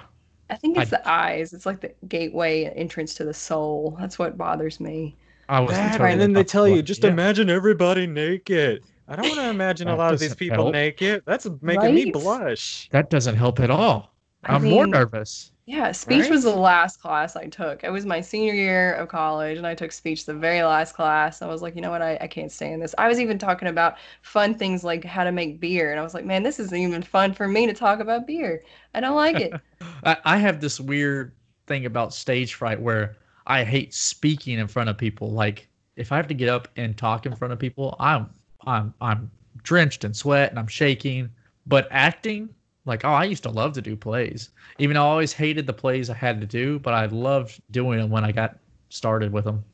I 0.50 0.56
think 0.56 0.76
it's 0.76 0.92
I- 0.92 0.96
the 0.98 1.08
eyes. 1.08 1.52
It's 1.52 1.66
like 1.66 1.80
the 1.80 1.92
gateway 2.08 2.64
entrance 2.76 3.14
to 3.14 3.24
the 3.24 3.34
soul. 3.34 3.96
That's 4.00 4.18
what 4.18 4.36
bothers 4.36 4.80
me. 4.80 5.16
I 5.48 5.60
was 5.60 5.72
That, 5.72 5.92
totally 5.92 6.12
and 6.12 6.20
then 6.20 6.32
they 6.32 6.42
tell 6.44 6.66
you, 6.66 6.80
just 6.82 7.04
yeah. 7.04 7.10
imagine 7.10 7.50
everybody 7.50 8.06
naked. 8.06 8.82
I 9.08 9.16
don't 9.16 9.28
want 9.28 9.40
to 9.40 9.48
imagine 9.48 9.88
a 9.88 9.96
lot 9.96 10.14
of 10.14 10.20
these 10.20 10.34
people 10.34 10.64
help. 10.64 10.72
naked. 10.72 11.22
That's 11.26 11.46
making 11.60 11.94
me 11.94 12.06
blush. 12.06 12.88
That 12.90 13.10
doesn't 13.10 13.36
help 13.36 13.60
at 13.60 13.70
all. 13.70 14.14
I 14.44 14.54
I'm 14.54 14.64
more 14.64 14.86
nervous. 14.86 15.52
Yeah, 15.66 15.92
speech 15.92 16.28
Right? 16.28 16.30
was 16.30 16.42
the 16.42 16.50
last 16.54 17.00
class 17.00 17.36
I 17.36 17.46
took. 17.46 17.84
It 17.84 17.90
was 17.90 18.04
my 18.04 18.20
senior 18.20 18.52
year 18.52 18.92
of 18.94 19.08
college, 19.08 19.56
and 19.56 19.66
I 19.66 19.74
took 19.74 19.92
speech 19.92 20.26
the 20.26 20.34
very 20.34 20.62
last 20.62 20.94
class. 20.94 21.40
I 21.40 21.46
was 21.46 21.62
like, 21.62 21.74
you 21.74 21.80
know 21.80 21.90
what, 21.90 22.02
I, 22.02 22.18
I 22.20 22.26
can't 22.26 22.52
stand 22.52 22.82
this. 22.82 22.94
I 22.98 23.08
was 23.08 23.18
even 23.18 23.38
talking 23.38 23.68
about 23.68 23.96
fun 24.20 24.54
things 24.54 24.84
like 24.84 25.04
how 25.04 25.24
to 25.24 25.32
make 25.32 25.60
beer, 25.60 25.90
and 25.90 25.98
I 25.98 26.02
was 26.02 26.12
like, 26.12 26.26
man, 26.26 26.42
this 26.42 26.60
isn't 26.60 26.76
even 26.78 27.02
fun 27.02 27.32
for 27.32 27.48
me 27.48 27.66
to 27.66 27.72
talk 27.72 28.00
about 28.00 28.26
beer. 28.26 28.62
I 28.94 29.00
don't 29.00 29.16
like 29.16 29.40
it. 29.40 29.58
I, 30.04 30.16
I 30.24 30.36
have 30.36 30.60
this 30.60 30.78
weird 30.80 31.32
thing 31.66 31.86
about 31.86 32.12
stage 32.12 32.54
fright 32.54 32.78
where 32.80 33.16
I 33.46 33.64
hate 33.64 33.94
speaking 33.94 34.58
in 34.58 34.68
front 34.68 34.90
of 34.90 34.98
people. 34.98 35.30
Like 35.32 35.68
if 35.96 36.12
I 36.12 36.16
have 36.16 36.28
to 36.28 36.34
get 36.34 36.50
up 36.50 36.68
and 36.76 36.96
talk 36.96 37.24
in 37.24 37.34
front 37.34 37.52
of 37.52 37.58
people, 37.58 37.96
I'm 37.98 38.28
I'm 38.66 38.94
I'm 39.00 39.30
drenched 39.62 40.04
in 40.04 40.14
sweat 40.14 40.50
and 40.50 40.58
I'm 40.58 40.66
shaking. 40.66 41.30
But 41.66 41.88
acting, 41.90 42.54
like 42.84 43.04
oh, 43.04 43.10
I 43.10 43.24
used 43.24 43.42
to 43.44 43.50
love 43.50 43.72
to 43.74 43.82
do 43.82 43.96
plays. 43.96 44.50
Even 44.78 44.94
though 44.94 45.02
I 45.04 45.06
always 45.10 45.32
hated 45.32 45.66
the 45.66 45.72
plays 45.72 46.10
I 46.10 46.14
had 46.14 46.40
to 46.40 46.46
do, 46.46 46.78
but 46.78 46.94
I 46.94 47.06
loved 47.06 47.60
doing 47.70 47.98
them 48.00 48.10
when 48.10 48.24
I 48.24 48.32
got 48.32 48.58
started 48.90 49.32
with 49.32 49.44
them. 49.44 49.64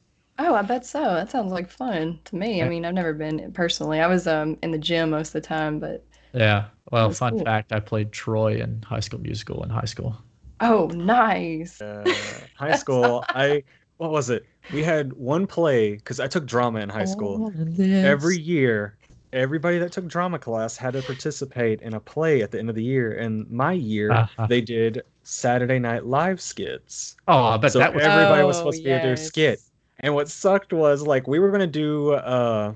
Oh, 0.40 0.54
I 0.56 0.62
bet 0.62 0.84
so. 0.84 0.98
That 1.14 1.30
sounds 1.30 1.52
like 1.52 1.68
fun 1.70 2.18
to 2.24 2.34
me. 2.36 2.62
I 2.62 2.68
mean, 2.68 2.84
I've 2.84 2.94
never 2.94 3.12
been 3.12 3.52
personally. 3.52 4.00
I 4.00 4.06
was 4.08 4.26
um 4.26 4.58
in 4.62 4.72
the 4.72 4.78
gym 4.78 5.10
most 5.10 5.28
of 5.28 5.32
the 5.34 5.40
time, 5.42 5.78
but 5.78 6.04
Yeah. 6.32 6.68
Well, 6.90 7.10
fun 7.10 7.36
cool. 7.36 7.44
fact, 7.44 7.72
I 7.72 7.80
played 7.80 8.12
Troy 8.12 8.56
in 8.60 8.82
High 8.82 9.00
School 9.00 9.20
Musical 9.20 9.62
in 9.62 9.70
high 9.70 9.84
school. 9.84 10.16
oh, 10.60 10.86
nice. 10.94 11.82
Uh, 11.82 12.46
high 12.54 12.72
school, 12.72 13.26
I 13.32 13.64
what 13.96 14.10
was 14.10 14.30
it? 14.30 14.49
We 14.72 14.82
had 14.82 15.12
one 15.14 15.46
play 15.46 15.96
because 15.96 16.20
I 16.20 16.26
took 16.28 16.46
drama 16.46 16.80
in 16.80 16.88
high 16.88 17.04
school. 17.04 17.52
Every 17.78 18.38
year, 18.38 18.96
everybody 19.32 19.78
that 19.78 19.92
took 19.92 20.06
drama 20.06 20.38
class 20.38 20.76
had 20.76 20.92
to 20.94 21.02
participate 21.02 21.82
in 21.82 21.94
a 21.94 22.00
play 22.00 22.42
at 22.42 22.50
the 22.50 22.58
end 22.58 22.68
of 22.68 22.76
the 22.76 22.82
year. 22.84 23.12
And 23.12 23.50
my 23.50 23.72
year, 23.72 24.10
Uh-huh. 24.12 24.46
they 24.46 24.60
did 24.60 25.02
Saturday 25.24 25.78
Night 25.78 26.06
Live 26.06 26.40
skits. 26.40 27.16
Oh, 27.28 27.58
but 27.58 27.72
so 27.72 27.78
that 27.78 27.94
was 27.94 28.04
everybody 28.04 28.44
was 28.44 28.56
Oh, 28.56 28.60
supposed 28.60 28.78
to 28.78 28.84
be 28.84 28.90
their 28.90 29.16
skit. 29.16 29.60
And 30.00 30.14
what 30.14 30.28
sucked 30.28 30.72
was 30.72 31.02
like 31.02 31.26
we 31.28 31.38
were 31.38 31.50
gonna 31.50 31.66
do 31.66 32.12
uh 32.12 32.72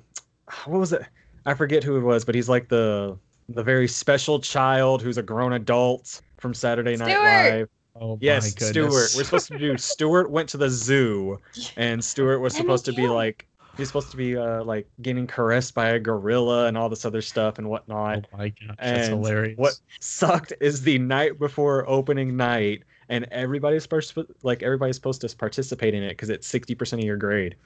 what 0.64 0.78
was 0.80 0.92
it? 0.92 1.02
I 1.46 1.54
forget 1.54 1.82
who 1.82 1.96
it 1.96 2.02
was, 2.02 2.24
but 2.24 2.34
he's 2.34 2.48
like 2.48 2.68
the 2.68 3.18
the 3.48 3.62
very 3.62 3.88
special 3.88 4.40
child 4.40 5.02
who's 5.02 5.18
a 5.18 5.22
grown 5.22 5.52
adult 5.52 6.20
from 6.38 6.54
Saturday 6.54 6.96
Night 6.96 7.10
Stuart! 7.10 7.24
Live. 7.24 7.68
Oh 8.00 8.18
Yes, 8.20 8.56
my 8.56 8.66
Stuart. 8.66 8.90
We're 9.16 9.24
supposed 9.24 9.48
to 9.48 9.58
do 9.58 9.76
Stuart 9.78 10.30
went 10.30 10.48
to 10.50 10.56
the 10.56 10.68
zoo 10.68 11.40
and 11.76 12.04
Stuart 12.04 12.40
was 12.40 12.54
supposed 12.54 12.84
to 12.86 12.92
be 12.92 13.08
like 13.08 13.46
he's 13.76 13.88
supposed 13.88 14.10
to 14.10 14.16
be 14.16 14.36
uh 14.36 14.64
like 14.64 14.86
getting 15.02 15.26
caressed 15.26 15.74
by 15.74 15.90
a 15.90 15.98
gorilla 16.00 16.66
and 16.66 16.76
all 16.76 16.88
this 16.88 17.04
other 17.04 17.22
stuff 17.22 17.58
and 17.58 17.68
whatnot. 17.68 18.26
Oh 18.32 18.36
my 18.38 18.48
gosh, 18.48 18.76
that's 18.78 19.08
hilarious. 19.08 19.58
What 19.58 19.74
sucked 20.00 20.52
is 20.60 20.82
the 20.82 20.98
night 20.98 21.38
before 21.38 21.88
opening 21.88 22.36
night, 22.36 22.82
and 23.08 23.26
everybody's 23.30 23.82
supposed 23.82 24.14
to, 24.14 24.26
like 24.42 24.62
everybody's 24.62 24.96
supposed 24.96 25.20
to 25.22 25.36
participate 25.36 25.94
in 25.94 26.02
it 26.02 26.10
because 26.10 26.30
it's 26.30 26.46
sixty 26.46 26.74
percent 26.74 27.00
of 27.00 27.06
your 27.06 27.16
grade. 27.16 27.56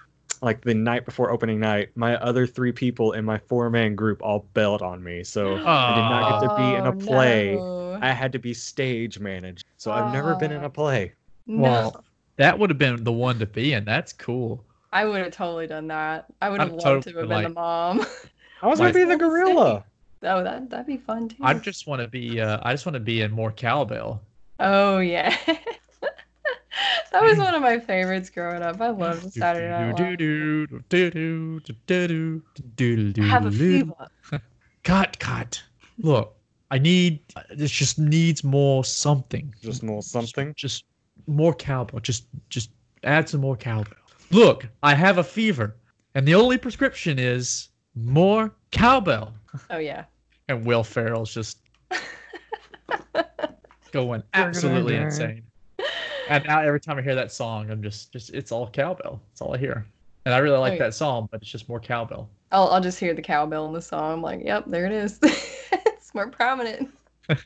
Like 0.41 0.63
the 0.63 0.75
night 0.75 1.05
before 1.05 1.31
opening 1.31 1.59
night, 1.59 1.89
my 1.97 2.17
other 2.17 2.47
three 2.47 2.71
people 2.73 3.13
in 3.13 3.25
my 3.25 3.39
four 3.39 3.71
man 3.71 3.95
group 3.97 4.23
all 4.23 4.49
bailed 4.55 4.83
on 4.83 5.03
me, 5.03 5.25
so 5.25 5.55
I 5.55 5.93
did 5.93 6.09
not 6.09 6.29
get 6.29 6.49
to 6.49 6.63
be 6.63 6.75
in 6.75 6.87
a 6.87 6.91
Oh, 6.91 6.93
play. 6.93 7.57
no. 7.57 7.88
I 8.03 8.13
had 8.13 8.33
to 8.33 8.39
be 8.39 8.55
stage 8.55 9.19
managed. 9.19 9.65
So 9.77 9.91
I've 9.91 10.13
never 10.13 10.35
been 10.37 10.53
in 10.53 10.65
a 10.65 10.71
play. 10.71 11.13
No. 11.47 11.63
Well, 11.63 12.05
that 12.37 12.59
would 12.59 12.71
have 12.71 12.79
been 12.79 13.05
the 13.05 13.13
one 13.13 13.39
to 13.39 13.47
be 13.47 13.73
in. 13.73 13.85
That's 13.85 14.13
cool. 14.13 14.65
I 14.93 15.05
would 15.05 15.23
have 15.23 15.33
totally 15.33 15.67
done 15.67 15.89
that. 15.89 16.27
I 16.41 16.49
would 16.49 16.61
have 16.61 16.71
I'd 16.71 16.73
loved 16.73 16.85
totally 16.85 17.13
to 17.13 17.19
have 17.21 17.29
been 17.29 17.43
been 17.43 17.51
the 17.51 17.61
mom. 17.61 18.07
I 18.63 18.67
was 18.67 18.79
gonna 18.79 18.93
be 18.93 19.05
the 19.05 19.17
gorilla. 19.17 19.85
Oh, 20.23 20.43
that 20.43 20.69
that'd 20.71 20.87
be 20.87 20.97
fun 20.97 21.29
too. 21.29 21.37
I 21.43 21.55
just 21.55 21.87
want 21.87 22.03
to 22.03 22.09
be. 22.09 22.41
Uh, 22.41 22.59
I 22.63 22.73
just 22.73 22.87
want 22.87 22.95
to 22.95 23.01
be 23.01 23.21
in 23.21 23.31
more 23.31 23.53
cowbell. 23.53 24.23
Oh 24.59 24.99
yeah. 24.99 25.37
that 25.47 27.23
was 27.23 27.39
one 27.39 27.55
of 27.55 27.63
my 27.63 27.79
favorites 27.79 28.31
growing 28.31 28.63
up. 28.63 28.81
I 28.81 28.89
loved 28.89 29.33
Saturday 29.33 29.69
Night 29.69 29.99
Live. 29.99 29.99
I 33.19 33.27
have 33.29 33.47
a 33.47 33.51
fever. 33.51 33.95
Cut, 34.85 35.19
cut. 35.19 35.63
Look, 35.99 36.38
I 36.71 36.79
need. 36.79 37.21
Uh, 37.37 37.43
this 37.51 37.71
just 37.71 37.99
needs 37.99 38.45
more 38.45 38.85
something. 38.85 39.55
Just 39.63 39.83
more 39.83 40.03
something. 40.03 40.53
Just 40.57 40.85
more 41.27 41.55
cowbell. 41.55 42.01
Just, 42.01 42.27
just 42.49 42.71
add 43.05 43.29
some 43.29 43.41
more 43.41 43.57
cowbell. 43.57 43.95
Look, 44.31 44.67
I 44.83 44.95
have 44.95 45.19
a 45.19 45.25
fever, 45.25 45.77
and 46.15 46.29
the 46.29 46.35
only 46.35 46.59
prescription 46.59 47.19
is 47.19 47.71
more 47.95 48.53
cowbell. 48.71 49.33
Oh 49.71 49.79
yeah. 49.79 50.05
And 50.49 50.65
Will 50.65 50.85
Ferrell's 50.85 51.33
just 51.33 51.59
going 53.93 54.23
absolutely 54.35 54.97
insane. 54.97 55.43
And 56.29 56.45
now 56.45 56.61
every 56.61 56.81
time 56.81 56.99
I 56.99 57.03
hear 57.03 57.15
that 57.15 57.33
song, 57.33 57.71
I'm 57.71 57.83
just, 57.83 58.13
just 58.13 58.35
it's 58.35 58.53
all 58.53 58.69
cowbell. 58.69 59.21
It's 59.33 59.41
all 59.41 59.55
I 59.55 59.59
hear. 59.59 59.87
And 60.27 60.35
I 60.35 60.39
really 60.39 60.59
like 60.59 60.73
oh, 60.73 60.75
Wait. 60.75 60.79
that 60.81 60.95
song, 60.95 61.29
but 61.31 61.41
it's 61.41 61.51
just 61.51 61.69
more 61.69 61.81
cowbell. 61.81 62.29
I'll 62.53 62.69
I'll 62.69 62.81
just 62.81 62.99
hear 62.99 63.15
the 63.15 63.23
cowbell 63.23 63.67
in 63.67 63.73
the 63.73 63.81
song. 63.81 64.13
I'm 64.13 64.23
like, 64.23 64.45
yep, 64.45 64.65
there 64.67 64.87
it 64.87 64.93
is. 64.93 65.19
it's 66.09 66.15
more 66.15 66.29
prominent. 66.29 66.91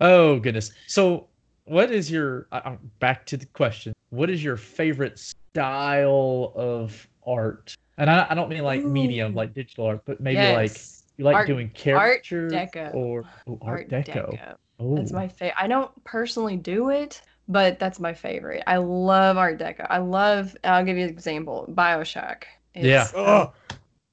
Oh 0.00 0.38
goodness. 0.38 0.70
So, 0.86 1.26
what 1.64 1.90
is 1.90 2.08
your 2.08 2.46
uh, 2.52 2.76
back 3.00 3.26
to 3.26 3.36
the 3.36 3.46
question? 3.46 3.92
What 4.10 4.30
is 4.30 4.44
your 4.44 4.56
favorite 4.56 5.18
style 5.18 6.52
of 6.54 7.08
art? 7.26 7.74
And 7.96 8.08
I, 8.08 8.28
I 8.30 8.36
don't 8.36 8.48
mean 8.48 8.62
like 8.62 8.84
medium, 8.84 9.34
like 9.34 9.54
digital 9.54 9.86
art, 9.86 10.02
but 10.04 10.20
maybe 10.20 10.54
like 10.54 10.80
you 11.16 11.24
like 11.24 11.34
Art- 11.34 11.48
doing 11.48 11.68
characters 11.70 12.52
Deco. 12.52 12.94
or 12.94 13.24
oh, 13.48 13.58
art, 13.60 13.88
deco. 13.88 14.38
Oh, 14.78 14.94
That's 14.94 15.10
my 15.10 15.26
favorite. 15.26 15.60
I 15.60 15.66
don't 15.66 15.90
personally 16.04 16.56
do 16.56 16.90
it, 16.90 17.20
but 17.48 17.80
that's 17.80 17.98
my 17.98 18.14
favorite. 18.14 18.62
I 18.68 18.76
love 18.76 19.36
Art 19.36 19.58
Deco. 19.58 19.84
I 19.90 19.98
love. 19.98 20.56
I'll 20.62 20.84
give 20.84 20.96
you 20.96 21.02
an 21.02 21.10
example. 21.10 21.68
Bioshock. 21.76 22.44
Yeah. 22.76 23.08
Oh, 23.16 23.52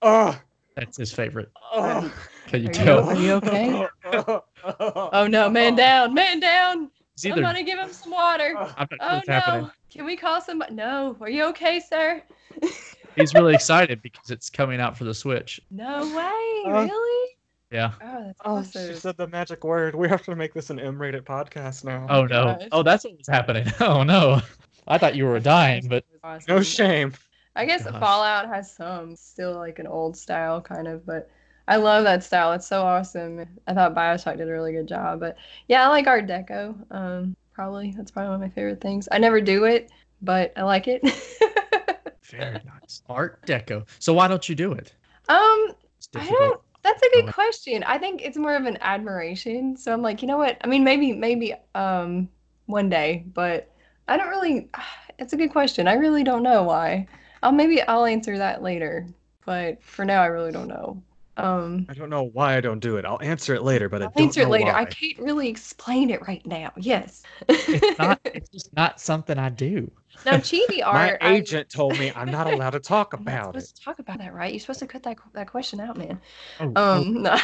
oh, 0.01 0.39
That's 0.75 0.97
his 0.97 1.13
favorite. 1.13 1.51
oh. 1.73 2.11
Can 2.47 2.61
you 2.61 2.67
Are 2.67 2.71
you- 2.71 2.73
tell? 2.73 3.09
are 3.09 3.15
you 3.15 3.31
okay? 3.33 3.87
oh 4.79 5.27
no, 5.29 5.49
man 5.49 5.75
down, 5.75 6.13
man 6.13 6.39
down. 6.39 6.91
It's 7.13 7.25
I'm 7.25 7.39
gonna 7.41 7.63
give 7.63 7.79
him 7.79 7.91
some 7.91 8.11
water. 8.11 8.53
I'm 8.57 8.65
not 8.67 8.89
sure 8.89 8.97
Oh 9.01 9.15
what's 9.15 9.27
happening. 9.27 9.61
no! 9.63 9.71
Can 9.89 10.05
we 10.05 10.17
call 10.17 10.41
somebody? 10.41 10.73
No. 10.73 11.15
Are 11.21 11.29
you 11.29 11.45
okay, 11.45 11.79
sir? 11.79 12.21
He's 13.15 13.33
really 13.33 13.53
excited 13.55 14.01
because 14.01 14.29
it's 14.29 14.49
coming 14.49 14.81
out 14.81 14.97
for 14.97 15.05
the 15.05 15.13
Switch. 15.13 15.61
No 15.71 16.01
way! 16.15 16.71
Uh, 16.71 16.81
really? 16.83 17.29
Yeah. 17.71 17.91
Oh, 18.03 18.23
that's 18.25 18.39
Oh, 18.43 18.55
awesome. 18.57 18.87
she 18.93 18.99
said 18.99 19.15
the 19.17 19.27
magic 19.27 19.63
word. 19.63 19.95
We 19.95 20.09
have 20.09 20.23
to 20.23 20.35
make 20.35 20.53
this 20.53 20.69
an 20.69 20.79
M-rated 20.79 21.25
podcast 21.25 21.83
now. 21.85 22.05
Oh 22.09 22.23
no. 22.25 22.27
gosh. 22.57 22.67
Oh, 22.73 22.83
that's 22.83 23.05
what 23.05 23.17
was 23.17 23.27
happening. 23.27 23.65
Oh 23.79 24.03
no. 24.03 24.41
I 24.87 24.97
thought 24.97 25.15
you 25.15 25.25
were 25.25 25.39
dying, 25.39 25.87
but 25.87 26.03
Awesome. 26.23 26.55
no 26.55 26.61
shame. 26.61 27.13
I 27.55 27.65
guess 27.65 27.85
Gosh. 27.85 27.99
Fallout 28.01 28.47
has 28.49 28.75
some 28.75 29.15
still 29.15 29.55
like 29.55 29.79
an 29.79 29.87
old 29.87 30.17
style 30.17 30.59
kind 30.61 30.87
of, 30.87 31.05
but 31.05 31.29
I 31.67 31.77
love 31.77 32.03
that 32.03 32.23
style. 32.23 32.53
It's 32.53 32.67
so 32.67 32.83
awesome. 32.83 33.45
I 33.67 33.73
thought 33.73 33.95
Bioshock 33.95 34.37
did 34.37 34.47
a 34.47 34.51
really 34.51 34.71
good 34.73 34.87
job, 34.87 35.19
but 35.19 35.37
yeah, 35.67 35.85
I 35.85 35.87
like 35.89 36.07
Art 36.07 36.27
Deco. 36.27 36.75
Um, 36.91 37.35
probably 37.53 37.93
that's 37.95 38.11
probably 38.11 38.29
one 38.29 38.35
of 38.35 38.41
my 38.41 38.49
favorite 38.49 38.81
things. 38.81 39.07
I 39.11 39.17
never 39.17 39.41
do 39.41 39.65
it, 39.65 39.91
but 40.21 40.53
I 40.55 40.63
like 40.63 40.87
it. 40.87 41.01
very 42.23 42.61
nice. 42.65 43.01
Art 43.09 43.45
Deco. 43.45 43.87
So 43.99 44.13
why 44.13 44.27
don't 44.27 44.47
you 44.47 44.55
do 44.55 44.73
it? 44.73 44.93
um, 45.29 45.71
I 46.15 46.25
don't. 46.27 46.61
That's 46.83 47.01
a 47.01 47.09
good 47.13 47.33
question. 47.33 47.83
I 47.83 47.97
think 47.97 48.21
it's 48.21 48.37
more 48.37 48.55
of 48.55 48.65
an 48.65 48.77
admiration. 48.81 49.75
So 49.75 49.91
I'm 49.91 50.03
like, 50.03 50.21
you 50.21 50.27
know 50.27 50.37
what? 50.37 50.57
I 50.63 50.67
mean, 50.67 50.83
maybe, 50.83 51.13
maybe 51.13 51.55
um, 51.73 52.29
one 52.67 52.89
day, 52.89 53.25
but 53.33 53.71
I 54.07 54.17
don't 54.17 54.29
really. 54.29 54.69
It's 55.17 55.31
a 55.31 55.37
good 55.37 55.51
question. 55.51 55.87
I 55.87 55.93
really 55.93 56.25
don't 56.25 56.43
know 56.43 56.63
why. 56.63 57.07
I'll 57.41 57.53
maybe 57.53 57.81
I'll 57.81 58.03
answer 58.03 58.37
that 58.37 58.61
later, 58.61 59.07
but 59.45 59.81
for 59.81 60.03
now, 60.03 60.21
I 60.21 60.25
really 60.25 60.51
don't 60.51 60.67
know. 60.67 61.01
Um, 61.37 61.87
I 61.89 61.93
don't 61.93 62.09
know 62.09 62.23
why 62.23 62.55
I 62.57 62.61
don't 62.61 62.79
do 62.79 62.97
it. 62.97 63.05
I'll 63.05 63.21
answer 63.21 63.53
it 63.53 63.61
later, 63.63 63.89
but 63.89 64.01
I 64.01 64.07
I'll 64.07 64.11
don't 64.15 64.23
answer 64.23 64.41
it 64.41 64.49
know 64.49 64.49
later. 64.49 64.71
I 64.73 64.85
can't 64.85 65.19
really 65.19 65.49
explain 65.49 66.09
it 66.09 66.25
right 66.27 66.45
now. 66.45 66.71
Yes. 66.77 67.23
It's 67.71 67.97
not 67.97 68.21
it's 68.33 68.49
just 68.49 68.73
not 68.75 68.99
something 68.99 69.37
I 69.37 69.49
do. 69.49 69.91
now, 70.25 70.37
chibi 70.37 70.81
My 70.91 71.11
art. 71.11 71.17
I- 71.21 71.35
agent 71.35 71.69
told 71.69 71.97
me 71.97 72.11
I'm 72.15 72.29
not 72.29 72.47
allowed 72.47 72.71
to 72.71 72.79
talk 72.79 73.13
I'm 73.17 73.23
not 73.25 73.39
about 73.39 73.43
supposed 73.43 73.71
it. 73.71 73.75
to 73.75 73.83
talk 73.83 73.99
about 73.99 74.19
that, 74.19 74.33
right? 74.33 74.51
You're 74.53 74.59
supposed 74.59 74.79
to 74.79 74.87
cut 74.87 75.03
that 75.03 75.17
that 75.33 75.47
question 75.49 75.79
out, 75.79 75.97
man. 75.97 76.21
Oh, 76.59 76.79
oh, 76.93 77.01
Um, 77.01 77.21
no. 77.23 77.37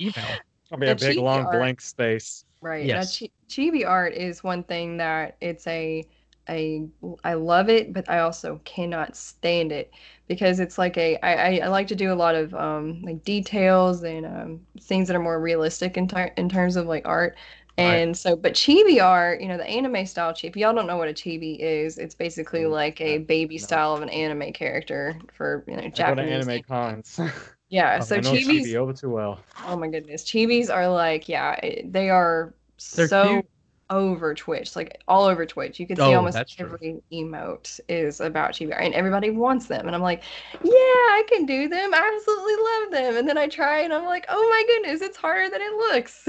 email. 0.00 0.44
I'll 0.70 0.78
be 0.78 0.88
a 0.88 0.96
big 0.96 1.16
chibi 1.16 1.22
long 1.22 1.46
art- 1.46 1.52
blank 1.52 1.80
space. 1.80 2.44
Right. 2.60 2.86
Yes. 2.86 3.20
Now, 3.20 3.26
chi- 3.26 3.32
chibi 3.48 3.86
art 3.86 4.14
is 4.14 4.44
one 4.44 4.64
thing 4.64 4.98
that 4.98 5.36
it's 5.40 5.66
a 5.66 6.08
a 6.48 6.88
I 7.24 7.34
love 7.34 7.68
it, 7.68 7.92
but 7.92 8.08
I 8.08 8.20
also 8.20 8.60
cannot 8.64 9.16
stand 9.16 9.72
it 9.72 9.92
because 10.30 10.60
it's 10.60 10.78
like 10.78 10.96
a 10.98 11.18
I, 11.24 11.34
I, 11.34 11.66
I 11.66 11.68
like 11.68 11.88
to 11.88 11.96
do 11.96 12.12
a 12.12 12.16
lot 12.16 12.36
of 12.36 12.54
um 12.54 13.02
like 13.02 13.24
details 13.24 14.04
and 14.04 14.26
um 14.26 14.66
things 14.82 15.08
that 15.08 15.16
are 15.16 15.20
more 15.22 15.40
realistic 15.42 15.98
in 15.98 16.08
ter- 16.08 16.32
in 16.38 16.48
terms 16.48 16.76
of 16.76 16.86
like 16.86 17.06
art. 17.06 17.36
Right. 17.78 18.04
And 18.04 18.16
so, 18.16 18.36
but 18.36 18.54
chibi 18.54 19.02
art, 19.02 19.40
you 19.40 19.48
know, 19.48 19.56
the 19.58 19.66
anime 19.68 20.04
style 20.06 20.32
chibi. 20.34 20.50
If 20.50 20.56
y'all 20.58 20.74
don't 20.74 20.86
know 20.86 20.98
what 20.98 21.08
a 21.08 21.14
chibi 21.14 21.58
is, 21.60 21.98
it's 21.98 22.14
basically 22.14 22.66
Mm, 22.66 22.68
like 22.68 23.00
a 23.00 23.18
baby 23.18 23.58
no. 23.58 23.68
style 23.68 23.94
of 23.94 24.02
an 24.02 24.10
anime 24.10 24.52
character 24.52 25.18
for 25.34 25.64
you 25.68 25.76
know 25.76 25.88
I 25.96 26.02
go 26.02 26.14
to 26.14 26.22
Japanese. 26.22 26.22
anime 26.22 26.62
cons. 26.64 27.20
Yeah, 27.68 28.00
Oh, 28.00 28.04
so 28.04 28.20
I 28.20 28.20
chibis. 28.20 28.44
Chibi 28.44 28.76
over 28.76 28.92
too 28.92 29.10
well. 29.10 29.44
Oh 29.64 29.76
my 29.76 29.88
goodness. 29.88 30.24
Chibis 30.24 30.72
are 30.74 30.88
like, 30.88 31.28
yeah, 31.28 31.54
it- 31.62 31.92
they 31.92 32.10
are 32.10 32.54
They're 32.94 33.08
so 33.08 33.08
cute. 33.08 33.46
Over 33.90 34.34
Twitch, 34.34 34.76
like 34.76 35.02
all 35.08 35.24
over 35.24 35.44
Twitch. 35.44 35.80
You 35.80 35.86
can 35.86 35.96
see 35.96 36.02
Oh, 36.02 36.14
almost 36.14 36.34
that's 36.34 36.54
true. 36.54 36.66
every 36.66 37.02
emote 37.12 37.80
is 37.88 38.20
about 38.20 38.52
Chibi 38.52 38.74
and 38.80 38.94
everybody 38.94 39.30
wants 39.30 39.66
them. 39.66 39.86
And 39.86 39.94
I'm 39.96 40.00
like, 40.02 40.22
yeah, 40.62 40.70
I 40.70 41.24
can 41.28 41.44
do 41.44 41.68
them. 41.68 41.92
I 41.92 42.12
absolutely 42.16 42.54
love 42.54 42.92
them. 42.92 43.16
And 43.18 43.28
then 43.28 43.36
I 43.36 43.48
try 43.48 43.80
and 43.80 43.92
I'm 43.92 44.04
like, 44.04 44.24
oh 44.28 44.48
my 44.48 44.64
goodness, 44.66 45.02
it's 45.02 45.16
harder 45.16 45.50
than 45.50 45.60
it 45.60 45.72
looks. 45.74 46.24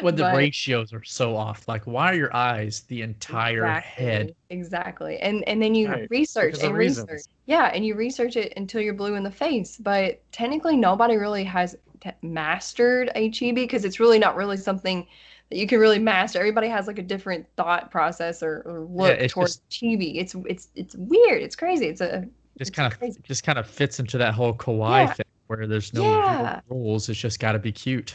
When 0.00 0.16
the 0.16 0.22
But- 0.24 0.36
ratios 0.36 0.92
are 0.92 1.04
so 1.04 1.36
off. 1.36 1.68
Like 1.68 1.86
why 1.86 2.12
are 2.12 2.16
your 2.16 2.34
eyes 2.34 2.80
the 2.88 3.02
entire 3.02 3.66
head? 3.66 4.34
Exactly. 4.50 5.18
And 5.18 5.46
and 5.48 5.62
then 5.62 5.74
you 5.74 5.88
Right, 5.88 6.08
research 6.10 6.54
because 6.54 6.62
of 6.64 6.68
and 6.70 6.78
reasons. 6.78 7.08
research. 7.10 7.26
Yeah, 7.46 7.66
and 7.72 7.84
you 7.86 7.94
research 7.94 8.36
it 8.36 8.52
until 8.56 8.80
you're 8.80 8.94
blue 8.94 9.14
in 9.14 9.22
the 9.22 9.30
face. 9.30 9.76
But 9.78 10.20
technically 10.32 10.76
nobody 10.76 11.16
really 11.16 11.44
has 11.44 11.76
t- 12.00 12.10
mastered 12.22 13.10
a 13.14 13.30
chibi 13.30 13.54
because 13.54 13.84
it's 13.84 14.00
really 14.00 14.18
not 14.18 14.34
really 14.36 14.56
something 14.56 15.06
that 15.50 15.56
you 15.58 15.66
can 15.66 15.80
really 15.80 15.98
master. 15.98 16.38
Everybody 16.38 16.68
has 16.68 16.86
like 16.86 16.98
a 16.98 17.02
different 17.02 17.46
thought 17.56 17.90
process 17.90 18.42
or, 18.42 18.62
or 18.66 18.80
look 18.80 19.18
it's 19.18 19.34
towards 19.34 19.62
chibi. 19.70 20.16
It's 20.16 20.34
it's 20.46 20.68
it's 20.76 20.94
weird. 20.96 21.42
It's 21.42 21.56
crazy. 21.56 21.86
It's 21.88 22.00
a 22.00 22.28
Just 22.58 22.70
It's 22.70 22.70
kind 22.70 22.92
of 22.92 22.98
crazy. 22.98 23.20
just 23.24 23.44
kind 23.44 23.58
of 23.58 23.66
fits 23.66 23.98
into 24.00 24.18
that 24.18 24.34
whole 24.34 24.54
kawaii 24.54 25.06
Yeah. 25.06 25.12
thing 25.14 25.26
where 25.48 25.66
there's 25.66 25.92
no 25.92 26.02
Yeah. 26.02 26.60
rules. 26.68 27.08
It's 27.08 27.18
just 27.18 27.40
got 27.40 27.52
to 27.52 27.58
be 27.58 27.72
cute. 27.72 28.14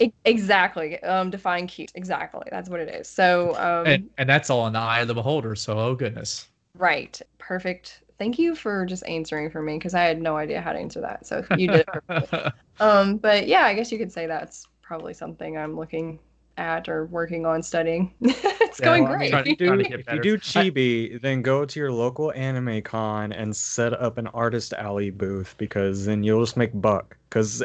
e- 0.00 0.12
exactly 0.24 1.00
um 1.02 1.30
define 1.30 1.66
cute. 1.66 1.90
Exactly. 1.94 2.46
That's 2.50 2.68
what 2.68 2.80
it 2.80 2.88
is. 2.94 3.08
So 3.08 3.56
um 3.56 3.86
and 3.86 4.10
and 4.18 4.28
that's 4.28 4.50
all 4.50 4.66
in 4.66 4.72
the 4.72 4.78
eye 4.78 5.00
of 5.00 5.08
the 5.08 5.14
beholder. 5.14 5.54
So 5.56 5.78
oh 5.78 5.94
goodness. 5.94 6.48
right. 6.74 7.20
Perfect. 7.38 8.02
Thank 8.18 8.38
you 8.38 8.54
for 8.54 8.84
just 8.84 9.02
answering 9.06 9.50
for 9.50 9.62
me 9.62 9.78
because 9.78 9.94
I 9.94 10.02
had 10.04 10.20
no 10.20 10.36
idea 10.36 10.60
how 10.60 10.72
to 10.74 10.78
answer 10.78 11.00
that. 11.00 11.26
So 11.26 11.44
you 11.56 11.68
did 11.68 11.86
it. 12.08 12.52
Um, 12.80 13.18
but 13.18 13.46
yeah, 13.46 13.64
I 13.66 13.74
guess 13.74 13.92
you 13.92 13.98
could 13.98 14.10
say 14.12 14.26
that's 14.26 14.66
probably 14.80 15.12
something 15.12 15.58
I'm 15.58 15.76
looking 15.76 16.18
at 16.60 16.88
or 16.88 17.06
working 17.06 17.46
on 17.46 17.62
studying. 17.62 18.12
it's 18.20 18.78
Yeah, 18.78 18.84
going 18.84 19.04
well, 19.04 19.12
I'm 19.12 19.18
great. 19.18 19.30
trying- 19.30 19.46
If 19.46 19.48
you 19.48 19.56
do, 19.56 19.80
if 19.80 20.12
you 20.12 20.20
do 20.20 20.34
I- 20.34 20.36
chibi, 20.38 21.20
then 21.20 21.42
go 21.42 21.64
to 21.64 21.80
your 21.80 21.90
local 21.90 22.32
anime 22.32 22.82
con 22.82 23.32
and 23.32 23.54
set 23.56 23.92
up 23.94 24.18
an 24.18 24.26
artist 24.28 24.72
alley 24.74 25.10
booth 25.10 25.54
because 25.58 26.04
then 26.04 26.22
you'll 26.22 26.44
just 26.44 26.56
make 26.56 26.70
buck. 26.80 27.16
Because 27.28 27.62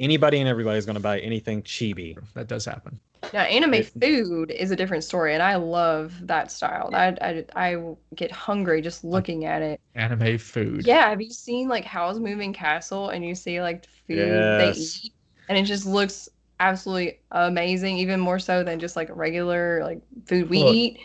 anybody 0.00 0.38
and 0.40 0.48
everybody 0.48 0.78
is 0.78 0.86
going 0.86 0.94
to 0.96 1.00
buy 1.00 1.20
anything 1.20 1.62
chibi. 1.62 2.16
that 2.34 2.48
does 2.48 2.64
happen. 2.64 2.98
Now, 3.34 3.42
anime 3.42 3.74
It- 3.74 3.86
food 4.00 4.50
is 4.52 4.70
a 4.70 4.76
different 4.76 5.04
story, 5.04 5.34
and 5.34 5.42
I 5.42 5.56
love 5.56 6.14
that 6.22 6.50
style. 6.50 6.88
I, 6.94 7.16
I, 7.20 7.44
I 7.56 7.76
get 8.14 8.30
hungry 8.30 8.80
just 8.80 9.04
looking 9.04 9.44
at 9.44 9.60
it. 9.60 9.80
Anime 9.96 10.38
food. 10.38 10.86
Yeah, 10.86 11.10
have 11.10 11.20
you 11.20 11.30
seen 11.30 11.68
like 11.68 11.84
Howl's 11.84 12.20
Moving 12.20 12.52
Castle 12.52 13.10
and 13.10 13.24
you 13.24 13.34
see 13.34 13.60
like 13.60 13.82
the 13.82 13.88
food 14.06 14.18
they 14.60 14.72
eat, 14.76 15.12
and 15.48 15.58
it 15.58 15.64
just 15.64 15.84
looks 15.84 16.28
absolutely 16.60 17.20
amazing, 17.30 17.98
even 17.98 18.20
more 18.20 18.38
so 18.38 18.62
than 18.64 18.78
just 18.78 18.96
like 18.96 19.08
regular 19.14 19.82
like 19.84 20.00
food 20.26 20.48
we 20.48 20.58
Look, 20.58 20.76
eat. 20.76 21.00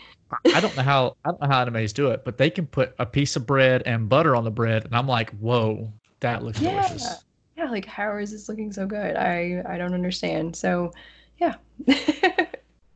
I 0.52 0.60
don't 0.60 0.74
know 0.76 0.82
how 0.82 1.16
I 1.24 1.30
don't 1.30 1.40
know 1.40 1.48
how 1.48 1.64
animes 1.64 1.94
do 1.94 2.10
it, 2.10 2.24
but 2.24 2.38
they 2.38 2.50
can 2.50 2.66
put 2.66 2.94
a 2.98 3.06
piece 3.06 3.36
of 3.36 3.46
bread 3.46 3.82
and 3.86 4.08
butter 4.08 4.34
on 4.34 4.44
the 4.44 4.50
bread, 4.50 4.84
and 4.84 4.94
I'm 4.94 5.06
like, 5.06 5.30
whoa, 5.38 5.92
that 6.20 6.42
looks 6.42 6.60
Yeah. 6.60 6.70
delicious. 6.88 7.24
Yeah, 7.56 7.70
like 7.70 7.86
how 7.86 8.16
is 8.16 8.32
this 8.32 8.48
looking 8.48 8.72
so 8.72 8.86
good? 8.86 9.16
I 9.16 9.62
I 9.66 9.78
don't 9.78 9.94
understand. 9.94 10.56
So, 10.56 10.92
yeah. 11.38 11.54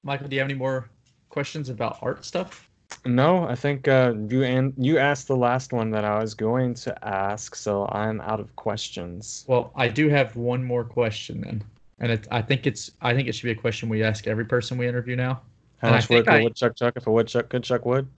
Michael, 0.02 0.28
do 0.28 0.35
you 0.36 0.40
have 0.40 0.48
any 0.51 0.59
more 0.59 0.90
questions 1.28 1.68
about 1.68 1.98
art 2.02 2.24
stuff? 2.24 2.68
No, 3.05 3.44
I 3.44 3.55
think 3.55 3.86
uh, 3.89 4.14
you 4.28 4.43
and 4.44 4.72
you 4.76 4.98
asked 4.98 5.28
the 5.28 5.36
last 5.36 5.72
one 5.72 5.90
that 5.90 6.05
I 6.05 6.18
was 6.20 6.35
going 6.35 6.74
to 6.74 7.05
ask, 7.06 7.55
so 7.55 7.86
I'm 7.89 8.20
out 8.20 8.40
of 8.40 8.55
questions. 8.56 9.44
Well, 9.48 9.72
I 9.74 9.89
do 9.89 10.09
have 10.09 10.36
one 10.36 10.64
more 10.64 10.85
question 10.85 11.40
then, 11.40 11.64
and 12.01 12.12
it, 12.12 12.27
I 12.31 12.43
think 12.43 12.66
it's 12.66 12.91
I 13.01 13.15
think 13.15 13.29
it 13.29 13.35
should 13.35 13.45
be 13.45 13.51
a 13.53 13.55
question 13.55 13.89
we 13.89 14.03
ask 14.03 14.27
every 14.27 14.45
person 14.45 14.79
we 14.79 14.87
interview 14.89 15.16
now. 15.16 15.43
How 15.79 15.89
And 15.89 15.97
much 15.97 16.09
wood 16.11 16.25
could 16.27 16.35
I- 16.35 16.39
a 16.41 16.45
woodchuck 16.45 16.77
chuck 16.77 16.95
if 16.97 17.07
a 17.07 17.11
woodchuck 17.12 17.49
could 17.51 17.65
chuck 17.65 17.85
wood? 17.85 18.09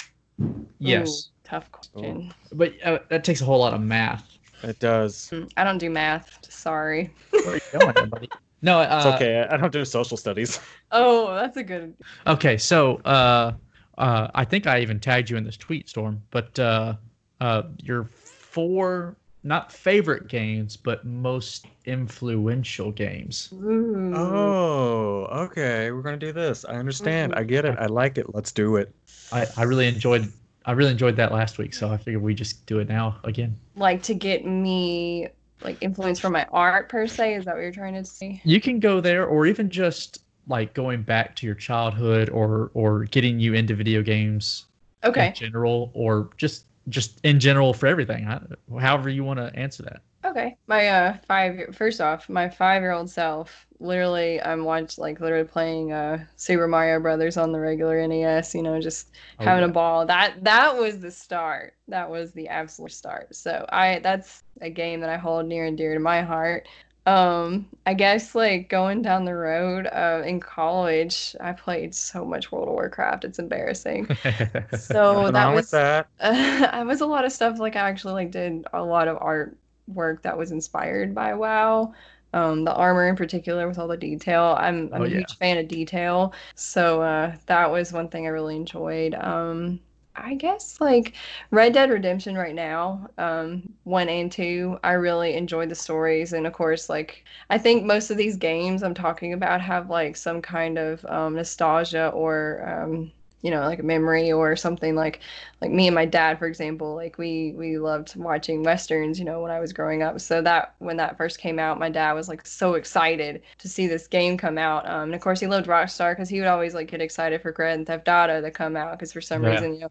Yes, 0.79 1.29
Ooh, 1.45 1.49
tough 1.49 1.71
question. 1.71 2.33
but 2.53 2.73
uh, 2.85 2.99
that 3.11 3.25
takes 3.25 3.41
a 3.43 3.45
whole 3.45 3.59
lot 3.59 3.75
of 3.75 3.81
math. 3.81 4.27
It 4.63 4.79
does. 4.79 5.29
Mm, 5.33 5.51
I 5.57 5.65
don't 5.65 5.79
do 5.79 5.91
math. 5.91 6.29
Sorry. 6.49 7.15
Where 7.31 7.53
are 7.53 7.55
you 7.55 7.79
going, 7.79 7.95
everybody? 7.97 8.31
No, 8.63 8.79
uh, 8.79 8.85
It's 8.99 9.07
okay. 9.17 9.41
I 9.41 9.55
I 9.55 9.57
don't 9.57 9.73
do 9.73 9.83
social 9.87 10.19
studies. 10.19 10.61
Oh, 10.91 11.35
that's 11.35 11.57
a 11.57 11.63
good. 11.63 11.95
Okay, 12.27 12.59
so 12.59 12.97
uh, 13.07 13.53
uh, 13.97 14.29
I 14.35 14.45
think 14.45 14.67
I 14.67 14.81
even 14.81 15.01
tagged 15.01 15.31
you 15.31 15.39
in 15.39 15.45
this 15.45 15.57
tweet 15.57 15.89
storm, 15.89 16.21
but 16.31 16.59
uh, 16.59 16.97
uh, 17.41 17.63
your 17.83 18.05
four 18.05 19.17
not 19.43 19.73
favorite 19.73 20.29
games, 20.29 20.77
but 20.77 21.05
most 21.05 21.67
influential 21.87 22.93
games. 22.93 23.51
Ooh. 23.55 24.13
Oh, 24.15 25.29
okay. 25.31 25.91
We're 25.91 26.03
gonna 26.03 26.17
do 26.17 26.33
this. 26.33 26.65
I 26.65 26.75
understand. 26.75 27.35
I 27.35 27.45
get 27.45 27.65
it. 27.65 27.77
I 27.79 27.85
mm-hmm. 27.85 27.95
like 27.95 28.19
it. 28.19 28.35
Let's 28.35 28.53
do 28.53 28.77
it. 28.77 28.95
I, 29.33 29.47
I 29.57 29.63
really 29.63 29.87
enjoyed 29.87 30.31
I 30.67 30.73
really 30.73 30.91
enjoyed 30.91 31.17
that 31.17 31.33
last 31.33 31.59
week, 31.59 31.73
so 31.75 31.91
I 31.91 31.97
figured 31.97 32.23
we 32.23 32.35
just 32.35 32.67
do 32.67 32.81
it 32.81 32.89
now 32.89 33.19
again. 33.25 33.59
Like 33.77 34.03
to 34.05 34.15
get 34.15 34.45
me 34.45 35.29
like 35.63 35.79
influence 35.81 36.21
from 36.21 36.33
my 36.33 36.47
art 36.53 36.89
per 36.89 37.07
se. 37.07 37.35
Is 37.35 37.45
that 37.47 37.55
what 37.55 37.63
you're 37.63 37.73
trying 37.73 37.95
to 37.95 38.05
say? 38.05 38.41
You 38.45 38.61
can 38.61 38.79
go 38.79 39.01
there, 39.01 39.27
or 39.27 39.47
even 39.47 39.71
just 39.71 40.23
like 40.47 40.75
going 40.75 41.03
back 41.03 41.35
to 41.37 41.47
your 41.47 41.55
childhood, 41.55 42.29
or 42.29 42.71
or 42.75 43.05
getting 43.05 43.41
you 43.41 43.55
into 43.55 43.75
video 43.75 44.03
games 44.03 44.67
Okay. 45.03 45.29
in 45.29 45.35
general, 45.35 45.91
or 45.95 46.31
just 46.37 46.67
just 46.89 47.21
in 47.25 47.41
general 47.41 47.73
for 47.75 47.87
everything. 47.87 48.27
I, 48.27 48.41
however 48.81 49.09
you 49.09 49.25
want 49.25 49.39
to 49.39 49.55
answer 49.59 49.83
that. 49.85 50.03
Okay. 50.25 50.59
My 50.67 50.89
uh 50.89 51.19
five 51.27 51.75
first 51.75 52.01
off, 52.01 52.29
my 52.29 52.49
five 52.51 52.83
year 52.83 52.93
old 52.93 53.09
self, 53.11 53.67
literally 53.79 54.41
I'm 54.43 54.65
watched 54.65 54.99
like 54.99 55.19
literally 55.19 55.49
playing 55.49 55.93
uh 55.93 56.27
Super 56.37 56.69
Mario 56.69 57.01
Brothers 57.01 57.39
on 57.39 57.53
the 57.53 57.61
regular 57.61 57.99
NES, 57.99 58.55
you 58.55 58.63
know, 58.63 58.79
just 58.81 59.11
Oh, 59.39 59.45
having 59.45 59.65
yeah. 59.65 59.69
a 59.69 59.73
ball. 59.73 60.05
That 60.07 60.45
that 60.45 60.77
was 60.77 61.01
the 61.01 61.11
start. 61.11 61.75
That 61.89 62.11
was 62.11 62.33
the 62.33 62.49
absolute 62.49 62.93
start. 62.93 63.35
So 63.35 63.65
I 63.71 64.01
that's 64.01 64.43
a 64.61 64.69
game 64.69 65.01
that 65.01 65.09
I 65.11 65.17
hold 65.17 65.47
near 65.47 65.65
and 65.65 65.77
dear 65.79 65.95
to 65.95 66.01
my 66.01 66.21
heart. 66.23 66.69
Um, 67.07 67.69
I 67.87 67.95
guess 67.95 68.35
like 68.35 68.69
going 68.69 69.03
down 69.03 69.25
the 69.25 69.35
road, 69.35 69.87
uh 69.87 70.23
in 70.25 70.41
college, 70.41 71.35
I 71.41 71.53
played 71.53 71.95
so 71.95 72.25
much 72.25 72.53
World 72.53 72.69
of 72.69 72.75
Warcraft, 72.75 73.25
it's 73.25 73.39
embarrassing. 73.39 74.13
So 74.71 75.31
that 75.31 75.53
was 75.53 75.67
that. 75.73 76.09
uh, 76.21 76.69
I 76.73 76.85
was 76.85 77.01
a 77.01 77.07
lot 77.07 77.25
of 77.25 77.33
stuff 77.33 77.59
like 77.59 77.77
I 77.77 77.89
actually 77.89 78.15
like 78.15 78.31
did 78.31 78.67
a 78.73 78.83
lot 78.83 79.09
of 79.09 79.19
art 79.21 79.57
work 79.89 80.23
that 80.23 80.39
was 80.39 80.53
inspired 80.53 81.15
by 81.15 81.35
WoW. 81.35 81.95
Um, 82.33 82.65
the 82.65 82.75
armor 82.75 83.09
in 83.09 83.17
particular 83.17 83.67
with 83.69 83.79
all 83.79 83.89
the 83.89 83.97
detail. 83.97 84.57
I'm 84.59 84.93
I'm 84.95 85.03
Oh, 85.03 85.07
a 85.07 85.09
yeah. 85.09 85.11
huge 85.11 85.39
fan 85.39 85.59
of 85.59 85.69
detail. 85.69 86.35
So 86.55 87.03
uh, 87.03 87.37
that 87.47 87.71
was 87.71 87.93
one 87.93 88.09
thing 88.09 88.27
I 88.27 88.31
really 88.31 88.57
enjoyed. 88.57 89.15
Um, 89.15 89.81
I 90.17 90.35
guess 90.35 90.81
like 90.81 91.15
Red 91.51 91.73
Dead 91.73 91.91
Redemption 91.91 92.37
right 92.37 92.55
now, 92.55 93.09
um, 93.19 93.73
one 93.85 94.09
and 94.09 94.31
two, 94.31 94.79
I 94.85 94.93
really 94.93 95.35
enjoy 95.35 95.67
the 95.67 95.75
stories. 95.75 96.33
And 96.33 96.47
of 96.47 96.53
course, 96.53 96.89
like 96.89 97.25
I 97.49 97.59
think 97.59 97.85
most 97.85 98.11
of 98.11 98.17
these 98.17 98.37
games 98.37 98.83
I'm 98.83 98.95
talking 98.95 99.33
about 99.33 99.61
have 99.63 99.89
like 99.91 100.17
some 100.17 100.43
kind 100.43 100.79
of 100.79 101.05
um, 101.07 101.35
nostalgia 101.37 102.09
or 102.09 102.63
um, 102.69 103.13
you 103.43 103.51
know, 103.51 103.61
like 103.63 103.79
a 103.81 103.83
memory 103.83 104.33
or 104.33 104.57
something 104.57 104.95
like 104.95 105.21
like 105.61 105.71
me 105.71 105.87
and 105.89 105.95
my 105.95 106.05
dad 106.07 106.39
for 106.39 106.47
example 106.47 106.95
like 106.95 107.19
we 107.19 107.55
we 107.57 107.79
loved 107.79 108.15
watching 108.17 108.63
westerns 108.63 109.19
you 109.19 109.25
know 109.25 109.41
when 109.41 109.51
i 109.51 109.61
was 109.61 109.73
growing 109.73 110.03
up. 110.03 110.21
So 110.21 110.43
that 110.43 110.75
when 110.79 110.97
that 110.99 111.17
first 111.17 111.39
came 111.39 111.59
out 111.59 111.79
my 111.79 111.91
dad 111.91 112.13
was 112.13 112.29
like 112.29 112.47
so 112.47 112.75
excited 112.75 113.43
to 113.59 113.69
see 113.69 113.87
this 113.87 114.07
game 114.09 114.37
come 114.37 114.59
out. 114.59 114.89
Um, 114.89 115.05
and 115.05 115.15
of 115.15 115.21
course 115.21 115.41
he 115.41 115.47
loved 115.47 115.67
rockstar 115.67 116.13
because 116.13 116.29
he 116.29 116.39
would 116.41 116.49
always 116.49 116.75
like 116.75 116.91
get 116.91 117.01
excited 117.01 117.43
for 117.43 117.53
grand 117.53 117.87
theft 117.87 118.09
auto 118.09 118.41
to 118.41 118.51
come 118.51 118.77
out 118.77 118.93
because 118.99 119.13
for 119.13 119.21
some 119.21 119.43
Yeah. 119.43 119.45
reason 119.45 119.75
you 119.75 119.81
know 119.81 119.89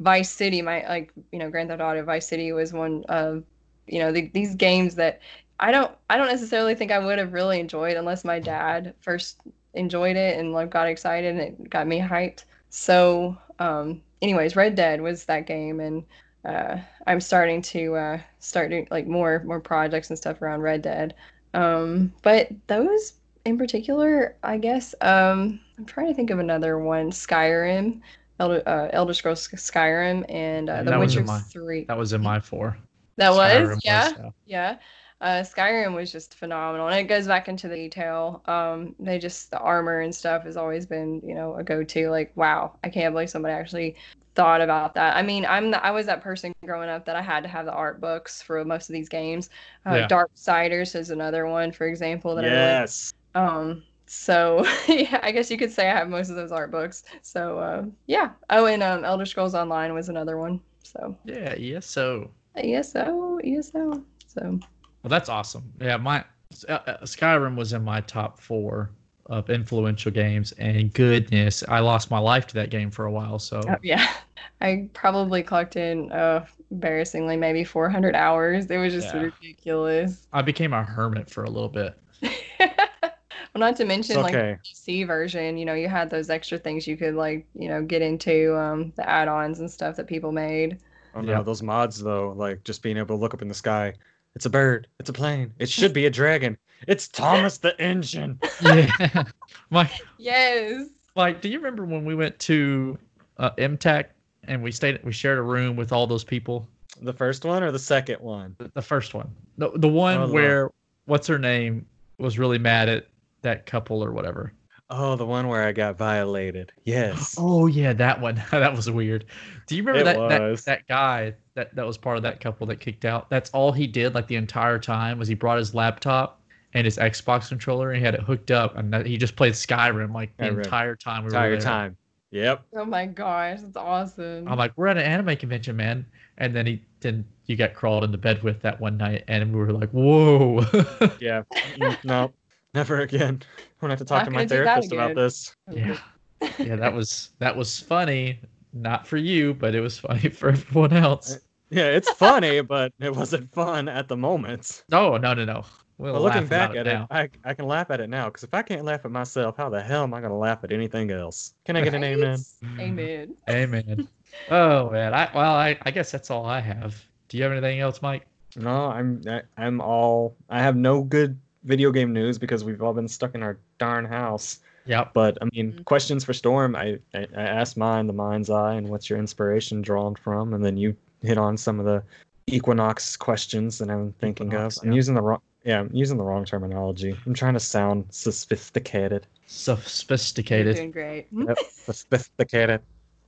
vice 0.00 0.30
city 0.30 0.62
my 0.62 0.86
like 0.88 1.12
you 1.32 1.38
know 1.38 1.50
grand 1.50 1.68
theft 1.68 1.82
auto 1.82 2.02
vice 2.04 2.28
city 2.28 2.52
was 2.52 2.72
one 2.72 3.04
of 3.08 3.44
you 3.86 3.98
know 3.98 4.12
the, 4.12 4.30
these 4.34 4.54
games 4.54 4.94
that 4.96 5.20
i 5.60 5.70
don't 5.70 5.92
i 6.10 6.16
don't 6.16 6.28
necessarily 6.28 6.74
think 6.74 6.90
i 6.90 6.98
would 6.98 7.18
have 7.18 7.32
really 7.32 7.60
enjoyed 7.60 7.96
unless 7.96 8.24
my 8.24 8.38
dad 8.38 8.94
first 9.00 9.40
enjoyed 9.74 10.16
it 10.16 10.38
and 10.38 10.52
like 10.52 10.70
got 10.70 10.88
excited 10.88 11.30
and 11.32 11.40
it 11.40 11.70
got 11.70 11.86
me 11.86 11.98
hyped 12.00 12.44
so, 12.74 13.36
um, 13.58 14.00
anyways, 14.22 14.56
Red 14.56 14.74
Dead 14.74 15.02
was 15.02 15.26
that 15.26 15.46
game, 15.46 15.78
and 15.78 16.02
uh, 16.46 16.78
I'm 17.06 17.20
starting 17.20 17.60
to 17.62 17.94
uh, 17.94 18.18
start 18.38 18.70
doing 18.70 18.88
like 18.90 19.06
more 19.06 19.42
more 19.44 19.60
projects 19.60 20.08
and 20.08 20.18
stuff 20.18 20.40
around 20.40 20.62
Red 20.62 20.80
Dead. 20.80 21.14
Um, 21.52 22.14
but 22.22 22.48
those 22.68 23.12
in 23.44 23.58
particular, 23.58 24.36
I 24.42 24.56
guess, 24.56 24.94
um, 25.02 25.60
I'm 25.76 25.84
trying 25.84 26.06
to 26.08 26.14
think 26.14 26.30
of 26.30 26.38
another 26.38 26.78
one: 26.78 27.10
Skyrim, 27.10 28.00
Elder, 28.40 28.62
uh, 28.66 28.88
Elder 28.92 29.12
Scrolls 29.12 29.46
Mm, 29.48 29.58
Skyrim, 29.58 30.24
and 30.30 30.70
uh, 30.70 30.82
The 30.82 30.98
was 30.98 31.14
in 31.14 31.22
Witcher 31.24 31.32
my- 31.32 31.40
Three. 31.40 31.84
That 31.84 31.98
was 31.98 32.14
in 32.14 32.22
my 32.22 32.40
four. 32.40 32.78
That 33.18 33.32
Skyrim 33.32 33.68
was, 33.68 33.84
yeah. 33.84 34.12
yeah. 34.16 34.30
Yeah. 34.46 34.76
Uh, 35.22 35.42
Skyrim 35.44 35.94
was 35.94 36.10
just 36.10 36.34
phenomenal, 36.34 36.88
and 36.88 36.98
it 36.98 37.04
goes 37.04 37.28
back 37.28 37.48
into 37.48 37.68
the 37.68 37.76
detail. 37.76 38.42
Um, 38.46 38.96
they 38.98 39.20
just 39.20 39.52
the 39.52 39.58
armor 39.58 40.00
and 40.00 40.12
stuff 40.12 40.42
has 40.42 40.56
always 40.56 40.84
been, 40.84 41.22
you 41.24 41.36
know, 41.36 41.54
a 41.54 41.62
go-to. 41.62 42.10
Like, 42.10 42.32
wow, 42.34 42.76
I 42.82 42.88
can't 42.88 43.14
believe 43.14 43.30
somebody 43.30 43.54
actually 43.54 43.94
thought 44.34 44.60
about 44.60 44.94
that. 44.94 45.16
I 45.16 45.22
mean, 45.22 45.46
I'm 45.46 45.70
the, 45.70 45.84
I 45.84 45.92
was 45.92 46.06
that 46.06 46.22
person 46.22 46.52
growing 46.64 46.88
up 46.88 47.04
that 47.04 47.14
I 47.14 47.22
had 47.22 47.44
to 47.44 47.48
have 47.48 47.66
the 47.66 47.72
art 47.72 48.00
books 48.00 48.42
for 48.42 48.64
most 48.64 48.88
of 48.88 48.94
these 48.94 49.08
games. 49.08 49.48
Uh, 49.86 49.94
Yeah. 49.94 50.08
Darksiders 50.08 50.96
is 50.98 51.10
another 51.10 51.46
one, 51.46 51.70
for 51.70 51.86
example, 51.86 52.34
that 52.34 52.44
Yes. 52.44 53.12
I 53.34 53.42
really. 53.42 53.52
Um, 53.52 53.82
so 54.06 54.66
yeah, 54.88 55.20
I 55.22 55.30
guess 55.30 55.52
you 55.52 55.56
could 55.56 55.70
say 55.70 55.88
I 55.88 55.96
have 55.96 56.08
most 56.08 56.30
of 56.30 56.36
those 56.36 56.50
art 56.50 56.72
books. 56.72 57.04
So 57.22 57.58
uh, 57.60 57.84
yeah. 58.06 58.30
Oh, 58.50 58.66
and 58.66 58.82
um, 58.82 59.04
Elder 59.04 59.24
Scrolls 59.26 59.54
Online 59.54 59.94
was 59.94 60.08
another 60.08 60.36
one. 60.36 60.60
So 60.82 61.16
Yeah, 61.24 61.54
ESO. 61.54 62.28
ESO, 62.56 63.38
ESO. 63.44 64.02
So. 64.26 64.58
Well, 65.02 65.08
that's 65.10 65.28
awesome. 65.28 65.72
Yeah, 65.80 65.96
my 65.96 66.24
uh, 66.68 66.72
uh, 66.72 66.98
Skyrim 67.02 67.56
was 67.56 67.72
in 67.72 67.82
my 67.84 68.00
top 68.02 68.40
four 68.40 68.90
of 69.26 69.48
influential 69.50 70.10
games, 70.12 70.52
and 70.52 70.92
goodness, 70.92 71.62
I 71.68 71.80
lost 71.80 72.10
my 72.10 72.18
life 72.18 72.46
to 72.48 72.54
that 72.54 72.70
game 72.70 72.90
for 72.90 73.04
a 73.06 73.12
while. 73.12 73.38
So 73.38 73.62
Oh, 73.68 73.76
yeah. 73.82 74.12
I 74.60 74.88
probably 74.94 75.42
clocked 75.42 75.76
in 75.76 76.10
uh 76.12 76.46
embarrassingly 76.70 77.36
maybe 77.36 77.64
400 77.64 78.14
hours. 78.16 78.66
It 78.66 78.76
was 78.78 78.92
just 78.92 79.12
Yeah. 79.12 79.14
ridiculous. 79.14 80.28
I 80.32 80.42
became 80.42 80.72
a 80.74 80.84
hermit 80.84 81.30
for 81.30 81.44
a 81.44 81.50
little 81.50 81.68
bit. 81.70 81.98
well, 82.60 83.12
not 83.56 83.76
to 83.76 83.84
mention 83.84 84.16
It's 84.16 84.22
like 84.22 84.36
okay. 84.36 84.58
the 84.64 84.70
PC 84.70 85.04
version, 85.04 85.58
you 85.58 85.64
know, 85.64 85.74
you 85.74 85.88
had 85.88 86.10
those 86.10 86.30
extra 86.30 86.58
things 86.58 86.86
you 86.86 86.96
could 86.96 87.14
like, 87.14 87.46
you 87.54 87.68
know, 87.68 87.82
get 87.82 88.02
into 88.02 88.56
um 88.58 88.92
the 88.96 89.08
add-ons 89.08 89.60
and 89.60 89.70
stuff 89.70 89.96
that 89.96 90.06
people 90.06 90.32
made. 90.32 90.78
Oh 91.14 91.20
no, 91.20 91.42
Yeah. 91.42 91.42
those 91.42 91.62
mods 91.62 92.02
though, 92.02 92.32
like 92.32 92.64
just 92.64 92.82
being 92.82 92.96
able 92.96 93.16
to 93.16 93.20
look 93.20 93.34
up 93.34 93.42
in 93.42 93.48
the 93.48 93.54
sky. 93.54 93.94
It's 94.34 94.46
a 94.46 94.50
bird. 94.50 94.88
It's 94.98 95.10
a 95.10 95.12
plane. 95.12 95.52
It 95.58 95.68
should 95.68 95.92
be 95.92 96.06
a 96.06 96.10
dragon. 96.10 96.56
It's 96.88 97.06
Thomas 97.08 97.58
the 97.58 97.78
Engine. 97.80 98.40
Yeah, 98.62 99.24
my 99.70 99.90
Yes. 100.18 100.88
Like, 101.14 101.40
do 101.42 101.48
you 101.48 101.58
remember 101.58 101.84
when 101.84 102.04
we 102.04 102.14
went 102.14 102.38
to 102.40 102.98
uh, 103.36 103.50
MTAC 103.58 104.06
and 104.44 104.62
we 104.62 104.72
stayed, 104.72 104.98
we 105.04 105.12
shared 105.12 105.38
a 105.38 105.42
room 105.42 105.76
with 105.76 105.92
all 105.92 106.06
those 106.06 106.24
people? 106.24 106.66
The 107.02 107.12
first 107.12 107.44
one 107.44 107.62
or 107.62 107.70
the 107.70 107.78
second 107.78 108.20
one? 108.20 108.54
The, 108.58 108.70
the 108.74 108.82
first 108.82 109.14
one, 109.14 109.30
the 109.58 109.70
the 109.76 109.88
one 109.88 110.16
Oh, 110.16 110.20
Lord. 110.20 110.32
where 110.32 110.70
what's 111.06 111.26
her 111.26 111.38
name 111.38 111.86
was 112.18 112.38
really 112.38 112.58
mad 112.58 112.88
at 112.88 113.08
that 113.42 113.66
couple 113.66 114.02
or 114.02 114.12
whatever. 114.12 114.52
Oh, 114.94 115.16
the 115.16 115.24
one 115.24 115.48
where 115.48 115.66
I 115.66 115.72
got 115.72 115.96
violated. 115.96 116.70
Yes. 116.84 117.34
Oh 117.38 117.66
yeah, 117.66 117.94
that 117.94 118.20
one. 118.20 118.42
that 118.50 118.76
was 118.76 118.90
weird. 118.90 119.24
Do 119.66 119.74
you 119.76 119.82
remember 119.82 120.04
that, 120.04 120.28
that 120.28 120.64
that 120.66 120.86
guy 120.86 121.34
that 121.54 121.74
that 121.74 121.86
was 121.86 121.96
part 121.96 122.18
of 122.18 122.22
that 122.24 122.40
couple 122.40 122.66
that 122.66 122.80
kicked 122.80 123.04
out? 123.06 123.30
That's 123.30 123.48
all 123.50 123.72
he 123.72 123.86
did 123.86 124.14
like 124.14 124.28
the 124.28 124.36
entire 124.36 124.78
time 124.78 125.18
was 125.18 125.28
he 125.28 125.34
brought 125.34 125.58
his 125.58 125.74
laptop 125.74 126.40
and 126.74 126.84
his 126.84 126.98
Xbox 126.98 127.48
controller 127.48 127.90
and 127.90 127.98
he 127.98 128.04
had 128.04 128.14
it 128.14 128.20
hooked 128.20 128.50
up 128.50 128.76
and 128.76 128.92
that, 128.92 129.06
he 129.06 129.16
just 129.16 129.34
played 129.36 129.54
Skyrim 129.54 130.12
like 130.14 130.36
the 130.36 130.44
Skyrim. 130.44 130.64
entire 130.64 130.96
time 130.96 131.24
we 131.24 131.30
were 131.30 131.36
Entire 131.36 131.50
there. 131.52 131.60
time. 131.60 131.96
Yep. 132.30 132.62
Oh 132.74 132.84
my 132.84 133.06
gosh, 133.06 133.60
that's 133.60 133.76
awesome. 133.76 134.48
I'm 134.48 134.56
like, 134.58 134.72
we're 134.76 134.86
at 134.88 134.96
an 134.96 135.04
anime 135.04 135.36
convention, 135.36 135.76
man. 135.76 136.06
And 136.38 136.54
then 136.56 136.66
he 136.66 136.82
then 137.00 137.26
you 137.46 137.56
got 137.56 137.74
crawled 137.74 138.04
into 138.04 138.16
bed 138.18 138.42
with 138.42 138.62
that 138.62 138.80
one 138.80 138.96
night, 138.96 139.24
and 139.28 139.52
we 139.52 139.58
were 139.60 139.72
like, 139.72 139.90
whoa. 139.90 140.60
Yeah. 141.20 141.42
Mm, 141.76 142.04
no. 142.04 142.32
Never 142.74 143.00
again. 143.00 143.42
I'm 143.58 143.68
gonna 143.80 143.92
have 143.92 143.98
to 143.98 144.04
talk 144.06 144.20
Not 144.20 144.24
to 144.24 144.30
my 144.30 144.46
gonna 144.46 144.48
do 144.48 144.64
that 144.64 144.64
therapist 144.64 144.92
about 144.92 145.14
this. 145.14 145.56
Oh, 145.68 145.74
yeah, 145.74 145.98
yeah, 146.58 146.76
that 146.76 146.94
was 146.94 147.30
that 147.38 147.54
was 147.54 147.78
funny. 147.78 148.40
Not 148.72 149.06
for 149.06 149.18
you, 149.18 149.52
but 149.52 149.74
it 149.74 149.80
was 149.80 149.98
funny 149.98 150.30
for 150.30 150.48
everyone 150.48 150.94
else. 150.94 151.34
Uh, 151.34 151.38
yeah, 151.68 151.88
it's 151.88 152.10
funny, 152.12 152.60
but 152.62 152.92
it 152.98 153.14
wasn't 153.14 153.52
fun 153.52 153.88
at 153.88 154.08
the 154.08 154.16
moment. 154.16 154.84
No, 154.88 155.18
no, 155.18 155.34
no, 155.34 155.44
no. 155.44 155.64
We'll 155.98 156.14
But 156.14 156.22
looking 156.22 156.46
back 156.46 156.70
at 156.70 156.86
it, 156.86 156.94
now. 156.94 157.06
I, 157.10 157.28
I 157.44 157.52
can 157.52 157.66
laugh 157.66 157.90
at 157.90 158.00
it 158.00 158.08
now. 158.08 158.24
Because 158.24 158.42
if 158.44 158.54
I 158.54 158.62
can't 158.62 158.84
laugh 158.84 159.04
at 159.04 159.10
myself, 159.10 159.58
how 159.58 159.68
the 159.68 159.82
hell 159.82 160.02
am 160.02 160.14
I 160.14 160.22
gonna 160.22 160.38
laugh 160.38 160.64
at 160.64 160.72
anything 160.72 161.10
else? 161.10 161.52
Can 161.66 161.76
I 161.76 161.82
get 161.82 161.92
an 161.92 162.02
amen? 162.02 162.38
Amen. 162.80 163.36
Amen. 163.50 164.08
oh 164.50 164.88
man, 164.88 165.12
I 165.12 165.30
well, 165.34 165.54
I, 165.54 165.78
I 165.82 165.90
guess 165.90 166.10
that's 166.10 166.30
all 166.30 166.46
I 166.46 166.60
have. 166.60 166.96
Do 167.28 167.36
you 167.36 167.42
have 167.42 167.52
anything 167.52 167.80
else, 167.80 168.00
Mike? 168.00 168.26
No, 168.56 168.86
I'm 168.86 169.20
I, 169.28 169.42
I'm 169.58 169.82
all. 169.82 170.36
I 170.48 170.62
have 170.62 170.76
no 170.76 171.02
good 171.02 171.38
video 171.64 171.90
game 171.90 172.12
news 172.12 172.38
because 172.38 172.64
we've 172.64 172.82
all 172.82 172.92
been 172.92 173.08
stuck 173.08 173.34
in 173.34 173.42
our 173.42 173.58
darn 173.78 174.04
house. 174.04 174.60
Yeah. 174.86 175.08
But 175.14 175.38
I 175.40 175.46
mean, 175.52 175.72
Mhm. 175.74 175.84
questions 175.84 176.24
for 176.24 176.32
Storm. 176.32 176.74
I, 176.74 176.98
I 177.14 177.26
I 177.36 177.42
asked 177.42 177.76
mine, 177.76 178.06
the 178.06 178.12
mind's 178.12 178.50
eye, 178.50 178.74
and 178.74 178.88
what's 178.88 179.08
your 179.08 179.18
inspiration 179.18 179.80
drawn 179.82 180.14
from, 180.16 180.54
and 180.54 180.64
then 180.64 180.76
you 180.76 180.96
hit 181.22 181.38
on 181.38 181.56
some 181.56 181.78
of 181.78 181.86
the 181.86 182.02
Equinox 182.48 183.16
questions 183.16 183.78
that 183.78 183.88
I'm 183.88 184.12
thinking 184.14 184.48
Equinox, 184.48 184.78
of. 184.78 184.82
I'm 184.84 184.92
yeah. 184.92 184.96
using 184.96 185.14
the 185.14 185.22
wrong. 185.22 185.40
Yeah, 185.64 185.78
I'm 185.78 185.90
using 185.92 186.18
the 186.18 186.24
wrong 186.24 186.44
terminology. 186.44 187.16
I'm 187.24 187.34
trying 187.34 187.54
to 187.54 187.60
sound 187.60 188.06
sophisticated. 188.10 189.28
Sophisticated. 189.46 190.66
You're 190.66 190.74
doing 190.74 190.90
great. 190.90 191.26
Yep, 191.30 191.56
sophisticated. 191.70 192.80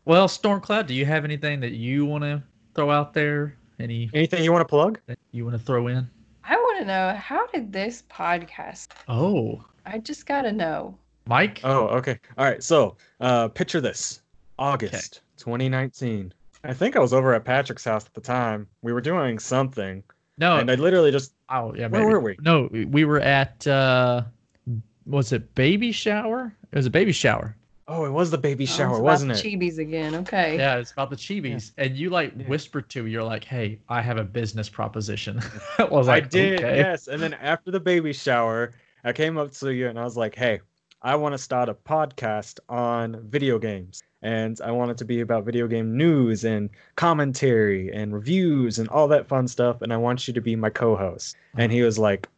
Well, 0.04 0.26
Stormcloud, 0.26 0.86
do 0.88 0.94
you 0.94 1.06
have 1.06 1.24
anything 1.24 1.60
that 1.60 1.72
you 1.72 2.04
want 2.04 2.24
to 2.24 2.42
throw 2.74 2.90
out 2.90 3.14
there? 3.14 3.54
Any 3.78 4.10
Anything 4.12 4.42
you 4.44 4.52
want 4.52 4.62
to 4.62 4.68
plug? 4.68 4.98
that 5.06 5.18
you 5.32 5.44
want 5.44 5.56
to 5.56 5.62
throw 5.64 5.86
in? 5.86 6.08
I 6.46 6.56
want 6.56 6.78
to 6.80 6.84
know 6.84 7.14
how 7.14 7.46
did 7.46 7.72
this 7.72 8.02
podcast? 8.10 8.88
Oh, 9.08 9.64
I 9.86 9.98
just 9.98 10.26
got 10.26 10.42
to 10.42 10.52
know. 10.52 10.96
Mike. 11.26 11.60
Oh, 11.64 11.86
okay. 11.88 12.18
All 12.36 12.44
right. 12.44 12.62
So, 12.62 12.96
uh, 13.20 13.48
picture 13.48 13.80
this: 13.80 14.20
August 14.58 15.22
2019. 15.38 16.32
I 16.64 16.72
think 16.74 16.96
I 16.96 16.98
was 16.98 17.12
over 17.12 17.34
at 17.34 17.44
Patrick's 17.44 17.84
house 17.84 18.04
at 18.06 18.14
the 18.14 18.20
time. 18.20 18.66
We 18.82 18.92
were 18.92 19.00
doing 19.00 19.38
something, 19.38 20.02
no. 20.38 20.56
and 20.58 20.70
I 20.70 20.74
literally 20.74 21.10
just 21.10 21.32
oh, 21.50 21.74
yeah. 21.74 21.86
where 21.88 22.02
maybe. 22.02 22.12
were 22.12 22.20
we? 22.20 22.36
No, 22.40 22.68
we- 22.70 22.84
we 22.86 23.04
were 23.04 23.20
at. 23.20 23.66
uh 23.66 24.22
Was 25.06 25.32
it 25.32 25.54
baby 25.54 25.92
shower? 25.92 26.54
It 26.72 26.76
was 26.76 26.86
a 26.86 26.90
baby 26.90 27.12
shower. 27.12 27.56
Oh, 27.86 28.06
it 28.06 28.10
was 28.10 28.30
the 28.30 28.38
baby 28.38 28.64
Oh, 28.64 28.64
it's 28.64 28.72
shower, 28.72 29.00
about 29.00 29.02
wasn't 29.02 29.32
the 29.32 29.38
it? 29.38 29.44
Chibis 29.44 29.78
again. 29.78 30.14
Okay. 30.14 30.56
Yeah, 30.56 30.76
it's 30.76 30.92
about 30.92 31.10
the 31.10 31.16
chibis, 31.16 31.72
and 31.76 31.96
you 31.96 32.08
like 32.10 32.32
Yeah. 32.36 32.46
whispered 32.46 32.88
to 32.90 33.02
me, 33.02 33.10
you're 33.10 33.22
like, 33.22 33.44
"Hey, 33.44 33.80
I 33.88 34.00
have 34.00 34.16
a 34.16 34.24
business 34.24 34.68
proposition." 34.70 35.40
I 35.78 35.84
was 35.84 36.08
I 36.08 36.20
did, 36.20 36.60
okay. 36.60 36.76
yes. 36.78 37.08
And 37.08 37.22
then 37.22 37.34
after 37.34 37.70
the 37.70 37.80
baby 37.80 38.12
shower, 38.12 38.72
I 39.04 39.12
came 39.12 39.36
up 39.36 39.52
to 39.52 39.72
you 39.74 39.88
and 39.88 39.98
I 39.98 40.04
was 40.04 40.16
like, 40.16 40.34
"Hey, 40.34 40.60
I 41.02 41.14
want 41.16 41.34
to 41.34 41.38
start 41.38 41.68
a 41.68 41.74
podcast 41.74 42.58
on 42.70 43.20
video 43.28 43.58
games, 43.58 44.02
and 44.22 44.58
I 44.62 44.70
want 44.70 44.90
it 44.92 44.98
to 44.98 45.04
be 45.04 45.20
about 45.20 45.44
video 45.44 45.68
game 45.68 45.94
news 45.96 46.44
and 46.44 46.70
commentary 46.96 47.92
and 47.92 48.14
reviews 48.14 48.78
and 48.78 48.88
all 48.88 49.08
that 49.08 49.28
fun 49.28 49.46
stuff. 49.46 49.82
And 49.82 49.92
I 49.92 49.98
want 49.98 50.26
you 50.26 50.32
to 50.34 50.40
be 50.40 50.56
my 50.56 50.70
co-host." 50.70 51.36
And 51.58 51.70
he 51.70 51.80
uh-huh. 51.80 51.86
was 51.86 51.98
like, 51.98 52.28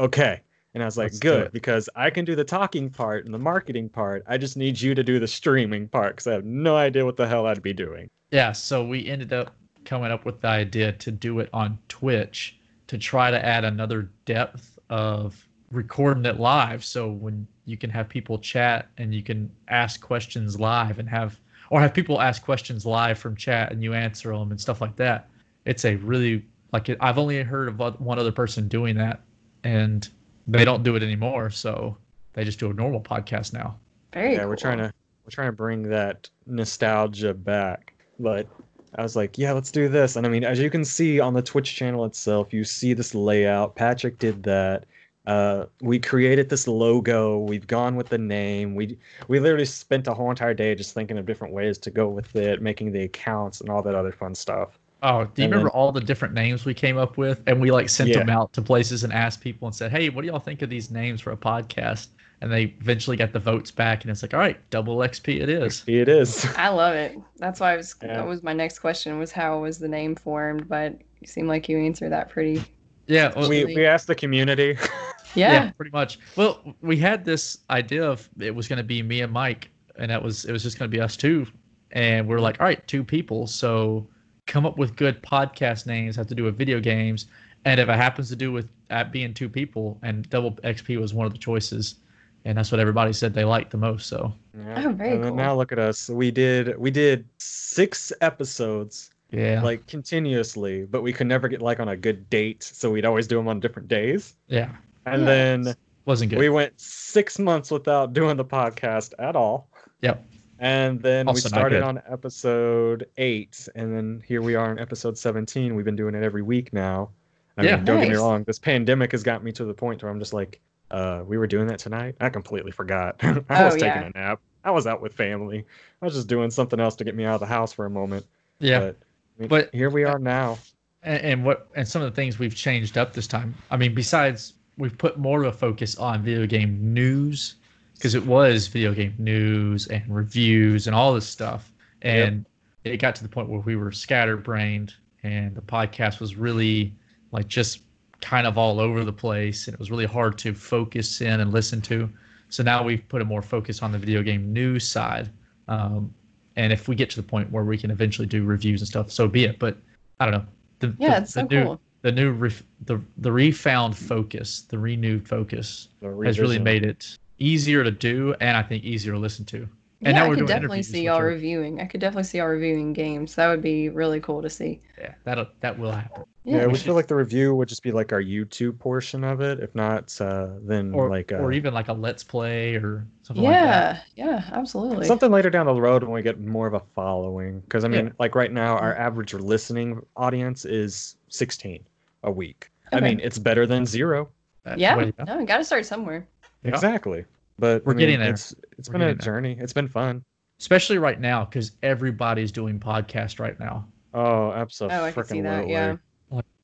"Okay." 0.00 0.40
And 0.76 0.82
I 0.82 0.86
was 0.86 0.98
like, 0.98 1.12
Let's 1.12 1.20
"Good, 1.20 1.52
because 1.52 1.88
I 1.96 2.10
can 2.10 2.26
do 2.26 2.36
the 2.36 2.44
talking 2.44 2.90
part 2.90 3.24
and 3.24 3.32
the 3.32 3.38
marketing 3.38 3.88
part. 3.88 4.22
I 4.26 4.36
just 4.36 4.58
need 4.58 4.78
you 4.78 4.94
to 4.94 5.02
do 5.02 5.18
the 5.18 5.26
streaming 5.26 5.88
part 5.88 6.16
because 6.16 6.26
I 6.26 6.34
have 6.34 6.44
no 6.44 6.76
idea 6.76 7.02
what 7.02 7.16
the 7.16 7.26
hell 7.26 7.46
I'd 7.46 7.62
be 7.62 7.72
doing." 7.72 8.10
Yeah, 8.30 8.52
so 8.52 8.84
we 8.84 9.06
ended 9.06 9.32
up 9.32 9.56
coming 9.86 10.10
up 10.10 10.26
with 10.26 10.42
the 10.42 10.48
idea 10.48 10.92
to 10.92 11.10
do 11.10 11.38
it 11.38 11.48
on 11.54 11.78
Twitch 11.88 12.58
to 12.88 12.98
try 12.98 13.30
to 13.30 13.42
add 13.42 13.64
another 13.64 14.10
depth 14.26 14.78
of 14.90 15.48
recording 15.70 16.26
it 16.26 16.38
live. 16.38 16.84
So 16.84 17.10
when 17.10 17.46
you 17.64 17.78
can 17.78 17.88
have 17.88 18.06
people 18.06 18.38
chat 18.38 18.88
and 18.98 19.14
you 19.14 19.22
can 19.22 19.50
ask 19.68 20.02
questions 20.02 20.60
live 20.60 20.98
and 20.98 21.08
have, 21.08 21.40
or 21.70 21.80
have 21.80 21.94
people 21.94 22.20
ask 22.20 22.44
questions 22.44 22.84
live 22.84 23.18
from 23.18 23.34
chat 23.34 23.72
and 23.72 23.82
you 23.82 23.94
answer 23.94 24.30
them 24.36 24.50
and 24.50 24.60
stuff 24.60 24.82
like 24.82 24.96
that. 24.96 25.30
It's 25.64 25.86
a 25.86 25.96
really, 25.96 26.44
like, 26.74 26.94
I've 27.00 27.16
only 27.16 27.42
heard 27.42 27.68
of 27.68 27.78
one 27.98 28.18
other 28.18 28.30
person 28.30 28.68
doing 28.68 28.94
that 28.96 29.20
and 29.64 30.06
they 30.46 30.64
don't 30.64 30.82
do 30.82 30.96
it 30.96 31.02
anymore. 31.02 31.50
So 31.50 31.96
they 32.32 32.44
just 32.44 32.58
do 32.58 32.70
a 32.70 32.74
normal 32.74 33.00
podcast 33.00 33.52
now. 33.52 33.76
Very 34.12 34.32
yeah, 34.32 34.40
cool. 34.40 34.48
we're 34.48 34.56
trying 34.56 34.78
to 34.78 34.92
we're 35.24 35.30
trying 35.30 35.48
to 35.48 35.52
bring 35.52 35.82
that 35.84 36.28
nostalgia 36.46 37.34
back. 37.34 37.94
But 38.18 38.46
I 38.94 39.02
was 39.02 39.16
like, 39.16 39.36
yeah, 39.36 39.52
let's 39.52 39.70
do 39.70 39.88
this. 39.88 40.16
And 40.16 40.26
I 40.26 40.30
mean, 40.30 40.44
as 40.44 40.58
you 40.58 40.70
can 40.70 40.84
see 40.84 41.20
on 41.20 41.34
the 41.34 41.42
Twitch 41.42 41.74
channel 41.74 42.04
itself, 42.04 42.52
you 42.52 42.64
see 42.64 42.94
this 42.94 43.14
layout. 43.14 43.74
Patrick 43.74 44.18
did 44.18 44.42
that. 44.44 44.84
Uh, 45.26 45.66
we 45.80 45.98
created 45.98 46.48
this 46.48 46.68
logo. 46.68 47.38
We've 47.38 47.66
gone 47.66 47.96
with 47.96 48.08
the 48.08 48.18
name. 48.18 48.76
We 48.76 48.96
we 49.26 49.40
literally 49.40 49.64
spent 49.64 50.06
a 50.06 50.14
whole 50.14 50.30
entire 50.30 50.54
day 50.54 50.74
just 50.76 50.94
thinking 50.94 51.18
of 51.18 51.26
different 51.26 51.52
ways 51.52 51.78
to 51.78 51.90
go 51.90 52.08
with 52.08 52.36
it, 52.36 52.62
making 52.62 52.92
the 52.92 53.02
accounts 53.02 53.60
and 53.60 53.68
all 53.68 53.82
that 53.82 53.96
other 53.96 54.12
fun 54.12 54.34
stuff. 54.34 54.78
Oh, 55.02 55.24
do 55.24 55.42
you 55.42 55.44
And 55.44 55.52
remember 55.52 55.70
then- 55.70 55.78
all 55.78 55.92
the 55.92 56.00
different 56.00 56.34
names 56.34 56.64
we 56.64 56.74
came 56.74 56.96
up 56.96 57.16
with? 57.18 57.42
And 57.46 57.60
we 57.60 57.70
like 57.70 57.88
sent 57.88 58.10
Yeah. 58.10 58.18
them 58.20 58.30
out 58.30 58.52
to 58.54 58.62
places 58.62 59.04
and 59.04 59.12
asked 59.12 59.40
people 59.40 59.68
and 59.68 59.74
said, 59.74 59.90
"Hey, 59.90 60.08
what 60.08 60.22
do 60.22 60.28
y'all 60.28 60.38
think 60.38 60.62
of 60.62 60.70
these 60.70 60.90
names 60.90 61.20
for 61.20 61.32
a 61.32 61.36
podcast?" 61.36 62.08
And 62.40 62.52
they 62.52 62.74
eventually 62.80 63.16
got 63.16 63.32
the 63.32 63.38
votes 63.38 63.70
back, 63.70 64.02
and 64.02 64.10
it's 64.10 64.22
like, 64.22 64.34
"All 64.34 64.40
right, 64.40 64.58
double 64.70 64.96
XP 65.02 65.40
it 65.40 65.48
is." 65.48 65.84
It 65.86 66.08
is. 66.08 66.46
I 66.56 66.68
love 66.68 66.94
it. 66.94 67.16
That's 67.38 67.60
why 67.60 67.74
I 67.74 67.76
was. 67.76 67.94
Yeah. 68.02 68.16
That 68.16 68.26
was 68.26 68.42
my 68.42 68.52
next 68.52 68.78
question. 68.80 69.18
Was 69.18 69.32
how 69.32 69.60
was 69.60 69.78
the 69.78 69.88
name 69.88 70.14
formed? 70.14 70.68
But 70.68 70.94
you 71.20 71.26
seem 71.26 71.46
like 71.46 71.68
you 71.68 71.78
answered 71.78 72.10
that 72.12 72.28
pretty. 72.30 72.62
Yeah, 73.06 73.32
well, 73.36 73.48
we 73.48 73.64
we 73.66 73.86
asked 73.86 74.06
the 74.06 74.14
community. 74.14 74.76
Yeah. 75.34 75.70
pretty 75.72 75.90
much. 75.90 76.18
Well, 76.34 76.74
we 76.80 76.96
had 76.96 77.22
this 77.22 77.58
idea 77.68 78.02
of 78.08 78.26
it 78.40 78.54
was 78.54 78.68
going 78.68 78.78
to 78.78 78.82
be 78.82 79.02
me 79.02 79.20
and 79.20 79.30
Mike, 79.30 79.68
and 79.98 80.10
that 80.10 80.22
was 80.22 80.46
it 80.46 80.52
was 80.52 80.62
just 80.62 80.78
going 80.78 80.90
to 80.90 80.96
be 80.96 80.98
us 80.98 81.14
two, 81.14 81.46
and 81.90 82.26
we're 82.26 82.38
like, 82.40 82.58
"All 82.58 82.64
right, 82.66 82.84
two 82.88 83.04
people, 83.04 83.46
so 83.46 84.08
come 84.46 84.64
up 84.66 84.78
with 84.78 84.96
good 84.96 85.22
podcast 85.22 85.86
names. 85.86 86.16
Have 86.16 86.26
to 86.28 86.34
do 86.34 86.44
with 86.44 86.56
video 86.56 86.80
games." 86.80 87.26
And 87.64 87.80
if 87.80 87.88
it 87.88 87.96
happens 87.96 88.28
to 88.28 88.36
do 88.36 88.52
with 88.52 88.68
at 88.90 89.10
being 89.12 89.34
two 89.34 89.48
people, 89.48 89.98
and 90.02 90.28
double 90.30 90.52
XP 90.62 90.98
was 91.00 91.12
one 91.12 91.26
of 91.26 91.32
the 91.32 91.38
choices, 91.38 91.96
and 92.44 92.56
that's 92.56 92.70
what 92.70 92.78
everybody 92.80 93.12
said 93.12 93.34
they 93.34 93.44
liked 93.44 93.70
the 93.72 93.76
most. 93.78 94.06
So 94.06 94.32
Yeah. 94.56 94.84
Oh, 94.86 94.92
very 94.92 95.12
and 95.16 95.24
cool. 95.24 95.34
now 95.34 95.56
look 95.56 95.72
at 95.72 95.78
us. 95.78 96.08
We 96.08 96.30
did 96.30 96.78
we 96.78 96.90
did 96.90 97.26
six 97.38 98.12
episodes 98.20 99.10
yeah, 99.32 99.60
like 99.62 99.84
continuously, 99.88 100.84
but 100.84 101.02
we 101.02 101.12
could 101.12 101.26
never 101.26 101.48
get 101.48 101.60
like 101.60 101.80
on 101.80 101.88
a 101.88 101.96
good 101.96 102.30
date, 102.30 102.62
so 102.62 102.90
we'd 102.92 103.04
always 103.04 103.26
do 103.26 103.36
them 103.36 103.48
on 103.48 103.58
different 103.58 103.88
days. 103.88 104.34
yeah, 104.46 104.70
And 105.04 105.22
Yeah. 105.22 105.26
then 105.26 105.74
wasn't 106.04 106.30
good. 106.30 106.38
we 106.38 106.48
went 106.48 106.80
six 106.80 107.36
months 107.40 107.72
without 107.72 108.12
doing 108.12 108.36
the 108.36 108.44
podcast 108.44 109.12
at 109.18 109.34
all. 109.34 109.68
Yep. 110.02 110.24
And 110.58 111.00
then 111.02 111.28
Also 111.28 111.36
we 111.44 111.48
started 111.48 111.82
on 111.82 112.00
episode 112.08 113.06
eight, 113.18 113.68
and 113.74 113.94
then 113.94 114.22
here 114.26 114.40
we 114.42 114.54
are 114.54 114.70
in 114.72 114.78
episode 114.78 115.18
seventeen. 115.18 115.74
We've 115.74 115.84
been 115.84 115.96
doing 115.96 116.14
it 116.14 116.22
every 116.22 116.42
week 116.42 116.72
now. 116.72 117.10
I 117.58 117.62
Yeah. 117.64 117.76
mean, 117.76 117.84
don't 117.84 118.00
get 118.00 118.08
me 118.10 118.16
wrong. 118.16 118.44
This 118.44 118.58
pandemic 118.58 119.12
has 119.12 119.22
got 119.22 119.42
me 119.44 119.52
to 119.52 119.64
the 119.64 119.74
point 119.74 120.02
where 120.02 120.10
I'm 120.10 120.18
just 120.18 120.32
like, 120.32 120.60
uh, 120.90 121.22
we 121.26 121.36
were 121.38 121.46
doing 121.46 121.66
that 121.68 121.78
tonight. 121.78 122.16
I 122.20 122.28
completely 122.30 122.70
forgot. 122.70 123.16
I 123.22 123.42
Oh, 123.50 123.64
was 123.66 123.74
taking 123.74 123.86
yeah. 123.88 124.10
a 124.14 124.18
nap. 124.18 124.40
I 124.64 124.70
was 124.70 124.86
out 124.86 125.00
with 125.00 125.12
family. 125.14 125.64
I 126.02 126.04
was 126.04 126.14
just 126.14 126.28
doing 126.28 126.50
something 126.50 126.80
else 126.80 126.96
to 126.96 127.04
get 127.04 127.14
me 127.14 127.24
out 127.24 127.34
of 127.34 127.40
the 127.40 127.46
house 127.46 127.72
for 127.72 127.86
a 127.86 127.90
moment. 127.90 128.26
yeah, 128.58 128.78
But, 128.80 128.96
I 129.38 129.40
mean, 129.40 129.48
But- 129.48 129.74
here 129.74 129.90
we 129.90 130.04
are 130.04 130.18
now. 130.18 130.58
and, 131.02 131.22
and 131.22 131.44
what 131.44 131.68
and 131.76 131.86
some 131.86 132.02
of 132.02 132.10
the 132.10 132.16
things 132.16 132.38
we've 132.38 132.54
changed 132.54 132.98
up 132.98 133.12
this 133.12 133.26
time. 133.26 133.54
I 133.70 133.76
mean, 133.76 133.94
besides 133.94 134.54
we've 134.78 134.96
put 134.98 135.18
more 135.18 135.42
of 135.42 135.46
a 135.54 135.56
focus 135.56 135.96
on 135.96 136.22
video 136.22 136.46
game 136.46 136.92
news 136.94 137.54
because 137.96 138.14
it 138.14 138.24
was 138.24 138.66
video 138.66 138.92
game 138.92 139.14
news 139.18 139.86
and 139.88 140.02
reviews 140.08 140.86
and 140.86 140.94
all 140.94 141.14
this 141.14 141.26
stuff, 141.26 141.72
and 142.02 142.44
it 142.84 142.98
got 142.98 143.14
to 143.16 143.22
the 143.22 143.28
point 143.28 143.48
where 143.48 143.60
we 143.60 143.76
were 143.76 143.90
scatterbrained, 143.90 144.94
and 145.22 145.54
the 145.54 145.62
podcast 145.62 146.20
was 146.20 146.36
really 146.36 146.94
like 147.32 147.48
just 147.48 147.80
kind 148.20 148.46
of 148.46 148.58
all 148.58 148.80
over 148.80 149.04
the 149.04 149.12
place, 149.12 149.66
and 149.66 149.74
it 149.74 149.80
was 149.80 149.90
really 149.90 150.06
hard 150.06 150.38
to 150.38 150.54
focus 150.54 151.20
in 151.20 151.40
and 151.40 151.52
listen 151.52 151.80
to. 151.82 152.08
So 152.48 152.62
now 152.62 152.82
we've 152.82 153.06
put 153.08 153.22
a 153.22 153.24
more 153.24 153.42
focus 153.42 153.82
on 153.82 153.92
the 153.92 153.98
video 153.98 154.22
game 154.22 154.52
news 154.52 154.86
side. 154.86 155.30
Um, 155.68 156.14
and 156.56 156.72
if 156.72 156.88
we 156.88 156.94
get 156.94 157.10
to 157.10 157.16
the 157.16 157.22
point 157.22 157.50
where 157.50 157.64
we 157.64 157.76
can 157.76 157.90
eventually 157.90 158.26
do 158.26 158.44
reviews 158.44 158.80
and 158.80 158.88
stuff, 158.88 159.10
so 159.10 159.28
be 159.28 159.44
it. 159.44 159.58
But 159.58 159.76
I 160.20 160.26
don't 160.26 160.32
know. 160.32 160.46
The, 160.78 160.94
Yeah, 160.98 161.10
the, 161.10 161.22
it's 161.22 161.34
so 161.34 161.42
the 161.42 161.48
new, 161.48 161.64
cool. 161.64 161.80
The 162.02 162.12
new 162.12 162.30
ref, 162.32 162.62
the 162.84 163.00
the 163.16 163.32
refound 163.32 163.96
focus, 163.96 164.62
the 164.62 164.78
renewed 164.78 165.26
focus 165.26 165.88
The 166.00 166.08
has 166.24 166.38
really 166.38 166.58
made 166.58 166.84
it 166.84 167.18
easier 167.38 167.84
to 167.84 167.90
do, 167.90 168.34
and 168.40 168.56
I 168.56 168.62
think 168.62 168.84
easier 168.84 169.12
to 169.12 169.18
listen 169.18 169.44
to. 169.46 169.68
And 170.04 170.14
yeah, 170.14 170.20
now 170.20 170.24
I 170.24 170.28
we're 170.28 170.34
could 170.34 170.46
doing 170.46 170.48
definitely 170.48 170.82
see 170.82 171.00
which 171.00 171.04
y'all 171.06 171.22
reviewing. 171.22 171.80
I 171.80 171.86
could 171.86 172.00
definitely 172.00 172.24
see 172.24 172.38
y'all 172.38 172.48
reviewing 172.48 172.92
games. 172.92 173.34
That 173.34 173.48
would 173.48 173.62
be 173.62 173.88
really 173.88 174.20
cool 174.20 174.42
to 174.42 174.50
see. 174.50 174.82
Yeah, 174.98 175.14
that 175.24 175.48
that 175.60 175.78
will 175.78 175.92
happen. 175.92 176.24
Yeah, 176.44 176.58
Yeah. 176.58 176.66
we 176.66 176.72
we 176.74 176.78
feel 176.78 176.94
like 176.94 177.06
the 177.08 177.14
review 177.16 177.54
would 177.54 177.68
just 177.68 177.82
be 177.82 177.92
like 177.92 178.12
our 178.12 178.22
YouTube 178.22 178.78
portion 178.78 179.24
of 179.24 179.40
it. 179.40 179.58
If 179.60 179.74
not, 179.74 180.14
uh, 180.20 180.48
then 180.62 180.92
Or 180.94 181.08
like 181.08 181.32
uh, 181.32 181.36
or 181.36 181.52
even 181.52 181.72
like 181.74 181.88
a 181.88 181.92
let's 181.94 182.22
play 182.22 182.76
or 182.76 183.06
something 183.22 183.42
like 183.42 183.54
that. 183.54 184.04
Yeah, 184.14 184.26
yeah, 184.26 184.50
absolutely. 184.52 185.06
something 185.06 185.30
later 185.30 185.50
down 185.50 185.66
the 185.66 185.74
road 185.74 186.02
when 186.02 186.12
we 186.12 186.22
get 186.22 186.38
more 186.40 186.66
of 186.66 186.74
a 186.74 186.82
following. 186.94 187.60
Because 187.60 187.84
I 187.84 187.88
mean, 187.88 188.06
Yeah. 188.06 188.12
like 188.18 188.34
right 188.34 188.52
now, 188.52 188.76
our 188.76 188.94
average 188.96 189.32
listening 189.34 190.04
audience 190.16 190.64
is 190.66 191.16
16 191.28 191.84
a 192.22 192.30
week. 192.30 192.70
I 192.92 193.00
mean, 193.00 193.18
it's 193.20 193.38
better 193.38 193.66
than 193.66 193.84
zero. 193.86 194.28
That 194.64 194.78
yeah, 194.78 195.10
no, 195.26 195.38
we 195.38 195.44
got 195.44 195.58
to 195.58 195.64
start 195.64 195.86
somewhere. 195.86 196.28
Yeah. 196.66 196.74
Exactly. 196.74 197.24
But 197.58 197.84
We're 197.84 197.92
I 197.92 197.96
mean, 197.96 198.00
getting 198.00 198.20
there. 198.20 198.30
It's 198.30 198.54
it's 198.78 198.88
We're 198.88 198.94
been 198.94 199.02
a 199.02 199.04
getting 199.06 199.18
there. 199.18 199.24
journey. 199.24 199.56
It's 199.58 199.72
been 199.72 199.88
fun. 199.88 200.24
Especially 200.58 200.98
right 200.98 201.20
now, 201.20 201.44
because 201.44 201.72
everybody's 201.82 202.50
doing 202.50 202.80
podcast 202.80 203.38
right 203.38 203.58
now. 203.60 203.86
Oh, 204.14 204.52
absolutely. 204.52 204.98
Oh, 204.98 205.04
I 205.04 205.12
can 205.12 205.24
see 205.24 205.40
that. 205.42 205.68
Yeah. 205.68 205.96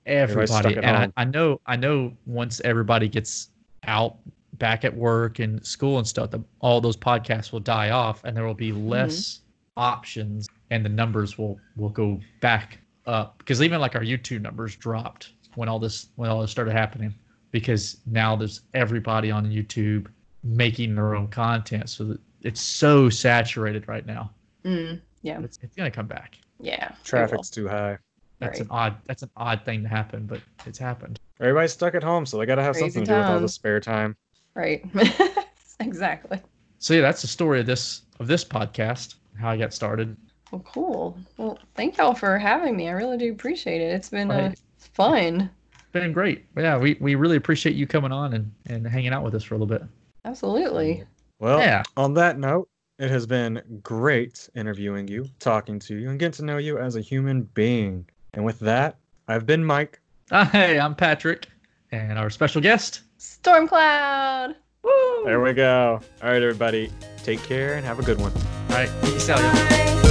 Everybody's 0.06 0.50
everybody 0.50 0.76
and 0.76 0.96
I. 1.16 1.22
I 1.22 1.24
know 1.24 1.60
i 1.66 1.76
know 1.76 2.12
once 2.26 2.60
everybody 2.64 3.08
gets 3.08 3.50
out 3.84 4.16
back 4.54 4.84
at 4.84 4.94
work 4.94 5.38
and 5.38 5.64
school 5.64 5.98
and 5.98 6.06
stuff 6.06 6.30
the, 6.30 6.40
all 6.60 6.80
those 6.80 6.96
podcasts 6.96 7.52
will 7.52 7.60
die 7.60 7.90
off 7.90 8.24
and 8.24 8.36
there 8.36 8.44
will 8.44 8.54
be 8.54 8.72
mm-hmm. 8.72 8.88
less 8.88 9.40
options 9.76 10.48
and 10.70 10.84
the 10.84 10.88
numbers 10.88 11.38
will 11.38 11.58
will 11.76 11.88
go 11.88 12.20
back 12.40 12.78
up 13.06 13.38
because 13.38 13.62
even 13.62 13.80
like 13.80 13.94
our 13.94 14.02
youtube 14.02 14.42
numbers 14.42 14.74
dropped 14.76 15.32
when 15.54 15.68
all 15.68 15.78
this 15.78 16.08
when 16.16 16.28
all 16.28 16.40
this 16.40 16.50
started 16.50 16.72
happening 16.72 17.14
because 17.52 17.98
now 18.06 18.34
there's 18.34 18.62
everybody 18.74 19.30
on 19.30 19.46
youtube 19.46 20.08
making 20.42 20.94
their 20.96 21.14
own 21.14 21.28
content 21.28 21.88
so 21.88 22.02
that 22.04 22.20
it's 22.42 22.60
so 22.60 23.08
saturated 23.08 23.86
right 23.86 24.04
now 24.06 24.30
Mm, 24.64 25.00
yeah. 25.22 25.40
it's, 25.40 25.58
it's 25.62 25.74
gonna 25.76 25.90
come 25.90 26.06
back 26.06 26.36
Yeah. 26.60 26.92
Traffic's 27.04 27.50
too 27.50 27.68
high. 27.68 27.98
that's 28.40 28.58
Right. 28.58 28.66
an 28.66 28.66
odd 28.70 28.96
that's 29.06 29.22
an 29.22 29.30
odd 29.36 29.64
thing 29.64 29.82
to 29.82 29.88
happen 29.88 30.26
but 30.26 30.40
it's 30.66 30.78
happened 30.78 31.18
Everybody's 31.40 31.72
stuck 31.72 31.96
at 31.96 32.04
home, 32.04 32.24
so 32.24 32.38
they 32.38 32.46
got 32.46 32.54
to 32.54 32.62
have 32.62 32.74
Crazy 32.76 32.84
something 32.90 33.04
to 33.06 33.10
do 33.14 33.18
with 33.18 33.26
all 33.26 33.40
the 33.40 33.48
spare 33.48 33.80
time. 33.80 34.14
Right. 34.54 34.84
exactly. 35.80 36.40
So 36.78 36.94
yeah, 36.94 37.00
that's 37.00 37.20
the 37.22 37.26
story 37.26 37.58
of 37.58 37.66
this 37.66 38.02
of 38.20 38.28
this 38.28 38.44
podcast. 38.44 39.16
How 39.40 39.50
I 39.50 39.56
got 39.56 39.74
started. 39.74 40.16
Well, 40.52 40.62
cool. 40.64 41.18
Well, 41.38 41.58
thank 41.74 41.96
y'all 41.96 42.14
for 42.14 42.38
having 42.38 42.76
me. 42.76 42.88
I 42.88 42.92
really 42.92 43.16
do 43.18 43.32
appreciate 43.32 43.80
it. 43.80 43.92
It's 43.92 44.10
been 44.10 44.30
uh, 44.30 44.34
Right. 44.50 44.60
fun. 44.78 45.50
Been 45.92 46.12
great. 46.12 46.46
Yeah, 46.56 46.78
we, 46.78 46.96
we 47.00 47.14
really 47.14 47.36
appreciate 47.36 47.76
you 47.76 47.86
coming 47.86 48.12
on 48.12 48.32
and, 48.34 48.50
and 48.66 48.86
hanging 48.86 49.12
out 49.12 49.22
with 49.22 49.34
us 49.34 49.44
for 49.44 49.54
a 49.54 49.58
little 49.58 49.66
bit. 49.78 49.82
Absolutely. 50.24 51.04
Well, 51.38 51.58
Yeah. 51.60 51.82
on 51.96 52.14
that 52.14 52.38
note, 52.38 52.68
it 52.98 53.10
has 53.10 53.26
been 53.26 53.60
great 53.82 54.48
interviewing 54.54 55.08
you, 55.08 55.26
talking 55.38 55.78
to 55.80 55.96
you, 55.96 56.08
and 56.10 56.18
getting 56.18 56.32
to 56.32 56.44
know 56.44 56.56
you 56.58 56.78
as 56.78 56.96
a 56.96 57.00
human 57.00 57.42
being. 57.54 58.06
And 58.34 58.44
with 58.44 58.58
that, 58.60 58.96
I've 59.28 59.44
been 59.46 59.64
Mike. 59.64 60.00
Uh, 60.30 60.44
hey, 60.46 60.78
I'm 60.80 60.94
Patrick, 60.94 61.46
and 61.90 62.18
our 62.18 62.30
special 62.30 62.62
guest. 62.62 63.02
Stormcloud. 63.18 64.54
Woo! 64.82 65.22
There 65.24 65.40
we 65.40 65.52
go. 65.52 66.00
All 66.22 66.30
right, 66.30 66.42
everybody. 66.42 66.90
Take 67.22 67.42
care 67.42 67.74
and 67.74 67.84
have 67.84 67.98
a 67.98 68.02
good 68.02 68.18
one. 68.20 68.32
All 68.70 68.76
right, 68.76 68.90
peace 69.02 69.28
out. 69.28 69.38
Bye. 69.38 70.01